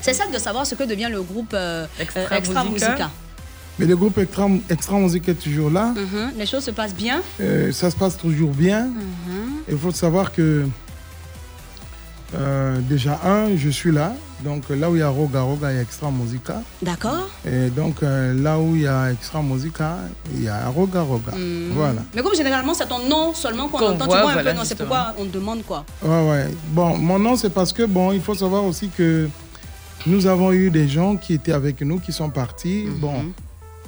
c'est 0.00 0.14
celle 0.14 0.30
de 0.30 0.38
savoir 0.38 0.64
ce 0.64 0.76
que 0.76 0.84
devient 0.84 1.08
le 1.10 1.22
groupe 1.22 1.50
euh, 1.52 1.86
Extra 1.98 2.20
euh, 2.20 2.36
Extra 2.38 2.64
Musica. 2.64 2.88
Musica. 2.90 3.10
Mais 3.80 3.86
le 3.86 3.96
groupe 3.96 4.18
Extra, 4.18 4.46
Extra 4.68 4.98
Musique 4.98 5.26
est 5.30 5.34
toujours 5.42 5.70
là. 5.70 5.94
Mhm. 5.96 6.32
Les 6.36 6.44
choses 6.44 6.64
se 6.64 6.70
passent 6.70 6.94
bien. 6.94 7.22
Euh, 7.40 7.72
ça 7.72 7.90
se 7.90 7.96
passe 7.96 8.18
toujours 8.18 8.50
bien. 8.50 8.88
Mhm. 8.88 9.62
Il 9.70 9.78
faut 9.78 9.90
savoir 9.90 10.32
que 10.32 10.66
euh, 12.34 12.78
déjà, 12.82 13.18
un, 13.24 13.56
je 13.56 13.70
suis 13.70 13.90
là. 13.90 14.12
Donc 14.44 14.64
là 14.68 14.90
où 14.90 14.96
il 14.96 14.98
y 14.98 15.02
a 15.02 15.08
Roga 15.08 15.40
Roga, 15.40 15.72
il 15.72 15.76
y 15.76 15.78
a 15.78 15.82
Extra 15.82 16.10
Musica. 16.10 16.62
D'accord. 16.82 17.26
Et 17.50 17.70
donc 17.70 18.02
euh, 18.02 18.34
là 18.34 18.58
où 18.58 18.76
il 18.76 18.82
y 18.82 18.86
a 18.86 19.12
Extra 19.12 19.40
Musica, 19.40 19.96
il 20.34 20.42
y 20.42 20.48
a 20.48 20.68
Roga 20.68 21.00
Roga. 21.00 21.32
Mhm. 21.34 21.70
Voilà. 21.72 22.02
Mais 22.14 22.20
comme 22.22 22.34
généralement, 22.34 22.74
c'est 22.74 22.86
ton 22.86 22.98
nom 23.08 23.32
seulement 23.32 23.68
qu'on 23.68 23.78
Qu'on 23.78 23.92
entend, 23.92 24.04
voit, 24.04 24.16
tu 24.16 24.22
vois 24.22 24.30
un 24.30 24.34
voilà, 24.34 24.52
peu, 24.52 24.58
non, 24.58 24.64
c'est 24.66 24.74
pourquoi 24.74 25.14
on 25.18 25.24
te 25.24 25.32
demande 25.32 25.62
quoi. 25.64 25.86
Ouais, 26.02 26.30
ouais. 26.30 26.46
Bon, 26.68 26.98
mon 26.98 27.18
nom, 27.18 27.34
c'est 27.34 27.50
parce 27.50 27.72
que, 27.72 27.84
bon, 27.84 28.12
il 28.12 28.20
faut 28.20 28.34
savoir 28.34 28.62
aussi 28.64 28.90
que 28.90 29.26
nous 30.06 30.26
avons 30.26 30.52
eu 30.52 30.70
des 30.70 30.86
gens 30.86 31.16
qui 31.16 31.32
étaient 31.32 31.52
avec 31.52 31.80
nous, 31.80 31.98
qui 31.98 32.12
sont 32.12 32.28
partis. 32.28 32.84
Bon, 33.00 33.24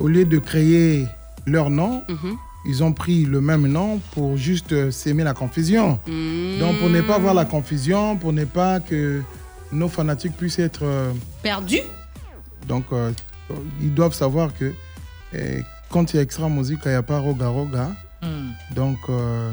au 0.03 0.09
lieu 0.09 0.25
de 0.25 0.39
créer 0.39 1.07
leur 1.47 1.69
nom, 1.71 2.03
Mhm. 2.09 2.37
ils 2.71 2.83
ont 2.85 2.93
pris 2.93 3.25
le 3.25 3.41
même 3.41 3.67
nom 3.67 4.01
pour 4.15 4.37
juste 4.37 4.73
euh, 4.73 4.91
s'aimer 4.91 5.25
la 5.25 5.35
confusion. 5.35 5.99
Donc, 6.63 6.79
pour 6.81 6.89
ne 6.91 7.01
pas 7.03 7.17
avoir 7.17 7.35
la 7.35 7.45
confusion, 7.45 8.17
pour 8.17 8.33
ne 8.33 8.45
pas 8.45 8.81
que 8.81 9.23
nos 9.71 9.89
fanatiques 9.89 10.37
puissent 10.37 10.59
être. 10.59 10.83
euh, 10.85 11.13
Perdu 11.43 11.79
donc, 12.69 12.85
euh, 12.93 13.11
ils 13.81 13.93
doivent 13.93 14.15
savoir 14.15 14.51
que 14.59 14.73
euh, 15.35 15.61
quand 15.91 16.13
il 16.13 16.17
y 16.17 16.19
a 16.21 16.23
extra 16.23 16.49
musique, 16.49 16.79
il 16.85 16.91
n'y 16.91 16.95
a 16.95 17.03
pas 17.03 17.19
roga 17.19 17.49
roga. 17.49 17.89
Mm. 18.23 18.75
Donc, 18.77 18.99
euh, 19.09 19.53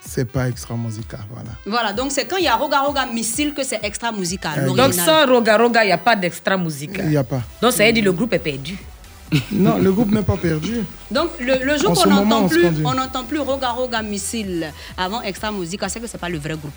c'est 0.00 0.24
pas 0.24 0.48
extra 0.48 0.74
musica, 0.74 1.18
voilà. 1.30 1.50
Voilà, 1.66 1.92
donc 1.92 2.12
c'est 2.12 2.24
quand 2.26 2.38
il 2.38 2.44
y 2.44 2.48
a 2.48 2.56
Roga 2.56 2.80
Roga 2.80 3.04
Missile 3.12 3.52
que 3.52 3.62
c'est 3.62 3.80
extra 3.84 4.10
musical. 4.10 4.54
Euh, 4.60 4.72
Donc 4.74 4.94
sans 4.94 5.26
Roga 5.26 5.58
Roga, 5.58 5.84
il 5.84 5.88
n'y 5.88 5.92
a 5.92 5.98
pas 5.98 6.16
d'extra 6.16 6.56
musical. 6.56 7.04
Il 7.04 7.10
n'y 7.10 7.16
a 7.18 7.24
pas. 7.24 7.42
Donc 7.60 7.72
ça 7.72 7.84
veut 7.84 7.92
dire 7.92 8.02
que 8.02 8.08
le 8.08 8.12
groupe 8.18 8.32
est 8.32 8.38
perdu. 8.38 8.78
Non, 9.52 9.78
le 9.78 9.92
groupe 9.92 10.10
n'est 10.10 10.22
pas 10.22 10.36
perdu. 10.36 10.80
Donc 11.10 11.28
le, 11.40 11.64
le 11.64 11.78
jour 11.78 11.92
qu'on 11.92 12.08
n'entend 12.08 12.48
plus, 12.48 12.66
on 12.84 12.94
n'entend 12.94 13.24
plus 13.24 13.38
Roga 13.40 13.70
Roga 13.70 14.02
Missile 14.02 14.72
avant 14.96 15.20
Extra 15.22 15.52
Musica, 15.52 15.88
c'est 15.88 16.00
que 16.00 16.06
c'est 16.06 16.18
pas 16.18 16.28
le 16.28 16.38
vrai 16.38 16.54
groupe. 16.56 16.72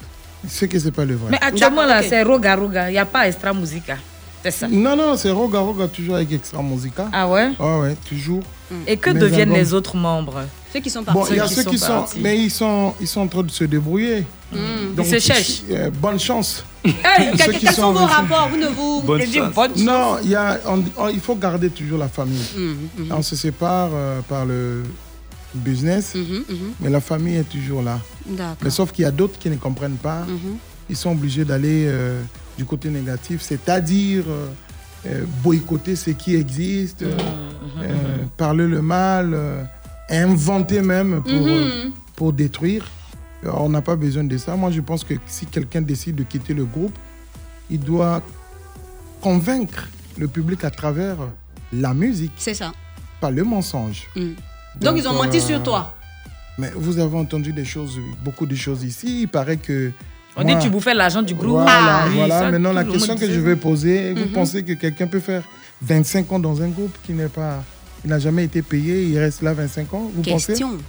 C'est 0.47 0.67
que 0.67 0.77
c'est 0.79 0.91
pas 0.91 1.05
le 1.05 1.15
vrai. 1.15 1.29
Mais 1.31 1.39
actuellement, 1.41 1.85
là, 1.85 2.01
c'est 2.01 2.23
Roga 2.23 2.55
Roga. 2.55 2.89
Il 2.89 2.93
n'y 2.93 2.97
a 2.99 3.05
pas 3.05 3.27
extra 3.27 3.53
musica. 3.53 3.95
C'est 4.43 4.49
ça? 4.51 4.67
Non, 4.67 4.95
non, 4.95 5.15
c'est 5.15 5.29
Roga 5.29 5.59
Roga, 5.59 5.87
toujours 5.87 6.15
avec 6.15 6.31
Extra 6.31 6.63
Musica. 6.63 7.07
Ah 7.13 7.27
ouais? 7.29 7.51
Ouais, 7.59 7.79
ouais, 7.79 7.95
toujours. 8.09 8.41
Et 8.87 8.97
que 8.97 9.11
Mes 9.11 9.19
deviennent 9.19 9.41
albums. 9.49 9.57
les 9.57 9.73
autres 9.75 9.95
membres? 9.95 10.41
Ceux 10.73 10.79
qui 10.79 10.89
sont 10.89 11.03
Bon, 11.03 11.13
partis. 11.13 11.33
il 11.33 11.37
y 11.37 11.39
a 11.41 11.47
ceux 11.47 11.63
qui 11.63 11.77
sont, 11.77 11.87
partis. 11.87 12.19
mais 12.21 12.39
ils 12.39 12.49
sont, 12.49 12.95
ils 12.99 13.07
sont 13.07 13.21
en 13.21 13.27
train 13.27 13.43
de 13.43 13.51
se 13.51 13.65
débrouiller. 13.65 14.25
Mm. 14.51 14.95
Donc, 14.95 15.05
se 15.05 15.71
euh, 15.71 15.89
bonne 15.91 16.19
chance. 16.19 16.63
Hey, 16.83 17.31
quels 17.37 17.59
quels 17.59 17.73
sont 17.73 17.93
vos 17.93 18.05
rapports 18.05 18.49
Vous 18.49 18.57
ne 18.57 18.67
vous. 18.67 19.01
Bonne 19.03 19.21
dit 19.23 19.33
chance. 19.37 19.53
bonne 19.53 19.71
Non, 19.77 20.17
il 20.23 20.31
y 20.31 20.35
a, 20.35 20.59
on- 20.67 20.83
on- 20.97 21.09
il 21.09 21.19
faut 21.19 21.35
garder 21.35 21.69
toujours 21.69 21.97
la 21.99 22.07
famille. 22.09 22.41
Mhm, 22.57 22.75
mhm. 22.97 23.11
On 23.11 23.21
se 23.21 23.35
sépare 23.35 23.89
euh, 23.93 24.19
par 24.27 24.45
le 24.45 24.83
business, 25.53 26.15
mais 26.79 26.89
la 26.89 27.01
famille 27.01 27.35
est 27.35 27.49
toujours 27.49 27.81
là. 27.83 27.99
Mais 28.63 28.69
sauf 28.69 28.91
qu'il 28.91 29.03
y 29.03 29.07
a 29.07 29.11
d'autres 29.11 29.37
qui 29.37 29.49
ne 29.49 29.57
comprennent 29.57 29.97
pas. 30.01 30.25
Ils 30.89 30.95
sont 30.95 31.11
obligés 31.11 31.45
d'aller 31.45 31.85
euh, 31.87 32.21
du 32.57 32.65
côté 32.65 32.89
négatif, 32.89 33.41
c'est-à-dire 33.41 34.23
euh, 35.07 35.23
boycotter 35.43 35.95
ce 35.95 36.09
qui 36.11 36.35
existe, 36.35 37.03
parler 38.37 38.67
le 38.67 38.81
mal, 38.81 39.31
euh, 39.33 39.63
inventer 40.09 40.81
même 40.81 41.21
pour, 41.21 41.31
Mhm. 41.31 41.47
euh, 41.47 41.89
pour 42.15 42.33
détruire. 42.33 42.85
On 43.43 43.69
n'a 43.69 43.81
pas 43.81 43.95
besoin 43.95 44.23
de 44.23 44.38
ça. 44.38 44.55
Moi, 44.55 44.72
je 44.72 44.81
pense 44.81 45.03
que 45.03 45.15
si 45.27 45.45
quelqu'un 45.47 45.81
décide 45.81 46.15
de 46.15 46.23
quitter 46.23 46.53
le 46.53 46.65
groupe, 46.65 46.95
il 47.69 47.80
doit 47.80 48.22
convaincre 49.22 49.88
le 50.18 50.27
public 50.27 50.63
à 50.63 50.69
travers 50.69 51.18
la 51.73 51.93
musique. 51.93 52.34
C'est 52.38 52.53
ça. 52.53 52.72
Pas 53.19 53.31
le 53.31 53.43
mensonge. 53.43 54.07
Mm. 54.15 54.30
Donc, 54.81 54.95
ils 54.97 55.07
ont 55.07 55.13
menti 55.13 55.38
euh, 55.38 55.41
sur 55.41 55.63
toi. 55.63 55.95
Mais 56.57 56.72
vous 56.76 56.99
avez 56.99 57.18
entendu 57.18 57.53
des 57.53 57.65
choses, 57.65 57.99
beaucoup 58.23 58.45
de 58.45 58.55
choses 58.55 58.84
ici. 58.84 59.22
Il 59.22 59.27
paraît 59.27 59.57
que. 59.57 59.91
On 60.35 60.43
moi- 60.43 60.53
dit 60.55 60.63
tu 60.63 60.69
bouffais 60.69 60.93
l'argent 60.93 61.22
du 61.22 61.34
groupe. 61.34 61.49
Voilà, 61.61 62.03
Ah, 62.03 62.05
oui, 62.09 62.15
voilà. 62.15 62.39
ça, 62.39 62.51
Maintenant, 62.51 62.73
la 62.73 62.84
question 62.84 63.15
que 63.18 63.26
je 63.30 63.39
vais 63.39 63.55
poser, 63.55 64.13
vous 64.13 64.26
Mhm. 64.26 64.31
pensez 64.31 64.63
que 64.63 64.73
quelqu'un 64.73 65.07
peut 65.07 65.19
faire 65.19 65.43
25 65.81 66.31
ans 66.31 66.39
dans 66.39 66.61
un 66.61 66.69
groupe 66.69 66.95
qui 67.03 67.13
n'est 67.13 67.27
pas. 67.27 67.63
Il 68.03 68.09
n'a 68.09 68.18
jamais 68.19 68.45
été 68.45 68.61
payé, 68.61 69.03
il 69.03 69.18
reste 69.19 69.41
là 69.41 69.53
25 69.53 69.93
ans 69.93 70.09
Vous 70.15 70.22
Question. 70.23 70.69
pensez? 70.72 70.84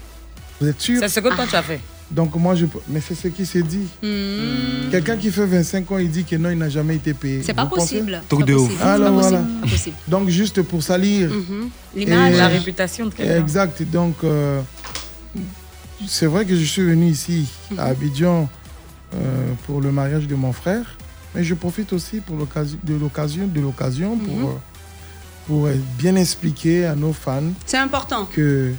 Vous 0.61 0.69
êtes 0.69 0.81
sûr? 0.81 0.99
C'est 1.01 1.09
ce 1.09 1.21
que 1.21 1.35
toi 1.35 1.45
tu 1.49 1.57
as 1.57 1.63
fait. 1.63 1.81
Donc, 2.13 2.35
moi, 2.37 2.55
je. 2.55 2.67
Mais 2.89 3.01
c'est 3.01 3.15
ce 3.15 3.29
qui 3.29 3.47
s'est 3.47 3.63
dit. 3.63 3.89
Hmm. 4.03 4.91
Quelqu'un 4.91 5.17
qui 5.17 5.31
fait 5.31 5.47
25 5.47 5.91
ans, 5.93 5.99
il 5.99 6.11
dit 6.11 6.25
que 6.25 6.37
non, 6.37 6.51
il 6.51 6.59
n'a 6.59 6.69
jamais 6.69 6.97
été 6.97 7.15
payé. 7.15 7.43
C'est 7.43 7.55
pas 7.55 7.65
possible. 7.67 8.21
Alors 8.83 9.13
voilà. 9.15 9.43
Donc, 10.09 10.29
juste 10.29 10.61
pour 10.63 10.83
salir. 10.83 11.31
Mhm. 11.31 11.71
L'image. 11.97 12.35
Et- 12.35 12.37
La 12.37 12.49
réputation 12.49 13.07
de 13.07 13.15
quelqu'un. 13.15 13.41
Exact. 13.41 13.83
Donc, 13.91 14.17
euh, 14.25 14.61
c'est 16.07 16.27
vrai 16.27 16.45
que 16.45 16.55
je 16.55 16.65
suis 16.65 16.83
venu 16.83 17.07
ici, 17.07 17.49
Mhm. 17.71 17.79
à 17.79 17.85
Abidjan, 17.85 18.49
euh, 19.15 19.53
pour 19.67 19.81
le 19.81 19.91
mariage 19.91 20.27
de 20.27 20.35
mon 20.35 20.53
frère. 20.53 20.85
Mais 21.35 21.43
je 21.45 21.55
profite 21.55 21.93
aussi 21.95 22.21
pour 22.21 22.37
l'occasion, 22.37 22.79
de 22.83 22.95
l'occasion, 22.95 23.47
de 23.47 23.61
l'occasion 23.61 24.19
pour, 24.19 24.35
Mhm. 24.37 24.45
euh, 24.45 24.49
pour 25.47 25.69
bien 25.99 26.17
expliquer 26.17 26.85
à 26.85 26.95
nos 26.95 27.15
fans 27.15 27.53
C'est 27.65 27.79
important. 27.79 28.27
que 28.27 28.73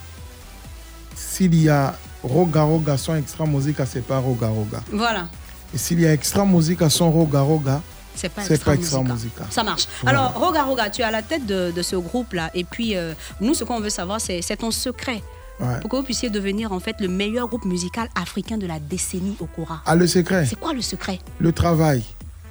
s'il 1.16 1.56
y 1.56 1.70
a 1.70 1.98
Roga 2.24 2.64
Roga 2.64 2.98
sans 2.98 3.16
extra 3.16 3.46
musique, 3.46 3.78
c'est 3.86 4.06
pas 4.06 4.18
Roga 4.20 4.48
Roga. 4.48 4.82
Voilà. 4.92 5.28
Et 5.74 5.78
s'il 5.78 6.00
y 6.00 6.06
a 6.08 6.14
extra 6.14 6.46
musique 6.46 6.80
sans 6.90 7.10
Roga 7.12 7.42
Roga, 7.42 7.82
C'est 8.16 8.30
pas 8.30 8.46
extra, 8.46 8.72
pas 8.72 8.76
extra 8.76 9.00
musica. 9.02 9.14
musica. 9.16 9.46
Ça 9.50 9.64
marche. 9.64 9.88
Voilà. 10.02 10.20
Alors, 10.20 10.34
Roga 10.40 10.64
Roga, 10.64 10.90
tu 10.90 11.02
es 11.02 11.04
à 11.04 11.12
la 11.12 11.22
tête 11.22 11.46
de, 11.46 11.72
de 11.76 11.82
ce 11.82 11.96
groupe-là. 11.96 12.50
Et 12.54 12.64
puis, 12.64 12.96
euh, 12.96 13.14
nous, 13.42 13.54
ce 13.54 13.64
qu'on 13.64 13.80
veut 13.80 13.90
savoir, 13.90 14.22
c'est 14.22 14.42
ton 14.58 14.72
secret. 14.72 15.22
Ouais. 15.60 15.80
Pour 15.82 15.90
que 15.90 15.96
vous 15.98 16.04
puissiez 16.04 16.30
devenir, 16.30 16.72
en 16.72 16.80
fait, 16.80 16.96
le 17.00 17.08
meilleur 17.08 17.48
groupe 17.48 17.66
musical 17.66 18.08
africain 18.16 18.58
de 18.58 18.66
la 18.68 18.80
décennie 18.80 19.36
au 19.40 19.46
Cora. 19.46 19.82
Ah, 19.86 19.96
le 19.96 20.08
secret? 20.08 20.46
C'est 20.48 20.60
quoi 20.60 20.74
le 20.74 20.82
secret? 20.82 21.20
Le 21.40 21.52
travail. 21.52 22.04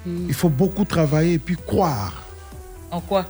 Hmm. 0.05 0.25
Il 0.27 0.33
faut 0.33 0.49
beaucoup 0.49 0.85
travailler 0.85 1.33
et 1.33 1.39
puis 1.39 1.55
croire 1.55 2.13
En 2.91 2.99
quoi? 3.01 3.25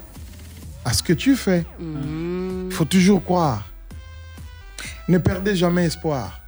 À 0.86 0.91
ce 0.94 1.02
que 1.03 1.14
tu 1.14 1.36
fais. 1.36 1.65
Hmm. 1.80 2.68
Il 2.70 2.74
faut 2.74 2.86
toujours 2.86 3.24
croire. 3.24 3.64
Ne 5.07 5.17
perdez 5.17 5.55
jamais 5.55 5.85
espoir. 5.85 6.39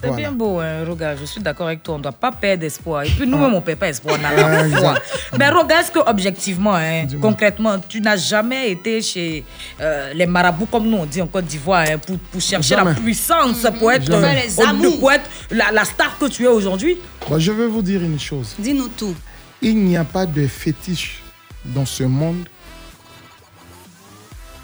C'est 0.00 0.08
Voilà. 0.08 0.22
bien 0.22 0.32
beau, 0.32 0.58
hein, 0.58 0.84
Roga. 0.84 1.14
Je 1.14 1.24
suis 1.24 1.40
d'accord 1.40 1.68
avec 1.68 1.80
toi. 1.84 1.94
On 1.94 1.98
ne 1.98 2.02
doit 2.02 2.10
pas 2.10 2.32
perdre 2.32 2.64
espoir. 2.64 3.04
Et 3.04 3.08
puis 3.10 3.24
nous-mêmes, 3.24 3.54
on 3.54 3.56
ne 3.56 3.60
perd 3.60 3.78
pas 3.78 3.88
espoir. 3.88 4.18
On 4.20 4.24
a 4.24 4.28
Ah, 4.30 4.34
la 4.34 4.48
foi. 4.58 4.66
exact. 4.66 5.02
Mais 5.38 5.48
Roga, 5.48 5.80
est-ce 5.80 5.92
que 5.92 6.00
objectivement, 6.00 6.74
hein, 6.74 7.06
concrètement, 7.20 7.78
tu 7.78 8.00
n'as 8.00 8.16
jamais 8.16 8.72
été 8.72 9.00
chez 9.00 9.44
euh, 9.80 10.12
les 10.12 10.26
marabouts, 10.26 10.66
comme 10.66 10.88
nous 10.88 10.96
on 10.96 11.06
dit 11.06 11.22
en 11.22 11.28
Côte 11.28 11.44
d'Ivoire, 11.44 11.84
hein, 11.88 11.98
pour, 11.98 12.18
pour 12.18 12.40
chercher 12.40 12.74
Jamais. 12.74 12.94
la 12.94 13.00
puissance, 13.00 13.64
pour 13.78 13.92
être, 13.92 14.10
euh, 14.10 14.90
pour 14.98 15.12
être 15.12 15.30
la, 15.52 15.70
la 15.70 15.84
star 15.84 16.18
que 16.18 16.26
tu 16.26 16.44
es 16.44 16.48
aujourd'hui 16.48 16.98
Moi, 17.28 17.38
je 17.38 17.52
vais 17.52 17.68
vous 17.68 17.82
dire 17.82 18.02
une 18.02 18.18
chose. 18.18 18.56
Dis-nous 18.58 18.88
tout. 18.88 19.14
Il 19.60 19.76
n'y 19.84 19.96
a 19.96 20.02
pas 20.04 20.26
de 20.26 20.48
fétiche 20.48 21.22
dans 21.64 21.86
ce 21.86 22.02
monde 22.02 22.44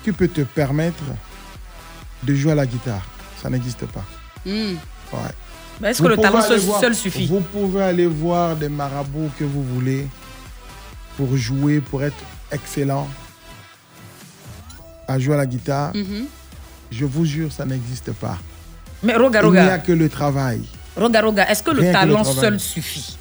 qui 0.02 0.10
peut 0.10 0.26
te 0.26 0.40
permettre 0.40 1.04
de 2.22 2.34
jouer 2.34 2.52
à 2.52 2.54
la 2.54 2.66
guitare. 2.66 3.04
Ça 3.42 3.48
n'existe 3.50 3.86
pas. 3.86 4.04
Hmm. 4.46 4.74
Ouais. 5.12 5.18
Mais 5.80 5.90
est-ce 5.90 6.02
que 6.02 6.08
le 6.08 6.16
talent 6.16 6.42
seul, 6.42 6.58
voir- 6.60 6.80
seul 6.80 6.94
suffit? 6.94 7.26
Vous 7.26 7.40
pouvez 7.40 7.82
aller 7.82 8.06
voir 8.06 8.56
des 8.56 8.68
marabouts 8.68 9.30
que 9.38 9.44
vous 9.44 9.62
voulez 9.62 10.06
pour 11.16 11.36
jouer, 11.36 11.80
pour 11.80 12.02
être 12.02 12.16
excellent 12.50 13.08
à 15.06 15.18
jouer 15.18 15.34
à 15.34 15.38
la 15.38 15.46
guitare. 15.46 15.94
Mhm. 15.94 16.26
Je 16.90 17.04
vous 17.04 17.24
jure, 17.24 17.52
ça 17.52 17.64
n'existe 17.64 18.12
pas. 18.12 18.38
Mais 19.02 19.14
Roga, 19.16 19.40
Il 19.44 19.50
n'y 19.52 19.58
a 19.58 19.62
Roga, 19.62 19.78
que 19.78 19.92
le 19.92 20.08
travail. 20.08 20.62
Roga, 20.96 21.20
Roga, 21.20 21.48
est-ce 21.50 21.62
que 21.62 21.70
le 21.70 21.80
Rien 21.82 21.92
que 21.92 22.06
le 22.06 22.12
talent 22.14 22.24
seul 22.24 22.58
suffit? 22.58 23.17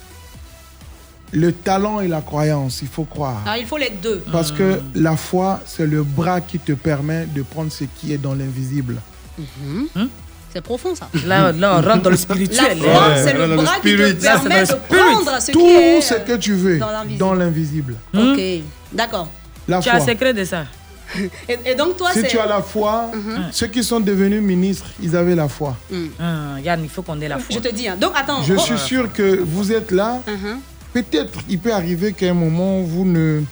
Le 1.33 1.51
talent 1.51 1.99
et 1.99 2.07
la 2.07 2.21
croyance, 2.21 2.79
il 2.81 2.87
faut 2.87 3.03
croire. 3.03 3.41
Alors, 3.45 3.57
il 3.57 3.65
faut 3.65 3.77
les 3.77 3.91
deux. 4.01 4.23
Parce 4.31 4.51
que 4.51 4.79
la 4.95 5.17
foi, 5.17 5.59
c'est 5.65 5.85
le 5.85 6.03
bras 6.03 6.39
qui 6.41 6.57
te 6.59 6.71
permet 6.71 7.25
de 7.25 7.41
prendre 7.43 7.71
ce 7.71 7.83
qui 7.83 8.13
est 8.13 8.17
dans 8.17 8.33
l'invisible. 8.33 8.95
Mhm. 9.37 10.09
C'est 10.53 10.61
profond, 10.61 10.95
ça. 10.95 11.09
Là, 11.25 11.51
là, 11.51 11.79
on 11.79 11.87
rentre 11.87 12.03
dans 12.03 12.09
le 12.09 12.15
spirituel. 12.17 12.77
La 12.79 12.83
foi, 12.93 13.03
hein. 13.07 13.15
c'est 13.23 13.33
le 13.33 13.55
bras 13.57 13.75
qui 13.81 13.95
te 13.95 14.23
Là, 14.23 14.39
permet 14.39 14.63
de 14.65 14.73
prendre 14.95 15.41
ce 15.41 15.51
Tout 15.51 15.59
qui 15.59 15.65
est 15.75 16.01
ce 16.01 16.13
que 16.15 16.37
tu 16.37 16.53
veux 16.53 16.79
dans 16.79 17.33
l'invisible. 17.33 17.95
l'invisible. 18.13 18.63
Ok, 18.63 18.63
d'accord. 18.93 19.27
La 19.67 19.79
Tu 19.81 19.89
as 19.89 19.93
foi. 19.99 20.01
un 20.01 20.05
secret 20.05 20.33
de 20.33 20.45
ça 20.45 20.63
Et, 21.49 21.57
et 21.65 21.75
donc, 21.75 21.95
toi, 21.97 22.09
Si 22.13 22.23
tu 22.23 22.39
as 22.39 22.45
la 22.45 22.61
foi, 22.61 23.11
Mhm. 23.13 23.43
ceux 23.51 23.67
qui 23.67 23.83
sont 23.83 23.99
devenus 23.99 24.41
ministres, 24.41 24.87
ils 25.01 25.15
avaient 25.15 25.35
la 25.35 25.47
foi. 25.49 25.75
Hmm. 25.91 26.07
Ah, 26.19 26.59
Yann, 26.63 26.81
il 26.83 26.89
faut 26.89 27.01
qu'on 27.01 27.19
ait 27.21 27.27
la 27.27 27.37
foi. 27.39 27.47
Je 27.53 27.59
te 27.59 27.73
dis. 27.73 27.87
hein. 27.87 27.95
Donc, 27.99 28.11
attends. 28.15 28.41
Je 28.43 28.55
suis 28.55 28.77
sûr 28.77 29.11
que 29.13 29.39
vous 29.43 29.71
êtes 29.71 29.91
là. 29.91 30.21
Mhm. 30.27 30.59
Peut-être 30.97 31.41
il 31.47 31.59
peut 31.59 31.73
arriver 31.73 32.11
qu'à 32.11 32.31
un 32.31 32.33
moment, 32.33 32.81
vous 32.81 33.05
ne, 33.05 33.43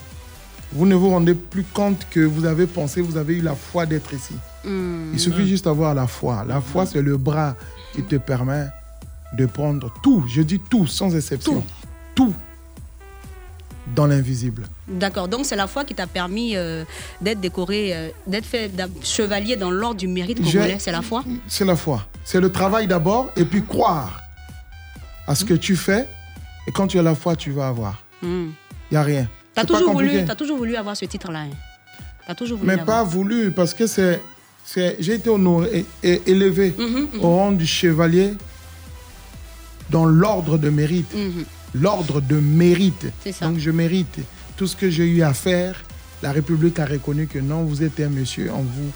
vous 0.72 0.84
ne 0.84 0.96
vous 0.96 1.10
rendez 1.10 1.34
plus 1.34 1.62
compte 1.62 2.04
que 2.10 2.18
vous 2.18 2.44
avez 2.44 2.66
pensé, 2.66 3.00
vous 3.00 3.16
avez 3.16 3.36
eu 3.36 3.40
la 3.40 3.54
foi 3.54 3.86
d'être 3.86 4.12
ici. 4.12 4.34
Hmm. 4.64 5.12
Il 5.12 5.20
suffit 5.20 5.46
juste 5.46 5.66
d'avoir 5.66 5.94
la 5.94 6.08
foi. 6.08 6.44
La 6.44 6.60
foi, 6.60 6.86
c'est 6.86 7.02
le 7.02 7.16
bras 7.16 7.54
qui 7.94 8.02
te 8.02 8.16
permet 8.16 8.66
de 9.34 9.46
prendre 9.46 9.94
tout, 10.02 10.24
je 10.28 10.42
dis 10.42 10.58
tout, 10.58 10.88
sans 10.88 11.14
exception. 11.14 11.62
Tout. 12.16 12.34
dans 13.94 14.08
l'invisible. 14.08 14.66
D'accord, 14.88 15.28
donc 15.28 15.46
c'est 15.46 15.54
la 15.54 15.68
foi 15.68 15.84
qui 15.84 15.94
t'a 15.94 16.08
permis 16.08 16.56
euh, 16.56 16.84
d'être 17.20 17.40
décoré, 17.40 17.94
euh, 17.94 18.08
d'être 18.26 18.44
fait 18.44 18.68
chevalier 19.04 19.54
dans 19.54 19.70
l'ordre 19.70 20.00
du 20.00 20.08
mérite 20.08 20.42
congolais, 20.42 20.78
c'est 20.80 20.90
la 20.90 21.02
foi? 21.02 21.22
C'est 21.46 21.64
la 21.64 21.76
foi. 21.76 22.04
C'est 22.24 22.40
le 22.40 22.50
travail 22.50 22.88
d'abord 22.88 23.30
et 23.36 23.44
puis 23.44 23.62
croire 23.62 24.20
à 25.28 25.36
ce 25.36 25.44
que 25.44 25.54
tu 25.54 25.76
fais. 25.76 26.08
Et 26.66 26.72
quand 26.72 26.86
tu 26.86 26.98
as 26.98 27.02
la 27.02 27.14
foi, 27.14 27.36
tu 27.36 27.50
vas 27.50 27.68
avoir. 27.68 28.02
Hmm. 28.22 28.48
Il 28.90 28.94
n'y 28.94 28.96
a 28.98 29.02
rien. 29.02 29.28
T'as 29.54 29.62
C'est 29.62 29.68
pas 29.68 29.78
toujours, 30.36 30.56
voulu, 30.58 30.76
avoir 30.76 30.96
ce 30.96 31.04
titre-là. 31.06 31.40
hein. 32.28 32.34
Toujours 32.34 32.58
voulu 32.58 32.68
Mais 32.68 32.78
pas 32.84 33.02
voulu, 33.04 33.50
parce 33.52 33.72
que 33.72 33.86
c'est, 33.86 34.20
j'ai 34.74 35.14
été 35.14 35.30
honoré 35.30 35.84
et, 36.02 36.22
élevé 36.26 36.74
Mhm, 36.76 37.08
au 37.22 37.36
rang 37.36 37.52
du 37.52 37.66
chevalier 37.66 38.34
dans 39.90 40.04
l'ordre 40.04 40.58
de 40.58 40.68
mérite. 40.70 41.12
Mhm. 41.14 41.44
L'ordre 41.74 42.20
de 42.20 42.36
mérite. 42.36 43.06
Ça. 43.32 43.46
Donc 43.46 43.58
je 43.58 43.70
mérite 43.70 44.18
tout 44.56 44.66
ce 44.66 44.74
que 44.76 44.90
j'ai 44.90 45.06
eu 45.06 45.22
à 45.22 45.32
faire. 45.34 45.82
La 46.22 46.32
République 46.32 46.78
a 46.78 46.86
reconnu 46.86 47.26
que 47.26 47.38
non, 47.38 47.62
vous 47.64 47.82
êtes 47.82 48.00
un 48.00 48.08
monsieur, 48.08 48.50
on, 48.52 48.62
vous, 48.62 48.90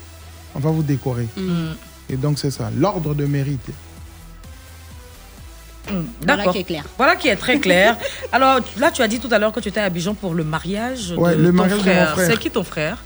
on 0.55 0.59
va 0.59 0.71
vous 0.71 0.83
décorer. 0.83 1.29
Mhm. 1.37 1.77
Et 2.09 2.17
donc 2.17 2.39
c'est 2.39 2.51
ça, 2.51 2.71
l'ordre 2.77 3.15
de 3.15 3.25
mérite. 3.27 3.71
Hmm, 5.93 6.05
Voilà 6.27 6.47
qui 6.53 6.59
est 6.59 6.65
clair. 6.65 6.85
Voilà 6.97 7.17
qui 7.17 7.29
est 7.29 7.37
très 7.37 7.59
clair. 7.67 7.97
Alors 8.33 8.61
là, 8.79 8.91
tu 8.91 9.03
as 9.03 9.09
dit 9.09 9.19
tout 9.21 9.29
à 9.31 9.39
l'heure 9.39 9.53
que 9.53 9.61
tu 9.61 9.69
étais 9.69 9.81
à 9.81 9.85
Abidjan 9.85 10.15
pour 10.15 10.35
le 10.35 10.45
mariage 10.45 11.15
Ouais, 11.17 11.35
de 11.37 11.43
le 11.43 11.49
ton 11.51 11.55
mariage 11.55 11.73
de 11.73 11.77
mon 11.79 11.83
frère. 11.85 12.11
frère. 12.13 12.27
C'est 12.31 12.39
qui 12.39 12.51
ton 12.51 12.65
frère 12.65 12.99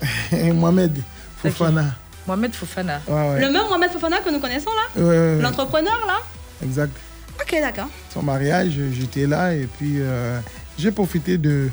Mohamed 0.32 0.98
Fofana. 1.42 1.84
Mohamed 2.26 2.54
Fofana. 2.54 3.00
Ouais, 3.06 3.14
ouais. 3.14 3.40
Le 3.40 3.50
même 3.52 3.62
Mohamed 3.68 3.90
Fofana 3.90 4.18
que 4.18 4.30
nous 4.30 4.40
connaissons 4.40 4.70
là 4.70 5.02
Ouais, 5.02 5.08
ouais, 5.08 5.36
ouais. 5.36 5.42
L'entrepreneur 5.42 5.98
là 6.06 6.18
Exact. 6.62 6.92
Ok, 7.40 7.56
d'accord. 7.60 7.88
Son 8.12 8.22
mariage, 8.22 8.72
j'étais 8.92 9.26
là 9.26 9.54
et 9.54 9.66
puis 9.66 9.96
euh, 9.98 10.38
j'ai 10.78 10.90
profité 10.92 11.36
de 11.36 11.68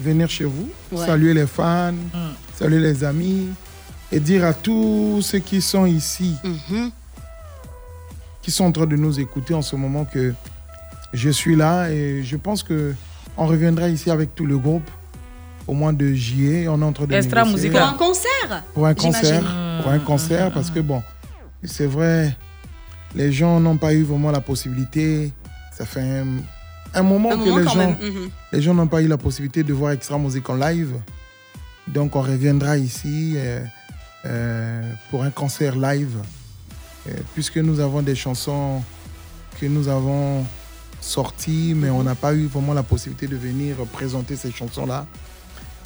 venir 0.00 0.28
chez 0.28 0.44
vous, 0.44 0.68
Ouais. 0.90 1.06
saluer 1.06 1.34
les 1.34 1.46
fans, 1.46 1.94
saluer 2.58 2.80
les 2.80 3.04
amis 3.04 3.48
et 4.10 4.18
dire 4.18 4.44
à 4.44 4.52
tous 4.54 5.20
ceux 5.22 5.38
qui 5.38 5.60
sont 5.62 5.86
ici, 5.86 6.34
Mhm. 6.42 6.90
Qui 8.44 8.50
sont 8.50 8.64
en 8.64 8.72
train 8.72 8.84
de 8.86 8.96
nous 8.96 9.18
écouter 9.18 9.54
en 9.54 9.62
ce 9.62 9.74
moment 9.74 10.04
que 10.04 10.34
je 11.14 11.30
suis 11.30 11.56
là 11.56 11.88
et 11.90 12.22
je 12.22 12.36
pense 12.36 12.62
que 12.62 12.94
on 13.38 13.46
reviendra 13.46 13.88
ici 13.88 14.10
avec 14.10 14.34
tout 14.34 14.44
le 14.44 14.58
groupe 14.58 14.88
au 15.66 15.72
mois 15.72 15.92
de 15.92 16.12
juillet. 16.12 16.68
On 16.68 16.78
est 16.82 16.84
en 16.84 16.92
train 16.92 17.06
de 17.06 17.14
Extra 17.14 17.44
négocier. 17.44 17.70
Pour 17.70 17.80
un 17.80 17.94
concert 17.94 18.64
Pour 18.74 18.86
un 18.86 18.94
concert. 18.94 19.56
Pour 19.82 19.90
un 19.90 19.98
concert, 19.98 20.52
parce 20.52 20.70
que 20.70 20.80
bon, 20.80 21.02
c'est 21.64 21.86
vrai, 21.86 22.36
les 23.14 23.32
gens 23.32 23.58
n'ont 23.60 23.78
pas 23.78 23.94
eu 23.94 24.02
vraiment 24.02 24.30
la 24.30 24.42
possibilité. 24.42 25.32
Ça 25.72 25.86
fait 25.86 26.02
un, 26.02 26.26
un 26.92 27.02
moment 27.02 27.32
Un 27.32 27.38
que 27.38 27.48
moment 27.48 27.56
les 27.56 27.64
gens, 27.64 27.96
mhm. 27.98 28.30
les 28.52 28.60
gens 28.60 28.74
n'ont 28.74 28.86
pas 28.86 29.00
eu 29.00 29.08
la 29.08 29.16
possibilité 29.16 29.62
de 29.62 29.72
voir 29.72 29.92
Extra 29.92 30.18
Musique 30.18 30.48
en 30.50 30.56
live. 30.56 30.92
Donc 31.88 32.14
on 32.14 32.20
reviendra 32.20 32.76
ici 32.76 33.34
euh, 33.36 33.64
euh, 34.26 34.82
pour 35.10 35.24
un 35.24 35.30
concert 35.30 35.76
live, 35.76 36.18
puisque 37.34 37.58
nous 37.58 37.80
avons 37.80 38.02
des 38.02 38.14
chansons 38.14 38.82
que 39.60 39.66
nous 39.66 39.88
avons 39.88 40.44
sorties, 41.00 41.74
mais 41.76 41.90
on 41.90 42.02
n'a 42.02 42.14
pas 42.14 42.34
eu 42.34 42.46
vraiment 42.46 42.72
la 42.74 42.82
possibilité 42.82 43.26
de 43.26 43.36
venir 43.36 43.76
présenter 43.92 44.36
ces 44.36 44.50
chansons-là. 44.50 45.06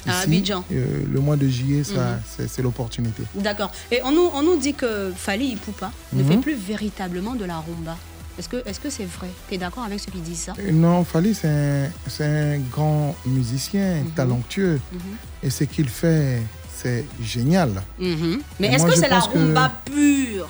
À. 0.07 0.21
Abidjan. 0.21 0.63
Euh, 0.71 0.85
le 1.11 1.19
mois 1.19 1.35
de 1.35 1.45
juillet, 1.47 1.83
ça, 1.83 2.11
Mhm. 2.13 2.19
c'est- 2.25 2.47
c'est 2.47 2.61
l'opportunité. 2.61 3.23
D'accord. 3.35 3.69
Et 3.91 3.99
on 4.05 4.11
nous, 4.11 4.29
on 4.33 4.41
nous 4.41 4.55
dit 4.57 4.73
que 4.73 5.11
Fali 5.15 5.47
Ipupa 5.53 5.91
ne 6.13 6.23
Mhm. 6.23 6.29
fait 6.29 6.37
plus 6.37 6.55
véritablement 6.55 7.35
de 7.35 7.43
la 7.43 7.57
rumba. 7.57 7.97
Est-ce 8.37 8.47
que 8.79 8.89
c'est 8.89 9.03
vrai? 9.03 9.27
Tu 9.49 9.55
es 9.55 9.57
d'accord 9.57 9.83
avec 9.83 9.99
ceux 9.99 10.09
qui 10.13 10.19
disent 10.21 10.39
ça? 10.43 10.53
Euh, 10.57 10.71
Non, 10.71 11.03
Fali, 11.03 11.35
c'est 11.35 11.89
un, 12.21 12.57
grand 12.71 13.13
musicien, 13.25 14.03
talentueux. 14.15 14.79
Mhm. 14.93 14.99
Et 15.43 15.49
ce 15.49 15.65
qu'il 15.65 15.89
fait, 15.89 16.41
c'est 16.73 17.03
génial. 17.21 17.83
Mhm. 17.99 18.39
Mais 18.61 18.67
est-ce 18.67 18.85
que 18.85 18.95
c'est 18.95 19.09
la 19.09 19.19
que- 19.19 19.37
rumba 19.37 19.69
pure? 19.83 20.47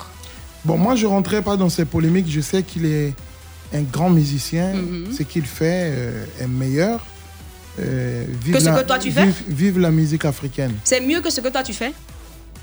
Bon, 0.64 0.76
moi, 0.76 0.94
je 0.94 1.06
ne 1.06 1.10
rentrerai 1.10 1.42
pas 1.42 1.56
dans 1.56 1.68
ces 1.68 1.84
polémiques. 1.84 2.26
Je 2.30 2.40
sais 2.40 2.62
qu'il 2.62 2.84
est 2.86 3.14
un 3.74 3.82
grand 3.82 4.10
musicien. 4.10 4.74
Mhm. 4.74 5.12
Ce 5.16 5.22
qu'il 5.22 5.44
fait 5.46 5.92
euh, 5.94 6.24
est 6.40 6.46
meilleur. 6.46 7.00
Euh, 7.78 8.24
vive 8.42 8.54
Que 8.54 8.60
ce 8.60 8.66
la- 8.68 8.82
que 8.82 8.86
toi, 8.86 8.98
tu 8.98 9.10
fais 9.10 9.28
vive, 9.48 9.78
la 9.78 9.90
musique 9.90 10.24
africaine. 10.24 10.74
C'est 10.84 11.00
mieux 11.00 11.20
que 11.20 11.30
ce 11.30 11.40
que 11.40 11.48
toi 11.48 11.62
tu 11.62 11.72
fais 11.72 11.92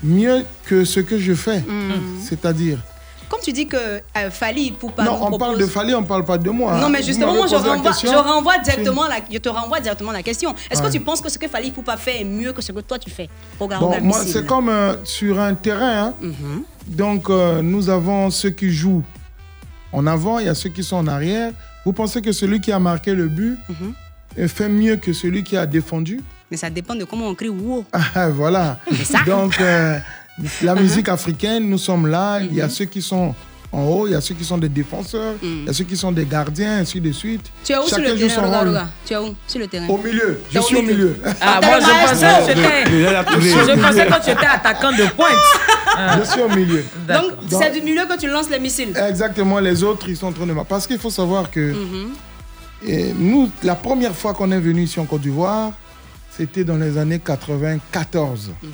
Mieux 0.02 0.44
que 0.66 0.84
ce 0.84 1.00
que 1.00 1.18
je 1.18 1.34
fais. 1.34 1.58
Mhm. 1.58 2.20
C'est-à-dire. 2.22 2.78
Comme 3.28 3.40
tu 3.42 3.52
dis 3.52 3.66
que 3.66 3.76
euh, 3.76 4.30
Fali 4.30 4.66
Ipupa 4.68 5.04
non, 5.04 5.18
on 5.20 5.36
parle 5.36 5.58
de 5.58 5.66
Fali, 5.66 5.94
on 5.94 6.00
ne 6.02 6.06
parle 6.06 6.24
pas 6.24 6.38
de 6.38 6.48
moi. 6.48 6.78
Non, 6.80 6.88
mais 6.88 7.02
justement, 7.02 7.34
moi, 7.34 7.46
je 7.46 7.56
renvoie, 7.56 7.92
je 7.92 8.06
renvoie 8.16 8.58
directement 8.58 9.06
la, 9.06 9.16
je 9.30 9.36
te 9.38 9.48
renvoie 9.50 9.80
directement 9.80 10.12
la 10.12 10.22
question. 10.22 10.54
Est-ce 10.70 10.80
Ouais. 10.80 10.86
que 10.88 10.92
tu 10.92 11.00
penses 11.00 11.20
que 11.20 11.28
ce 11.28 11.36
que 11.38 11.46
Fali 11.48 11.68
Ipupa 11.68 11.96
fait 11.98 12.20
est 12.20 12.24
mieux 12.24 12.52
que 12.54 12.62
ce 12.62 12.72
que 12.72 12.80
toi 12.80 12.98
tu 12.98 13.10
fais? 13.10 13.28
Regarde, 13.60 13.82
Bon, 13.82 14.00
moi, 14.02 14.20
c'est 14.24 14.46
comme 14.46 14.68
euh, 14.70 14.94
sur 15.04 15.38
un 15.40 15.54
terrain. 15.54 16.14
hein. 16.22 16.62
Donc, 16.88 17.30
euh, 17.30 17.62
nous 17.62 17.90
avons 17.90 18.30
ceux 18.30 18.50
qui 18.50 18.70
jouent 18.70 19.04
en 19.92 20.06
avant, 20.06 20.38
il 20.38 20.46
y 20.46 20.48
a 20.48 20.54
ceux 20.54 20.68
qui 20.70 20.82
sont 20.82 20.96
en 20.96 21.06
arrière. 21.06 21.52
Vous 21.84 21.92
pensez 21.92 22.20
que 22.20 22.32
celui 22.32 22.60
qui 22.60 22.72
a 22.72 22.78
marqué 22.78 23.14
le 23.14 23.28
but 23.28 23.58
euh, 24.38 24.48
fait 24.48 24.68
mieux 24.68 24.96
que 24.96 25.12
celui 25.12 25.42
qui 25.42 25.56
a 25.56 25.66
défendu? 25.66 26.20
Mais 26.50 26.56
ça 26.56 26.70
dépend 26.70 26.94
de 26.94 27.04
comment 27.04 27.28
on 27.28 27.34
crie 27.34 27.48
wow. 27.48 27.84
Ah, 27.92 28.28
Voilà. 28.28 28.78
Donc, 29.26 29.60
euh, 29.60 29.98
la 30.62 30.74
musique 30.80 31.08
africaine, 31.08 31.68
nous 31.68 31.78
sommes 31.78 32.06
là. 32.06 32.40
Il 32.40 32.54
y 32.54 32.60
a 32.60 32.68
ceux 32.68 32.84
qui 32.84 33.02
sont 33.02 33.34
en 33.70 33.82
haut, 33.84 34.06
il 34.06 34.12
y 34.12 34.16
a 34.16 34.20
ceux 34.20 34.34
qui 34.34 34.44
sont 34.44 34.56
des 34.58 34.68
défenseurs, 34.70 35.34
il 35.42 35.64
y 35.66 35.68
a 35.68 35.72
ceux 35.74 35.84
qui 35.84 35.96
sont 35.96 36.10
des 36.10 36.24
gardiens, 36.24 36.78
ainsi 36.78 37.00
de 37.00 37.12
suite. 37.12 37.42
Tu 37.64 37.72
es 37.72 37.78
où 37.78 37.86
sur 37.86 37.98
le 37.98 38.16
joue 38.16 38.26
terrain. 38.28 38.88
Tu 39.04 39.12
es 39.12 39.16
où 39.18 39.34
sur 39.46 39.58
le 39.60 39.66
terrain? 39.66 39.86
Au 39.88 39.98
milieu. 39.98 40.40
Je 40.50 40.58
suis 40.60 40.76
au 40.76 40.82
milieu. 40.82 41.16
Ah, 41.40 41.60
moi, 41.62 41.78
je 41.80 42.08
pensais 42.08 42.54
que 42.54 42.60
j'étais. 42.60 43.74
Je 43.76 43.80
pensais 43.80 44.06
que 44.06 44.24
tu 44.24 44.30
étais 44.30 44.46
attaquant 44.46 44.92
de 44.92 45.04
pointe. 45.14 45.32
Je 46.20 46.30
suis 46.30 46.40
au 46.40 46.48
milieu. 46.48 46.84
Donc, 47.08 47.32
c'est 47.50 47.72
du 47.72 47.80
milieu 47.82 48.04
que 48.06 48.16
tu 48.18 48.28
lances 48.28 48.48
les 48.50 48.60
missiles. 48.60 48.96
Exactement, 49.08 49.58
les 49.58 49.82
autres, 49.82 50.08
ils 50.08 50.16
sont 50.16 50.28
en 50.28 50.32
train 50.32 50.46
de... 50.46 50.54
Parce 50.68 50.86
qu'il 50.86 50.98
faut 50.98 51.10
savoir 51.10 51.50
que 51.50 51.72
Mhm. 51.72 52.10
et 52.86 53.12
nous, 53.18 53.50
la 53.64 53.74
première 53.74 54.14
fois 54.14 54.32
qu'on 54.32 54.50
est 54.52 54.60
venu 54.60 54.82
ici 54.82 55.00
en 55.00 55.06
Côte 55.06 55.22
d'Ivoire, 55.22 55.72
c'était 56.36 56.62
dans 56.64 56.76
les 56.76 56.96
années 56.98 57.18
94. 57.18 58.50
Mhm. 58.62 58.70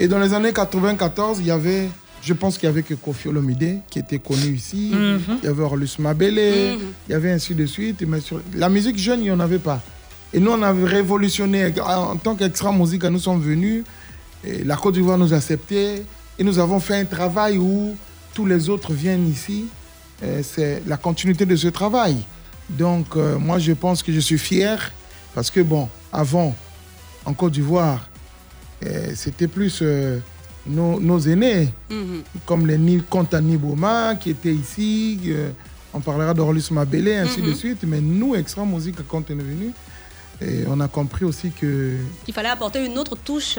Et 0.00 0.06
dans 0.08 0.18
les 0.20 0.32
années 0.34 0.52
94, 0.52 1.38
il 1.40 1.46
y 1.46 1.50
avait, 1.50 1.88
je 2.24 2.32
pense 2.32 2.56
qu'il 2.58 2.66
y 2.68 2.70
avait 2.72 2.82
que 2.82 2.94
Kofi 2.94 3.28
Olomide 3.28 3.80
qui 3.90 3.98
était 3.98 4.18
connu 4.18 4.54
ici. 4.54 4.90
Mhm. 4.92 5.38
Il 5.42 5.44
y 5.44 5.48
avait 5.48 5.62
Orlus 5.62 5.90
Mabele, 5.98 6.74
Mhm. 6.74 6.80
il 7.08 7.12
y 7.12 7.14
avait 7.14 7.30
ainsi 7.30 7.54
de 7.54 7.66
suite. 7.66 8.02
Mais 8.06 8.20
sur 8.20 8.40
la 8.54 8.68
musique 8.68 8.98
jeune, 8.98 9.20
il 9.20 9.24
n'y 9.24 9.30
en 9.30 9.40
avait 9.40 9.58
pas. 9.58 9.80
Et 10.32 10.40
nous, 10.40 10.50
on 10.50 10.62
avait 10.62 10.86
révolutionné. 10.86 11.72
En 11.84 12.16
tant 12.16 12.34
qu'extra 12.34 12.72
musique, 12.72 13.04
nous 13.04 13.18
sommes 13.20 13.40
venus. 13.42 13.84
Et 14.44 14.64
la 14.64 14.76
Côte 14.76 14.94
d'Ivoire 14.94 15.18
nous 15.18 15.32
a 15.32 15.36
acceptés. 15.36 16.02
Et 16.38 16.42
nous 16.44 16.58
avons 16.58 16.80
fait 16.80 16.96
un 16.96 17.04
travail 17.04 17.58
où 17.58 17.94
tous 18.34 18.46
les 18.46 18.68
autres 18.68 18.92
viennent 18.92 19.28
ici. 19.28 19.66
C'est 20.42 20.82
la 20.86 20.96
continuité 20.96 21.44
de 21.46 21.54
ce 21.54 21.68
travail. 21.68 22.16
Donc, 22.70 23.08
euh, 23.16 23.38
moi, 23.38 23.58
je 23.58 23.72
pense 23.72 24.02
que 24.02 24.10
je 24.10 24.20
suis 24.20 24.38
fier. 24.38 24.92
Parce 25.34 25.50
que, 25.50 25.60
bon, 25.60 25.88
avant, 26.12 26.56
en 27.26 27.34
Côte 27.34 27.52
d'Ivoire, 27.52 28.08
euh, 28.86 29.12
c'était 29.14 29.48
plus 29.48 29.80
euh, 29.82 30.18
nos, 30.66 30.98
nos 31.00 31.18
aînés, 31.20 31.68
Mhm. 31.90 32.22
comme 32.46 32.66
les 32.66 32.78
Ni- 32.78 33.02
Kontani 33.02 33.56
Boma 33.56 34.14
qui 34.16 34.30
étaient 34.30 34.54
ici. 34.54 35.18
euh, 35.26 35.50
on 35.92 36.00
parlera 36.00 36.34
d'Orlus 36.34 36.64
Mabele, 36.70 37.08
ainsi 37.24 37.40
de 37.42 37.48
Mhm. 37.48 37.54
suite. 37.54 37.78
Mais 37.86 38.00
nous, 38.00 38.34
Extra 38.34 38.64
Musique, 38.64 38.96
quand 39.08 39.22
on 39.30 39.32
est 39.38 39.42
venu, 39.42 39.70
et 40.40 40.64
on 40.68 40.80
a 40.80 40.88
compris 40.88 41.24
aussi 41.24 41.50
que 41.50 41.92
Il 42.26 42.34
fallait 42.34 42.48
apporter 42.48 42.84
une 42.84 42.98
autre 42.98 43.16
touche. 43.16 43.58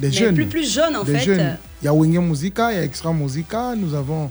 Mais 0.00 0.10
jeunes. 0.10 0.34
Plus, 0.34 0.46
plus 0.46 0.72
jeune, 0.72 0.96
en 0.96 1.04
les 1.04 1.18
fait. 1.18 1.24
jeunes. 1.24 1.58
Il 1.80 1.84
y 1.84 1.88
a 1.88 1.92
Wenge 1.94 2.18
Musica, 2.18 2.72
il 2.72 2.76
y 2.76 2.78
a 2.80 2.84
Extra 2.84 3.12
Musica. 3.12 3.74
Nous 3.76 3.94
avons, 3.94 4.30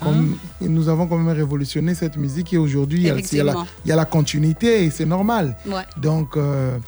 comme- 0.00 0.38
nous 0.60 0.88
avons 0.88 1.06
quand 1.06 1.18
même 1.18 1.34
révolutionné 1.36 1.94
cette 1.94 2.16
musique 2.16 2.52
et 2.54 2.56
aujourd'hui, 2.56 3.00
il 3.00 3.06
y 3.06 3.10
a- 3.10 3.12
la- 3.14 3.18
Effectivement. 3.18 3.66
il 3.84 3.88
y 3.88 3.92
a 3.92 3.96
la 3.96 4.04
continuité 4.06 4.84
et 4.84 4.90
c'est 4.90 5.04
normal. 5.04 5.56
Ouais. 5.66 5.82
Donc, 6.00 6.36
euh, 6.36 6.78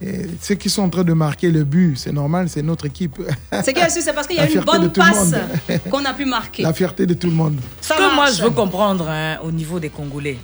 et 0.00 0.26
ceux 0.40 0.54
qui 0.54 0.70
sont 0.70 0.82
en 0.82 0.88
train 0.90 1.02
de 1.04 1.12
marquer 1.12 1.50
le 1.50 1.64
but, 1.64 1.96
c'est 1.98 2.12
normal, 2.12 2.48
c'est 2.48 2.62
notre 2.62 2.86
équipe. 2.86 3.16
C'est 3.64 3.72
que 3.72 3.80
c'est 3.90 4.12
parce 4.12 4.26
qu'il 4.26 4.36
y 4.36 4.40
a 4.40 4.44
La 4.46 4.50
une 4.50 4.60
bonne 4.60 4.92
passe 4.92 5.34
qu'on 5.90 6.04
a 6.04 6.14
pu 6.14 6.24
marquer. 6.24 6.62
La 6.62 6.72
fierté 6.72 7.04
de 7.06 7.14
tout 7.14 7.26
le 7.28 7.32
monde. 7.34 7.58
Ce 7.80 7.88
que 7.88 8.14
moi 8.14 8.30
je 8.30 8.42
veux 8.42 8.50
comprendre 8.50 9.08
hein, 9.08 9.38
au 9.42 9.50
niveau 9.50 9.80
des 9.80 9.88
Congolais, 9.88 10.38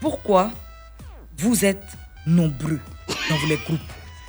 pourquoi 0.00 0.50
vous 1.38 1.64
êtes 1.64 1.82
nombreux 2.26 2.78
dans 3.28 3.48
les 3.48 3.56
groupes? 3.56 3.80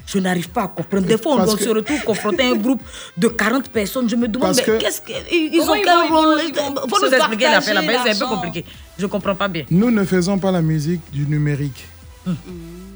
Je 0.07 0.17
n'arrive 0.19 0.49
pas 0.49 0.63
à 0.63 0.67
comprendre. 0.67 1.05
Des 1.07 1.17
fois, 1.17 1.35
on, 1.41 1.55
que- 1.55 1.63
se 1.63 1.69
retrouve 1.69 2.01
confronté 2.03 2.43
à 2.43 2.47
un 2.47 2.55
groupe 2.55 2.81
de 3.17 3.27
40 3.29 3.69
personnes. 3.69 4.09
Je 4.09 4.15
me 4.17 4.27
demande, 4.27 4.47
Parce 4.47 4.57
mais 4.57 4.63
que- 4.63 4.77
qu'est-ce 4.79 5.01
qu'ils 5.01 5.57
Comment 5.59 5.71
ont 5.71 5.75
ils 5.75 5.83
quel 5.85 6.11
rôle? 6.11 6.89
faut 6.89 7.05
nous 7.07 7.13
expliquer 7.13 7.45
là-bas, 7.45 8.03
c'est 8.03 8.11
un 8.11 8.19
peu 8.19 8.25
compliqué. 8.35 8.65
Je 8.99 9.05
comprends 9.05 9.35
pas 9.35 9.47
bien. 9.47 9.63
Nous 9.71 9.89
ne 9.89 10.03
faisons 10.03 10.37
pas 10.37 10.51
la 10.51 10.61
musique 10.61 10.99
du 11.13 11.25
numérique. 11.25 11.85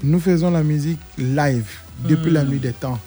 Nous 0.02 0.20
faisons 0.20 0.50
la 0.50 0.62
musique 0.62 1.00
live 1.18 1.68
depuis 2.08 2.30
la 2.30 2.44
nuit 2.44 2.58
des 2.58 2.72
temps. 2.72 2.98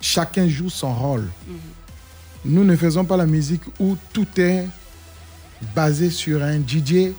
Chacun 0.00 0.48
joue 0.48 0.70
son 0.70 0.94
rôle. 0.94 1.28
Nous 2.44 2.64
ne 2.64 2.76
faisons 2.76 3.04
pas 3.04 3.16
la 3.16 3.26
musique 3.26 3.62
où 3.80 3.96
tout 4.12 4.26
est 4.36 4.66
basé 5.74 6.10
sur 6.10 6.42
un 6.42 6.58
DJ 6.58 7.12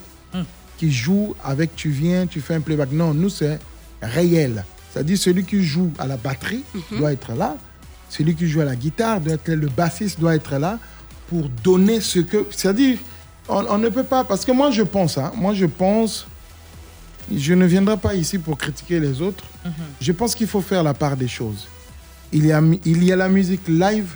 qui 0.78 0.92
joue 0.92 1.34
avec 1.42 1.74
tu 1.74 1.90
viens, 1.90 2.26
tu 2.26 2.40
fais 2.40 2.54
un 2.54 2.60
playback. 2.60 2.92
Non, 2.92 3.12
nous 3.14 3.30
c'est 3.30 3.58
réel. 4.00 4.64
C'est-à-dire 4.92 5.18
celui 5.18 5.44
qui 5.44 5.62
joue 5.62 5.90
à 5.98 6.06
la 6.06 6.16
batterie 6.16 6.62
doit 6.92 7.12
être 7.12 7.32
là. 7.32 7.56
Celui 8.08 8.34
qui 8.34 8.48
joue 8.48 8.60
à 8.60 8.64
la 8.64 8.76
guitare 8.76 9.20
doit 9.20 9.34
être 9.34 9.48
là. 9.48 9.56
Le 9.56 9.68
bassiste 9.68 10.20
doit 10.20 10.34
être 10.34 10.56
là 10.56 10.78
pour 11.28 11.48
donner 11.48 12.00
ce 12.00 12.20
que... 12.20 12.46
C'est-à-dire, 12.50 12.98
on, 13.48 13.64
on 13.68 13.78
ne 13.78 13.88
peut 13.88 14.04
pas... 14.04 14.22
Parce 14.24 14.44
que 14.44 14.52
moi 14.52 14.70
je 14.70 14.82
pense, 14.82 15.18
hein, 15.18 15.32
moi 15.36 15.54
je 15.54 15.66
pense... 15.66 16.26
Je 17.34 17.54
ne 17.54 17.66
viendrai 17.66 17.96
pas 17.96 18.14
ici 18.14 18.38
pour 18.38 18.56
critiquer 18.56 19.00
les 19.00 19.20
autres. 19.20 19.44
Je 20.00 20.12
pense 20.12 20.34
qu'il 20.34 20.46
faut 20.46 20.60
faire 20.60 20.82
la 20.82 20.94
part 20.94 21.16
des 21.16 21.28
choses. 21.28 21.66
Il 22.32 22.46
y 22.46 22.52
a, 22.52 22.60
mi- 22.60 22.80
il 22.84 23.02
y 23.04 23.12
a 23.12 23.16
la 23.16 23.28
musique 23.28 23.66
live 23.68 24.08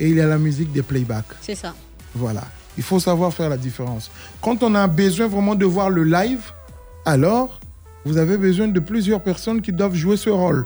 et 0.00 0.08
il 0.08 0.16
y 0.16 0.20
a 0.20 0.26
la 0.26 0.38
musique 0.38 0.72
des 0.72 0.82
playbacks. 0.82 1.34
C'est 1.40 1.54
ça. 1.54 1.74
Voilà. 2.14 2.44
Il 2.76 2.82
faut 2.82 3.00
savoir 3.00 3.32
faire 3.32 3.48
la 3.50 3.56
différence. 3.56 4.10
Quand 4.40 4.62
on 4.62 4.74
a 4.74 4.86
besoin 4.86 5.26
vraiment 5.28 5.54
de 5.54 5.64
voir 5.66 5.90
le 5.90 6.04
live, 6.04 6.40
alors 7.04 7.60
vous 8.04 8.16
avez 8.16 8.36
besoin 8.36 8.68
de 8.68 8.80
plusieurs 8.80 9.20
personnes 9.22 9.60
qui 9.60 9.72
doivent 9.72 9.94
jouer 9.94 10.16
ce 10.16 10.30
rôle. 10.30 10.64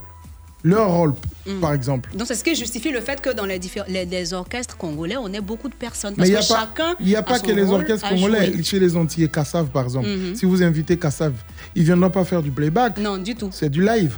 Leur 0.65 0.91
rôle, 0.93 1.15
Mm. 1.45 1.61
par 1.61 1.73
exemple. 1.73 2.11
Donc 2.17 2.29
c'est 2.29 2.37
ce 2.37 2.45
qui 2.45 2.55
justifie 2.55 2.91
le 2.93 3.01
fait 3.01 3.21
que 3.21 3.31
dans 3.31 3.45
les, 3.45 3.59
les, 3.89 4.05
les 4.05 4.33
orchestres 4.33 4.77
congolais, 4.77 5.17
on 5.17 5.27
ait 5.33 5.41
beaucoup 5.41 5.69
de 5.69 5.75
personnes. 5.75 6.15
Mais 6.17 6.19
Parce 6.19 6.29
il 6.29 6.33
n'y 6.33 6.39
a, 6.39 6.43
que 6.43 6.49
pas- 6.49 6.61
chacun. 6.85 6.97
il 7.01 7.09
y 7.09 7.17
a 7.17 7.19
a 7.19 7.23
pas 7.23 7.39
son 7.39 7.47
que 7.47 7.51
les 7.53 7.65
orchestres 7.69 8.09
congolais. 8.09 8.63
Chez 8.63 8.79
les 8.79 8.97
Antillais, 8.97 9.27
Kassav, 9.29 9.67
par 9.71 9.83
exemple. 9.85 10.09
Mhm. 10.09 10.37
Si 10.37 10.45
vous 10.45 10.63
invitez 10.63 10.97
Kassav, 10.97 11.33
il 11.75 11.81
ne 11.83 11.87
viendra 11.87 12.11
pas 12.11 12.25
faire 12.25 12.43
du 12.43 12.53
playback. 12.53 12.99
Non, 12.99 13.19
du 13.19 13.35
tout. 13.35 13.49
C'est 13.53 13.71
du 13.71 13.85
live. 13.85 14.17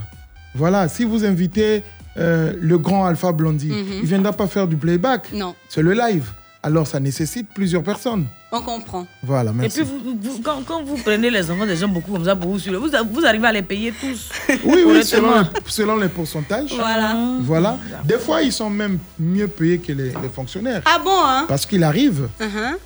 Voilà. 0.55 0.87
Si 0.89 1.05
vous 1.05 1.25
invitez 1.25 1.83
euh, 2.19 2.53
le 2.61 2.77
grand 2.79 3.07
Alpha 3.07 3.33
Blondie, 3.33 3.71
Mhm. 3.71 3.87
il 3.95 4.01
ne 4.03 4.07
viendra 4.07 4.33
pas 4.33 4.47
faire 4.47 4.69
du 4.69 4.77
playback. 4.77 5.33
Non, 5.33 5.55
C'est 5.69 5.83
le 5.83 5.95
live. 5.95 6.31
Alors 6.63 6.87
ça 6.87 7.01
nécessite 7.01 7.49
plusieurs 7.55 7.83
personnes. 7.83 8.27
On 8.55 8.63
comprend. 8.63 9.07
Voilà, 9.23 9.51
Et 9.51 9.55
merci. 9.55 9.81
puis, 9.83 9.89
vous- 9.91 10.19
vous- 10.21 10.41
quand, 10.43 10.63
quand 10.67 10.83
vous 10.83 10.97
prenez 10.97 11.31
les 11.31 11.51
enfants 11.51 11.67
des 11.67 11.77
gens 11.77 11.89
beaucoup 11.89 12.13
comme 12.13 12.25
ça 12.25 12.37
pour 12.37 12.51
vous 12.51 12.59
suivre, 12.59 12.79
vous, 12.79 12.91
vous 13.13 13.27
arrivez 13.27 13.47
à 13.47 13.53
les 13.53 13.63
payer 13.63 13.93
tous. 13.93 14.29
Oui, 14.65 14.83
oui, 14.87 15.05
selon, 15.05 15.45
selon 15.67 15.97
les 15.97 16.09
pourcentages. 16.09 16.73
Voilà. 16.75 17.17
Voilà. 17.41 17.79
Des 18.05 18.19
fois, 18.19 18.43
ils 18.43 18.53
sont 18.53 18.71
même 18.71 18.99
mieux 19.19 19.49
payés 19.49 19.79
que 19.79 19.93
les, 19.93 20.13
les 20.23 20.29
fonctionnaires. 20.35 20.83
Ah 20.85 20.99
bon, 21.05 21.11
hein? 21.25 21.45
Parce 21.49 21.67
qu'il 21.67 21.83
arrive 21.85 22.29
Uh-huh. 22.41 22.77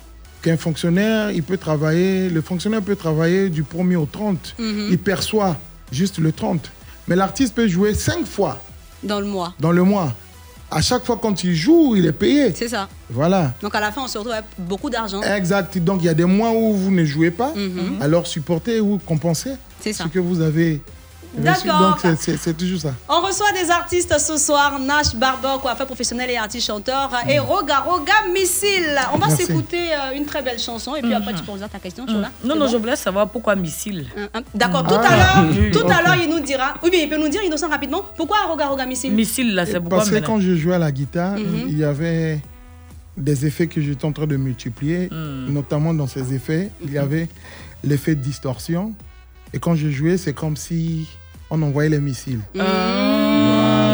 qu'un 0.41 0.57
fonctionnaire, 0.57 1.31
il 1.31 1.43
peut 1.43 1.57
travailler, 1.57 2.29
le 2.29 2.41
fonctionnaire 2.41 2.81
peut 2.81 2.95
travailler 2.95 3.49
du 3.49 3.63
1er 3.63 3.95
au 3.97 4.05
30. 4.05 4.55
Mhm. 4.57 4.87
Il 4.91 4.97
perçoit 4.97 5.57
juste 5.91 6.17
le 6.19 6.31
30. 6.31 6.71
Mais 7.07 7.15
l'artiste 7.15 7.53
peut 7.55 7.67
jouer 7.67 7.93
cinq 7.93 8.25
fois 8.25 8.61
Dans 9.03 9.19
le 9.19 9.25
mois. 9.25 9.53
dans 9.59 9.71
le 9.71 9.83
mois. 9.83 10.13
À 10.71 10.81
chaque 10.81 11.03
fois 11.03 11.17
quand 11.21 11.43
il 11.43 11.55
joue, 11.55 11.95
il 11.95 12.05
est 12.05 12.11
payé. 12.11 12.53
C'est 12.53 12.67
ça. 12.67 12.87
Voilà. 13.09 13.53
Donc 13.61 13.73
à 13.73 13.79
la 13.79 13.91
fin, 13.91 14.03
on 14.03 14.07
se 14.07 14.17
retrouve 14.17 14.33
avec 14.33 14.45
beaucoup 14.57 14.89
d'argent. 14.89 15.21
Exact. 15.21 15.77
Donc 15.79 16.01
il 16.01 16.05
y 16.05 16.09
a 16.09 16.13
des 16.13 16.25
mois 16.25 16.51
où 16.51 16.73
vous 16.73 16.91
ne 16.91 17.03
jouez 17.05 17.31
pas, 17.31 17.53
Mhm. 17.55 18.01
alors 18.01 18.27
supportez 18.27 18.79
ou 18.79 18.99
compensez 19.05 19.53
ce 19.83 20.03
que 20.07 20.19
vous 20.19 20.41
avez. 20.41 20.81
D'accord. 21.37 21.97
Donc 22.03 22.17
c'est- 22.19 22.57
toujours 22.57 22.79
ça. 22.81 22.93
On 23.07 23.21
reçoit 23.21 23.51
des 23.51 23.69
artistes 23.69 24.17
ce 24.19 24.37
soir, 24.37 24.79
Nash 24.79 25.15
Barber, 25.15 25.61
coiffeur 25.61 25.85
professionnel 25.85 26.29
et 26.31 26.37
artiste 26.37 26.67
chanteur, 26.67 27.11
et 27.27 27.37
Roga 27.39 27.79
Roga 27.79 28.13
Missile. 28.33 28.97
On 29.13 29.17
va 29.17 29.29
s'écouter 29.29 29.93
euh, 29.93 30.17
une 30.17 30.25
très 30.25 30.41
belle 30.41 30.59
chanson 30.59 30.95
et 30.95 31.01
puis 31.01 31.13
après 31.13 31.33
tu 31.33 31.43
poseras 31.43 31.67
ta 31.69 31.79
question, 31.79 32.05
Chola. 32.07 32.31
Non, 32.43 32.55
non, 32.55 32.65
bon? 32.65 32.71
je 32.71 32.77
voulais 32.77 32.95
savoir 32.95 33.29
pourquoi 33.29 33.55
missile. 33.55 34.07
D'accord, 34.55 34.85
tout 34.87 34.95
Ah. 34.97 35.07
à 35.07 35.15
l'heure, 35.43 35.51
Oui, 35.59 35.71
tout 35.71 35.87
à 35.87 36.01
l'heure, 36.01 36.15
il 36.21 36.29
nous 36.29 36.39
dira. 36.39 36.73
Oui, 36.83 36.89
mais 36.91 37.03
il 37.03 37.09
peut 37.09 37.17
nous 37.17 37.29
dire, 37.29 37.43
Innocent, 37.43 37.69
rapidement, 37.69 38.03
pourquoi 38.17 38.37
Roga 38.47 38.67
Roga 38.67 38.85
Missile? 38.85 39.13
Missile, 39.13 39.53
là, 39.55 39.65
c'est 39.65 39.79
pourquoi 39.79 39.99
Parce 39.99 40.09
que 40.09 40.17
quand 40.25 40.39
je 40.39 40.55
jouais 40.55 40.75
à 40.75 40.79
la 40.79 40.91
guitare, 40.91 41.37
Mhm. 41.37 41.65
il 41.67 41.77
y 41.77 41.83
avait 41.83 42.39
des 43.17 43.45
effets 43.45 43.67
que 43.67 43.81
j'étais 43.81 44.05
en 44.05 44.11
train 44.13 44.27
de 44.27 44.37
multiplier. 44.37 45.09
Hmm. 45.11 45.51
Notamment 45.53 45.93
dans 45.93 46.07
ces 46.07 46.33
effets, 46.33 46.71
il 46.83 46.91
y 46.93 46.97
avait 46.97 47.27
l'effet 47.83 48.15
de 48.15 48.21
distorsion. 48.21 48.93
Et 49.53 49.59
quand 49.59 49.75
je 49.75 49.89
jouais, 49.89 50.17
c'est 50.17 50.33
comme 50.33 50.55
si 50.55 51.07
on 51.49 51.61
envoyait 51.61 51.89
les 51.89 51.99
missiles. 51.99 52.39
Mmh. 52.55 52.59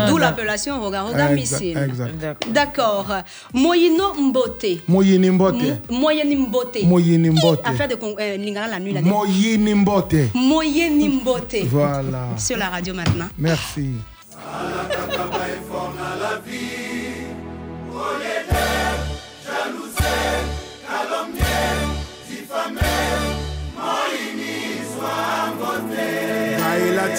D'où 0.07 0.17
l'appellation 0.17 0.79
Roga 0.79 1.01
Roga 1.03 1.31
Exact, 1.31 1.61
Missile. 1.61 1.77
exact. 1.77 2.47
D'accord. 2.51 3.07
Moyino 3.53 4.13
Mbote. 4.13 4.81
Moyeni 4.87 5.29
mbote. 5.31 5.79
Mo- 5.89 5.97
Moyeni 5.99 6.35
Mbote. 6.35 6.83
Moyeni 6.85 7.29
mbote. 7.29 7.61
Affaire 7.65 7.87
de 7.87 7.95
euh, 7.95 8.37
Lingala 8.37 8.67
la 8.67 8.79
nuit. 8.79 8.93
là. 8.93 9.01
Moyeni 9.01 9.73
mbote. 9.73 10.29
Moyeni 10.35 11.09
Mbote. 11.09 11.65
Voilà. 11.69 12.27
Sur 12.37 12.57
la 12.57 12.69
radio 12.69 12.93
maintenant. 12.93 13.27
Merci. 13.37 13.91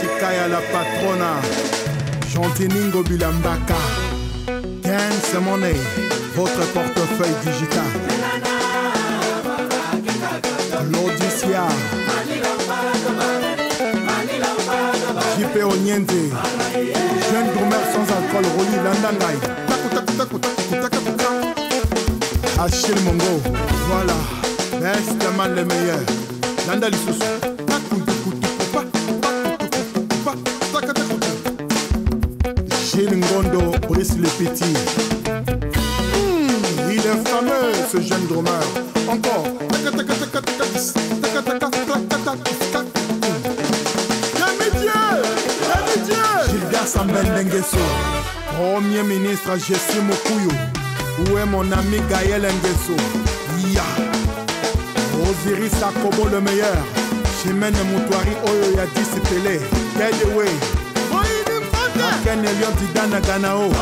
Gaëla 0.07 0.19
Tikaya 0.19 0.49
la 0.49 0.61
patrona, 0.73 1.41
Chantiningo 2.33 3.03
Bilambaka, 3.03 3.74
Dance 4.83 5.35
Money, 5.43 5.74
votre 6.35 6.65
portefeuille 6.73 7.35
digital. 7.45 7.91
Claudicia, 10.70 11.66
JP 15.39 15.65
Onyende, 15.65 16.11
jeune 17.31 17.51
gourmet 17.53 17.85
sans 17.93 18.07
alcool, 18.15 18.47
Roli 18.57 18.78
Landangai. 18.85 19.37
Achille 22.59 23.01
Mongo, 23.05 23.43
voilà, 23.89 24.15
best 24.81 25.37
man 25.37 25.55
le 25.55 25.65
meilleur. 25.65 26.01
Landa 26.69 26.89
Lisusu. 26.91 27.56
Gilles 32.97 33.14
Ngondo, 33.14 33.73
Brice 33.89 34.16
le 34.16 34.27
Petit. 34.27 34.73
Hmm, 36.14 36.90
il 36.90 36.97
est 36.97 37.28
fameux 37.28 37.70
ce 37.93 38.01
jeune 38.01 38.27
drummer. 38.27 38.62
Encore. 39.06 39.44
Samuel 46.86 47.27
Nengeso, 47.35 47.77
Premier 48.56 49.02
ministre 49.02 49.51
Jessie 49.59 50.01
Mokuyo. 50.01 50.51
Où 51.18 51.36
est 51.36 51.44
mon 51.44 51.70
ami 51.73 52.01
Gaël 52.09 52.40
Nengeso? 52.40 52.97
Ya. 53.74 53.85
Osiris 55.23 55.82
Akobo 55.82 56.28
le 56.31 56.40
meilleur. 56.40 56.77
Chimène 57.43 57.77
Moutouari 57.93 58.32
Oyo 58.47 58.74
ya 58.74 58.86
disipelé. 58.94 59.60
Get 59.98 60.32
away. 60.32 60.76
akenelion 62.09 62.74
tidanaka 62.78 63.39
na 63.39 63.55
o 63.55 63.73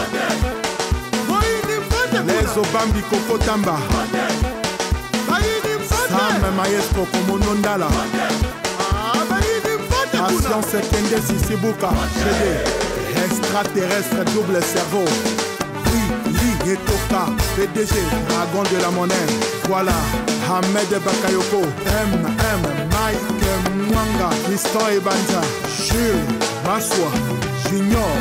les 2.27 2.57
obambi 2.57 3.03
kokotamba 3.11 3.79
sam 6.09 6.55
mayespo 6.57 7.07
komono 7.07 7.55
ndala. 7.55 7.89
Patience 10.13 10.81
kende 10.91 11.19
sisibuka 11.27 11.89
gd 11.89 12.43
extraterrestre 13.25 14.25
double 14.35 14.61
cerveau. 14.61 15.09
Li 16.37 16.73
etoka 16.73 17.23
pdg 17.57 17.95
dragon 18.29 18.65
de 18.71 18.79
la 18.83 18.91
monnaie. 18.91 19.27
Voilà 19.69 19.97
hamed 20.49 20.93
bakayoko. 21.05 21.61
Mm 21.61 22.63
mike 22.95 23.51
mwanga 23.89 24.29
histoire 24.51 24.97
ebanza 24.97 25.41
jules 25.87 26.25
maswa. 26.67 27.53
Junior. 27.75 28.15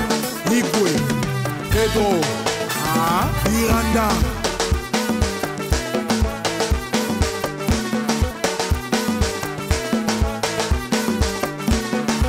Igwe. 0.50 0.92
Pedro. 1.70 2.20
Ah. 2.98 3.30
Iranda. 3.62 4.08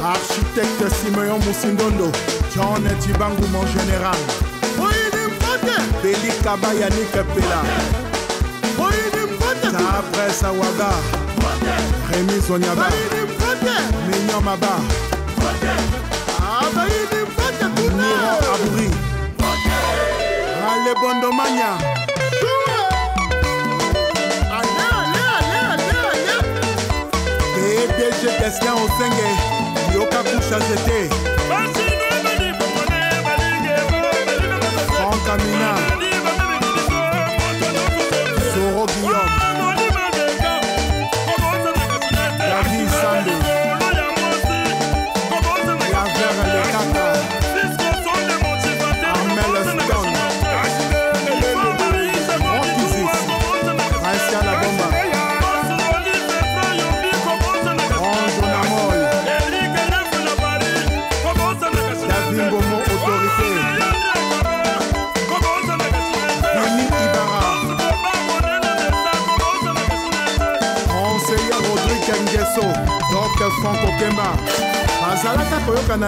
Architecte 0.05 0.91
Simeon 0.91 1.41
Moussindondo. 1.47 2.13
John 2.55 2.85
Tibangu, 3.01 3.47
mon 3.53 3.67
général. 3.69 4.19
Beli 6.03 6.31
Kabaya 6.43 6.89
Pela. 7.35 7.63
Tabre 9.73 10.31
Sawaga. 10.31 10.91
Rémi 12.11 12.39
Zonyaba. 12.47 12.89
Mignon 14.11 14.43
Maba. 14.45 15.04
Ale 20.85 20.95
Bondomania. 20.97 21.79
PDG 27.55 28.39
Destin 28.39 28.69
Osenge. 28.73 29.29
Yoka 29.95 30.19
Kusha 30.19 30.61
Zete. 30.61 31.34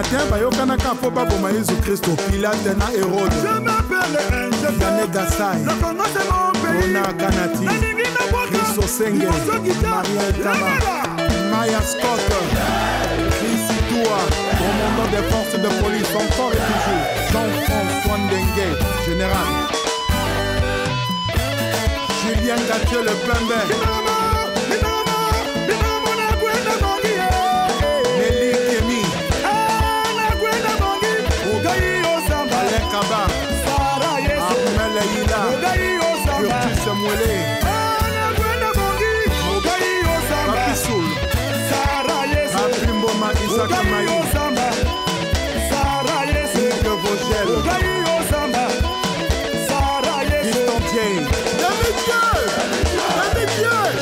Te 0.09 0.31
bayokanaka 0.31 0.93
mpo 0.93 1.09
baboma 1.09 1.49
yesu 1.49 1.75
kristo 1.75 2.11
pilate 2.11 2.73
na 2.79 2.85
herode 2.85 3.35
yane 4.81 5.07
gasai 5.13 5.61
ona 6.83 7.13
ganati. 7.13 7.65
Kristo 8.49 8.87
senge 8.87 9.27
maria 9.89 10.27
etama 10.29 10.69
maya 11.51 11.81
scott. 11.81 12.21
Krisitua 13.39 14.19
commandant 14.57 15.09
des 15.11 15.23
forces 15.29 15.59
de 15.61 15.69
police 15.81 16.15
encore 16.15 16.53
et 16.53 16.63
toujours 16.69 17.03
jean-françois 17.31 18.17
ndenge 18.17 18.67
général. 19.05 19.53
Julien 22.21 22.59
gatieu 22.67 23.01
le 23.03 23.13
pembe 23.25 24.06
obebisaka 43.47 43.83
mayosamba 43.83 44.71
sara 45.69 46.19
yeseke 46.31 46.89
vogel. 46.89 47.47
Ogali 47.57 47.93
yosamba 48.07 48.63
sara 49.67 50.15
yeseontier 50.23 51.27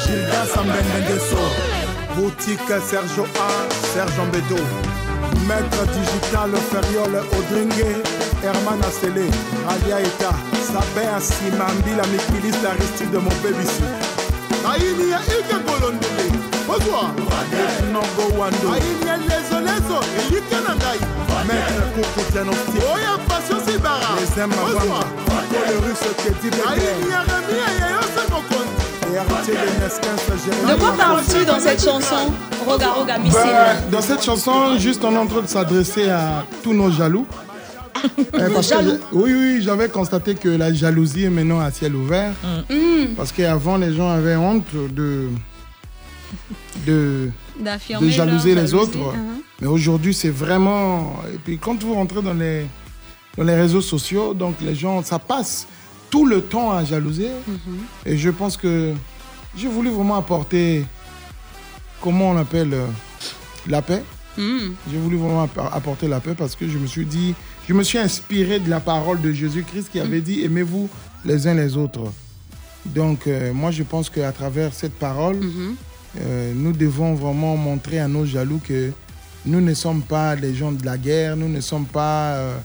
gilda 0.05 0.45
sambendengeso 0.53 1.43
boutique 2.15 2.79
serge 2.89 3.23
a 3.39 3.49
serge 3.93 4.21
ambedo. 4.21 4.61
Maître 5.47 5.85
digital 5.93 6.51
feriole 6.69 7.19
odringue 7.37 7.89
herman 8.41 8.81
asele 8.87 9.25
alia 9.69 9.99
eta 9.99 10.31
sabe 10.67 11.07
asimambila 11.17 12.03
mikilisi 12.07 12.67
aristide 12.67 13.17
mobebisi 13.17 13.83
naini 14.63 15.11
ya 15.11 15.19
ike 15.19 15.55
lezolezo 19.29 19.97
elike 20.19 20.57
na 20.67 20.73
ngai 20.75 20.99
maître 21.47 21.85
mokonzi 28.31 28.85
de 30.67 30.75
quoi 30.79 30.91
parles-tu 30.97 31.45
dans 31.45 31.59
cette 31.59 31.83
chanson 31.83 32.31
Roga 32.67 32.87
Roga 32.89 33.17
Missile. 33.19 33.39
Ben, 33.43 33.89
dans 33.91 34.01
cette 34.01 34.23
chanson, 34.23 34.77
juste 34.79 35.03
on 35.05 35.13
est 35.13 35.17
en 35.17 35.27
train 35.27 35.41
de 35.41 35.47
s'adresser 35.47 36.09
à 36.09 36.43
tous 36.63 36.73
nos 36.73 36.91
jaloux. 36.91 37.27
Euh, 38.35 38.49
parce 38.53 38.67
que 38.67 38.75
jaloux. 38.75 38.97
je- 39.11 39.17
oui, 39.17 39.33
oui, 39.33 39.61
j'avais 39.61 39.87
constaté 39.89 40.35
que 40.35 40.49
la 40.49 40.73
jalousie 40.73 41.25
est 41.25 41.29
maintenant 41.29 41.59
à 41.59 41.71
ciel 41.71 41.95
ouvert. 41.95 42.31
Mm. 42.69 43.13
Parce 43.15 43.31
qu'avant, 43.31 43.77
les 43.77 43.93
gens 43.93 44.09
avaient 44.09 44.35
honte 44.35 44.65
de, 44.73 45.29
de, 46.85 47.29
jalouser 48.11 48.55
les 48.55 48.67
jalousie, 48.67 48.75
autres. 48.75 48.97
hein. 49.15 49.41
Mais 49.61 49.67
aujourd'hui, 49.67 50.13
c'est 50.13 50.29
vraiment. 50.29 51.15
Et 51.33 51.37
puis, 51.37 51.57
quand 51.57 51.81
vous 51.83 51.93
rentrez 51.93 52.21
dans 52.21 52.33
les, 52.33 52.65
dans 53.37 53.43
les 53.43 53.55
réseaux 53.55 53.81
sociaux, 53.81 54.33
donc 54.33 54.55
les 54.61 54.75
gens, 54.75 55.01
ça 55.03 55.17
passe 55.19 55.67
tout 56.09 56.25
le 56.25 56.41
temps 56.41 56.71
à 56.71 56.83
jalouser. 56.83 57.29
Mhm. 57.47 57.77
Et 58.05 58.17
je 58.17 58.29
pense 58.29 58.57
que 58.57 58.93
j'ai 59.57 59.67
voulu 59.67 59.89
vraiment 59.89 60.15
apporter, 60.17 60.85
comment 62.01 62.31
on 62.31 62.37
appelle, 62.37 62.73
euh, 62.73 62.85
la 63.67 63.81
paix. 63.81 64.03
Mm. 64.37 64.73
J'ai 64.91 64.97
voulu 64.97 65.15
vraiment 65.15 65.43
app- 65.43 65.69
apporter 65.73 66.09
la 66.09 66.19
paix 66.19 66.35
parce 66.37 66.55
que 66.57 66.67
je 66.67 66.77
me 66.77 66.87
suis 66.87 67.05
dit, 67.05 67.33
je 67.69 67.73
me 67.73 67.83
suis 67.83 67.97
inspiré 67.97 68.59
de 68.59 68.69
la 68.69 68.81
parole 68.81 69.21
de 69.21 69.31
Jésus-Christ 69.31 69.89
qui 69.91 69.99
avait 70.01 70.19
dit 70.19 70.43
aimez-vous 70.43 70.89
les 71.23 71.47
uns 71.47 71.53
les 71.53 71.77
autres. 71.77 72.03
Donc, 72.85 73.27
euh, 73.27 73.53
moi, 73.53 73.71
je 73.71 73.83
pense 73.83 74.09
qu'à 74.09 74.31
travers 74.33 74.73
cette 74.73 74.93
parole, 74.99 75.39
euh, 76.21 76.53
nous 76.55 76.71
devons 76.73 77.13
vraiment 77.15 77.55
montrer 77.57 77.99
à 77.99 78.07
nos 78.07 78.25
jaloux 78.25 78.59
que 78.65 78.91
nous 79.45 79.61
ne 79.61 79.73
sommes 79.73 80.01
pas 80.01 80.35
des 80.35 80.55
gens 80.55 80.71
de 80.71 80.85
la 80.85 80.97
guerre, 80.97 81.35
nous 81.35 81.49
ne 81.49 81.61
sommes 81.61 81.85
pas. 81.85 82.33
euh, 82.35 82.57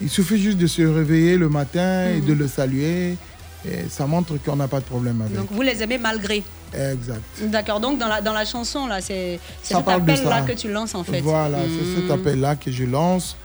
il 0.00 0.10
suffit 0.10 0.38
juste 0.38 0.58
de 0.58 0.66
se 0.66 0.82
réveiller 0.82 1.36
le 1.38 1.48
matin 1.48 2.10
et 2.10 2.20
Mhm. 2.20 2.26
de 2.26 2.32
le 2.34 2.48
saluer. 2.48 3.16
Et 3.64 3.88
ça 3.88 4.06
montre 4.06 4.36
qu'on 4.44 4.54
n'a 4.56 4.68
pas 4.68 4.78
de 4.80 4.84
problème 4.84 5.20
avec. 5.22 5.34
Donc 5.34 5.48
vous 5.50 5.62
les 5.62 5.82
aimez 5.82 5.98
malgré. 5.98 6.42
Exact. 6.74 7.22
D'accord, 7.44 7.80
donc 7.80 7.98
dans 7.98 8.06
la, 8.08 8.20
dans 8.20 8.32
la 8.34 8.44
chanson, 8.44 8.86
là, 8.86 9.00
c'est 9.00 9.40
cet 9.62 9.76
appel-là 9.88 10.42
que 10.42 10.52
tu 10.52 10.70
lances 10.70 10.94
en 10.94 11.02
fait. 11.02 11.20
Voilà, 11.20 11.58
c'est 11.62 12.00
cet 12.00 12.08
Mm. 12.08 12.12
appel-là 12.12 12.56
que 12.56 12.70
je 12.70 12.84
lance. 12.84 13.36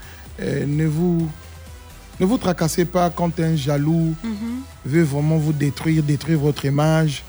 Euh, 0.42 0.66
ne, 0.68 0.86
vous, 0.86 1.28
ne 2.20 2.26
vous 2.26 2.38
tracassez 2.38 2.86
pas 2.86 3.10
quand 3.10 3.40
un 3.40 3.56
jaloux 3.56 4.14
Mhm. 4.24 4.62
veut 4.86 5.04
vraiment 5.04 5.38
vous 5.38 5.54
détruire, 5.54 6.04
détruire 6.04 6.40
votre 6.40 6.66
image. 6.66 7.24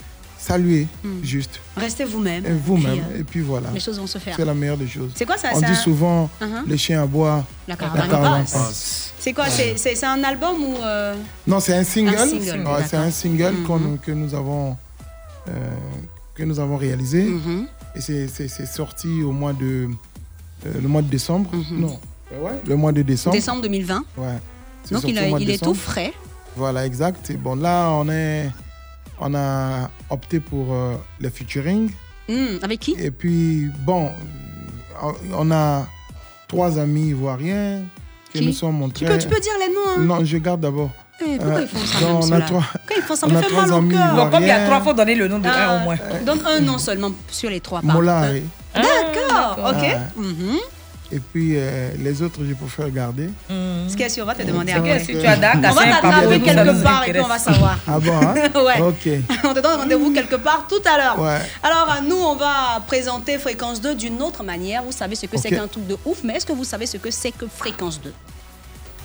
Saluez, 0.45 0.89
Mm. 1.05 1.09
juste. 1.23 1.61
Restez 1.77 2.05
vous-même. 2.05 2.45
Et 2.45 2.51
Vous-même. 2.53 2.99
Euh, 3.13 3.21
Et 3.21 3.25
puis 3.25 3.41
voilà. 3.43 3.69
les 3.73 3.79
choses 3.79 3.99
vont 4.01 4.09
se 4.09 4.19
faire. 4.19 4.35
C'est 4.37 4.45
la 4.45 4.55
meilleure 4.55 4.77
des 4.77 4.89
choses. 4.89 5.13
C'est 5.15 5.25
quoi 5.25 5.37
ça, 5.39 5.51
On 5.55 5.61
ça 5.61 5.67
dit 5.69 5.77
souvent, 5.77 6.29
Uh-huh. 6.41 6.67
les 6.67 6.77
chiens 6.77 7.01
aboient, 7.05 7.45
La 7.69 7.75
la 7.75 7.77
caravane 7.77 8.09
caravane 8.11 8.41
passe. 8.43 8.53
passe. 8.53 9.13
C'est 9.21 9.33
quoi 9.33 9.49
C'est 9.49 9.77
c'est- 9.77 9.95
c'est 9.95 10.07
un 10.07 10.23
album 10.25 10.57
ou. 10.65 10.77
euh, 10.83 11.15
Non, 11.47 11.61
c'est 11.61 11.77
un 11.77 11.85
single. 11.85 12.17
Un 12.19 12.27
single, 12.27 12.67
c'est 12.89 12.97
un 12.97 13.11
single 13.13 13.53
Mhm. 13.53 13.65
qu'on- 13.67 13.97
que 14.05 14.11
nous 14.11 14.35
avons 14.35 14.77
euh, 15.49 15.53
que 16.35 16.43
nous 16.43 16.59
avons 16.59 16.77
réalisé. 16.77 17.23
Mhm. 17.25 17.67
Et 17.95 18.01
c'est- 18.01 18.27
c'est 18.29 18.49
c'est 18.49 18.67
sorti 18.67 19.23
au 19.23 19.31
mois 19.33 19.53
de 19.53 19.89
le 20.65 20.89
mois 20.89 21.03
de 21.03 21.09
décembre. 21.09 21.51
Mhm. 21.55 21.81
Non. 21.81 22.01
Ouais. 22.43 22.53
Le 22.67 22.75
mois 22.77 22.91
de 22.93 23.03
décembre. 23.03 23.37
Décembre 23.37 23.63
2020. 23.63 24.05
Ouais. 24.17 24.39
C'est 24.85 24.95
Donc 24.95 25.05
il, 25.07 25.17
a- 25.19 25.29
il 25.39 25.51
est 25.51 25.63
tout 25.63 25.75
frais. 25.75 26.13
Voilà, 26.57 26.85
exact. 26.87 27.31
Et 27.31 27.35
bon, 27.37 27.55
là, 27.57 27.91
on 27.91 28.09
est 28.09 28.51
on 29.25 29.35
a 29.35 29.89
opté 30.11 30.41
pour 30.41 30.73
euh, 30.75 30.95
le 31.21 31.31
featuring. 31.31 31.91
Hmm, 32.29 32.57
avec 32.63 32.81
qui? 32.81 32.95
Et 32.99 33.11
puis, 33.11 33.69
bon, 33.81 34.11
euh, 35.03 35.13
on 35.37 35.51
a 35.51 35.87
trois 36.49 36.79
amis 36.79 37.09
ivoiriens 37.11 37.83
qui 38.33 38.41
Qui? 38.41 38.47
nous 38.47 38.53
sont 38.53 38.73
montrés. 38.73 39.05
Tu 39.07 39.11
peux, 39.13 39.19
tu 39.19 39.29
peux 39.29 39.41
dire 39.41 39.53
les 39.61 39.75
noms. 39.75 39.81
hein? 40.15 40.19
Non, 40.19 40.25
je 40.25 40.37
garde 40.39 40.61
d'abord. 40.61 40.91
Eh, 41.21 41.37
pourquoi 41.37 41.55
Euh, 41.55 41.63
ils 41.63 41.69
font 41.69 41.79
ça 41.87 42.01
donc, 42.01 42.09
même, 42.09 42.17
on 42.23 42.33
a 42.33 42.41
trois. 42.41 42.63
Pourquoi 42.73 42.97
ils 42.97 43.03
font 43.03 43.17
ça? 43.17 43.27
on 43.27 43.31
me 43.31 43.37
a 43.37 43.43
fait 43.43 43.49
trois 43.49 43.63
mal 43.63 43.73
au 43.73 43.77
amis 43.77 43.95
cœur. 43.95 44.15
Donc, 44.17 44.31
comme 44.33 44.43
il 44.43 44.49
y 44.49 44.51
a 44.51 44.67
trois, 44.67 44.81
faut 44.81 44.93
donner 44.93 45.15
le 45.15 45.29
nom 45.29 45.39
de 45.39 45.47
un 45.49 45.77
au 45.81 45.85
moins. 45.85 45.97
Donne 46.27 46.41
un 46.47 46.61
nom 46.61 46.79
seulement 46.79 47.13
sur 47.31 47.51
les 47.51 47.61
trois. 47.61 47.81
Molari. 47.83 48.43
D'accord, 48.75 49.59
ok. 49.71 49.83
Ouais. 49.83 49.99
Mhm. 50.17 50.57
Et 51.15 51.21
puis, 51.21 51.53
euh, 51.57 51.91
les 51.99 52.23
autres, 52.23 52.41
je 52.49 52.55
préfère 52.55 52.91
garder. 52.91 53.29
Ce 53.49 53.93
qu'il 53.93 54.01
y 54.01 54.05
a 54.05 54.09
sur, 54.09 54.25
on 54.25 54.27
va 54.27 54.35
te 54.35 54.43
demander 54.43 54.73
C'est 54.73 54.79
après. 54.79 54.99
que 54.99 55.05
si 55.05 55.19
tu 55.19 55.27
as 55.27 55.37
Dak, 55.37 55.57
on 55.57 55.61
va 55.61 55.85
t'attraper 55.85 56.41
quelque 56.41 56.83
part 56.83 57.05
et 57.07 57.13
puis 57.13 57.21
on 57.21 57.27
va 57.29 57.39
savoir. 57.39 57.79
Ah 57.87 57.99
bon, 57.99 58.13
hein 58.15 58.35
Ouais. 58.65 58.81
Ok. 58.81 59.09
on 59.45 59.53
te 59.55 59.61
donne 59.61 59.81
rendez-vous 59.81 60.13
quelque 60.13 60.37
part 60.37 60.67
tout 60.69 60.81
à 60.89 60.97
l'heure. 60.97 61.21
Ouais. 61.21 61.39
Alors, 61.63 61.89
euh, 61.99 62.01
nous, 62.09 62.17
on 62.17 62.35
va 62.37 62.83
présenter 62.87 63.37
Fréquence 63.39 63.81
2 63.83 63.95
d'une 63.95 64.23
autre 64.23 64.43
manière. 64.43 64.83
Vous 64.83 64.93
savez 64.93 65.15
ce 65.15 65.27
que 65.27 65.37
c'est 65.37 65.51
qu'un 65.51 65.67
truc 65.69 65.87
de 65.87 65.97
ouf, 66.07 66.19
mais 66.25 66.37
est-ce 66.37 66.47
que 66.47 66.53
vous 66.53 66.65
savez 66.65 66.87
ce 66.87 66.97
que 66.97 67.11
c'est 67.11 67.33
que 67.33 67.47
Fréquence 67.47 68.01
2 68.01 68.13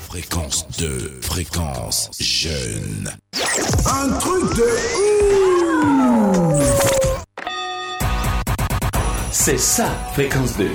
Fréquence 0.07 0.65
2, 0.79 1.19
fréquence 1.21 2.09
jeune. 2.17 3.11
Un 3.85 4.09
truc 4.17 4.55
de 4.55 4.63
ouf 6.55 6.93
C'est 9.31 9.59
ça, 9.59 9.89
fréquence 10.13 10.55
2. 10.57 10.69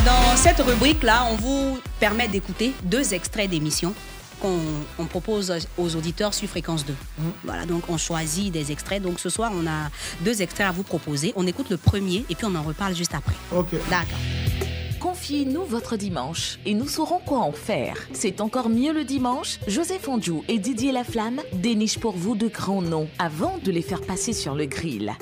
Dans 0.00 0.36
cette 0.36 0.60
rubrique-là, 0.60 1.26
on 1.30 1.36
vous 1.36 1.78
permet 2.00 2.28
d'écouter 2.28 2.72
deux 2.84 3.14
extraits 3.14 3.50
d'émissions 3.50 3.94
qu'on 4.40 4.58
on 4.98 5.04
propose 5.04 5.52
aux 5.76 5.96
auditeurs 5.96 6.34
sur 6.34 6.48
Fréquence 6.48 6.84
2. 6.86 6.94
Voilà, 7.44 7.66
donc 7.66 7.84
on 7.88 7.98
choisit 7.98 8.52
des 8.52 8.72
extraits. 8.72 9.02
Donc 9.02 9.20
ce 9.20 9.28
soir, 9.28 9.52
on 9.54 9.66
a 9.66 9.90
deux 10.22 10.42
extraits 10.42 10.66
à 10.66 10.72
vous 10.72 10.82
proposer. 10.82 11.32
On 11.36 11.46
écoute 11.46 11.70
le 11.70 11.76
premier 11.76 12.24
et 12.28 12.34
puis 12.34 12.46
on 12.46 12.54
en 12.54 12.62
reparle 12.62 12.94
juste 12.94 13.14
après. 13.14 13.34
Ok. 13.54 13.68
D'accord. 13.90 14.18
Confiez-nous 14.98 15.64
votre 15.64 15.96
dimanche 15.96 16.58
et 16.64 16.74
nous 16.74 16.88
saurons 16.88 17.18
quoi 17.18 17.38
en 17.38 17.52
faire. 17.52 17.96
C'est 18.12 18.40
encore 18.40 18.68
mieux 18.68 18.92
le 18.92 19.04
dimanche. 19.04 19.58
Joseph 19.68 20.08
Ondiou 20.08 20.44
et 20.48 20.58
Didier 20.58 20.92
Laflamme 20.92 21.40
dénichent 21.54 21.98
pour 21.98 22.16
vous 22.16 22.34
de 22.34 22.48
grands 22.48 22.82
noms 22.82 23.08
avant 23.18 23.58
de 23.62 23.70
les 23.70 23.82
faire 23.82 24.00
passer 24.00 24.32
sur 24.32 24.54
le 24.54 24.66
grill. 24.66 25.12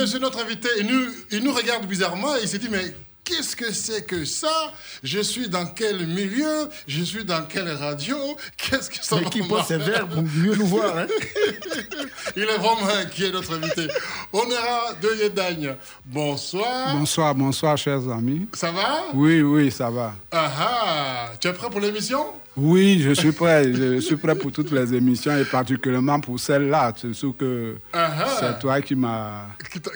Messieurs, 0.00 0.18
notre 0.18 0.42
invité, 0.42 0.68
il 0.78 0.86
nous, 0.86 1.12
il 1.30 1.44
nous 1.44 1.52
regarde 1.52 1.84
bizarrement 1.84 2.34
et 2.36 2.40
il 2.44 2.48
s'est 2.48 2.58
dit, 2.58 2.70
mais 2.70 2.94
qu'est-ce 3.22 3.54
que 3.54 3.70
c'est 3.70 4.06
que 4.06 4.24
ça? 4.24 4.72
Je 5.02 5.20
suis 5.20 5.50
dans 5.50 5.66
quel 5.66 6.06
milieu? 6.06 6.70
Je 6.86 7.02
suis 7.02 7.22
dans 7.22 7.42
quelle 7.42 7.68
radio? 7.68 8.16
Qu'est-ce 8.56 8.88
que 8.88 9.04
ça 9.04 9.16
Mais 9.16 9.28
qui 9.28 9.42
pose 9.42 9.66
ses 9.66 9.76
verres 9.76 10.08
pour 10.08 10.22
mieux 10.22 10.54
nous 10.54 10.64
voir, 10.64 10.96
hein? 10.96 11.06
Il 12.34 12.44
est 12.44 12.56
vraiment 12.56 12.88
inquiet, 12.98 13.30
notre 13.30 13.56
invité. 13.56 13.88
Onera 14.32 14.94
de 15.02 15.22
Yedagne. 15.22 15.74
Bonsoir. 16.06 16.96
Bonsoir, 16.96 17.34
bonsoir, 17.34 17.76
chers 17.76 18.08
amis. 18.08 18.48
Ça 18.54 18.72
va? 18.72 19.04
Oui, 19.12 19.42
oui, 19.42 19.70
ça 19.70 19.90
va. 19.90 20.14
Ah 20.32 20.50
ah 20.58 21.30
Tu 21.38 21.46
es 21.46 21.52
prêt 21.52 21.68
pour 21.68 21.80
l'émission? 21.80 22.24
Oui, 22.62 23.00
je 23.02 23.12
suis 23.12 23.32
prêt. 23.32 23.72
Je 23.72 24.00
suis 24.00 24.16
prêt 24.16 24.34
pour 24.34 24.52
toutes 24.52 24.70
les 24.70 24.92
émissions 24.94 25.34
et 25.36 25.44
particulièrement 25.44 26.20
pour 26.20 26.38
celle-là. 26.38 26.92
C'est 26.96 27.14
sûr 27.14 27.34
que 27.36 27.76
ah. 27.92 28.10
c'est 28.38 28.58
toi 28.58 28.80
qui 28.82 28.94
m'as 28.94 29.46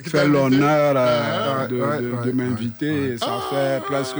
fait 0.07 0.27
l'honneur 0.27 0.95
euh, 0.97 1.61
Ah, 1.63 1.67
de, 1.67 1.77
ouais, 1.77 1.81
de- 1.99 2.11
ouais, 2.11 2.23
de 2.23 2.27
ouais, 2.27 2.33
m'inviter. 2.33 3.11
ouais. 3.11 3.17
Ça 3.19 3.27
Ah. 3.29 3.41
fait 3.51 3.85
presque 3.85 4.17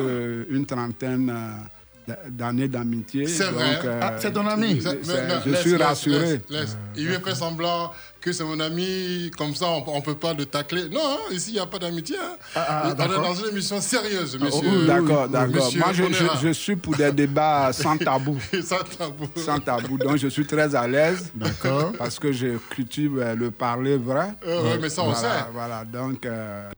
une 0.51 0.67
trentaine 0.67 1.31
euh, 1.31 2.13
d'années 2.29 2.69
d'amitié. 2.69 3.27
C'est 3.27 3.45
vrai. 3.45 3.79
euh, 3.83 4.01
Ah, 4.03 4.13
c'est- 4.19 4.29
Mais 4.35 4.43
non, 4.43 5.41
Je 5.47 5.55
suis 5.55 5.71
laisse, 5.73 5.81
rassuré. 5.83 6.19
laisse, 6.21 6.41
laisse. 6.51 6.77
Il 6.97 7.07
lui 7.07 7.15
fait 7.25 7.35
semblant 7.35 7.93
que 8.25 8.33
c'est 8.33 8.43
mon 8.45 8.59
ami, 8.59 9.31
comme 9.37 9.55
ça 9.55 9.67
on 9.87 9.97
ne 9.99 10.01
peut 10.03 10.15
pas 10.15 10.33
le 10.33 10.47
tacler. 10.47 10.89
Non, 10.91 11.01
hein, 11.05 11.17
ici 11.31 11.51
il 11.51 11.55
n'y 11.55 11.59
a 11.61 11.67
pas 11.67 11.79
d'amitié. 11.79 12.17
hein. 12.19 12.37
ah, 12.57 12.85
on 12.87 12.91
est 12.93 12.95
d'accord. 12.95 13.23
dans 13.23 13.35
une 13.35 13.51
émission 13.51 13.81
sérieuse, 13.83 14.39
Ah, 14.41 14.45
monsieur. 14.45 14.67
oui, 14.69 14.87
D'accord, 14.87 15.29
d'accord. 15.29 15.67
Monsieur 15.67 15.79
Moi, 15.81 15.93
je, 15.93 16.03
Onera. 16.05 16.39
je- 16.41 16.47
je 16.49 16.53
suis 16.55 16.77
pour 16.77 16.97
des 16.97 17.13
débats 17.13 17.71
sans 17.75 17.99
tabou. 17.99 18.39
sans 18.65 18.79
tabou. 18.97 19.27
Sans 19.37 19.61
tabou. 19.61 19.99
Donc, 19.99 20.17
je 20.17 20.29
suis 20.29 20.47
très 20.47 20.75
à 20.75 20.87
l'aise. 20.89 21.31
D'accord. 21.35 21.93
Parce 21.99 22.19
que 22.19 22.33
je 22.33 22.57
cultive 22.71 23.19
euh, 23.19 23.35
le 23.35 23.51
parler 23.51 23.99
vrai. 23.99 24.29
Euh, 24.47 24.63
ouais, 24.63 24.79
mais 24.81 24.89
ça, 24.89 25.03
on 25.03 25.13
Voilà, 25.13 25.19
sait. 25.21 25.45
Voilà, 25.53 25.85
donc. 25.85 26.25
euh, 26.25 26.71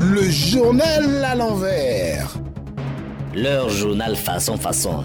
Le 0.00 0.22
journal 0.30 1.24
à 1.24 1.34
l'envers. 1.34 2.28
Leur 3.34 3.70
journal 3.70 4.16
façon 4.16 4.56
façon. 4.58 5.04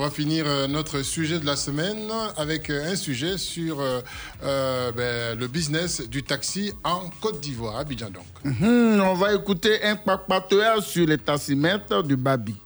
On 0.00 0.04
va 0.04 0.10
finir 0.10 0.46
euh, 0.46 0.66
notre 0.66 1.02
sujet 1.02 1.38
de 1.38 1.44
la 1.44 1.56
semaine 1.56 2.08
avec 2.38 2.70
euh, 2.70 2.90
un 2.90 2.96
sujet 2.96 3.36
sur 3.36 3.80
euh, 3.82 4.00
ben, 4.92 5.38
le 5.38 5.46
business 5.46 6.00
du 6.08 6.22
taxi 6.22 6.72
en 6.84 7.10
Côte 7.20 7.38
d'Ivoire, 7.42 7.76
Abidjan 7.76 8.08
donc. 8.08 8.24
Mhm, 8.42 9.02
on 9.02 9.12
va 9.12 9.34
écouter 9.34 9.82
un 9.82 9.96
papateur 9.96 10.82
sur 10.82 11.06
les 11.06 11.18
tassimètres 11.18 12.02
du 12.02 12.16
Babi. 12.16 12.56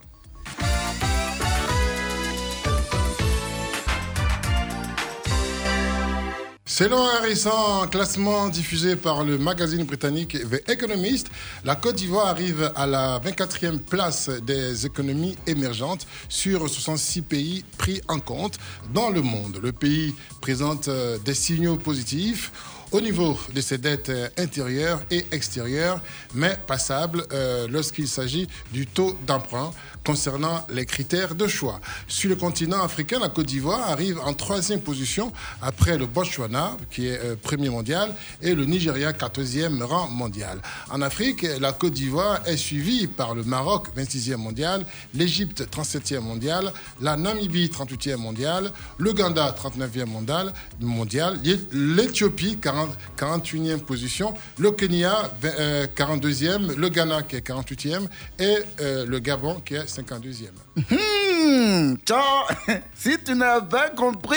Selon 6.77 7.07
un 7.07 7.21
récent 7.21 7.87
classement 7.87 8.49
diffusé 8.49 8.97
par 8.97 9.23
le 9.23 9.39
magazine 9.39 9.85
britannique 9.85 10.37
The 10.51 10.69
Economist, 10.69 11.31
la 11.65 11.77
Côte 11.77 11.95
d'Ivoire 11.95 12.27
arrive 12.27 12.73
à 12.75 12.85
la 12.85 13.21
24e 13.21 13.79
place 13.79 14.29
des 14.29 14.85
économies 14.85 15.37
émergentes 15.47 16.05
sur 16.29 16.69
66 16.69 17.23
pays 17.23 17.65
pris 17.79 18.01
en 18.09 18.19
compte 18.19 18.59
dans 18.93 19.11
le 19.11 19.23
monde. 19.23 19.61
Le 19.63 19.71
pays 19.71 20.17
présente 20.41 20.89
euh, 20.89 21.17
des 21.25 21.35
signaux 21.35 21.77
positifs 21.77 22.51
au 22.91 23.01
niveau 23.01 23.39
de 23.53 23.61
ses 23.61 23.79
dettes 23.79 24.09
euh, 24.09 24.29
intérieures 24.37 25.01
et 25.13 25.25
extérieures, 25.31 26.01
mais 26.35 26.57
passables 26.67 27.25
euh, 27.33 27.69
lorsqu'il 27.69 28.09
s'agit 28.09 28.49
du 28.73 28.87
taux 28.87 29.17
d'emprunt 29.27 29.73
concernant 30.05 30.67
les 30.71 30.87
critères 30.87 31.35
de 31.35 31.47
choix. 31.47 31.81
Sur 32.09 32.31
le 32.31 32.37
continent 32.37 32.83
africain, 32.83 33.19
la 33.19 33.29
Côte 33.29 33.47
d'Ivoire 33.47 33.91
arrive 33.91 34.21
en 34.21 34.35
troisième 34.35 34.81
position 34.81 35.33
après 35.63 35.97
le 35.99 36.07
Botswana, 36.07 36.77
qui 36.91 37.07
est 37.07 37.19
euh, 37.19 37.37
premier 37.41 37.71
mondial, 37.71 38.15
et 38.43 38.55
le 38.55 38.65
Nigeria, 38.65 39.13
14e 39.13 39.83
rang 39.83 40.09
mondial. 40.09 40.61
En 40.91 41.01
Afrique, 41.03 41.47
la 41.61 41.73
Côte 41.73 41.95
d'Ivoire 41.95 42.41
est 42.47 42.57
suivie 42.57 43.07
par 43.07 43.35
le 43.35 43.43
Maroc, 43.43 43.89
26e 43.97 44.37
mondial, 44.37 44.85
l'Égypte, 45.15 45.67
37e 45.71 46.21
mondial, 46.21 46.73
la 47.01 47.17
Namibie, 47.17 47.69
38e 47.69 48.17
mondial, 48.17 48.71
l'Ouganda, 48.99 49.55
39e 49.59 50.05
mondial, 50.07 50.53
mondial 50.81 51.39
l'Éthiopie, 51.73 52.59
40 52.59 52.91
41e 53.17 53.79
position, 53.81 54.35
le 54.59 54.71
Kenya, 54.73 55.31
20, 55.41 55.49
euh, 55.59 55.87
42e, 55.97 56.75
le 56.77 56.89
Ghana 56.89 57.23
qui 57.23 57.37
est 57.37 57.47
48e 57.47 58.07
et 58.39 58.57
euh, 58.81 59.07
le 59.07 59.19
Gabon 59.19 59.61
qui 59.65 59.75
est 59.75 59.87
52e. 59.95 60.51
Hmm, 60.91 61.97
ciao. 62.05 62.47
si 62.95 63.17
tu 63.25 63.35
n'as 63.35 63.61
pas 63.61 63.91
compris, 63.91 64.37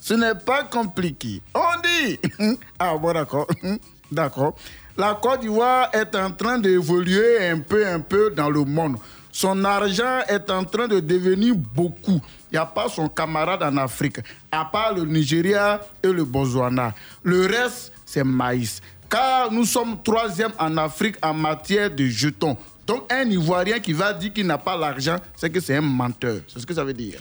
ce 0.00 0.14
n'est 0.14 0.34
pas 0.34 0.64
compliqué. 0.64 1.42
On 1.54 1.80
dit. 1.82 2.18
Ah 2.78 2.96
bon, 2.96 3.12
d'accord. 3.12 3.46
D'accord. 4.12 4.56
La 4.96 5.14
Côte 5.20 5.40
d'Ivoire 5.40 5.90
est 5.92 6.14
en 6.14 6.30
train 6.30 6.58
d'évoluer 6.58 7.48
un 7.48 7.58
peu, 7.58 7.86
un 7.86 8.00
peu 8.00 8.30
dans 8.30 8.48
le 8.48 8.64
monde. 8.64 8.96
Son 9.32 9.64
argent 9.64 10.20
est 10.28 10.48
en 10.50 10.64
train 10.64 10.88
de 10.88 11.00
devenir 11.00 11.54
beaucoup. 11.54 12.20
Il 12.50 12.54
n'y 12.54 12.58
a 12.58 12.64
pas 12.64 12.88
son 12.88 13.08
camarade 13.08 13.62
en 13.62 13.76
Afrique, 13.76 14.18
à 14.50 14.64
part 14.64 14.94
le 14.94 15.04
Nigeria 15.04 15.80
et 16.02 16.10
le 16.10 16.24
Botswana. 16.24 16.94
Le 17.22 17.46
reste, 17.46 17.92
c'est 18.06 18.24
maïs. 18.24 18.80
Car 19.10 19.52
nous 19.52 19.64
sommes 19.64 20.02
troisième 20.02 20.52
en 20.58 20.76
Afrique 20.78 21.16
en 21.22 21.34
matière 21.34 21.90
de 21.90 22.06
jetons. 22.06 22.56
Donc 22.86 23.12
un 23.12 23.28
Ivoirien 23.28 23.80
qui 23.80 23.92
va 23.92 24.12
dire 24.12 24.32
qu'il 24.32 24.46
n'a 24.46 24.58
pas 24.58 24.76
l'argent, 24.76 25.16
c'est 25.34 25.50
que 25.50 25.58
c'est 25.58 25.74
un 25.76 25.80
menteur. 25.80 26.40
C'est 26.46 26.60
ce 26.60 26.66
que 26.66 26.72
ça 26.72 26.84
veut 26.84 26.92
dire. 26.92 27.18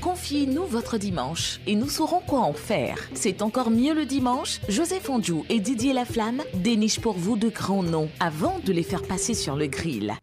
Confiez-nous 0.00 0.64
votre 0.66 0.96
dimanche 0.96 1.58
et 1.66 1.74
nous 1.74 1.88
saurons 1.88 2.20
quoi 2.24 2.40
en 2.40 2.52
faire. 2.52 2.98
C'est 3.14 3.42
encore 3.42 3.70
mieux 3.70 3.94
le 3.94 4.04
dimanche. 4.04 4.60
Joseph 4.68 5.08
Onjou 5.08 5.44
et 5.48 5.58
Didier 5.58 5.92
Laflamme 5.92 6.42
dénichent 6.54 7.00
pour 7.00 7.18
vous 7.18 7.36
de 7.36 7.48
grands 7.48 7.82
noms 7.82 8.10
avant 8.20 8.60
de 8.64 8.72
les 8.72 8.84
faire 8.84 9.02
passer 9.02 9.34
sur 9.34 9.56
le 9.56 9.66
grill. 9.66 10.14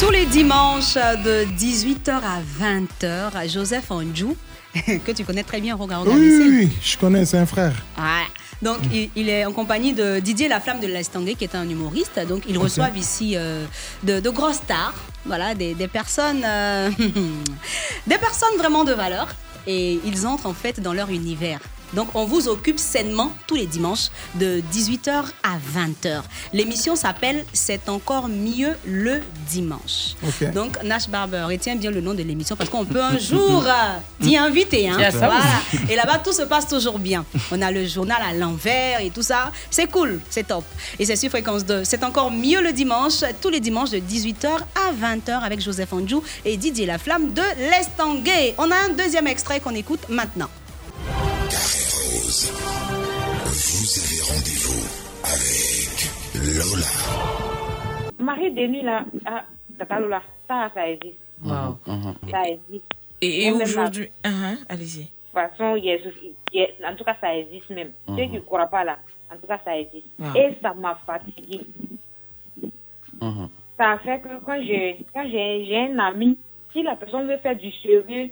Tous 0.00 0.10
les 0.10 0.26
dimanches 0.26 0.94
de 0.94 1.44
18h 1.58 2.10
à 2.10 2.40
20h, 2.60 3.50
Joseph 3.52 3.90
Anjou, 3.90 4.34
que 4.74 5.12
tu 5.12 5.24
connais 5.24 5.42
très 5.42 5.60
bien, 5.60 5.74
regarde, 5.74 6.08
Oui, 6.08 6.14
oui, 6.14 6.48
oui, 6.50 6.68
je 6.82 6.96
connais, 6.96 7.24
c'est 7.26 7.38
un 7.38 7.46
frère. 7.46 7.74
Voilà. 7.96 8.24
Donc, 8.62 8.78
il, 8.92 9.10
il 9.16 9.28
est 9.28 9.44
en 9.44 9.52
compagnie 9.52 9.92
de 9.92 10.18
Didier 10.20 10.48
Laflamme 10.48 10.80
de 10.80 10.86
l'Estanguet, 10.86 11.34
qui 11.34 11.44
est 11.44 11.54
un 11.54 11.68
humoriste. 11.68 12.18
Donc, 12.26 12.44
ils 12.48 12.58
reçoivent 12.58 12.96
ici 12.96 13.34
euh, 13.36 13.64
de, 14.02 14.20
de 14.20 14.30
grosses 14.30 14.56
stars, 14.56 14.94
voilà, 15.24 15.54
des, 15.54 15.74
des 15.74 15.88
personnes, 15.88 16.42
euh, 16.44 16.90
des 18.06 18.18
personnes 18.18 18.56
vraiment 18.58 18.84
de 18.84 18.92
valeur. 18.92 19.28
Et 19.66 20.00
ils 20.04 20.26
entrent 20.26 20.46
en 20.46 20.54
fait 20.54 20.80
dans 20.80 20.92
leur 20.92 21.10
univers. 21.10 21.58
Donc, 21.94 22.08
on 22.14 22.24
vous 22.24 22.48
occupe 22.48 22.78
sainement 22.78 23.32
tous 23.46 23.54
les 23.54 23.66
dimanches 23.66 24.08
de 24.34 24.62
18h 24.72 25.24
à 25.42 25.56
20h. 25.56 26.22
L'émission 26.52 26.96
s'appelle 26.96 27.44
C'est 27.52 27.88
encore 27.88 28.28
mieux 28.28 28.74
le 28.86 29.20
dimanche. 29.48 30.14
Donc, 30.54 30.82
Nash 30.82 31.08
Barber, 31.08 31.44
retiens 31.48 31.76
bien 31.76 31.90
le 31.90 32.00
nom 32.00 32.14
de 32.14 32.22
l'émission 32.22 32.56
parce 32.56 32.70
qu'on 32.70 32.84
peut 32.84 33.02
un 33.02 33.18
jour 33.18 33.64
euh, 33.66 33.98
t'y 34.20 34.36
inviter. 34.36 34.88
Hein. 34.88 34.98
Ça 35.10 35.10
Voilà. 35.10 35.42
Et 35.88 35.96
là-bas, 35.96 36.18
tout 36.18 36.32
se 36.32 36.42
passe 36.42 36.66
toujours 36.66 36.98
bien. 36.98 37.24
On 37.50 37.62
a 37.62 37.70
le 37.70 37.86
journal 37.86 38.18
à 38.22 38.32
l'envers 38.32 39.00
et 39.00 39.10
tout 39.10 39.22
ça. 39.22 39.52
C'est 39.70 39.90
cool, 39.90 40.20
c'est 40.30 40.46
top. 40.48 40.64
Et 40.98 41.04
c'est 41.04 41.16
sur 41.16 41.30
Fréquence 41.30 41.64
2. 41.64 41.84
C'est 41.84 42.04
encore 42.04 42.30
mieux 42.30 42.62
le 42.62 42.72
dimanche, 42.72 43.20
tous 43.40 43.48
les 43.50 43.60
dimanches 43.60 43.90
de 43.90 43.98
18h 43.98 44.48
à 44.48 45.16
20h 45.16 45.40
avec 45.42 45.60
Joseph 45.60 45.92
Anjou 45.92 46.22
et 46.44 46.56
Didier 46.56 46.86
Laflamme 46.86 47.32
de 47.32 47.42
l'Estanguet. 47.70 48.54
On 48.58 48.70
a 48.70 48.76
un 48.76 48.88
deuxième 48.96 49.26
extrait 49.26 49.60
qu'on 49.60 49.74
écoute 49.74 50.00
maintenant. 50.08 50.48
Rose, 51.10 52.50
vous 53.46 53.90
avez 54.02 54.20
rendez-vous 54.26 54.82
avec 55.22 55.94
Lola. 56.56 56.90
Marie 58.18 58.50
de 58.52 58.66
nuit, 58.66 58.82
là, 58.82 59.04
ah, 59.24 59.44
Tata 59.78 60.00
Lola, 60.00 60.22
ça, 60.48 60.70
ça 60.74 60.88
existe. 60.88 61.18
Wow. 61.44 61.78
Ça 62.30 62.42
existe. 62.48 62.84
Et, 63.20 63.44
et 63.44 63.50
Moi, 63.50 63.58
même, 63.58 63.68
aujourd'hui, 63.68 64.10
uh-huh, 64.24 64.58
allez-y. 64.68 64.98
De 65.04 65.04
toute 65.04 65.32
façon, 65.32 65.76
il 65.76 65.84
y 65.84 65.90
a- 65.92 65.96
il 66.52 66.60
y 66.60 66.62
a- 66.84 66.90
en 66.90 66.96
tout 66.96 67.04
cas, 67.04 67.16
ça 67.20 67.36
existe 67.36 67.70
même. 67.70 67.92
Mhm. 68.08 68.16
Ceux 68.16 68.24
qui 68.24 68.30
ne 68.32 68.40
croient 68.40 68.66
pas 68.66 68.84
là, 68.84 68.98
en 69.32 69.36
tout 69.36 69.46
cas, 69.46 69.60
ça 69.64 69.78
existe. 69.78 70.06
Wow. 70.18 70.34
Et 70.34 70.58
ça 70.62 70.74
m'a 70.74 70.98
fatiguée. 71.06 71.60
Ça 73.78 73.90
a 73.92 73.98
fait 73.98 74.20
que 74.20 74.28
quand 74.44 74.60
j'ai 74.62 75.04
quand 75.14 75.24
j'ai 75.30 75.66
j'ai 75.66 75.76
un 75.92 75.98
ami, 75.98 76.38
si 76.76 76.82
la 76.82 76.94
personne 76.96 77.26
veut 77.26 77.38
faire 77.38 77.56
du 77.56 77.72
sérieux, 77.72 78.30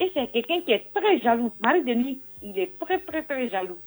et 0.00 0.10
c'est 0.12 0.26
quelqu'un 0.32 0.60
qui 0.62 0.72
est 0.72 0.86
très 0.92 1.20
jaloux, 1.20 1.52
Marie 1.62 1.84
de 1.84 1.94
nuit, 1.94 2.20
il 2.42 2.58
est 2.58 2.72
très, 2.80 2.98
très, 2.98 3.22
très 3.22 3.48
jaloux. 3.48 3.78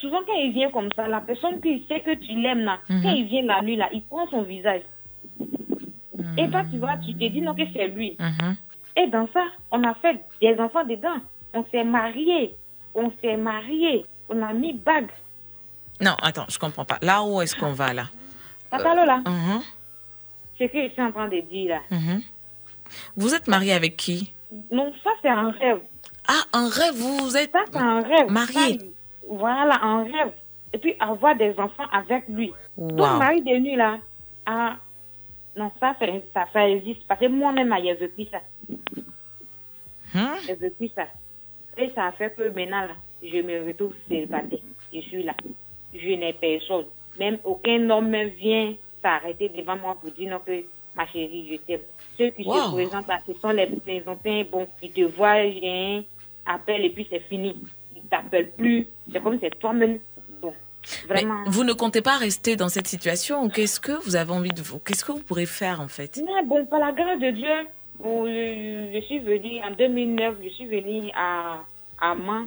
Souvent, 0.00 0.20
quand 0.26 0.34
il 0.34 0.52
vient 0.52 0.70
comme 0.70 0.88
ça, 0.94 1.08
la 1.08 1.20
personne 1.20 1.60
qui 1.60 1.84
sait 1.88 2.00
que 2.00 2.14
tu 2.14 2.32
l'aimes 2.40 2.60
là, 2.64 2.78
Mhm. 2.88 3.02
quand 3.02 3.10
il 3.12 3.24
vient 3.26 3.42
la 3.42 3.62
nuit 3.62 3.76
là, 3.76 3.88
il 3.92 4.02
prend 4.02 4.28
son 4.28 4.42
visage. 4.42 4.82
Et 6.38 6.48
toi, 6.50 6.62
tu 6.70 6.78
vois, 6.78 6.96
tu 6.98 7.14
te 7.14 7.24
dis 7.26 7.40
non 7.40 7.54
que 7.54 7.62
c'est 7.72 7.88
lui. 7.88 8.16
Et 8.96 9.06
dans 9.08 9.26
ça, 9.32 9.44
on 9.72 9.82
a 9.82 9.94
fait 9.94 10.20
des 10.40 10.56
enfants 10.60 10.84
dedans. 10.84 11.16
On 11.52 11.64
s'est 11.70 11.84
mariés. 11.84 12.54
On 12.94 13.10
s'est 13.20 13.36
mariés. 13.36 14.04
On 14.28 14.40
a 14.42 14.52
mis 14.52 14.72
bague. 14.72 15.10
Non, 16.00 16.14
attends, 16.22 16.46
je 16.48 16.58
comprends 16.58 16.84
pas. 16.84 16.98
Là 17.02 17.22
où 17.24 17.40
est-ce 17.40 17.56
qu'on 17.56 17.72
va 17.72 17.92
là? 17.92 18.04
Tata 18.70 18.94
Lola, 18.94 19.18
Mhm, 19.18 19.60
c'est 20.58 20.68
ce 20.68 20.72
que 20.72 20.82
je 20.88 20.92
suis 20.92 21.02
en 21.02 21.12
train 21.12 21.28
de 21.28 21.40
dire 21.40 21.70
là. 21.76 21.80
Vous 23.16 23.34
êtes 23.34 23.48
marié 23.48 23.72
avec 23.72 23.96
qui? 23.96 24.32
Non, 24.70 24.92
ça 25.02 25.10
c'est 25.22 25.28
un 25.28 25.50
rêve. 25.50 25.80
Ah, 26.26 26.42
un 26.52 26.68
rêve, 26.68 26.94
vous 26.94 27.36
êtes 27.36 27.52
Ça 27.52 27.64
un 27.80 28.00
rêve. 28.00 28.30
marié. 28.30 28.78
Ça, 28.78 28.84
voilà, 29.28 29.78
un 29.82 30.04
rêve. 30.04 30.32
Et 30.72 30.78
puis 30.78 30.94
avoir 30.98 31.36
des 31.36 31.54
enfants 31.58 31.86
avec 31.92 32.24
lui. 32.28 32.52
Wow. 32.76 32.88
Donc, 32.96 33.18
mari 33.18 33.42
de 33.42 33.56
nuit 33.58 33.76
là, 33.76 33.98
ah, 34.46 34.76
non, 35.56 35.70
ça, 35.78 35.94
ça, 36.32 36.46
ça 36.52 36.68
existe. 36.68 37.06
Parce 37.06 37.20
que 37.20 37.26
moi-même, 37.26 37.74
j'ai 37.82 37.94
vécu 37.94 38.26
ça. 38.30 38.40
Hein? 40.14 40.34
J'ai 40.46 40.54
vécu 40.54 40.88
ça. 40.94 41.06
Et 41.76 41.90
ça 41.94 42.06
a 42.06 42.12
fait 42.12 42.34
que 42.34 42.42
maintenant, 42.48 42.82
là, 42.82 42.96
je 43.22 43.38
me 43.40 43.66
retrouve 43.66 43.94
célibataire. 44.08 44.58
Je 44.92 45.00
suis 45.00 45.22
là. 45.22 45.34
Je 45.92 46.08
n'ai 46.08 46.32
personne. 46.32 46.86
Même 47.18 47.38
aucun 47.44 47.88
homme 47.90 48.10
ne 48.10 48.24
vient 48.26 48.74
s'arrêter 49.02 49.48
devant 49.48 49.76
moi 49.76 49.96
pour 50.00 50.10
dire 50.10 50.30
non 50.30 50.40
que 50.44 50.64
ma 50.96 51.06
chérie, 51.06 51.48
je 51.50 51.56
t'aime. 51.58 51.80
Ceux 52.18 52.30
qui 52.30 52.44
Wow. 52.44 52.54
se 52.54 52.72
présentent 52.72 53.08
là, 53.08 53.18
ce 53.26 53.32
sont 53.34 53.50
les 53.50 53.66
présentants. 53.66 54.42
Bon, 54.50 54.66
ils 54.82 54.90
te 54.92 55.00
voient, 55.02 55.34
hein, 55.36 56.02
appellent 56.46 56.84
et 56.84 56.90
puis 56.90 57.06
c'est 57.10 57.20
fini. 57.28 57.56
Ils 57.96 58.02
t'appellent 58.02 58.50
plus. 58.52 58.86
C'est 59.12 59.22
comme 59.22 59.38
c'est 59.40 59.58
toi-même. 59.58 59.98
Bon, 60.40 60.52
Mais 61.08 61.14
vraiment. 61.14 61.42
vous 61.46 61.64
ne 61.64 61.72
comptez 61.72 62.02
pas 62.02 62.16
rester 62.18 62.56
dans 62.56 62.68
cette 62.68 62.86
situation 62.86 63.48
qu'est-ce 63.48 63.80
que 63.80 63.92
vous 64.04 64.16
avez 64.16 64.32
envie 64.32 64.50
de 64.52 64.62
vous 64.62 64.78
Qu'est-ce 64.78 65.04
que 65.04 65.12
vous 65.12 65.22
pourrez 65.22 65.46
faire 65.46 65.80
en 65.80 65.88
fait? 65.88 66.20
Mais 66.24 66.42
bon, 66.44 66.64
par 66.66 66.78
la 66.80 66.92
grâce 66.92 67.18
de 67.20 67.30
Dieu, 67.30 67.68
bon, 67.98 68.26
je, 68.26 68.90
je 68.94 69.00
suis 69.06 69.18
venue 69.20 69.60
en 69.64 69.70
2009, 69.72 70.36
je 70.44 70.48
suis 70.50 70.66
venue 70.66 71.10
à, 71.16 71.60
à 72.00 72.14
Mans. 72.14 72.46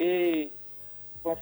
Euh, 0.00 0.44
bon, 1.22 1.36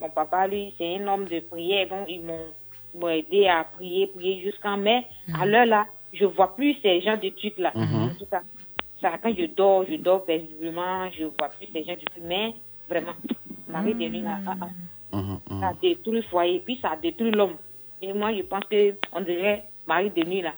mon 0.00 0.08
papa, 0.10 0.46
lui, 0.46 0.74
c'est 0.78 0.96
un 0.98 1.06
homme 1.08 1.24
de 1.26 1.40
prière, 1.40 1.88
donc 1.88 2.06
ils 2.08 2.22
m'ont 2.22 3.08
aidé 3.08 3.46
à 3.48 3.64
prier, 3.64 4.06
prier 4.08 4.42
jusqu'en 4.42 4.76
mai. 4.76 5.06
À 5.40 5.46
l'heure 5.46 5.66
là, 5.66 5.86
je 6.14 6.24
vois 6.24 6.54
plus 6.54 6.74
ces 6.82 7.00
gens 7.00 7.16
de 7.16 7.28
trucs 7.30 7.58
là. 7.58 7.72
Mhm. 7.74 8.02
En 8.04 8.08
tout 8.18 8.26
cas, 8.30 8.42
ça, 9.00 9.12
quand 9.22 9.34
je 9.36 9.46
dors, 9.46 9.84
je 9.88 9.96
dors 9.96 10.24
paisiblement, 10.24 11.10
je 11.10 11.24
vois 11.24 11.48
plus 11.48 11.68
ces 11.72 11.84
gens 11.84 11.96
du 11.96 12.04
truc. 12.04 12.22
Mais 12.24 12.54
vraiment, 12.88 13.12
Marie 13.68 13.94
de 13.94 14.08
nuit 14.08 14.22
là, 14.22 14.38
ah, 14.46 14.54
ah. 14.62 14.68
Ça 15.60 15.72
détruit 15.80 16.14
le 16.16 16.22
foyer, 16.22 16.60
puis 16.64 16.78
ça 16.82 16.96
détruit 17.00 17.30
l'homme. 17.30 17.54
Et 18.02 18.12
moi, 18.12 18.32
je 18.34 18.42
pense 18.42 18.64
que 18.64 18.94
on 19.12 19.20
dirait 19.20 19.64
mari 19.86 20.10
de 20.10 20.24
nuit, 20.24 20.42
là. 20.42 20.52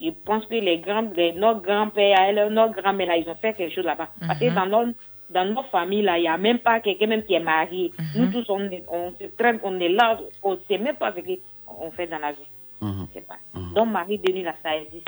Je 0.00 0.10
pense 0.24 0.44
que 0.46 0.54
les 0.54 0.78
grands, 0.78 1.08
les, 1.16 1.32
nos 1.32 1.54
grands-pères, 1.56 2.18
elle, 2.20 2.52
nos 2.52 2.68
grands-mères, 2.70 3.06
là, 3.06 3.16
ils 3.16 3.28
ont 3.28 3.34
fait 3.36 3.54
quelque 3.54 3.74
chose 3.74 3.84
là-bas. 3.84 4.08
Parce 4.26 4.38
que 4.38 4.46
Mhm. 4.46 4.54
dans 4.54 4.66
nos, 4.66 4.92
dans 5.30 5.44
nos 5.54 5.62
familles, 5.64 6.02
là, 6.02 6.18
il 6.18 6.22
n'y 6.22 6.28
a 6.28 6.36
même 6.36 6.58
pas 6.58 6.80
quelqu'un 6.80 7.06
même 7.06 7.24
qui 7.24 7.34
est 7.34 7.40
marié. 7.40 7.92
Nous 8.16 8.26
tous, 8.30 8.44
on 8.50 8.58
se 9.18 9.24
traîne, 9.38 9.58
on 9.62 9.80
est 9.80 9.88
là, 9.88 10.18
on 10.42 10.52
ne 10.52 10.56
sait 10.68 10.78
même 10.78 10.96
pas 10.96 11.12
ce 11.12 11.20
qu'on 11.66 11.90
fait 11.92 12.06
dans 12.06 12.18
la 12.18 12.32
vie. 12.32 12.38
Mhm. 13.14 13.20
Sais 13.20 13.20
pas. 13.28 13.60
Donc, 13.74 13.90
mari 13.92 14.18
de 14.18 14.32
nuit, 14.32 14.42
là, 14.42 14.54
ça 14.62 14.76
existe. 14.76 15.06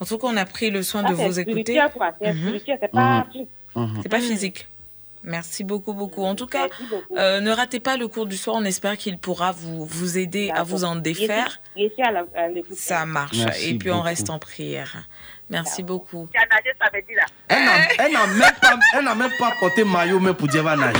En 0.00 0.04
tout 0.04 0.18
cas, 0.18 0.26
on 0.28 0.36
a 0.36 0.44
pris 0.44 0.70
le 0.70 0.82
soin 0.82 1.02
Ah, 1.04 1.10
de 1.10 1.14
vous 1.14 1.38
écouter. 1.40 1.62
spirituel, 1.62 1.90
quoi. 1.96 2.12
C'est 2.20 2.32
Mhm. 2.32 2.40
spirituel, 2.48 2.78
c'est 2.80 2.90
pas... 2.90 3.26
C'est 4.02 4.08
pas 4.08 4.20
physique. 4.20 4.68
Merci 5.26 5.64
beaucoup, 5.64 5.94
beaucoup. 5.94 6.22
En 6.22 6.34
tout 6.34 6.46
cas, 6.46 6.68
euh, 7.16 7.40
ne 7.40 7.50
ratez 7.50 7.80
pas 7.80 7.96
le 7.96 8.08
cours 8.08 8.26
du 8.26 8.36
soir. 8.36 8.56
On 8.58 8.64
espère 8.64 8.96
qu'il 8.98 9.16
pourra 9.16 9.52
vous, 9.52 9.86
vous 9.86 10.18
aider 10.18 10.50
à 10.54 10.62
vous 10.64 10.84
en 10.84 10.96
défaire. 10.96 11.60
Ça 12.74 13.06
marche. 13.06 13.38
Merci 13.38 13.70
Et 13.70 13.74
puis, 13.78 13.90
on 13.90 13.94
beaucoup. 13.94 14.06
reste 14.06 14.28
en 14.30 14.38
prière. 14.38 15.08
Merci 15.48 15.82
beaucoup. 15.82 16.28
Elle 17.48 18.12
n'a- 18.12 18.26
même, 18.26 19.18
même 19.18 19.30
pas 19.38 19.52
porté 19.58 19.82
maillot 19.84 20.20
même 20.20 20.34
pour 20.34 20.48
dire 20.48 20.62
va 20.62 20.76
nager. 20.76 20.98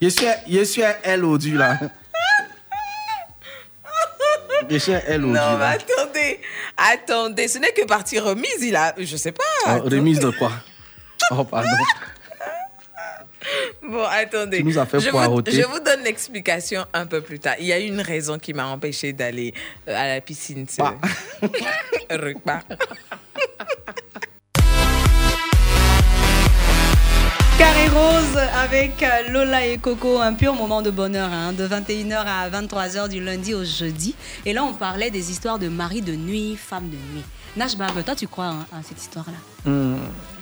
Je 0.00 0.08
suis, 0.08 0.26
je 0.48 0.64
suis 0.64 0.82
elle 1.02 1.24
au 1.24 1.36
du 1.38 1.56
là. 1.56 1.78
Je 4.68 4.78
suis 4.78 4.92
elle 4.92 5.24
au 5.24 5.28
du 5.28 5.32
Non, 5.34 5.58
mais 5.58 5.64
attendez. 5.64 6.40
Attendez. 6.76 7.48
Ce 7.48 7.58
n'est 7.58 7.72
que 7.72 7.84
partie 7.86 8.18
remise. 8.18 8.62
Il 8.62 8.76
a, 8.76 8.94
je 8.98 9.16
sais 9.16 9.32
pas. 9.32 9.42
Oh, 9.66 9.80
remise 9.88 10.18
de 10.20 10.30
quoi? 10.30 10.52
Oh, 11.32 11.44
pardon. 11.44 11.68
Bon, 13.82 14.04
attendez. 14.04 14.58
Tu 14.58 14.64
nous 14.64 14.78
as 14.78 14.86
fait 14.86 15.00
je, 15.00 15.10
vous, 15.10 15.42
je 15.46 15.62
vous 15.66 15.80
donne 15.80 16.02
l'explication 16.04 16.86
un 16.92 17.06
peu 17.06 17.20
plus 17.20 17.38
tard. 17.40 17.54
Il 17.58 17.66
y 17.66 17.72
a 17.72 17.78
une 17.78 18.00
raison 18.00 18.38
qui 18.38 18.52
m'a 18.52 18.66
empêché 18.66 19.12
d'aller 19.12 19.52
euh, 19.88 19.96
à 19.96 20.06
la 20.14 20.20
piscine. 20.20 20.66
ce- 20.68 20.80
Repas. 22.10 22.60
Carré 27.60 27.88
Rose 27.88 28.38
avec 28.62 29.02
euh, 29.02 29.30
Lola 29.30 29.66
et 29.66 29.76
Coco, 29.76 30.18
un 30.18 30.32
pur 30.32 30.54
moment 30.54 30.80
de 30.80 30.90
bonheur, 30.90 31.28
hein, 31.30 31.52
de 31.52 31.68
21h 31.68 32.24
à 32.26 32.48
23h 32.48 33.10
du 33.10 33.22
lundi 33.22 33.52
au 33.52 33.62
jeudi. 33.66 34.14
Et 34.46 34.54
là, 34.54 34.64
on 34.64 34.72
parlait 34.72 35.10
des 35.10 35.30
histoires 35.30 35.58
de 35.58 35.68
mari 35.68 36.00
de 36.00 36.14
nuit, 36.14 36.56
femme 36.56 36.88
de 36.88 36.96
nuit. 36.96 37.22
Nash 37.58 37.76
Barbe, 37.76 38.02
toi, 38.02 38.14
tu 38.14 38.26
crois 38.28 38.46
hein, 38.46 38.66
à 38.72 38.82
cette 38.82 38.98
histoire-là? 39.02 39.36
Hum, 39.70 39.98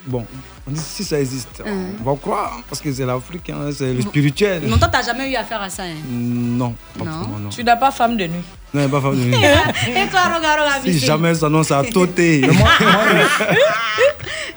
bon, 0.06 0.24
on 0.64 0.70
dit 0.70 0.78
si 0.80 1.02
ça 1.02 1.18
existe, 1.18 1.60
Hum. 1.66 1.94
on 2.00 2.04
va 2.08 2.16
croire, 2.16 2.60
parce 2.68 2.80
que 2.80 2.92
c'est 2.92 3.04
l'Afrique, 3.04 3.50
hein, 3.50 3.70
c'est 3.76 3.92
le 3.94 4.00
spirituel. 4.02 4.62
Mais 4.64 4.78
toi, 4.78 4.86
t'as 4.86 5.02
jamais 5.02 5.28
eu 5.28 5.34
affaire 5.34 5.60
à 5.62 5.70
ça. 5.70 5.82
Hein? 5.82 5.96
Non, 6.08 6.72
pas 6.96 7.04
vraiment, 7.04 7.38
non. 7.40 7.48
Tu 7.48 7.64
n'as 7.64 7.74
pas 7.76 7.90
femme 7.90 8.16
de 8.16 8.28
nuit. 8.28 8.44
Non, 8.72 8.88
pas 8.88 9.00
femme 9.00 9.16
de 9.18 9.24
nuit. 9.24 9.34
Et 9.88 10.06
toi, 10.08 10.20
Roga 10.32 10.52
Roga 10.54 10.80
Si 10.84 10.98
jamais 11.00 11.34
ça 11.34 11.46
annonce 11.46 11.72
à 11.72 11.82
Toté. 11.82 12.42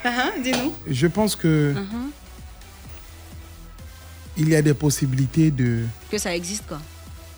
Uh-huh, 0.04 0.42
Dis-nous. 0.44 0.74
Je 0.90 1.06
pense 1.06 1.36
que 1.36 1.76
Uh-huh. 1.76 2.10
Il 4.38 4.50
y 4.50 4.56
a 4.56 4.62
des 4.62 4.74
possibilités 4.74 5.52
de 5.52 5.84
Que 6.10 6.18
ça 6.18 6.36
existe, 6.36 6.66
quoi. 6.68 6.80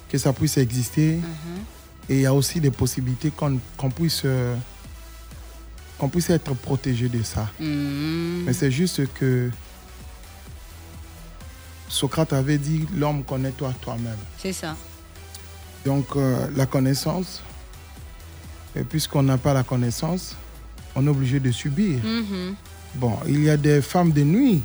que 0.09 0.17
ça 0.17 0.31
puisse 0.33 0.57
exister. 0.57 1.15
Uh-huh. 1.17 2.09
Et 2.09 2.15
il 2.15 2.21
y 2.21 2.25
a 2.25 2.33
aussi 2.33 2.59
des 2.59 2.69
possibilités 2.71 3.31
qu'on 3.31 3.89
puisse, 3.89 4.21
euh, 4.25 4.55
qu'on 5.97 6.09
puisse 6.09 6.29
être 6.29 6.53
protégé 6.53 7.07
de 7.09 7.23
ça. 7.23 7.49
Mm. 7.59 8.43
Mais 8.45 8.53
c'est 8.53 8.71
juste 8.71 9.01
que 9.13 9.49
Socrate 11.87 12.33
avait 12.33 12.57
dit 12.57 12.85
l'homme 12.95 13.23
connaît-toi 13.23 13.73
toi-même. 13.81 14.17
C'est 14.37 14.53
ça. 14.53 14.75
Donc 15.85 16.15
euh, 16.15 16.47
la 16.55 16.65
connaissance, 16.65 17.41
et 18.75 18.83
puisqu'on 18.83 19.23
n'a 19.23 19.37
pas 19.37 19.53
la 19.53 19.63
connaissance, 19.63 20.35
on 20.95 21.05
est 21.05 21.09
obligé 21.09 21.39
de 21.39 21.51
subir. 21.51 21.99
Mhm. 22.03 22.55
Bon, 22.95 23.17
il 23.27 23.43
y 23.43 23.49
a 23.49 23.57
des 23.57 23.81
femmes 23.81 24.11
de 24.11 24.21
nuit, 24.23 24.61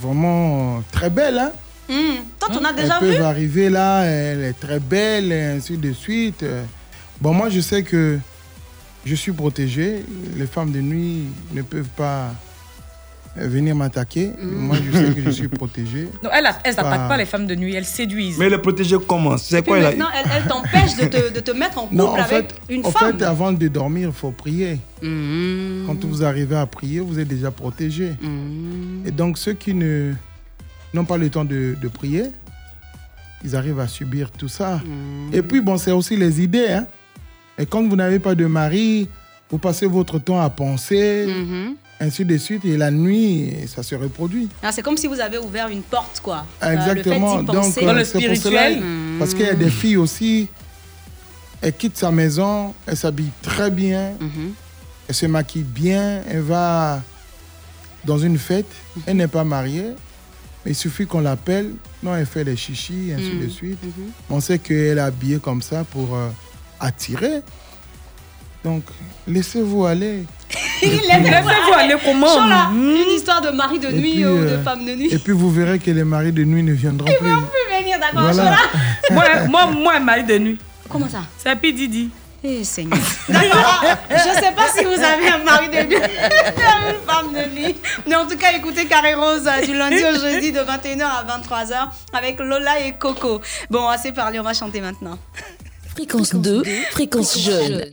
vraiment 0.00 0.78
euh, 0.78 0.80
très 0.90 1.10
belles. 1.10 1.38
Hein? 1.38 1.52
Hmm, 1.88 2.20
Toi, 2.38 2.48
tu 2.52 2.58
en 2.58 2.64
as 2.64 2.72
déjà 2.72 2.98
Elles 3.00 3.06
vu? 3.08 3.14
peuvent 3.16 3.24
arriver 3.26 3.68
là, 3.70 4.02
elle 4.04 4.44
est 4.44 4.58
très 4.58 4.78
belle, 4.80 5.32
et 5.32 5.42
ainsi 5.42 5.76
de 5.76 5.92
suite. 5.92 6.44
Bon, 7.20 7.32
moi, 7.34 7.48
je 7.50 7.60
sais 7.60 7.82
que 7.82 8.18
je 9.04 9.14
suis 9.14 9.32
protégé. 9.32 10.04
Les 10.36 10.46
femmes 10.46 10.70
de 10.72 10.80
nuit 10.80 11.24
ne 11.52 11.62
peuvent 11.62 11.88
pas 11.96 12.30
venir 13.36 13.74
m'attaquer. 13.74 14.30
Moi, 14.42 14.76
je 14.76 14.96
sais 14.98 15.14
que 15.14 15.22
je 15.22 15.30
suis 15.30 15.48
protégé. 15.60 16.08
Non, 16.22 16.30
elles 16.32 16.44
n'attaquent 16.44 17.08
pas 17.08 17.16
les 17.16 17.24
femmes 17.24 17.46
de 17.46 17.54
nuit, 17.54 17.74
elles 17.74 17.84
séduisent. 17.84 18.38
Mais 18.38 18.50
les 18.50 18.58
protéger 18.58 18.96
comment 19.06 19.36
C'est 19.38 19.64
quoi 19.66 19.80
maintenant, 19.80 20.08
elle, 20.14 20.30
elle 20.36 20.46
t'empêche 20.48 20.96
de 20.96 21.06
te, 21.06 21.32
de 21.34 21.40
te 21.40 21.50
mettre 21.52 21.78
en 21.78 21.82
couple 21.88 21.94
Non, 21.96 22.08
en 22.10 22.14
avec 22.14 22.28
fait, 22.28 22.54
une 22.68 22.84
en 22.86 22.90
femme. 22.90 23.18
fait, 23.18 23.24
avant 23.24 23.52
de 23.52 23.68
dormir, 23.68 24.08
il 24.08 24.14
faut 24.14 24.30
prier. 24.32 24.78
Mhm. 25.02 25.84
Quand 25.86 26.04
vous 26.04 26.22
arrivez 26.24 26.56
à 26.56 26.66
prier, 26.66 27.00
vous 27.00 27.18
êtes 27.18 27.28
déjà 27.28 27.50
protégé. 27.50 28.12
Mhm. 28.20 29.02
Et 29.06 29.10
donc, 29.10 29.38
ceux 29.38 29.54
qui 29.54 29.72
ne 29.74 30.12
n'ont 30.94 31.04
pas 31.06 31.16
le 31.16 31.30
temps 31.30 31.44
de, 31.46 31.74
de 31.80 31.88
prier, 31.88 32.24
ils 33.44 33.56
arrivent 33.56 33.80
à 33.80 33.88
subir 33.88 34.30
tout 34.30 34.48
ça. 34.48 34.80
Et 35.32 35.42
puis, 35.42 35.60
bon, 35.60 35.78
c'est 35.78 35.90
aussi 35.92 36.16
les 36.16 36.40
idées. 36.42 36.68
hein. 36.70 36.86
Et 37.58 37.66
quand 37.66 37.82
vous 37.86 37.96
n'avez 37.96 38.18
pas 38.18 38.34
de 38.34 38.46
mari, 38.46 39.08
vous 39.50 39.58
passez 39.58 39.86
votre 39.86 40.18
temps 40.18 40.40
à 40.40 40.48
penser, 40.50 41.26
Mhm. 41.28 41.74
Ainsi 42.02 42.24
de 42.24 42.36
suite. 42.36 42.64
Et 42.64 42.76
la 42.76 42.90
nuit, 42.90 43.52
ça 43.66 43.82
se 43.82 43.94
reproduit. 43.94 44.48
Ah, 44.62 44.72
c'est 44.72 44.82
comme 44.82 44.96
si 44.96 45.06
vous 45.06 45.20
avez 45.20 45.38
ouvert 45.38 45.68
une 45.68 45.82
porte, 45.82 46.20
quoi. 46.22 46.44
Euh, 46.62 46.72
Exactement. 46.72 47.36
le 47.36 47.46
fait 47.46 47.52
Donc, 47.52 47.64
euh, 47.78 48.04
c'est 48.04 48.26
pour 48.28 48.36
cela- 48.36 48.70
Mhm. 48.70 49.18
Parce 49.18 49.34
qu'il 49.34 49.46
y 49.46 49.48
a 49.48 49.54
des 49.54 49.70
filles 49.70 49.96
aussi, 49.98 50.48
elles 51.60 51.72
quittent 51.74 51.96
sa 51.98 52.10
maison, 52.10 52.74
elles 52.86 52.96
s'habillent 52.96 53.30
très 53.40 53.70
bien, 53.70 54.12
Mhm. 54.20 54.52
elle 55.08 55.14
se 55.14 55.26
maquille 55.26 55.62
bien, 55.62 56.22
elle 56.28 56.40
va 56.40 57.02
dans 58.04 58.18
une 58.18 58.38
fête, 58.38 58.66
Mhm. 58.96 59.02
elle 59.06 59.16
n'est 59.18 59.28
pas 59.28 59.44
mariée, 59.44 59.90
mais 60.64 60.72
il 60.72 60.74
suffit 60.74 61.06
qu'on 61.06 61.20
l'appelle, 61.20 61.70
non, 62.02 62.16
elle 62.16 62.26
fait 62.26 62.44
des 62.44 62.56
chichis, 62.56 63.12
ainsi 63.16 63.36
de 63.38 63.48
suite. 63.48 63.78
Mhm. 63.82 64.10
On 64.30 64.40
sait 64.40 64.58
qu'elle 64.58 64.98
est 64.98 65.00
habillée 65.00 65.38
comme 65.38 65.62
ça 65.62 65.84
pour 65.84 66.16
euh, 66.16 66.28
attirer. 66.80 67.42
Donc, 68.64 68.82
laissez-vous 69.28 69.86
aller. 69.86 70.24
Laissez-vous 70.82 71.72
aller 71.74 71.96
comment 72.04 72.28
Chola, 72.28 72.70
Une 72.72 73.14
histoire 73.14 73.40
de 73.40 73.50
mari 73.50 73.78
de 73.78 73.88
Et 73.88 73.92
nuit 73.92 74.12
puis, 74.12 74.26
ou 74.26 74.38
de 74.38 74.48
euh, 74.48 74.62
femme 74.62 74.84
de 74.84 74.92
nuit. 74.94 75.08
Et 75.12 75.18
puis 75.18 75.32
vous 75.32 75.50
verrez 75.50 75.78
que 75.78 75.90
les 75.90 76.04
maris 76.04 76.32
de 76.32 76.44
nuit 76.44 76.62
ne 76.62 76.72
viendront 76.72 77.06
Ils 77.08 77.16
plus. 77.16 77.28
vont 77.30 77.42
plus 77.42 77.76
venir, 77.78 77.98
d'accord, 77.98 78.30
Voilà. 78.32 78.56
Moi, 79.10 79.24
moi, 79.48 79.66
moi, 79.66 79.94
un 79.96 80.00
mari 80.00 80.24
de 80.24 80.38
nuit. 80.38 80.58
Comment 80.88 81.08
ça? 81.08 81.22
C'est 81.38 81.48
un 81.50 81.54
Didi. 81.56 82.10
Eh, 82.44 82.64
Seigneur. 82.64 82.98
D'accord. 83.28 83.84
Je 84.10 84.14
ne 84.28 84.34
sais 84.34 84.52
pas 84.52 84.66
si 84.76 84.84
vous 84.84 85.00
avez 85.00 85.28
un 85.28 85.38
mari 85.44 85.68
de 85.68 85.86
nuit, 85.86 85.96
une 85.96 87.06
femme 87.06 87.32
de 87.32 87.54
nuit. 87.54 87.76
Mais 88.06 88.16
en 88.16 88.26
tout 88.26 88.36
cas, 88.36 88.52
écoutez 88.56 88.86
Carré 88.86 89.14
Rose 89.14 89.46
euh, 89.46 89.64
du 89.64 89.74
lundi 89.74 90.02
au 90.02 90.18
jeudi 90.20 90.50
de 90.50 90.58
21h 90.58 91.02
à 91.04 91.24
23h 91.24 91.88
avec 92.12 92.40
Lola 92.40 92.80
et 92.80 92.94
Coco. 92.98 93.40
Bon, 93.70 93.86
assez 93.86 94.10
parlé, 94.10 94.40
on 94.40 94.42
va 94.42 94.54
chanter 94.54 94.80
maintenant. 94.80 95.18
Fréquence 95.94 96.34
2, 96.34 96.64
fréquence 96.90 97.38
jeune. 97.38 97.70
Man 97.70 97.78
mbaye. 97.78 97.92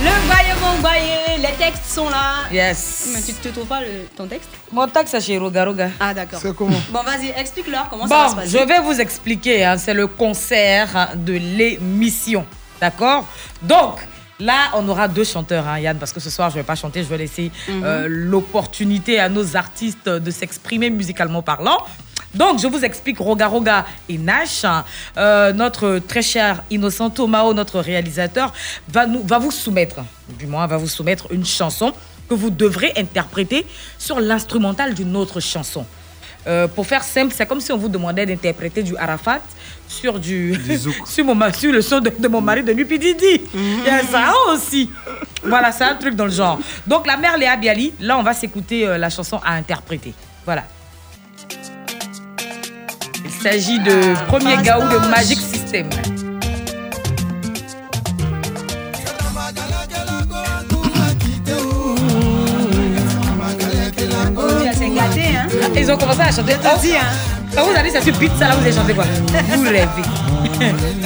Le 0.00 0.28
Baye 0.28 0.46
mon 0.60 0.78
Baye, 0.82 1.38
les 1.38 1.52
textes 1.58 1.86
sont 1.86 2.08
là. 2.08 2.44
Yes. 2.52 3.08
Mais 3.12 3.20
tu 3.22 3.48
ne 3.48 3.52
trouves 3.52 3.66
pas 3.66 3.80
le- 3.80 4.06
ton 4.16 4.26
texte? 4.26 4.48
Mon 4.72 4.86
texte, 4.88 5.12
c'est 5.12 5.20
chez 5.26 5.38
Roga 5.38 5.64
Roga. 5.64 5.88
Ah, 5.98 6.12
d'accord. 6.14 6.38
C'est 6.42 6.54
comment? 6.54 6.76
Bon, 6.90 7.02
vas-y, 7.02 7.32
explique-leur 7.36 7.88
comment 7.88 8.06
ça 8.06 8.14
va 8.14 8.28
se 8.28 8.34
Bon, 8.34 8.40
passer. 8.42 8.58
je 8.58 8.64
vais 8.64 8.80
vous 8.80 9.00
expliquer. 9.00 9.64
hein, 9.64 9.76
c'est 9.78 9.94
le 9.94 10.06
concert 10.06 11.10
de 11.14 11.32
l'émission. 11.34 12.44
D'accord? 12.80 13.24
Donc, 13.62 13.98
là, 14.40 14.70
on 14.74 14.88
aura 14.88 15.08
deux 15.08 15.24
chanteurs, 15.24 15.66
hein, 15.66 15.78
Yann, 15.78 15.98
parce 15.98 16.12
que 16.12 16.20
ce 16.20 16.30
soir, 16.30 16.50
je 16.50 16.56
ne 16.56 16.60
vais 16.62 16.66
pas 16.66 16.74
chanter. 16.74 17.02
Je 17.02 17.08
vais 17.08 17.18
laisser 17.18 17.50
Mhm. 17.68 17.82
euh, 17.84 18.06
l'opportunité 18.08 19.18
à 19.18 19.28
nos 19.28 19.56
artistes 19.56 20.08
de 20.08 20.30
s'exprimer 20.30 20.90
musicalement 20.90 21.42
parlant. 21.42 21.78
Donc, 22.34 22.58
je 22.60 22.66
vous 22.66 22.84
explique 22.84 23.18
Roga 23.18 23.46
Roga 23.46 23.86
et 24.10 24.18
Nash. 24.18 24.64
hein. 24.64 24.84
Euh, 25.16 25.52
notre 25.54 25.98
très 26.00 26.20
cher 26.22 26.62
Innocent 26.70 27.08
Tomao, 27.10 27.54
notre 27.54 27.80
réalisateur, 27.80 28.52
va, 28.88 29.06
nous, 29.06 29.22
va 29.22 29.38
vous 29.38 29.50
soumettre, 29.50 30.00
du 30.38 30.46
moins, 30.46 30.66
va 30.66 30.76
vous 30.76 30.88
soumettre 30.88 31.28
une 31.32 31.46
chanson 31.46 31.92
que 32.28 32.34
vous 32.34 32.50
devrez 32.50 32.92
interpréter 32.96 33.64
sur 33.98 34.20
l'instrumental 34.20 34.92
d'une 34.94 35.16
autre 35.16 35.40
chanson. 35.40 35.86
Euh, 36.46 36.68
pour 36.68 36.86
faire 36.86 37.02
simple, 37.02 37.32
c'est 37.34 37.46
comme 37.46 37.60
si 37.60 37.72
on 37.72 37.76
vous 37.78 37.88
demandait 37.88 38.26
d'interpréter 38.26 38.82
du 38.82 38.96
Arafat 38.96 39.40
sur 39.88 40.18
du, 40.18 40.58
sur, 41.06 41.24
mon, 41.24 41.52
sur 41.52 41.72
le 41.72 41.82
son 41.82 42.00
de, 42.00 42.10
de 42.18 42.28
mon 42.28 42.40
mari 42.40 42.62
de 42.62 42.72
nuit 42.72 42.84
puis 42.84 42.98
Didi. 42.98 43.40
Il 43.54 43.84
y 43.84 43.88
a 43.88 44.02
ça 44.02 44.32
aussi. 44.52 44.90
Voilà, 45.44 45.72
c'est 45.72 45.84
un 45.84 45.94
truc 45.94 46.14
dans 46.14 46.24
le 46.24 46.30
genre. 46.30 46.58
Donc 46.86 47.06
la 47.06 47.16
mère 47.16 47.36
Léa 47.36 47.56
Bialy, 47.56 47.92
là 48.00 48.18
on 48.18 48.22
va 48.22 48.34
s'écouter 48.34 48.86
euh, 48.86 48.98
la 48.98 49.10
chanson 49.10 49.40
à 49.44 49.54
interpréter. 49.54 50.12
Voilà. 50.44 50.64
s'agit 53.42 53.78
de 53.80 54.14
premier 54.26 54.56
gaou 54.56 54.82
de 54.88 55.08
Magic 55.08 55.38
System. 55.38 55.88
Gâté, 64.96 65.36
hein 65.36 65.46
Ils 65.76 65.92
ont 65.92 65.96
commencé 65.98 66.20
à 66.20 66.30
chanter. 66.32 66.54
Oh, 66.64 66.68
hein. 66.68 67.35
Quand 67.56 67.64
vous 67.64 67.74
allez, 67.74 67.90
ça 67.90 68.02
sur 68.02 68.12
pizza, 68.18 68.48
là, 68.48 68.54
vous 68.54 68.62
allez 68.62 68.72
chanter 68.76 68.94
quoi 68.94 69.04
Vous 69.56 69.62
rêvez. 69.62 69.86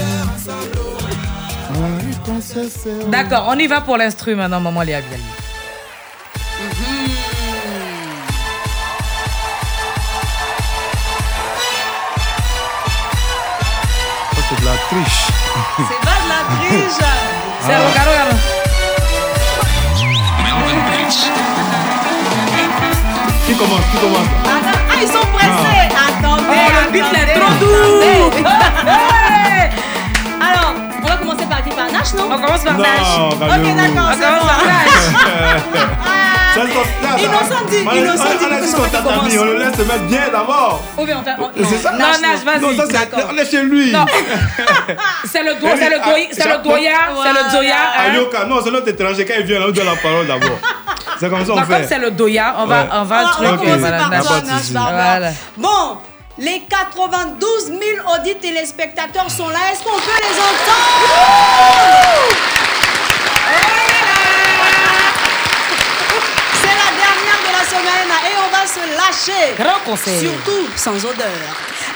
D'accord, 3.09 3.47
on 3.49 3.59
y 3.59 3.67
va 3.67 3.81
pour 3.81 3.97
l'instru 3.97 4.35
maintenant, 4.35 4.61
maman 4.61 4.83
Léa 4.83 5.01
Bialy. 5.01 5.23
Ça, 14.35 14.41
c'est 14.49 14.61
de 14.61 14.65
la 14.65 14.77
triche. 14.89 15.23
C'est 15.77 16.01
pas 16.07 16.19
de 16.23 16.29
la 16.29 16.41
triche. 16.57 17.01
C'est 17.61 17.77
regarde, 17.77 18.09
regarde. 18.09 18.37
Qui 23.47 23.55
commence 23.57 23.85
Qui 23.93 23.99
commence? 23.99 24.29
Ah, 24.45 24.49
ils 25.01 25.09
sont 25.09 25.27
pressés. 25.33 25.51
Attendez. 25.51 25.80
Le 26.93 26.99
est 26.99 27.35
trop 27.35 27.55
doux. 27.61 28.45
Alors, 30.41 30.75
on 31.03 31.07
va 31.07 31.17
commencer 31.17 31.45
par 31.49 31.63
qui 31.63 31.71
Par 31.71 31.87
Nash, 31.93 32.15
non? 32.15 32.25
On 32.31 32.39
commence 32.41 32.63
par 32.65 32.79
Nash. 32.79 33.19
Ok, 33.21 33.37
d'accord, 33.39 33.51
On 33.51 34.19
commence 34.19 34.19
par 34.19 34.65
Nash. 34.67 35.87
Ça, 36.53 36.63
ça- 36.63 36.67
Innocent 37.17 37.65
dit, 37.71 37.77
On 37.87 37.91
a- 37.91 37.95
innocent 37.95 38.25
dit 38.25 38.45
On 38.51 38.53
a 38.53 38.61
dit 38.61 38.73
qu'on 38.73 39.41
on 39.41 39.45
le 39.45 39.57
laisse 39.59 39.77
se 39.77 39.83
mettre 39.83 40.03
bien 40.09 40.23
d'abord. 40.33 40.83
Oh, 40.99 41.05
mais 41.07 41.15
on 41.15 41.23
C'est 41.65 41.77
ça 41.79 41.93
non, 41.93 41.99
Non, 41.99 42.05
Nash, 42.21 42.41
vas-y. 42.45 42.61
Non, 42.61 42.77
ça, 42.77 42.85
c'est. 42.91 43.25
On 43.33 43.39
est 43.39 43.49
chez 43.51 43.63
lui. 43.63 43.93
Non. 43.93 44.05
C'est 45.31 45.45
le, 45.45 45.55
do- 45.55 45.69
c'est 45.79 45.89
le, 45.91 45.99
doy- 46.01 46.29
c'est 46.33 46.49
le 46.49 46.59
doya, 46.59 46.91
c'est 47.23 47.33
le 47.33 47.53
doya. 47.57 47.75
hein. 47.97 48.11
Ayoka, 48.13 48.45
non, 48.47 48.57
c'est 48.65 48.73
notre 48.73 48.89
étranger. 48.89 49.25
Quand 49.25 49.35
il 49.39 49.47
vient, 49.47 49.61
on 49.63 49.71
donne 49.71 49.87
la 49.87 49.95
parole 49.95 50.27
d'abord. 50.27 50.59
C'est 51.21 51.31
comme 51.31 51.47
ça, 51.47 51.53
on 51.53 51.57
Bah, 51.57 51.63
comme 51.69 51.77
fait. 51.77 51.87
c'est 51.89 51.99
le 52.01 52.11
doya, 52.11 52.55
on 52.59 52.67
va, 52.67 52.81
Ouais. 52.83 52.89
on 52.95 53.05
va 53.05 53.17
On 53.39 53.43
va- 53.45 53.53
on 53.53 53.57
truc. 53.57 53.69
voilà, 53.79 54.09
Nash. 54.09 55.37
Bon, 55.57 55.99
les 56.41 56.63
92 56.63 57.67
000 57.67 57.81
audits 58.15 58.39
téléspectateurs 58.39 59.31
sont 59.31 59.51
là. 59.51 59.59
Est-ce 59.71 59.83
qu'on 59.83 59.99
peut 60.01 60.21
les 60.23 60.39
entendre? 60.41 61.13
C'est 66.63 66.77
la 66.77 66.91
dernière 66.97 67.41
de 67.45 67.53
la 67.53 67.65
semaine 67.69 68.11
et 68.25 68.35
on 68.39 68.49
va 68.51 68.65
se 68.67 68.83
lâcher. 68.97 69.55
Grand 69.59 69.81
conseil. 69.85 70.21
Surtout 70.21 70.67
sans 70.77 71.05
odeur. 71.05 71.29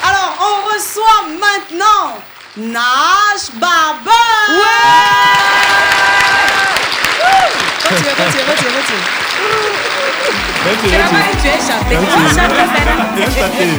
Alors, 0.03 0.37
on 0.41 0.57
reçoit 0.75 1.23
maintenant 1.41 2.19
Nash 2.59 3.51
Barber. 3.55 4.11
Retire, 7.83 8.11
retire, 8.11 8.47
retire, 8.47 8.73
retire. 8.77 9.05
Vas-y, 9.81 9.94
C'est 10.25 10.89
vas-y. 10.89 10.91
là-bas 10.99 11.25
que 11.31 11.37
tu 11.43 11.49
es 11.49 11.61
chanté. 11.61 11.95
Vas-y. 11.95 12.05
On 12.05 12.29
chante 12.29 12.55
le 12.61 12.67
fait. 12.75 12.89
Viens 13.17 13.33
chanter. 13.43 13.71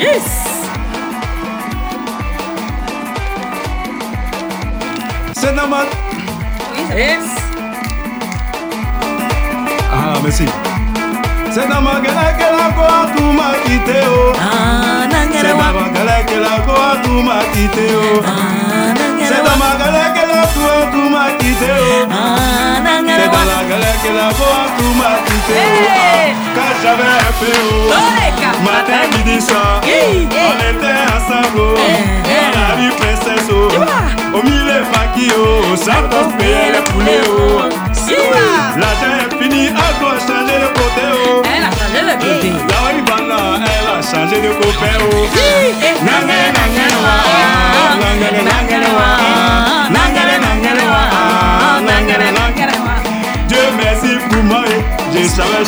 Yes. 0.00 0.28
C'est 5.34 5.52
normal. 5.54 5.86
Yes. 6.94 7.24
Ah, 9.92 10.14
merci. 10.22 10.46
C'est 11.50 11.68
dans 11.68 11.82
ma 11.82 12.00
gueule 12.00 12.14
que 12.38 12.48
la 12.56 12.70
quoi 12.72 13.06
tout 13.16 13.32
m'a 13.32 13.52
quitté. 13.64 14.00
oh. 14.08 14.32
C'est 15.32 15.48
dans 15.48 15.56
ma 15.56 15.88
gueule 15.88 16.26
que 16.26 16.38
la 16.40 16.58
quoi 16.64 16.96
tout 17.02 17.20
m'a 17.22 17.40
quitté. 17.52 17.88
oh. 17.94 18.22
C'est 19.28 19.42
dans 19.42 19.56
ma 19.58 19.70
gueule 19.78 20.00
que 20.14 20.24
la 20.32 20.42
quoi 20.54 20.74
tout 20.92 21.08
m'a 21.08 21.30
quitté. 21.38 21.70
oh. 21.70 22.14
C'est 23.06 23.28
dans 23.28 23.46
la 23.50 23.60
gueule 23.68 23.88
que 24.02 24.10
la 24.16 24.28
quoi 24.34 24.60
tout 24.78 24.94
m'a 25.00 25.12
quitté. 25.26 25.58
oh. 25.58 25.92
Quand 26.54 26.72
j'avais 26.82 27.12
un 27.28 27.32
peu. 27.40 27.56
Oleka. 27.98 28.50
Matin, 28.64 29.02
midi, 29.16 29.40
soir. 29.40 29.80
On 29.82 30.58
était 30.70 31.00
ensemble. 31.14 31.60
oh. 31.60 31.76
On 32.28 32.52
a 32.60 32.76
vu 32.76 32.88
princesse. 32.90 33.48
oh. 33.50 34.36
Au 34.38 34.42
milieu 34.42 34.64
des 34.64 34.98
maquilles. 34.98 35.32
oh. 35.38 35.76
Santos 35.76 36.28
payait 36.38 36.72
les 36.72 36.84
poulets. 36.92 37.20
oh. 37.28 37.62
L'argent 38.76 39.14
est 39.20 39.42
fini. 39.42 39.68
À 39.68 39.70
quoi 40.00 40.12
changer 40.18 40.58
de 40.62 40.68
côté. 40.78 41.04
oh. 41.12 41.42
Elle 41.44 41.64
a 41.64 41.70
changé 41.70 42.00
le 42.02 42.14
côté. 42.18 42.50
Là, 42.50 43.40
elle 43.64 43.88
a 43.88 44.02
changé 44.02 44.40
de 44.40 44.52
copain. 44.54 44.96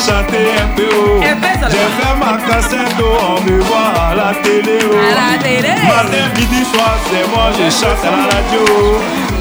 Chanter 0.05 0.47
peu. 0.75 0.83
oh. 0.93 1.21
Peu, 1.21 1.59
ça 1.59 1.67
J'ai 1.69 1.89
fait 1.97 2.15
ma 2.19 2.37
cassette, 2.47 2.95
oh, 3.01 3.37
on 3.37 3.41
me 3.49 3.59
voit 3.61 3.93
à 4.09 4.15
la 4.15 4.33
télé. 4.41 4.79
oh. 4.83 4.95
À 4.95 5.33
la 5.33 5.43
télé. 5.43 5.69
Matin, 5.69 6.25
midi, 6.37 6.63
soir, 6.71 6.95
c'est 7.09 7.27
moi, 7.33 7.49
je 7.57 7.69
chante 7.69 8.03
à 8.03 8.11
la 8.11 8.23
radio. 8.35 8.63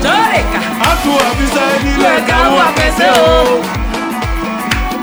Oleka. 0.00 0.60
À 0.80 0.96
tout, 1.02 1.18
le 1.38 2.02
gars 2.02 2.20
gars 2.26 2.48
ou 2.50 2.56
à 2.58 2.68
oh. 3.16 3.60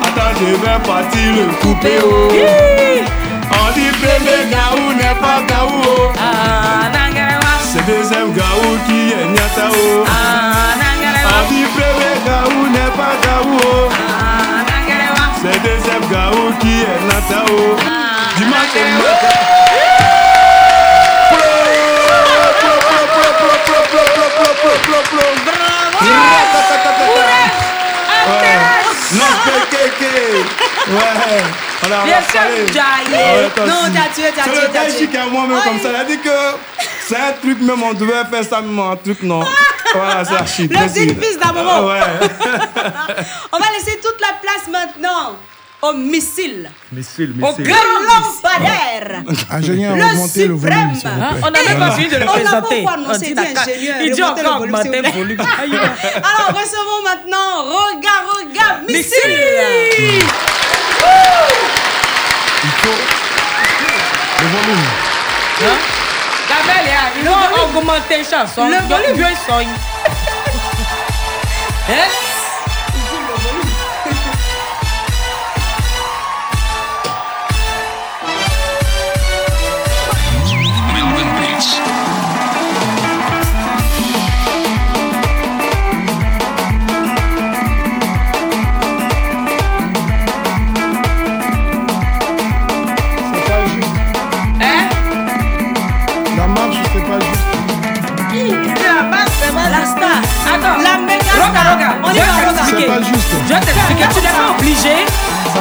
Attends, 0.03 0.33
je 0.39 0.45
vais 0.45 0.79
partir 0.85 1.27
le 1.38 1.45
couper. 1.61 1.99
oh. 2.03 2.29
On 3.53 3.73
dit 3.73 3.91
bébé 4.01 4.38
gaou 4.51 4.93
n'est 4.93 5.19
pas 5.19 5.41
gaou 5.47 5.81
oh. 5.85 6.11
Ah. 6.17 6.89
C'est 7.61 7.85
deuxième 7.85 8.31
gaou 8.33 8.77
qui 8.88 9.11
est 9.11 9.27
nyata 9.27 9.67
oh. 9.71 10.03
Ah. 10.07 10.11
On 11.25 11.51
dit 11.51 11.65
bébé 11.75 12.11
gaou 12.25 12.67
n'est 12.69 12.93
pas 12.97 13.13
gaou. 13.23 13.57
Ah. 13.91 14.01
C'est 15.41 15.59
deuxième 15.63 16.01
gaou 16.01 16.53
qui 16.59 16.81
est 16.81 17.05
nata 17.07 17.43
oh. 17.49 17.76
Dimanche 18.38 18.76
matin. 18.99 19.41
Non, 29.13 29.26
kéké. 29.69 30.05
Ouais. 30.89 31.01
On 31.84 31.91
a 31.91 32.03
Bien 32.05 32.22
sûr, 32.22 33.65
Non, 33.65 33.73
t'as 33.93 34.13
tué, 34.13 34.31
t'as 34.35 34.43
C'est 34.43 34.51
tué, 34.51 34.61
le 34.61 34.68
t'as 34.68 34.80
Tai 34.80 34.91
tué. 34.91 34.99
Chi 34.99 35.07
qui 35.07 35.18
est 35.18 35.26
moi-même 35.26 35.59
comme 35.63 35.80
ça. 35.80 35.89
Il 35.89 35.95
a 35.95 36.03
dit 36.03 36.19
que 36.19 36.30
c'est 37.07 37.18
un 37.18 37.34
truc 37.41 37.59
même, 37.61 37.81
on 37.81 37.93
devait 37.93 38.23
faire 38.31 38.43
ça 38.47 38.61
même 38.61 38.80
un 38.80 38.95
truc, 38.95 39.23
non. 39.23 39.43
Voilà, 39.93 40.26
c'est 40.26 40.35
archi. 40.35 40.68
Le 40.68 40.77
fils 40.77 41.38
d'un 41.43 41.51
moment. 41.53 41.88
Ouais. 41.88 41.99
On 43.51 43.57
va 43.59 43.65
laisser 43.77 43.99
toute 44.01 44.19
la 44.22 44.34
place 44.41 44.68
maintenant 44.72 45.35
au 45.81 45.93
missile. 45.93 46.69
Missile, 46.91 47.34
Au 47.41 47.53
grand 47.53 47.59
lampadaire. 47.63 49.23
Ingénieur, 49.49 49.95
Le 49.95 50.03
remontez 50.03 50.47
le 50.47 50.53
volume, 50.53 50.91
plaît. 50.99 51.09
On 51.43 51.49
n'avait 51.51 51.76
pas 51.80 51.91
fini 51.91 52.07
de 52.09 52.18
le 52.18 52.22
On 52.22 52.26
n'a 52.26 52.31
pas 52.34 52.61
présenter. 52.61 52.81
encore 52.81 52.93
annoncé, 52.93 53.35
On 53.38 53.41
dit 53.41 53.47
ingénieur. 53.57 53.95
Il 54.03 54.11
dit 54.11 54.23
encore 54.23 54.61
augmenter 54.61 55.01
le 55.01 55.09
volume. 55.09 55.39
Alors, 55.41 56.61
recevons 56.61 57.03
maintenant 57.03 57.63
Regard, 57.63 58.26
Regard, 58.38 58.81
Missile. 58.88 59.01
Missile. 59.03 60.26
Le 64.41 64.47
volume. 64.47 64.85
Hein? 65.63 66.00
La 66.51 66.73
belle, 66.73 66.91
hein, 66.91 67.09
ils 67.21 67.29
ont 67.29 67.79
augmenté 67.79 68.23
chanson. 68.23 68.67
Le 68.67 68.79
volume. 68.87 69.15
Dieu 69.15 69.27
soigne. 69.45 69.69
Yes. 71.87 71.97
C'est 72.09 72.30
Je 102.72 102.77
vais 102.77 103.60
t'expliquer. 103.60 104.06
Tu 104.14 104.22
n'es 104.22 104.30
pas 104.30 104.52
obligé. 104.57 104.95
De. 105.53 105.60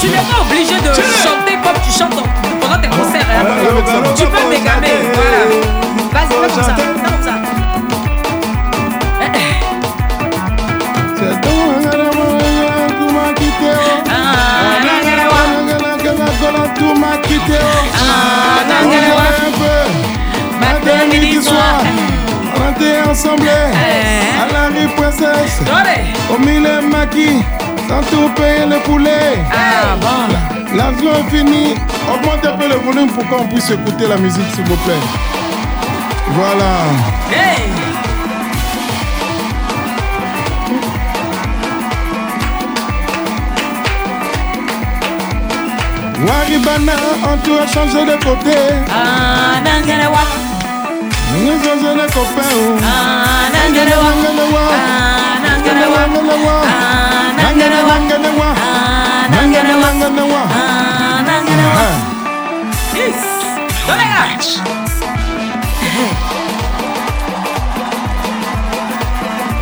Tu 0.00 0.06
n'es 0.08 0.16
pas 0.16 0.40
obligé 0.40 0.76
de 0.80 0.92
chanter 1.22 1.58
comme 1.62 1.78
tu 1.84 1.92
chantes 1.92 2.22
pendant 2.60 2.80
tes 2.80 2.88
concerts. 2.88 3.26
Hein. 3.30 3.44
Tu 4.16 4.24
peux 4.24 4.50
dégamer. 4.50 4.96
Voilà. 5.12 5.40
Vas-y, 6.12 6.34
comme 6.40 6.64
ça. 6.64 6.74
Comme 6.74 7.22
ça 7.22 7.34
chanter 22.72 23.10
ensemble. 23.10 23.48
À 23.48 24.52
la 24.52 24.68
rue 24.68 24.88
princesse. 24.96 25.60
Au 26.30 26.38
mille 26.38 26.68
maquis. 26.90 27.42
Sans 27.88 28.02
tout 28.10 28.28
payer 28.34 28.66
le 28.66 28.78
poulet. 28.80 29.38
Ah 29.52 29.96
bon. 30.00 30.76
L'avion 30.76 31.10
est 31.12 31.36
fini. 31.36 31.74
Augmente 32.12 32.46
un 32.46 32.56
peu 32.56 32.68
le 32.68 32.76
volume 32.76 33.10
pour 33.10 33.26
qu'on 33.28 33.44
puisse 33.46 33.70
écouter 33.70 34.06
la 34.08 34.16
musique, 34.16 34.42
s'il 34.54 34.64
vous 34.64 34.76
plaît. 34.76 34.94
Voilà. 36.28 36.72
Hey. 37.30 37.70
Waribana, 46.24 46.92
on 47.24 47.46
doit 47.46 47.66
changer 47.66 48.06
de 48.06 48.24
côté. 48.24 48.56
Ah, 48.88 49.60
nangere 51.32 51.48
wa. 51.48 51.52
Nous 51.52 51.58
changer 51.64 51.94
de 51.94 52.06
copain. 52.12 52.50
oh. 52.52 52.78
Ah, 52.82 53.48
nangere 53.52 53.96
wa. 53.96 54.64
Ah, 54.64 55.38
nangere 55.44 55.86
wa. 55.86 56.56
Ah, 56.64 57.32
nangere 57.36 57.80
wa. 58.38 58.48
Ah, 58.48 59.28
nangere 59.30 59.74
wa. 60.32 60.42
Ah, 60.54 61.22
nangere 61.28 61.66
wa. 61.74 61.86
Yes. 62.94 63.20
Dolega. 63.86 64.22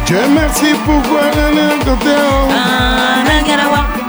Dieu 0.06 0.26
merci 0.34 0.74
pour 0.84 1.00
voir 1.08 1.30
le 1.54 1.84
côté. 1.84 2.14
oh. 2.16 3.99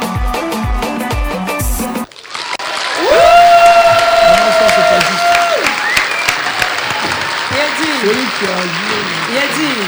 Il 8.13 9.37
a 9.37 9.41
dit, 9.55 9.81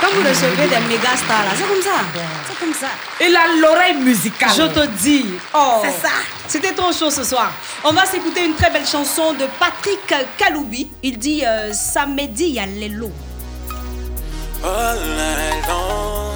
quand 0.00 0.08
vous 0.14 0.28
recevez 0.28 0.66
des 0.68 0.80
méga 0.88 1.16
stars 1.16 1.44
là, 1.44 1.52
c'est 1.56 1.66
comme 1.66 1.82
ça. 1.82 2.00
C'est 2.48 2.58
comme 2.58 2.74
ça. 2.74 2.88
Il 3.20 3.34
a 3.34 3.46
l'oreille 3.60 3.96
musicale. 3.96 4.50
Je 4.56 4.62
te 4.64 4.86
dis. 5.02 5.24
Oh. 5.54 5.82
C'est 5.82 6.06
ça. 6.06 6.12
C'était 6.46 6.72
trop 6.72 6.92
chaud 6.92 7.10
ce 7.10 7.24
soir. 7.24 7.50
On 7.84 7.92
va 7.92 8.04
s'écouter 8.04 8.44
une 8.44 8.54
très 8.54 8.70
belle 8.70 8.86
chanson 8.86 9.32
de 9.32 9.46
Patrick 9.58 10.14
Kaloubi. 10.36 10.90
Il 11.02 11.18
dit 11.18 11.42
euh, 11.46 11.72
Samedi, 11.72 12.44
il 12.48 12.54
y 12.54 12.60
a 12.60 12.66
l'élo. 12.66 13.10
All 14.62 14.96
night 14.98 15.66
long, 15.68 16.32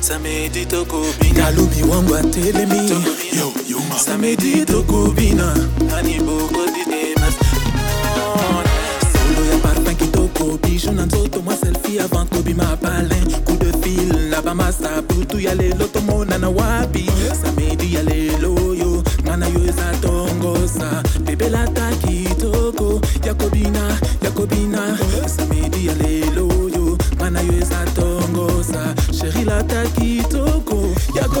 samedi 0.00 0.66
tokobina 0.66 1.44
kalubi 1.44 1.82
wangu 1.84 2.14
atelemi 2.16 2.90
Yo, 3.32 3.50
yo, 3.66 3.78
ma. 3.88 3.96
samedi 3.96 4.64
tokobina 4.66 5.54
ani 5.96 6.18
boko 6.20 6.66
didemas 6.74 7.21
parfum 10.32 10.58
kitoko 10.58 10.58
bijou 10.58 10.92
na 10.92 11.06
nzoto 11.06 11.40
mwa 11.42 11.56
selfie 11.56 12.00
avant 12.00 12.28
kobima 12.30 12.76
palin 12.76 13.30
coup 13.44 13.58
de 13.58 13.72
fil 13.82 14.30
na 14.30 14.42
bamasa 14.42 15.02
butu 15.02 15.40
ya 15.40 15.54
lelo 15.54 15.86
tomonana 15.86 16.48
wapi 16.48 17.06
samedi 17.42 17.94
ya 17.94 18.02
lelo 18.02 18.74
yo 18.74 19.02
ngana 19.24 19.46
yo 19.46 19.60
tongosa 20.00 21.02
bebelata 21.24 21.90
kitoko 21.96 23.00
yakobina 23.26 23.98
samedi 24.22 24.98
ya 25.18 25.51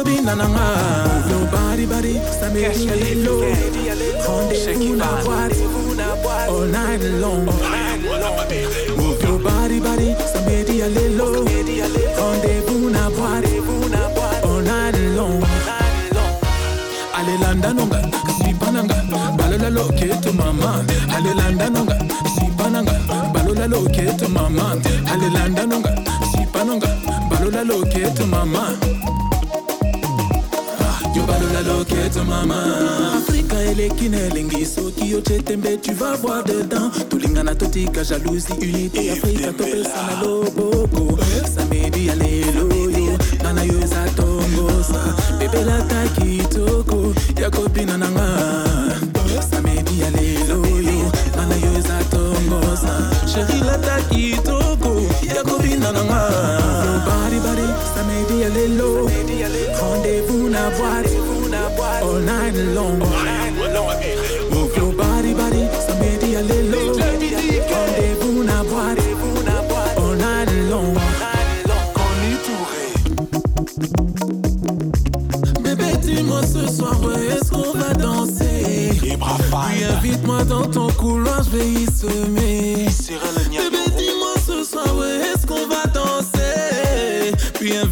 yakobina 0.02 0.34
nanga 0.34 0.64
yo 1.30 1.38
baribari 1.52 2.20
samedi 2.40 2.86
ya 2.86 2.96
lelo 2.96 3.40
rendez-vous 4.26 4.96
na 4.96 5.06
boîte 5.22 5.62
all 6.48 6.66
night 6.66 7.02
long. 7.20 7.46
Move 8.96 9.22
your 9.22 9.38
body 9.38 9.80
body 9.80 10.14
samedi 10.32 10.78
ya 10.80 10.88
lelo 10.88 11.44
rendez-vous 11.44 12.90
na 12.90 13.10
boîte 13.10 13.48
all 14.44 14.62
night 14.62 14.96
long. 15.16 15.44
Alelanda 17.14 17.72
nonga 17.72 18.02
sipananga 18.38 18.94
balola 19.38 19.70
loketo 19.70 20.32
mama. 20.32 20.84
Alelanda 21.16 21.70
nonga 21.70 21.96
sipananga 22.34 22.92
balola 23.32 23.66
loketo 23.68 24.28
mama. 24.28 24.76
Alelanda 25.12 25.66
nonga 25.66 25.94
sipananga 26.32 26.88
balola 27.30 27.64
loketo 27.64 28.26
mama 28.26 28.76
yo 31.14 31.22
balola 31.26 31.60
loketo 31.60 32.24
mama. 32.24 32.58
Afrika 33.16 33.56
eleki 33.60 34.08
na 34.08 34.18
elengi 34.18 34.66
soki 34.66 35.14
otie 35.14 35.42
tembe 35.42 35.76
tu 35.82 35.92
vas 35.94 36.16
voir 36.16 36.42
dedans. 36.44 36.90
Tolingana 37.08 37.54
totika 37.54 38.02
jalousie 38.04 38.54
unité 38.60 39.10
afrika 39.12 39.52
topesana 39.52 40.22
loboko 40.22 41.18
samedi 41.54 42.06
ya 42.06 42.14
lelo 42.14 42.68
yo 42.90 43.18
ngana 43.42 43.62
yo 43.64 43.78
eza 43.80 44.04
tongosa 44.16 45.14
bebelata 45.38 46.08
kitoko 46.16 47.14
ya 47.40 47.50
kobina 47.50 47.96
na 47.98 48.08
nga. 48.10 48.28
Samedi 49.50 50.00
ya 50.00 50.10
lelo 50.10 50.66
yo 50.66 51.12
ngana 51.36 51.54
yo 51.56 51.78
eza 51.78 51.98
tongosa 52.10 53.10
sheri 53.26 53.60
lata 53.60 54.00
kitoko 54.10 55.02
ya 55.36 55.42
kobina 55.44 55.92
na 55.92 56.04
nga. 56.04 56.81
baribari 56.81 56.81
rendez-vous 59.80 60.48
na 60.48 60.70
boîte. 60.70 61.06
All 62.02 62.20
night 62.20 62.56
long. 62.74 62.98
Move 64.50 64.76
your 64.76 64.92
body 64.92 65.34
body. 65.34 65.64
Rendez-vous 67.72 68.42
na 68.42 68.62
boîte. 68.64 68.98
All 69.98 70.16
night 70.16 70.50
long. 70.70 70.94
Bébé, 75.62 75.96
dis-moi 76.02 76.40
ce 76.42 76.66
soir, 76.72 77.00
ouais, 77.02 77.36
est-ce 77.36 77.50
qu'on 77.50 77.72
va 77.78 77.94
danser? 77.94 78.98
Puis 78.98 79.16
invite-moi 79.84 80.44
dans 80.44 80.66
ton 80.66 80.88
couloir, 80.88 81.42
je 81.44 81.50
vais 81.56 81.68
y 81.68 81.86
semer. 81.86 82.88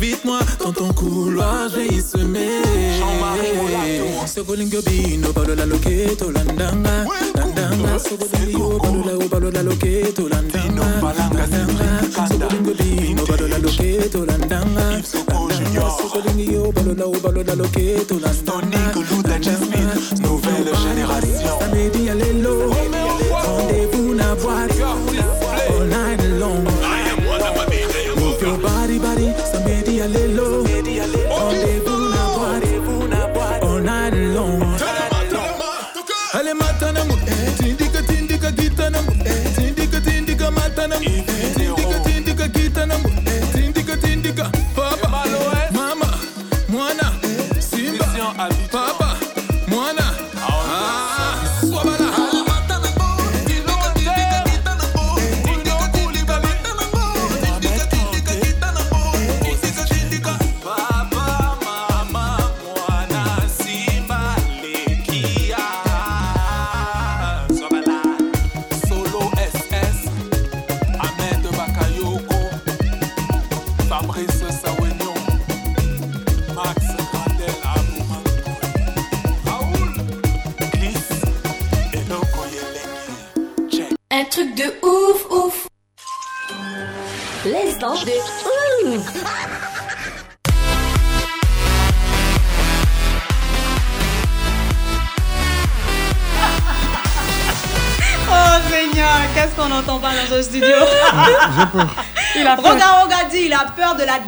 Invite-moi 0.00 0.38
dans 0.58 0.72
ton 0.72 0.92
couloir, 0.94 1.68
je 1.68 1.76
vais 1.76 1.86
y 1.88 2.00
semer. 2.00 2.62
Sogolingo 4.26 4.80
bino, 4.82 5.28
landanga, 6.32 7.04
landanga. 7.34 7.98
Sogolingo, 7.98 8.78
balola 9.28 9.62
loketo, 9.62 10.28
landanga, 10.28 10.84
landanga. 11.02 11.88
Sogolingo 12.28 12.72
bino, 12.80 13.24
landanga, 13.26 13.58
landanga. 14.24 15.02
Sogolingo, 16.00 16.72
landanga. 16.72 17.40
Nouvelle 20.22 20.72
génération. 20.82 21.58
Samedi 21.60 22.08
à 22.08 22.14
l'élo, 22.14 22.70
rendez-vous 23.44 24.14
na 24.14 24.34
boîte, 24.34 24.72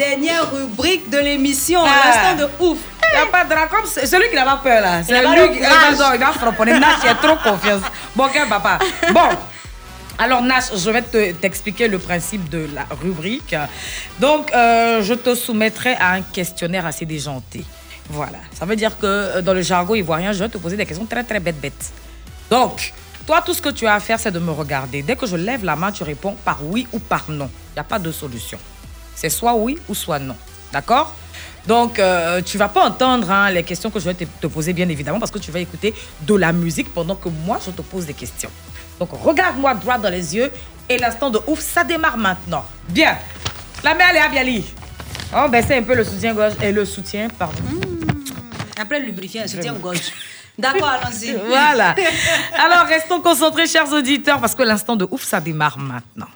dernière 0.03 0.51
rubrique 0.53 1.09
de 1.11 1.19
l'émission. 1.19 1.81
Ah. 1.85 2.01
L'instant 2.05 2.35
de 2.47 2.65
ouf. 2.65 2.79
Il 3.13 3.17
n'y 3.17 3.23
a 3.23 3.27
pas 3.27 3.45
de. 3.45 3.51
Comme 3.71 3.87
c'est 3.87 4.07
celui 4.07 4.29
qui 4.31 4.35
n'a 4.37 4.45
pas 4.45 4.57
peur 4.57 4.81
là. 4.81 5.03
C'est 5.03 5.21
lui 5.21 5.51
qui 5.53 5.59
il 5.59 6.19
va 6.21 6.33
frapponner. 6.33 6.79
Nash, 6.79 7.01
il 7.05 7.09
a 7.09 7.15
trop 7.15 7.37
confiance. 7.51 7.83
Bon, 8.17 8.27
quel 8.33 8.49
papa. 8.49 8.79
Bon. 9.13 9.29
Alors 10.19 10.43
Nash, 10.43 10.65
je 10.77 10.91
vais 10.91 11.03
te- 11.03 11.33
t'expliquer 11.33 11.89
le 11.89 11.99
principe 11.99 12.49
de 12.49 12.69
la 12.75 12.85
rubrique. 13.03 13.55
Donc, 14.21 14.53
euh, 14.55 15.03
je 15.03 15.15
te 15.15 15.35
soumettrai 15.35 15.95
à 15.95 16.13
un 16.13 16.23
questionnaire 16.23 16.87
assez 16.87 17.05
déjanté. 17.07 17.65
Voilà. 18.11 18.39
Ça 18.59 18.65
veut 18.67 18.77
dire 18.77 18.97
que 18.99 19.07
euh, 19.07 19.43
dans 19.43 19.55
le 19.55 19.63
jargon 19.63 19.95
ivoirien, 19.95 20.33
je 20.33 20.41
vais 20.45 20.49
te 20.49 20.59
poser 20.59 20.77
des 20.77 20.87
questions 20.87 21.07
très 21.07 21.25
très 21.25 21.41
bêtes 21.41 21.61
bêtes. 21.61 21.91
Donc, 22.51 22.93
toi, 23.27 23.41
tout 23.45 23.55
ce 23.55 23.63
que 23.63 23.71
tu 23.71 23.87
as 23.87 23.95
à 23.95 24.01
faire, 24.01 24.19
c'est 24.21 24.31
de 24.31 24.39
me 24.39 24.51
regarder. 24.53 25.03
Dès 25.03 25.17
que 25.17 25.27
je 25.27 25.37
lève 25.37 25.65
la 25.65 25.77
main, 25.77 25.91
tu 25.93 26.03
réponds 26.03 26.37
par 26.45 26.59
oui 26.63 26.87
ou 26.93 26.99
par 26.99 27.25
non. 27.29 27.49
Il 27.71 27.75
n'y 27.75 27.81
a 27.81 27.85
pas 27.85 27.99
de 27.99 28.13
solution. 28.13 28.59
C'est 29.15 29.31
soit 29.31 29.55
oui 29.55 29.79
ou 29.89 29.95
soit 29.95 30.19
non. 30.19 30.37
D'accord? 30.73 31.15
Donc, 31.67 31.99
euh, 31.99 32.43
tu 32.43 32.59
vas 32.59 32.69
pas 32.69 32.87
entendre 32.87 33.31
hein, 33.31 33.51
les 33.51 33.63
questions 33.63 33.91
que 33.91 34.01
je 34.01 34.07
vais 34.07 34.15
te, 34.15 34.25
te 34.25 34.47
poser, 34.49 34.73
bien 34.73 34.89
évidemment, 34.89 35.21
parce 35.21 35.31
que 35.31 35.39
tu 35.39 35.53
vas 35.53 35.61
écouter 35.61 35.95
de 36.23 36.35
la 36.35 36.53
musique 36.53 36.93
pendant 36.93 37.15
que 37.15 37.29
moi, 37.29 37.59
je 37.65 37.71
te 37.71 37.83
pose 37.83 38.07
des 38.07 38.15
questions. 38.15 38.51
Donc, 38.99 39.11
regarde-moi 39.13 39.75
droit 39.75 39.99
dans 39.99 40.11
les 40.11 40.35
yeux 40.35 40.51
et 40.89 40.99
l'instant 40.99 41.31
de 41.31 41.41
ouf, 41.47 41.61
ça 41.61 41.85
démarre 41.85 42.17
maintenant. 42.17 42.65
Bien. 42.89 43.17
La 43.85 43.95
mère 43.95 44.13
Léa 44.13 44.29
Bialy. 44.29 44.65
On 45.35 45.49
baissait 45.49 45.77
un 45.79 45.83
peu 45.83 45.95
le 45.95 46.05
soutien-gorge 46.05 46.55
et 46.63 46.73
le 46.73 46.85
soutien, 46.85 47.29
pardon. 47.29 47.63
Après 48.79 49.01
le 49.01 49.07
lubrifiant, 49.07 49.47
soutien 49.47 49.73
gorge. 49.75 50.13
D'accord, 50.59 50.89
allons-y. 50.89 51.33
Voilà. 51.47 51.95
Alors, 52.59 52.87
restons 52.87 53.21
concentrés, 53.21 53.67
chers 53.67 53.91
auditeurs, 53.93 54.41
parce 54.41 54.55
que 54.55 54.63
l'instant 54.63 54.97
de 54.97 55.07
ouf, 55.11 55.23
ça 55.25 55.41
démarre 55.41 55.79
maintenant. 55.79 56.29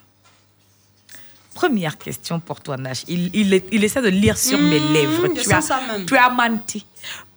Première 1.57 1.97
question 1.97 2.39
pour 2.39 2.61
toi, 2.61 2.77
Nash. 2.77 3.03
Il, 3.09 3.31
il, 3.35 3.55
est- 3.55 3.67
il 3.73 3.83
essaie 3.83 4.03
de 4.03 4.09
lire 4.09 4.37
sur 4.37 4.59
mes 4.59 4.79
Mmh, 4.79 4.93
lèvres. 4.93 5.29
Tu 5.29 5.51
as, 5.53 5.63
ça 5.63 5.81
même. 5.89 6.05
tu 6.05 6.15
as 6.17 6.29
menti. 6.29 6.85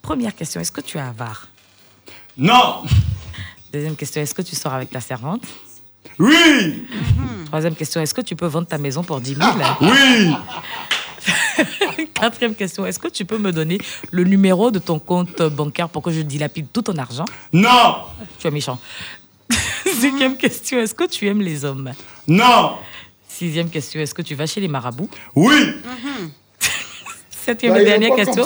Première 0.01 0.35
question, 0.35 0.59
est-ce 0.59 0.73
que 0.73 0.81
tu 0.81 0.97
es 0.97 1.01
avare? 1.01 1.47
Non. 2.37 2.83
Deuxième 3.71 3.95
question, 3.95 4.21
est-ce 4.21 4.33
que 4.35 4.41
tu 4.41 4.55
sors 4.57 4.73
avec 4.73 4.89
ta 4.89 4.99
servante? 4.99 5.43
Oui. 6.19 6.85
Troisième 7.45 7.75
question, 7.75 8.01
est-ce 8.01 8.13
que 8.13 8.19
tu 8.21 8.35
peux 8.35 8.45
vendre 8.47 8.67
ta 8.67 8.77
maison 8.77 9.03
pour 9.03 9.21
10 9.21 9.35
000 9.35 9.49
Oui. 9.81 10.35
Quatrième 12.13 12.55
question, 12.55 12.85
est-ce 12.85 12.99
que 12.99 13.07
tu 13.07 13.23
peux 13.23 13.37
me 13.37 13.51
donner 13.53 13.77
le 14.11 14.23
numéro 14.25 14.69
de 14.71 14.79
ton 14.79 14.99
compte 14.99 15.41
bancaire 15.43 15.87
pour 15.87 16.01
que 16.03 16.11
je 16.11 16.21
dilapide 16.21 16.67
tout 16.73 16.81
ton 16.81 16.97
argent? 16.97 17.25
Non. 17.53 18.03
Tu 18.37 18.47
es 18.47 18.51
méchant. 18.51 18.79
Cinquième 20.01 20.35
question, 20.37 20.79
est-ce 20.79 20.93
que 20.93 21.05
tu 21.05 21.25
aimes 21.27 21.41
les 21.41 21.63
hommes? 21.63 21.93
Non. 22.27 22.75
Sixième 23.39 23.69
question, 23.69 24.01
est-ce 24.01 24.13
que 24.13 24.21
tu 24.21 24.35
vas 24.35 24.45
chez 24.45 24.59
les 24.59 24.67
marabouts? 24.67 25.09
Oui. 25.33 25.55
Septième 27.45 27.71
Bah, 27.71 27.79
et 27.79 27.83
il 27.83 27.85
dernière 27.87 28.13
question, 28.13 28.45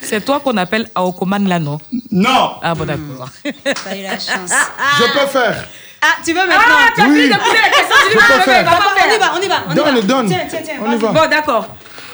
c'est 0.00 0.24
toi 0.24 0.38
qu'on 0.38 0.56
appelle 0.56 0.88
Aokoman 0.94 1.48
là, 1.48 1.58
non? 1.58 1.78
Non. 2.12 2.52
Ah 2.62 2.72
bon, 2.72 2.84
d'accord. 2.84 3.28
T'as 3.42 3.96
eu 3.96 4.02
la 4.04 4.12
chance. 4.12 4.52
Je 5.00 5.12
peux 5.12 5.26
faire. 5.26 5.68
Ah, 6.00 6.06
tu 6.24 6.32
veux 6.32 6.38
maintenant? 6.38 6.56
Ah, 6.70 6.88
tu 6.94 7.00
as 7.00 7.04
fini 7.06 7.28
de 7.28 7.34
poser 7.34 7.60
la 7.60 7.68
question, 7.68 7.96
tu 8.00 8.16
dis 8.16 8.22
Je 8.22 8.28
pas, 8.28 8.34
peux 8.38 8.40
faire. 8.42 8.64
Papa, 8.64 8.84
on 9.08 9.12
y 9.12 9.18
va, 9.18 9.32
on 9.34 9.42
y 9.42 9.48
va. 9.48 9.56
on 9.66 9.72
y 9.72 9.74
Donne, 9.74 9.94
va. 9.96 10.02
donne. 10.02 10.28
Tiens, 10.28 10.46
tiens, 10.48 10.60
tiens. 10.64 10.74
On 10.86 10.92
y 10.92 10.96
va. 10.98 11.08
Bon, 11.08 11.28
d'accord. 11.28 11.66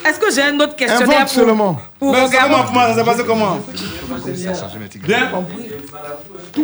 Est-ce 0.07 0.19
que 0.19 0.35
j'ai 0.35 0.43
un 0.43 0.59
autre 0.61 0.77
questionnaire 0.77 1.09
Invente 1.19 1.29
pour, 1.29 1.35
seulement. 1.35 1.81
pour 1.99 2.13
Mais 2.13 2.27
comment, 2.33 2.65
comment? 2.65 2.81
Ça 2.87 2.95
s'est 2.95 3.05
passé 3.05 3.23
comment 3.27 3.61
Bien. 5.03 5.31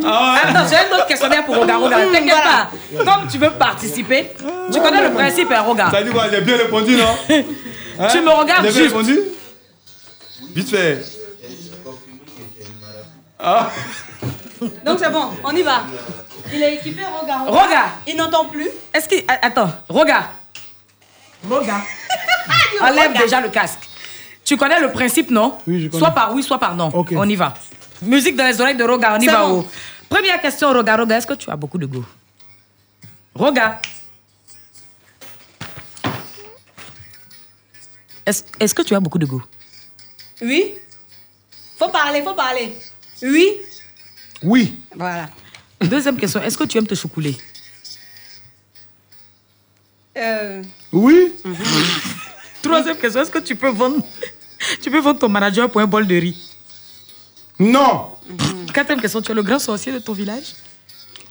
Ah. 0.05 0.37
Attends, 0.45 0.69
j'ai 0.69 0.77
un 0.77 0.97
autre 0.97 1.07
questionnaire 1.07 1.45
pour 1.45 1.57
Roga. 1.57 1.77
Roga, 1.77 1.99
Mmh, 1.99 2.13
t'inquiète 2.13 2.35
voilà. 2.35 3.05
pas. 3.05 3.13
Comme 3.19 3.29
tu 3.29 3.39
veux 3.39 3.51
participer, 3.51 4.31
tu 4.73 4.81
connais 4.81 5.09
le 5.09 5.15
principe, 5.15 5.51
hein, 5.53 5.61
Roga. 5.63 5.91
Ça 5.91 6.03
dit 6.03 6.11
quoi? 6.11 6.29
J'ai 6.31 6.41
bien 6.41 6.57
répondu, 6.57 6.97
non? 6.97 7.17
Hein 7.99 8.09
Tu 8.13 8.21
me 8.21 8.31
regardes 8.31 8.65
J'ai 8.67 8.73
bien 8.73 8.83
juste. 8.83 8.95
répondu? 8.97 9.21
Vite 10.55 10.69
fait. 10.71 11.05
Ah. 13.39 13.71
Donc 14.85 14.99
c'est 14.99 15.11
bon, 15.11 15.25
on 15.45 15.55
y 15.57 15.63
va. 15.63 15.83
Il 16.53 16.63
est 16.63 16.75
équipé, 16.75 17.03
regarde. 17.21 17.49
Roga. 17.49 17.85
Il 18.07 18.17
n'entend 18.17 18.45
plus. 18.47 18.69
Est-ce 18.93 19.09
qu'il. 19.09 19.23
Attends, 19.29 19.71
Roga. 19.89 20.29
Roga. 21.49 21.77
Enlève 22.83 23.13
déjà 23.17 23.41
le 23.41 23.49
casque. 23.49 23.89
Tu 24.45 24.57
connais 24.57 24.81
le 24.81 24.91
principe, 24.91 25.31
non? 25.31 25.57
Oui, 25.67 25.83
je 25.85 25.89
connais. 25.89 26.01
Soit 26.01 26.11
par 26.11 26.35
oui, 26.35 26.43
soit 26.43 26.59
par 26.59 26.75
non. 26.75 26.91
On 26.95 27.29
y 27.29 27.37
va. 27.37 27.55
Musique 28.03 28.37
dans 28.37 28.47
les 28.47 28.61
oreilles 28.61 28.77
de 28.77 28.85
Roga, 28.85 29.17
on 29.17 29.21
y 29.21 29.27
va. 29.27 29.47
bon. 29.47 29.67
Première 30.09 30.41
question, 30.41 30.73
Roga. 30.73 30.97
Roga, 30.97 31.17
est-ce 31.19 31.27
que 31.27 31.35
tu 31.35 31.51
as 31.51 31.57
beaucoup 31.57 31.79
de 31.79 31.87
goût? 31.87 32.05
Roga. 33.35 33.81
Est-ce 38.27 38.43
est-ce 38.59 38.75
que 38.75 38.83
tu 38.83 38.95
as 38.95 39.01
beaucoup 39.01 39.19
de 39.19 39.27
goût? 39.27 39.43
Oui. 40.43 40.75
Faut 41.79 41.89
parler, 41.89 42.23
faut 42.23 42.35
parler. 42.35 42.75
Oui. 43.23 43.49
Oui. 44.43 44.79
Voilà. 44.95 45.29
Deuxième 45.81 46.17
question, 46.17 46.43
est-ce 46.43 46.57
que 46.59 46.65
tu 46.65 46.79
aimes 46.79 46.87
te 46.87 46.95
choucouler? 46.95 47.37
Euh, 50.17 50.63
Oui. 50.93 51.33
Troisième 52.63 52.97
question, 52.99 53.23
est-ce 53.23 53.31
que 53.31 53.39
tu 53.39 53.57
peux 53.57 53.71
vendre, 53.71 54.05
tu 54.83 54.91
peux 54.91 55.01
vendre 55.01 55.19
ton 55.19 55.29
manager 55.29 55.71
pour 55.71 55.81
un 55.81 55.87
bol 55.87 56.07
de 56.07 56.15
riz? 56.17 56.50
Non. 57.61 58.07
Quatrième 58.75 59.01
question, 59.01 59.21
tu 59.23 59.33
es 59.33 59.35
le 59.35 59.43
grand 59.43 59.59
sorcier 59.59 59.93
de 59.93 59.99
ton 59.99 60.13
village? 60.13 60.55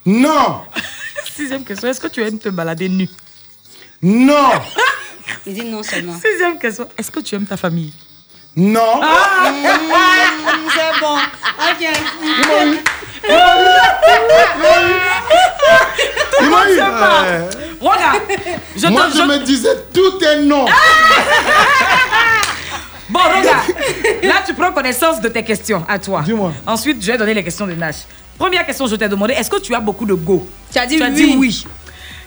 Non. 0.06 0.62
Sixième 1.36 1.64
question, 1.64 1.88
est-ce 1.90 2.00
que 2.00 2.08
tu 2.08 2.22
aimes 2.24 2.38
te 2.40 2.50
balader 2.50 2.88
nu? 2.90 3.10
Non. 4.02 4.52
il 5.46 5.54
dit 5.54 5.64
non 5.66 5.84
seulement. 5.84 6.14
Sixième 6.20 6.58
question, 6.60 6.88
est-ce 6.98 7.10
que 7.12 7.20
tu 7.22 7.36
aimes 7.36 7.46
ta 7.46 7.58
famille? 7.58 7.94
Non. 8.56 9.02
Ah! 9.02 9.50
Mmh, 9.52 10.70
c'est 10.74 11.00
bon. 11.00 11.16
Ok. 11.16 11.88
Il 16.42 16.50
m'a 16.50 16.70
eu. 16.70 16.76
sait 16.76 16.80
pas. 16.80 17.24
Euh, 17.26 17.50
Regarde, 17.80 18.22
je 18.76 18.88
Moi, 18.88 19.06
te- 19.06 19.12
je 19.12 19.18
je- 19.18 19.24
me 19.24 19.38
disais 19.40 19.76
tout 19.94 20.24
est 20.24 20.42
non. 20.42 20.66
Bon, 23.10 23.20
regarde. 23.20 23.74
Là, 24.24 24.36
tu 24.46 24.54
prends 24.54 24.72
connaissance 24.72 25.20
de 25.20 25.30
tes 25.30 25.44
questions 25.44 25.84
à 25.88 25.98
toi. 25.98 26.22
Dis-moi. 26.24 26.52
Ensuite, 26.68 27.02
je 27.02 27.12
vais 27.12 27.18
donner 27.18 27.34
les 27.34 27.44
questions 27.44 27.66
de 27.66 27.74
Nash. 27.74 27.98
Première 28.38 28.66
question, 28.66 28.88
je 28.88 28.96
t'ai 28.96 29.10
demandé, 29.10 29.34
est-ce 29.34 29.50
que 29.50 29.60
tu 29.60 29.74
as 29.74 29.80
beaucoup 29.80 30.06
de 30.06 30.14
go? 30.14 30.48
Tu 30.72 30.78
as 30.80 30.86
dit 30.86 30.98
Tu 30.98 31.04
as 31.04 31.08
oui. 31.10 31.14
dit 31.16 31.36
oui. 31.38 31.66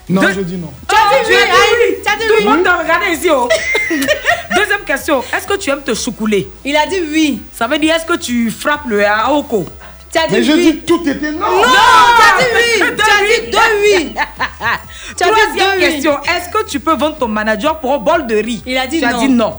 Non, 0.08 0.22
je 0.34 0.40
dis 0.40 0.56
non. 0.56 0.72
Tu 0.88 0.94
as 0.94 1.22
dit 1.24 1.30
oui, 1.30 1.34
oui, 1.38 1.86
oui. 1.88 1.96
tu 2.04 2.12
as 2.12 2.16
dit 2.16 2.26
Tout 2.26 2.34
oui. 2.38 2.44
le 2.44 2.50
monde 2.50 2.64
t'a 2.64 2.76
regardé 2.76 3.06
ici. 3.12 3.28
Oh. 3.30 3.48
Deuxième 4.56 4.80
question, 4.84 5.22
est-ce 5.34 5.46
que 5.46 5.56
tu 5.56 5.70
aimes 5.70 5.82
te 5.82 5.94
choucouler? 5.94 6.50
Il 6.64 6.76
a 6.76 6.86
dit 6.86 7.00
oui. 7.10 7.40
Ça 7.54 7.66
veut 7.68 7.78
dire, 7.78 7.94
est-ce 7.94 8.04
que 8.04 8.16
tu 8.16 8.50
frappes 8.50 8.86
le 8.88 9.06
Aoko? 9.06 9.64
Tu 10.12 10.18
as 10.18 10.26
dit 10.26 10.32
Mais 10.34 10.42
je 10.42 10.52
oui. 10.52 10.72
dis 10.72 10.78
tout 10.80 11.02
était 11.08 11.30
non. 11.30 11.38
Non, 11.38 11.62
tu 11.62 12.42
as 12.42 12.42
dit 12.42 12.50
oui. 12.56 12.82
Tu 12.96 13.02
as 13.02 13.40
dit 13.40 13.50
deux 13.50 13.58
oui. 13.80 14.14
Tu 15.16 15.24
as 15.24 15.26
dit 15.28 15.32
Troisième 15.32 15.54
deux 15.56 15.74
oui. 15.86 15.92
question, 15.92 16.18
est-ce 16.24 16.48
que 16.50 16.68
tu 16.68 16.80
peux 16.80 16.94
vendre 16.96 17.16
ton 17.16 17.28
manager 17.28 17.78
pour 17.80 17.94
un 17.94 17.98
bol 17.98 18.26
de 18.26 18.34
riz? 18.36 18.62
Il 18.66 18.76
a 18.76 18.86
dit 18.86 18.98
tu 18.98 19.04
as 19.06 19.12
non. 19.12 19.18
dit 19.20 19.28
non. 19.28 19.54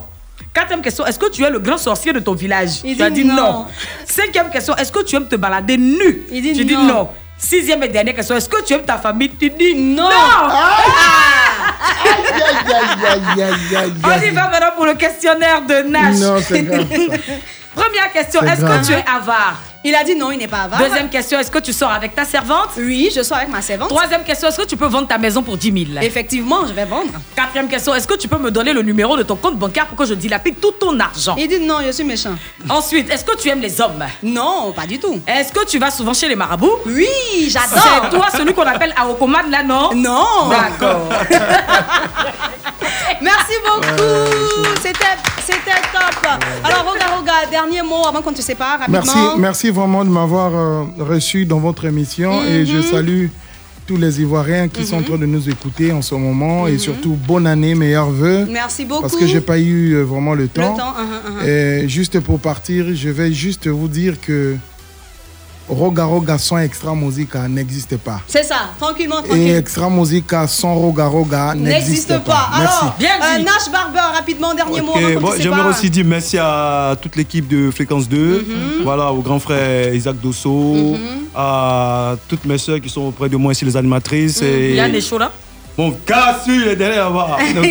Quatrième 0.54 0.82
question, 0.84 1.06
est-ce 1.06 1.18
que 1.18 1.30
tu 1.32 1.44
es 1.44 1.50
le 1.50 1.60
grand 1.60 1.78
sorcier 1.78 2.14
de 2.14 2.20
ton 2.20 2.34
village? 2.34 2.82
Il 2.84 2.96
Tu 2.96 3.02
as 3.04 3.10
dit 3.10 3.26
non. 3.26 3.36
non. 3.36 3.66
Cinquième 4.06 4.50
question, 4.52 4.76
est-ce 4.76 4.92
que 4.92 5.04
tu 5.04 5.16
aimes 5.16 5.28
te 5.28 5.36
balader 5.36 5.78
nu? 5.78 6.24
Il 6.32 6.42
dit 6.44 6.54
Tu 6.54 6.64
dis 6.66 6.76
non. 6.76 6.84
non. 6.84 7.10
Sixième 7.38 7.82
et 7.84 7.88
dernière 7.90 8.14
question, 8.16 8.36
est-ce 8.36 8.48
que 8.48 8.64
tu 8.64 8.74
aimes 8.74 8.84
ta 8.84 8.98
famille? 8.98 9.32
Tu 9.32 9.50
dis 9.50 9.74
non. 9.76 10.08
Aïe, 13.06 13.44
aïe, 13.44 13.76
aïe, 13.76 13.94
On 14.04 14.22
y 14.22 14.30
va 14.30 14.50
maintenant 14.50 14.72
pour 14.76 14.86
le 14.86 14.94
questionnaire 14.94 15.62
de 15.64 15.90
Nash. 15.90 16.16
Non, 16.18 16.36
c'est. 16.40 16.64
Première 17.76 18.12
question, 18.14 18.42
est-ce 18.44 18.62
que 18.62 18.86
tu 18.86 18.92
es 18.94 19.04
avare? 19.10 19.60
Il 19.86 19.94
a 19.96 20.04
dit 20.04 20.16
non, 20.16 20.32
il 20.32 20.38
n'est 20.38 20.48
pas 20.48 20.62
avare. 20.62 20.80
Deuxième 20.80 21.10
question, 21.10 21.38
est-ce 21.40 21.52
que 21.52 21.60
tu 21.60 21.74
sors 21.74 21.92
avec 21.92 22.16
ta 22.16 22.24
servante? 22.24 22.70
Oui, 22.78 23.12
je 23.14 23.22
sors 23.22 23.38
avec 23.38 23.50
ma 23.50 23.62
servante. 23.62 23.90
Troisième 23.90 24.24
question, 24.24 24.48
est-ce 24.48 24.58
que 24.58 24.66
tu 24.66 24.78
peux 24.78 24.86
vendre 24.88 25.08
ta 25.10 25.18
maison 25.18 25.44
pour 25.44 25.58
10 25.58 25.86
000 25.92 26.02
Effectivement, 26.02 26.66
je 26.66 26.72
vais 26.74 26.86
vendre. 26.86 27.12
Quatrième 27.36 27.68
question, 27.68 27.94
est-ce 27.94 28.08
que 28.08 28.14
tu 28.16 28.30
peux 28.30 28.38
me 28.38 28.50
donner 28.50 28.72
le 28.72 28.82
numéro 28.82 29.18
de 29.18 29.24
ton 29.24 29.36
compte 29.36 29.58
bancaire 29.58 29.88
pour 29.88 29.98
que 29.98 30.06
je 30.06 30.14
dilapide 30.14 30.60
tout 30.62 30.72
ton 30.72 30.98
argent? 31.00 31.36
Il 31.38 31.48
dit 31.50 31.60
non, 31.60 31.80
je 31.86 31.92
suis 31.92 32.04
méchant. 32.06 32.36
Ensuite, 32.70 33.10
est-ce 33.12 33.26
que 33.26 33.36
tu 33.36 33.50
aimes 33.50 33.60
les 33.62 33.82
hommes? 33.82 34.06
Non, 34.24 34.72
pas 34.74 34.86
du 34.86 35.00
tout. 35.00 35.20
Est-ce 35.28 35.52
que 35.52 35.66
tu 35.66 35.80
vas 35.80 35.92
souvent 35.92 36.14
chez 36.14 36.30
les 36.30 36.36
marabouts? 36.36 36.78
Oui, 36.86 37.08
j'adore. 37.50 37.84
C'est 38.04 38.10
toi 38.10 38.28
celui 38.38 38.54
qu'on 38.54 38.64
appelle 38.64 38.94
Aokoman 38.98 39.52
là, 39.52 39.64
non? 39.64 39.94
Non. 39.94 40.50
D'accord. 40.50 41.10
Merci 43.22 43.54
beaucoup. 43.66 44.04
C'était, 44.82 45.18
c'était 45.46 45.82
top. 45.94 46.28
Alors, 46.64 46.84
Roga 46.86 47.06
Roga, 47.16 47.32
dernier 47.50 47.82
mot 47.82 48.06
avant 48.08 48.22
qu'on 48.22 48.34
te 48.34 48.42
sépare 48.42 48.80
rapidement. 48.80 49.02
Merci, 49.06 49.20
merci 49.38 49.72
vraiment 49.74 50.06
de 50.06 50.10
m'avoir 50.10 50.56
euh, 50.56 50.84
reçu 51.00 51.46
dans 51.46 51.60
votre 51.60 51.84
émission 51.86 52.32
et 52.44 52.66
je 52.66 52.78
Mhm. 52.78 52.84
salue 52.84 53.26
tous 53.86 53.98
les 53.98 54.22
Ivoiriens 54.22 54.70
qui 54.70 54.86
sont 54.86 54.96
en 54.98 55.02
train 55.04 55.18
de 55.18 55.26
nous 55.26 55.50
écouter 55.50 55.92
en 55.92 56.02
ce 56.02 56.16
moment 56.16 56.68
et 56.68 56.78
surtout 56.78 57.18
bonne 57.28 57.46
année, 57.46 57.76
meilleurs 57.76 58.12
vœux. 58.12 58.48
Merci 58.50 58.86
beaucoup. 58.86 59.02
Parce 59.02 59.18
que 59.18 59.28
j'ai 59.28 59.42
pas 59.42 59.60
eu 59.60 59.94
euh, 59.96 60.04
vraiment 60.04 60.36
le 60.36 60.48
temps. 60.48 60.76
temps, 60.78 60.94
uh-huh, 60.94 61.44
uh-huh. 61.44 61.48
Et 61.50 61.90
juste 61.90 62.20
pour 62.22 62.40
partir, 62.40 62.86
je 62.96 63.10
vais 63.10 63.34
juste 63.34 63.68
vous 63.68 63.90
dire 63.90 64.22
que 64.22 64.56
Roga 65.70 66.04
Roga 66.04 66.38
sans 66.38 66.58
Extra 66.58 66.94
Musica 66.94 67.48
n'existe 67.48 67.98
pas. 67.98 68.20
C'est 68.28 68.44
ça, 68.44 68.70
tranquillement, 68.80 69.22
Et 69.24 69.28
tranquille. 69.28 69.56
Extra 69.56 69.90
Musica 69.90 70.46
sans 70.48 70.76
Roga 70.76 71.06
Roga 71.08 71.56
n'existe 71.56 72.20
pas. 72.24 72.50
Merci. 72.60 72.84
Alors, 72.84 72.96
euh, 73.02 73.44
Nash 73.44 73.72
Barber, 73.72 74.16
rapidement, 74.16 74.54
dernier 74.54 74.82
mot. 74.82 74.94
Bon, 75.22 75.32
J'aimerais 75.40 75.70
aussi 75.70 75.90
dire 75.90 76.06
merci 76.06 76.38
à 76.38 76.96
toute 77.02 77.16
l'équipe 77.16 77.48
de 77.48 77.72
Fréquence 77.72 78.08
2, 78.10 78.46
Mhm. 78.48 78.84
voilà, 78.84 79.12
au 79.12 79.22
grand 79.22 79.40
frère 79.40 79.94
Isaac 79.96 80.20
Dosso, 80.22 80.96
à 81.36 82.16
toutes 82.28 82.46
mes 82.46 82.58
soeurs 82.58 82.82
qui 82.82 82.90
sont 82.90 83.02
auprès 83.02 83.30
de 83.30 83.38
moi 83.38 83.54
ici, 83.54 83.64
les 83.66 83.78
animatrices. 83.78 84.42
et- 84.42 84.76
Yann 84.76 84.94
est 84.94 85.02
chaud 85.02 85.18
là 85.18 85.32
Bon, 85.76 85.92
Cassu, 86.06 86.62
il 86.62 86.68
est 86.68 86.76
derrière 86.76 87.10
là-bas. 87.10 87.38
Tomao. 87.54 87.66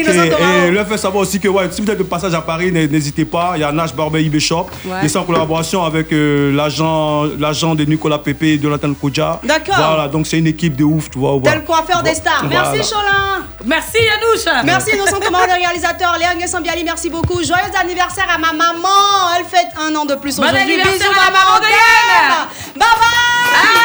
Et 0.66 0.70
leur 0.72 0.88
faire 0.88 0.98
savoir 0.98 1.22
aussi 1.22 1.38
que 1.38 1.46
ouais, 1.46 1.68
si 1.70 1.80
vous 1.80 1.88
êtes 1.88 1.98
de 1.98 2.02
passage 2.02 2.34
à 2.34 2.40
Paris, 2.40 2.72
n'hé- 2.72 2.88
n'hésitez 2.88 3.24
pas. 3.24 3.52
Il 3.54 3.60
y 3.60 3.64
a 3.64 3.70
Nash 3.70 3.94
Barber 3.94 4.20
IB 4.24 4.40
Shop. 4.40 4.66
Ouais. 4.84 5.04
Et 5.04 5.08
c'est 5.08 5.18
en 5.18 5.22
collaboration 5.24 5.84
avec 5.84 6.12
euh, 6.12 6.50
l'agent 6.52 7.26
l'agent 7.38 7.76
de 7.76 7.84
Nicolas 7.84 8.18
Pépé 8.18 8.54
et 8.54 8.60
Jonathan 8.60 8.92
Kodja. 8.92 9.38
D'accord. 9.44 9.76
Voilà, 9.76 10.08
donc 10.08 10.26
c'est 10.26 10.38
une 10.38 10.48
équipe 10.48 10.74
de 10.74 10.82
ouf, 10.82 11.10
tu 11.10 11.18
vois. 11.20 11.38
T'es 11.44 11.54
le 11.54 11.60
coiffeur 11.60 12.02
des 12.02 12.14
stars. 12.14 12.44
Merci. 12.48 12.82
Cholin. 12.92 13.44
Merci 13.64 13.98
Yanouche. 13.98 14.46
Merci 14.64 14.90
Innocent 14.96 15.20
Thomas, 15.20 15.46
le 15.46 15.52
réalisateur. 15.52 16.16
Léa 16.18 16.34
Nguessambiali, 16.34 16.82
merci 16.82 17.08
beaucoup. 17.08 17.36
Joyeux 17.44 17.70
anniversaire 17.80 18.26
à 18.34 18.38
ma 18.38 18.52
maman. 18.52 19.32
Elle 19.38 19.44
fête 19.44 19.68
un 19.80 19.94
an 19.94 20.04
de 20.06 20.16
plus 20.16 20.34
Bon 20.38 20.42
aujourd'hui. 20.42 20.62
anniversaire 20.62 20.94
Bisous, 20.94 21.12
à 21.12 21.26
la 21.26 21.30
maman 21.30 21.52
marocaine. 21.52 22.48
Bye 22.74 22.96
bye. 22.98 23.12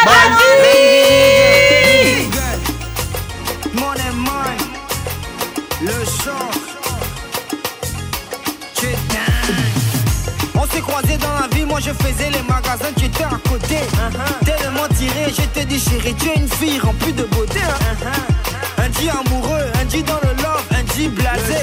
Money, 0.08 2.24
money, 3.76 4.07
moi 11.78 11.86
je 11.86 12.04
faisais 12.04 12.32
les 12.32 12.42
magasins, 12.42 12.92
tu 12.98 13.06
étais 13.06 13.24
à 13.24 13.38
côté. 13.48 13.78
Tellement 14.44 14.88
tiré, 14.98 15.26
je 15.30 15.64
déchiré, 15.64 16.16
tu 16.20 16.30
es 16.30 16.36
une 16.36 16.48
fille 16.48 16.80
remplie 16.80 17.14
de 17.14 17.24
beauté. 17.26 17.60
hein. 17.62 18.12
Un 18.84 18.90
dit 18.90 19.10
amoureux, 19.10 19.66
un 19.80 19.86
dit 19.86 20.02
dans 20.02 20.20
le 20.24 20.34
love, 20.42 20.64
un 20.72 20.84
dit 20.96 21.08
blasé. 21.10 21.62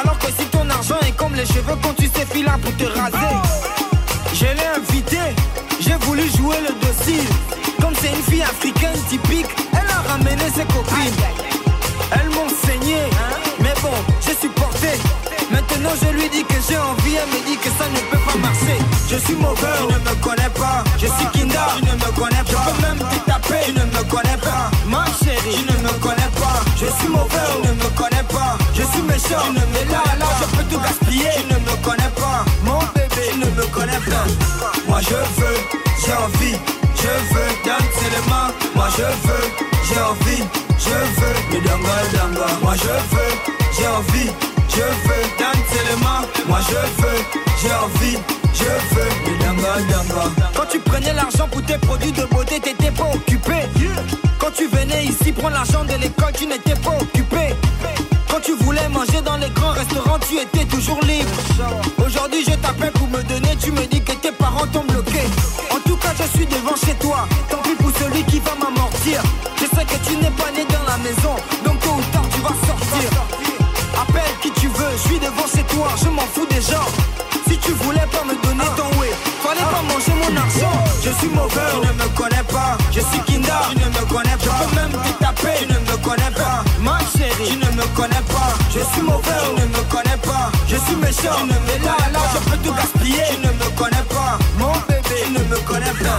Alors 0.00 0.18
que 0.20 0.26
si 0.26 0.44
ton 0.52 0.70
argent 0.70 1.00
est 1.04 1.16
comme 1.16 1.34
les 1.34 1.46
cheveux 1.46 1.76
quand 1.82 1.94
tu 1.96 2.04
sais 2.04 2.26
filer 2.32 2.50
pour 2.62 2.76
te 2.76 2.84
raser. 2.84 3.36
Je 4.34 4.44
l'ai 4.44 4.70
invité, 4.76 5.18
j'ai 5.80 5.96
voulu 6.06 6.22
jouer 6.36 6.58
le 6.60 6.72
docile. 6.86 7.26
Comme 7.80 7.94
c'est 8.00 8.10
une 8.10 8.22
fille 8.22 8.42
africaine 8.42 9.00
typique, 9.08 9.46
elle 9.72 9.90
a 9.90 10.12
ramené 10.12 10.44
ses 10.54 10.64
copines. 10.66 11.18
Elles 12.12 12.30
m'ont 12.30 12.48
saigné, 12.64 12.98
mais 13.60 13.74
bon, 13.82 13.90
j'ai 14.24 14.34
supporté. 14.34 14.65
Maintenant 15.50 15.94
je 16.02 16.08
lui 16.16 16.28
dis 16.28 16.44
que 16.44 16.54
j'ai 16.68 16.78
envie, 16.78 17.14
elle 17.14 17.28
me 17.28 17.40
dit 17.46 17.56
que 17.56 17.70
ça 17.78 17.86
ne 17.88 18.00
peut 18.10 18.22
pas 18.26 18.38
marcher. 18.38 18.78
Je 19.10 19.16
suis 19.16 19.34
mauvais, 19.34 19.76
tu 19.78 19.94
ne 19.94 19.98
me 19.98 20.14
connais 20.22 20.50
pas. 20.50 20.84
Je 20.98 21.06
suis 21.06 21.26
Kinda, 21.32 21.66
tu 21.78 21.84
ne 21.84 21.92
me 21.94 22.10
connais 22.18 22.44
pas. 22.44 22.64
Je 22.66 22.70
peux 22.70 22.82
même 22.82 22.98
te 22.98 23.30
taper, 23.30 23.64
tu 23.66 23.72
ne 23.72 23.84
me 23.84 24.02
connais 24.10 24.38
pas. 24.42 24.70
Ma 24.88 25.04
chérie, 25.22 25.64
tu 25.66 25.72
ne 25.72 25.78
me 25.86 25.92
connais 25.98 26.32
pas. 26.40 26.58
Je 26.76 26.86
suis 26.98 27.08
mauvais, 27.08 27.46
tu 27.62 27.68
ne 27.68 27.72
me 27.74 27.88
connais 27.96 28.26
pas. 28.28 28.58
Je 28.74 28.82
suis 28.82 29.02
méchant, 29.02 29.42
tu 29.46 29.60
ne 29.60 29.64
me 29.72 29.92
là, 29.92 30.02
là, 30.18 30.26
je 30.40 30.56
peux 30.56 30.64
tout 30.64 30.80
gaspiller. 30.80 31.30
Tu 31.36 31.54
ne 31.54 31.58
me 31.60 31.74
connais 31.84 32.12
pas. 32.16 32.44
Mon 32.64 32.80
bébé, 32.94 33.30
tu 33.32 33.38
ne 33.38 33.46
me 33.46 33.66
connais 33.66 34.02
pas. 34.10 34.26
Moi 34.88 35.00
je 35.00 35.14
veux, 35.40 35.58
j'ai 36.04 36.12
envie, 36.14 36.58
je 37.00 37.12
veux 37.32 37.50
danser 37.64 38.08
les 38.14 38.24
mains. 38.30 38.50
Moi 38.74 38.88
je 38.96 39.02
veux, 39.26 39.46
j'ai 39.86 40.00
envie, 40.00 40.42
je 40.78 40.96
veux 41.18 41.36
le 41.52 41.58
danga 41.66 41.96
danga. 42.14 42.46
Moi 42.62 42.74
je 42.76 42.94
veux, 43.12 43.32
j'ai 43.76 43.88
envie, 43.88 44.30
je 44.68 44.82
veux 45.08 45.15
Moi 46.48 46.58
je 46.68 47.02
veux, 47.02 47.18
j'ai 47.60 47.74
envie, 47.74 48.18
je 48.54 48.64
veux 48.64 49.38
danga 49.40 49.74
danga. 49.90 50.30
Quand 50.54 50.66
tu 50.70 50.78
prenais 50.78 51.12
l'argent 51.12 51.48
pour 51.50 51.62
tes 51.62 51.78
produits 51.78 52.12
de 52.12 52.24
beauté, 52.24 52.60
t'étais 52.60 52.90
pas 52.90 53.10
occupé. 53.14 53.54
Quand 54.38 54.50
tu 54.54 54.66
venais 54.68 55.04
ici 55.04 55.32
prendre 55.32 55.54
l'argent 55.54 55.84
de 55.84 55.94
l'école, 56.00 56.32
tu 56.38 56.46
n'étais 56.46 56.74
pas 56.76 56.96
occupé. 57.00 57.54
Quand 58.28 58.40
tu 58.40 58.54
voulais 58.64 58.88
manger 58.88 59.20
dans 59.24 59.36
les 59.36 59.50
grands 59.50 59.72
restaurants, 59.72 60.18
tu 60.28 60.36
étais 60.38 60.64
toujours 60.66 61.00
libre. 61.04 61.30
Aujourd'hui, 62.04 62.44
je 62.44 62.54
t'appelle 62.54 62.92
pour 62.92 63.08
me 63.08 63.22
donner, 63.22 63.56
tu 63.56 63.72
me 63.72 63.84
dis 63.86 64.02
que 64.02 64.12
tes 64.12 64.32
parents 64.32 64.66
t'ont 64.66 64.84
bloqué. 64.84 65.22
En 65.70 65.80
tout 65.88 65.96
cas, 65.96 66.12
je 66.18 66.36
suis 66.36 66.46
devant 66.46 66.76
chez 66.76 66.94
toi. 67.00 67.26
Tant 67.50 67.58
pis 67.58 67.74
pour 67.74 67.90
celui 67.98 68.22
qui 68.24 68.38
va 68.40 68.54
m'amortir. 68.54 69.22
Je 69.56 69.64
sais 69.64 69.84
que 69.84 69.98
tu 70.06 70.16
n'es 70.16 70.30
pas 70.30 70.50
né 70.52 70.64
dans 70.68 70.84
la 70.90 70.98
maison, 70.98 71.34
donc 71.64 71.80
tôt 71.80 71.96
ou 71.96 72.02
tard, 72.12 72.28
tu 72.32 72.40
vas 72.40 72.54
sortir. 72.66 73.10
Appelle 74.00 74.34
qui 74.42 74.50
tu 74.52 74.68
veux, 74.68 74.92
je 74.92 75.08
suis 75.08 75.18
devant 75.18 75.46
chez 75.54 75.55
je 75.96 76.08
m'en 76.08 76.22
fous 76.32 76.46
des 76.46 76.60
gens. 76.60 76.88
Si 77.48 77.58
tu 77.58 77.72
voulais 77.72 78.06
pas 78.10 78.24
me 78.24 78.34
donner 78.42 78.64
ton 78.76 78.88
way, 78.98 79.10
fallait 79.42 79.60
pas 79.60 79.82
manger 79.82 80.12
mon 80.14 80.36
argent. 80.36 80.76
Je 81.04 81.10
suis 81.18 81.28
mauvais, 81.28 81.60
tu 81.72 81.86
ne 81.86 81.92
me 81.92 82.08
connais 82.16 82.44
pas. 82.50 82.76
Je 82.90 83.00
suis 83.00 83.20
Kinda, 83.26 83.68
tu 83.70 83.78
ne 83.78 83.84
me 83.84 84.04
connais 84.06 84.36
pas. 84.36 84.56
Je 84.60 84.64
peux 84.64 84.74
même 84.74 84.92
te 84.92 85.24
taper, 85.24 85.58
tu 85.60 85.72
ne 85.72 85.78
me 85.78 85.96
connais 85.98 86.32
pas. 86.34 86.64
Ma 86.80 86.98
chérie, 87.16 87.50
tu 87.50 87.56
ne 87.56 87.70
me 87.76 87.86
connais 87.94 88.24
pas. 88.32 88.52
Je 88.70 88.80
suis 88.92 89.02
mauvais, 89.02 89.40
tu 89.44 89.60
ne 89.60 89.66
me 89.66 89.82
connais 89.90 90.20
pas. 90.22 90.50
Je 90.66 90.76
suis 90.76 90.96
méchant, 90.96 91.36
tu 91.38 91.44
ne 91.44 91.58
me 91.58 91.84
là, 91.84 91.96
là, 92.12 92.20
je 92.32 92.50
peux 92.50 92.56
tout 92.58 92.74
gaspiller. 92.74 93.24
Tu 93.30 93.46
ne 93.46 93.52
me 93.52 93.68
connais 93.76 94.06
pas. 94.08 94.38
Mon 94.58 94.72
bébé, 94.88 95.24
tu 95.26 95.32
ne 95.32 95.44
me 95.44 95.56
connais 95.68 95.96
pas. 96.02 96.18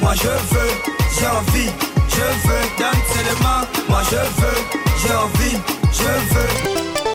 Moi 0.00 0.14
je 0.14 0.28
veux, 0.28 0.72
j'ai 1.18 1.26
envie, 1.26 1.70
je 2.08 2.48
veux 2.48 2.64
danser 2.78 3.22
les 3.28 3.44
mains. 3.44 3.64
Moi 3.88 4.00
je 4.10 4.16
veux, 4.16 4.58
j'ai 5.02 5.14
envie, 5.14 5.58
je 5.92 6.34
veux. 6.34 6.95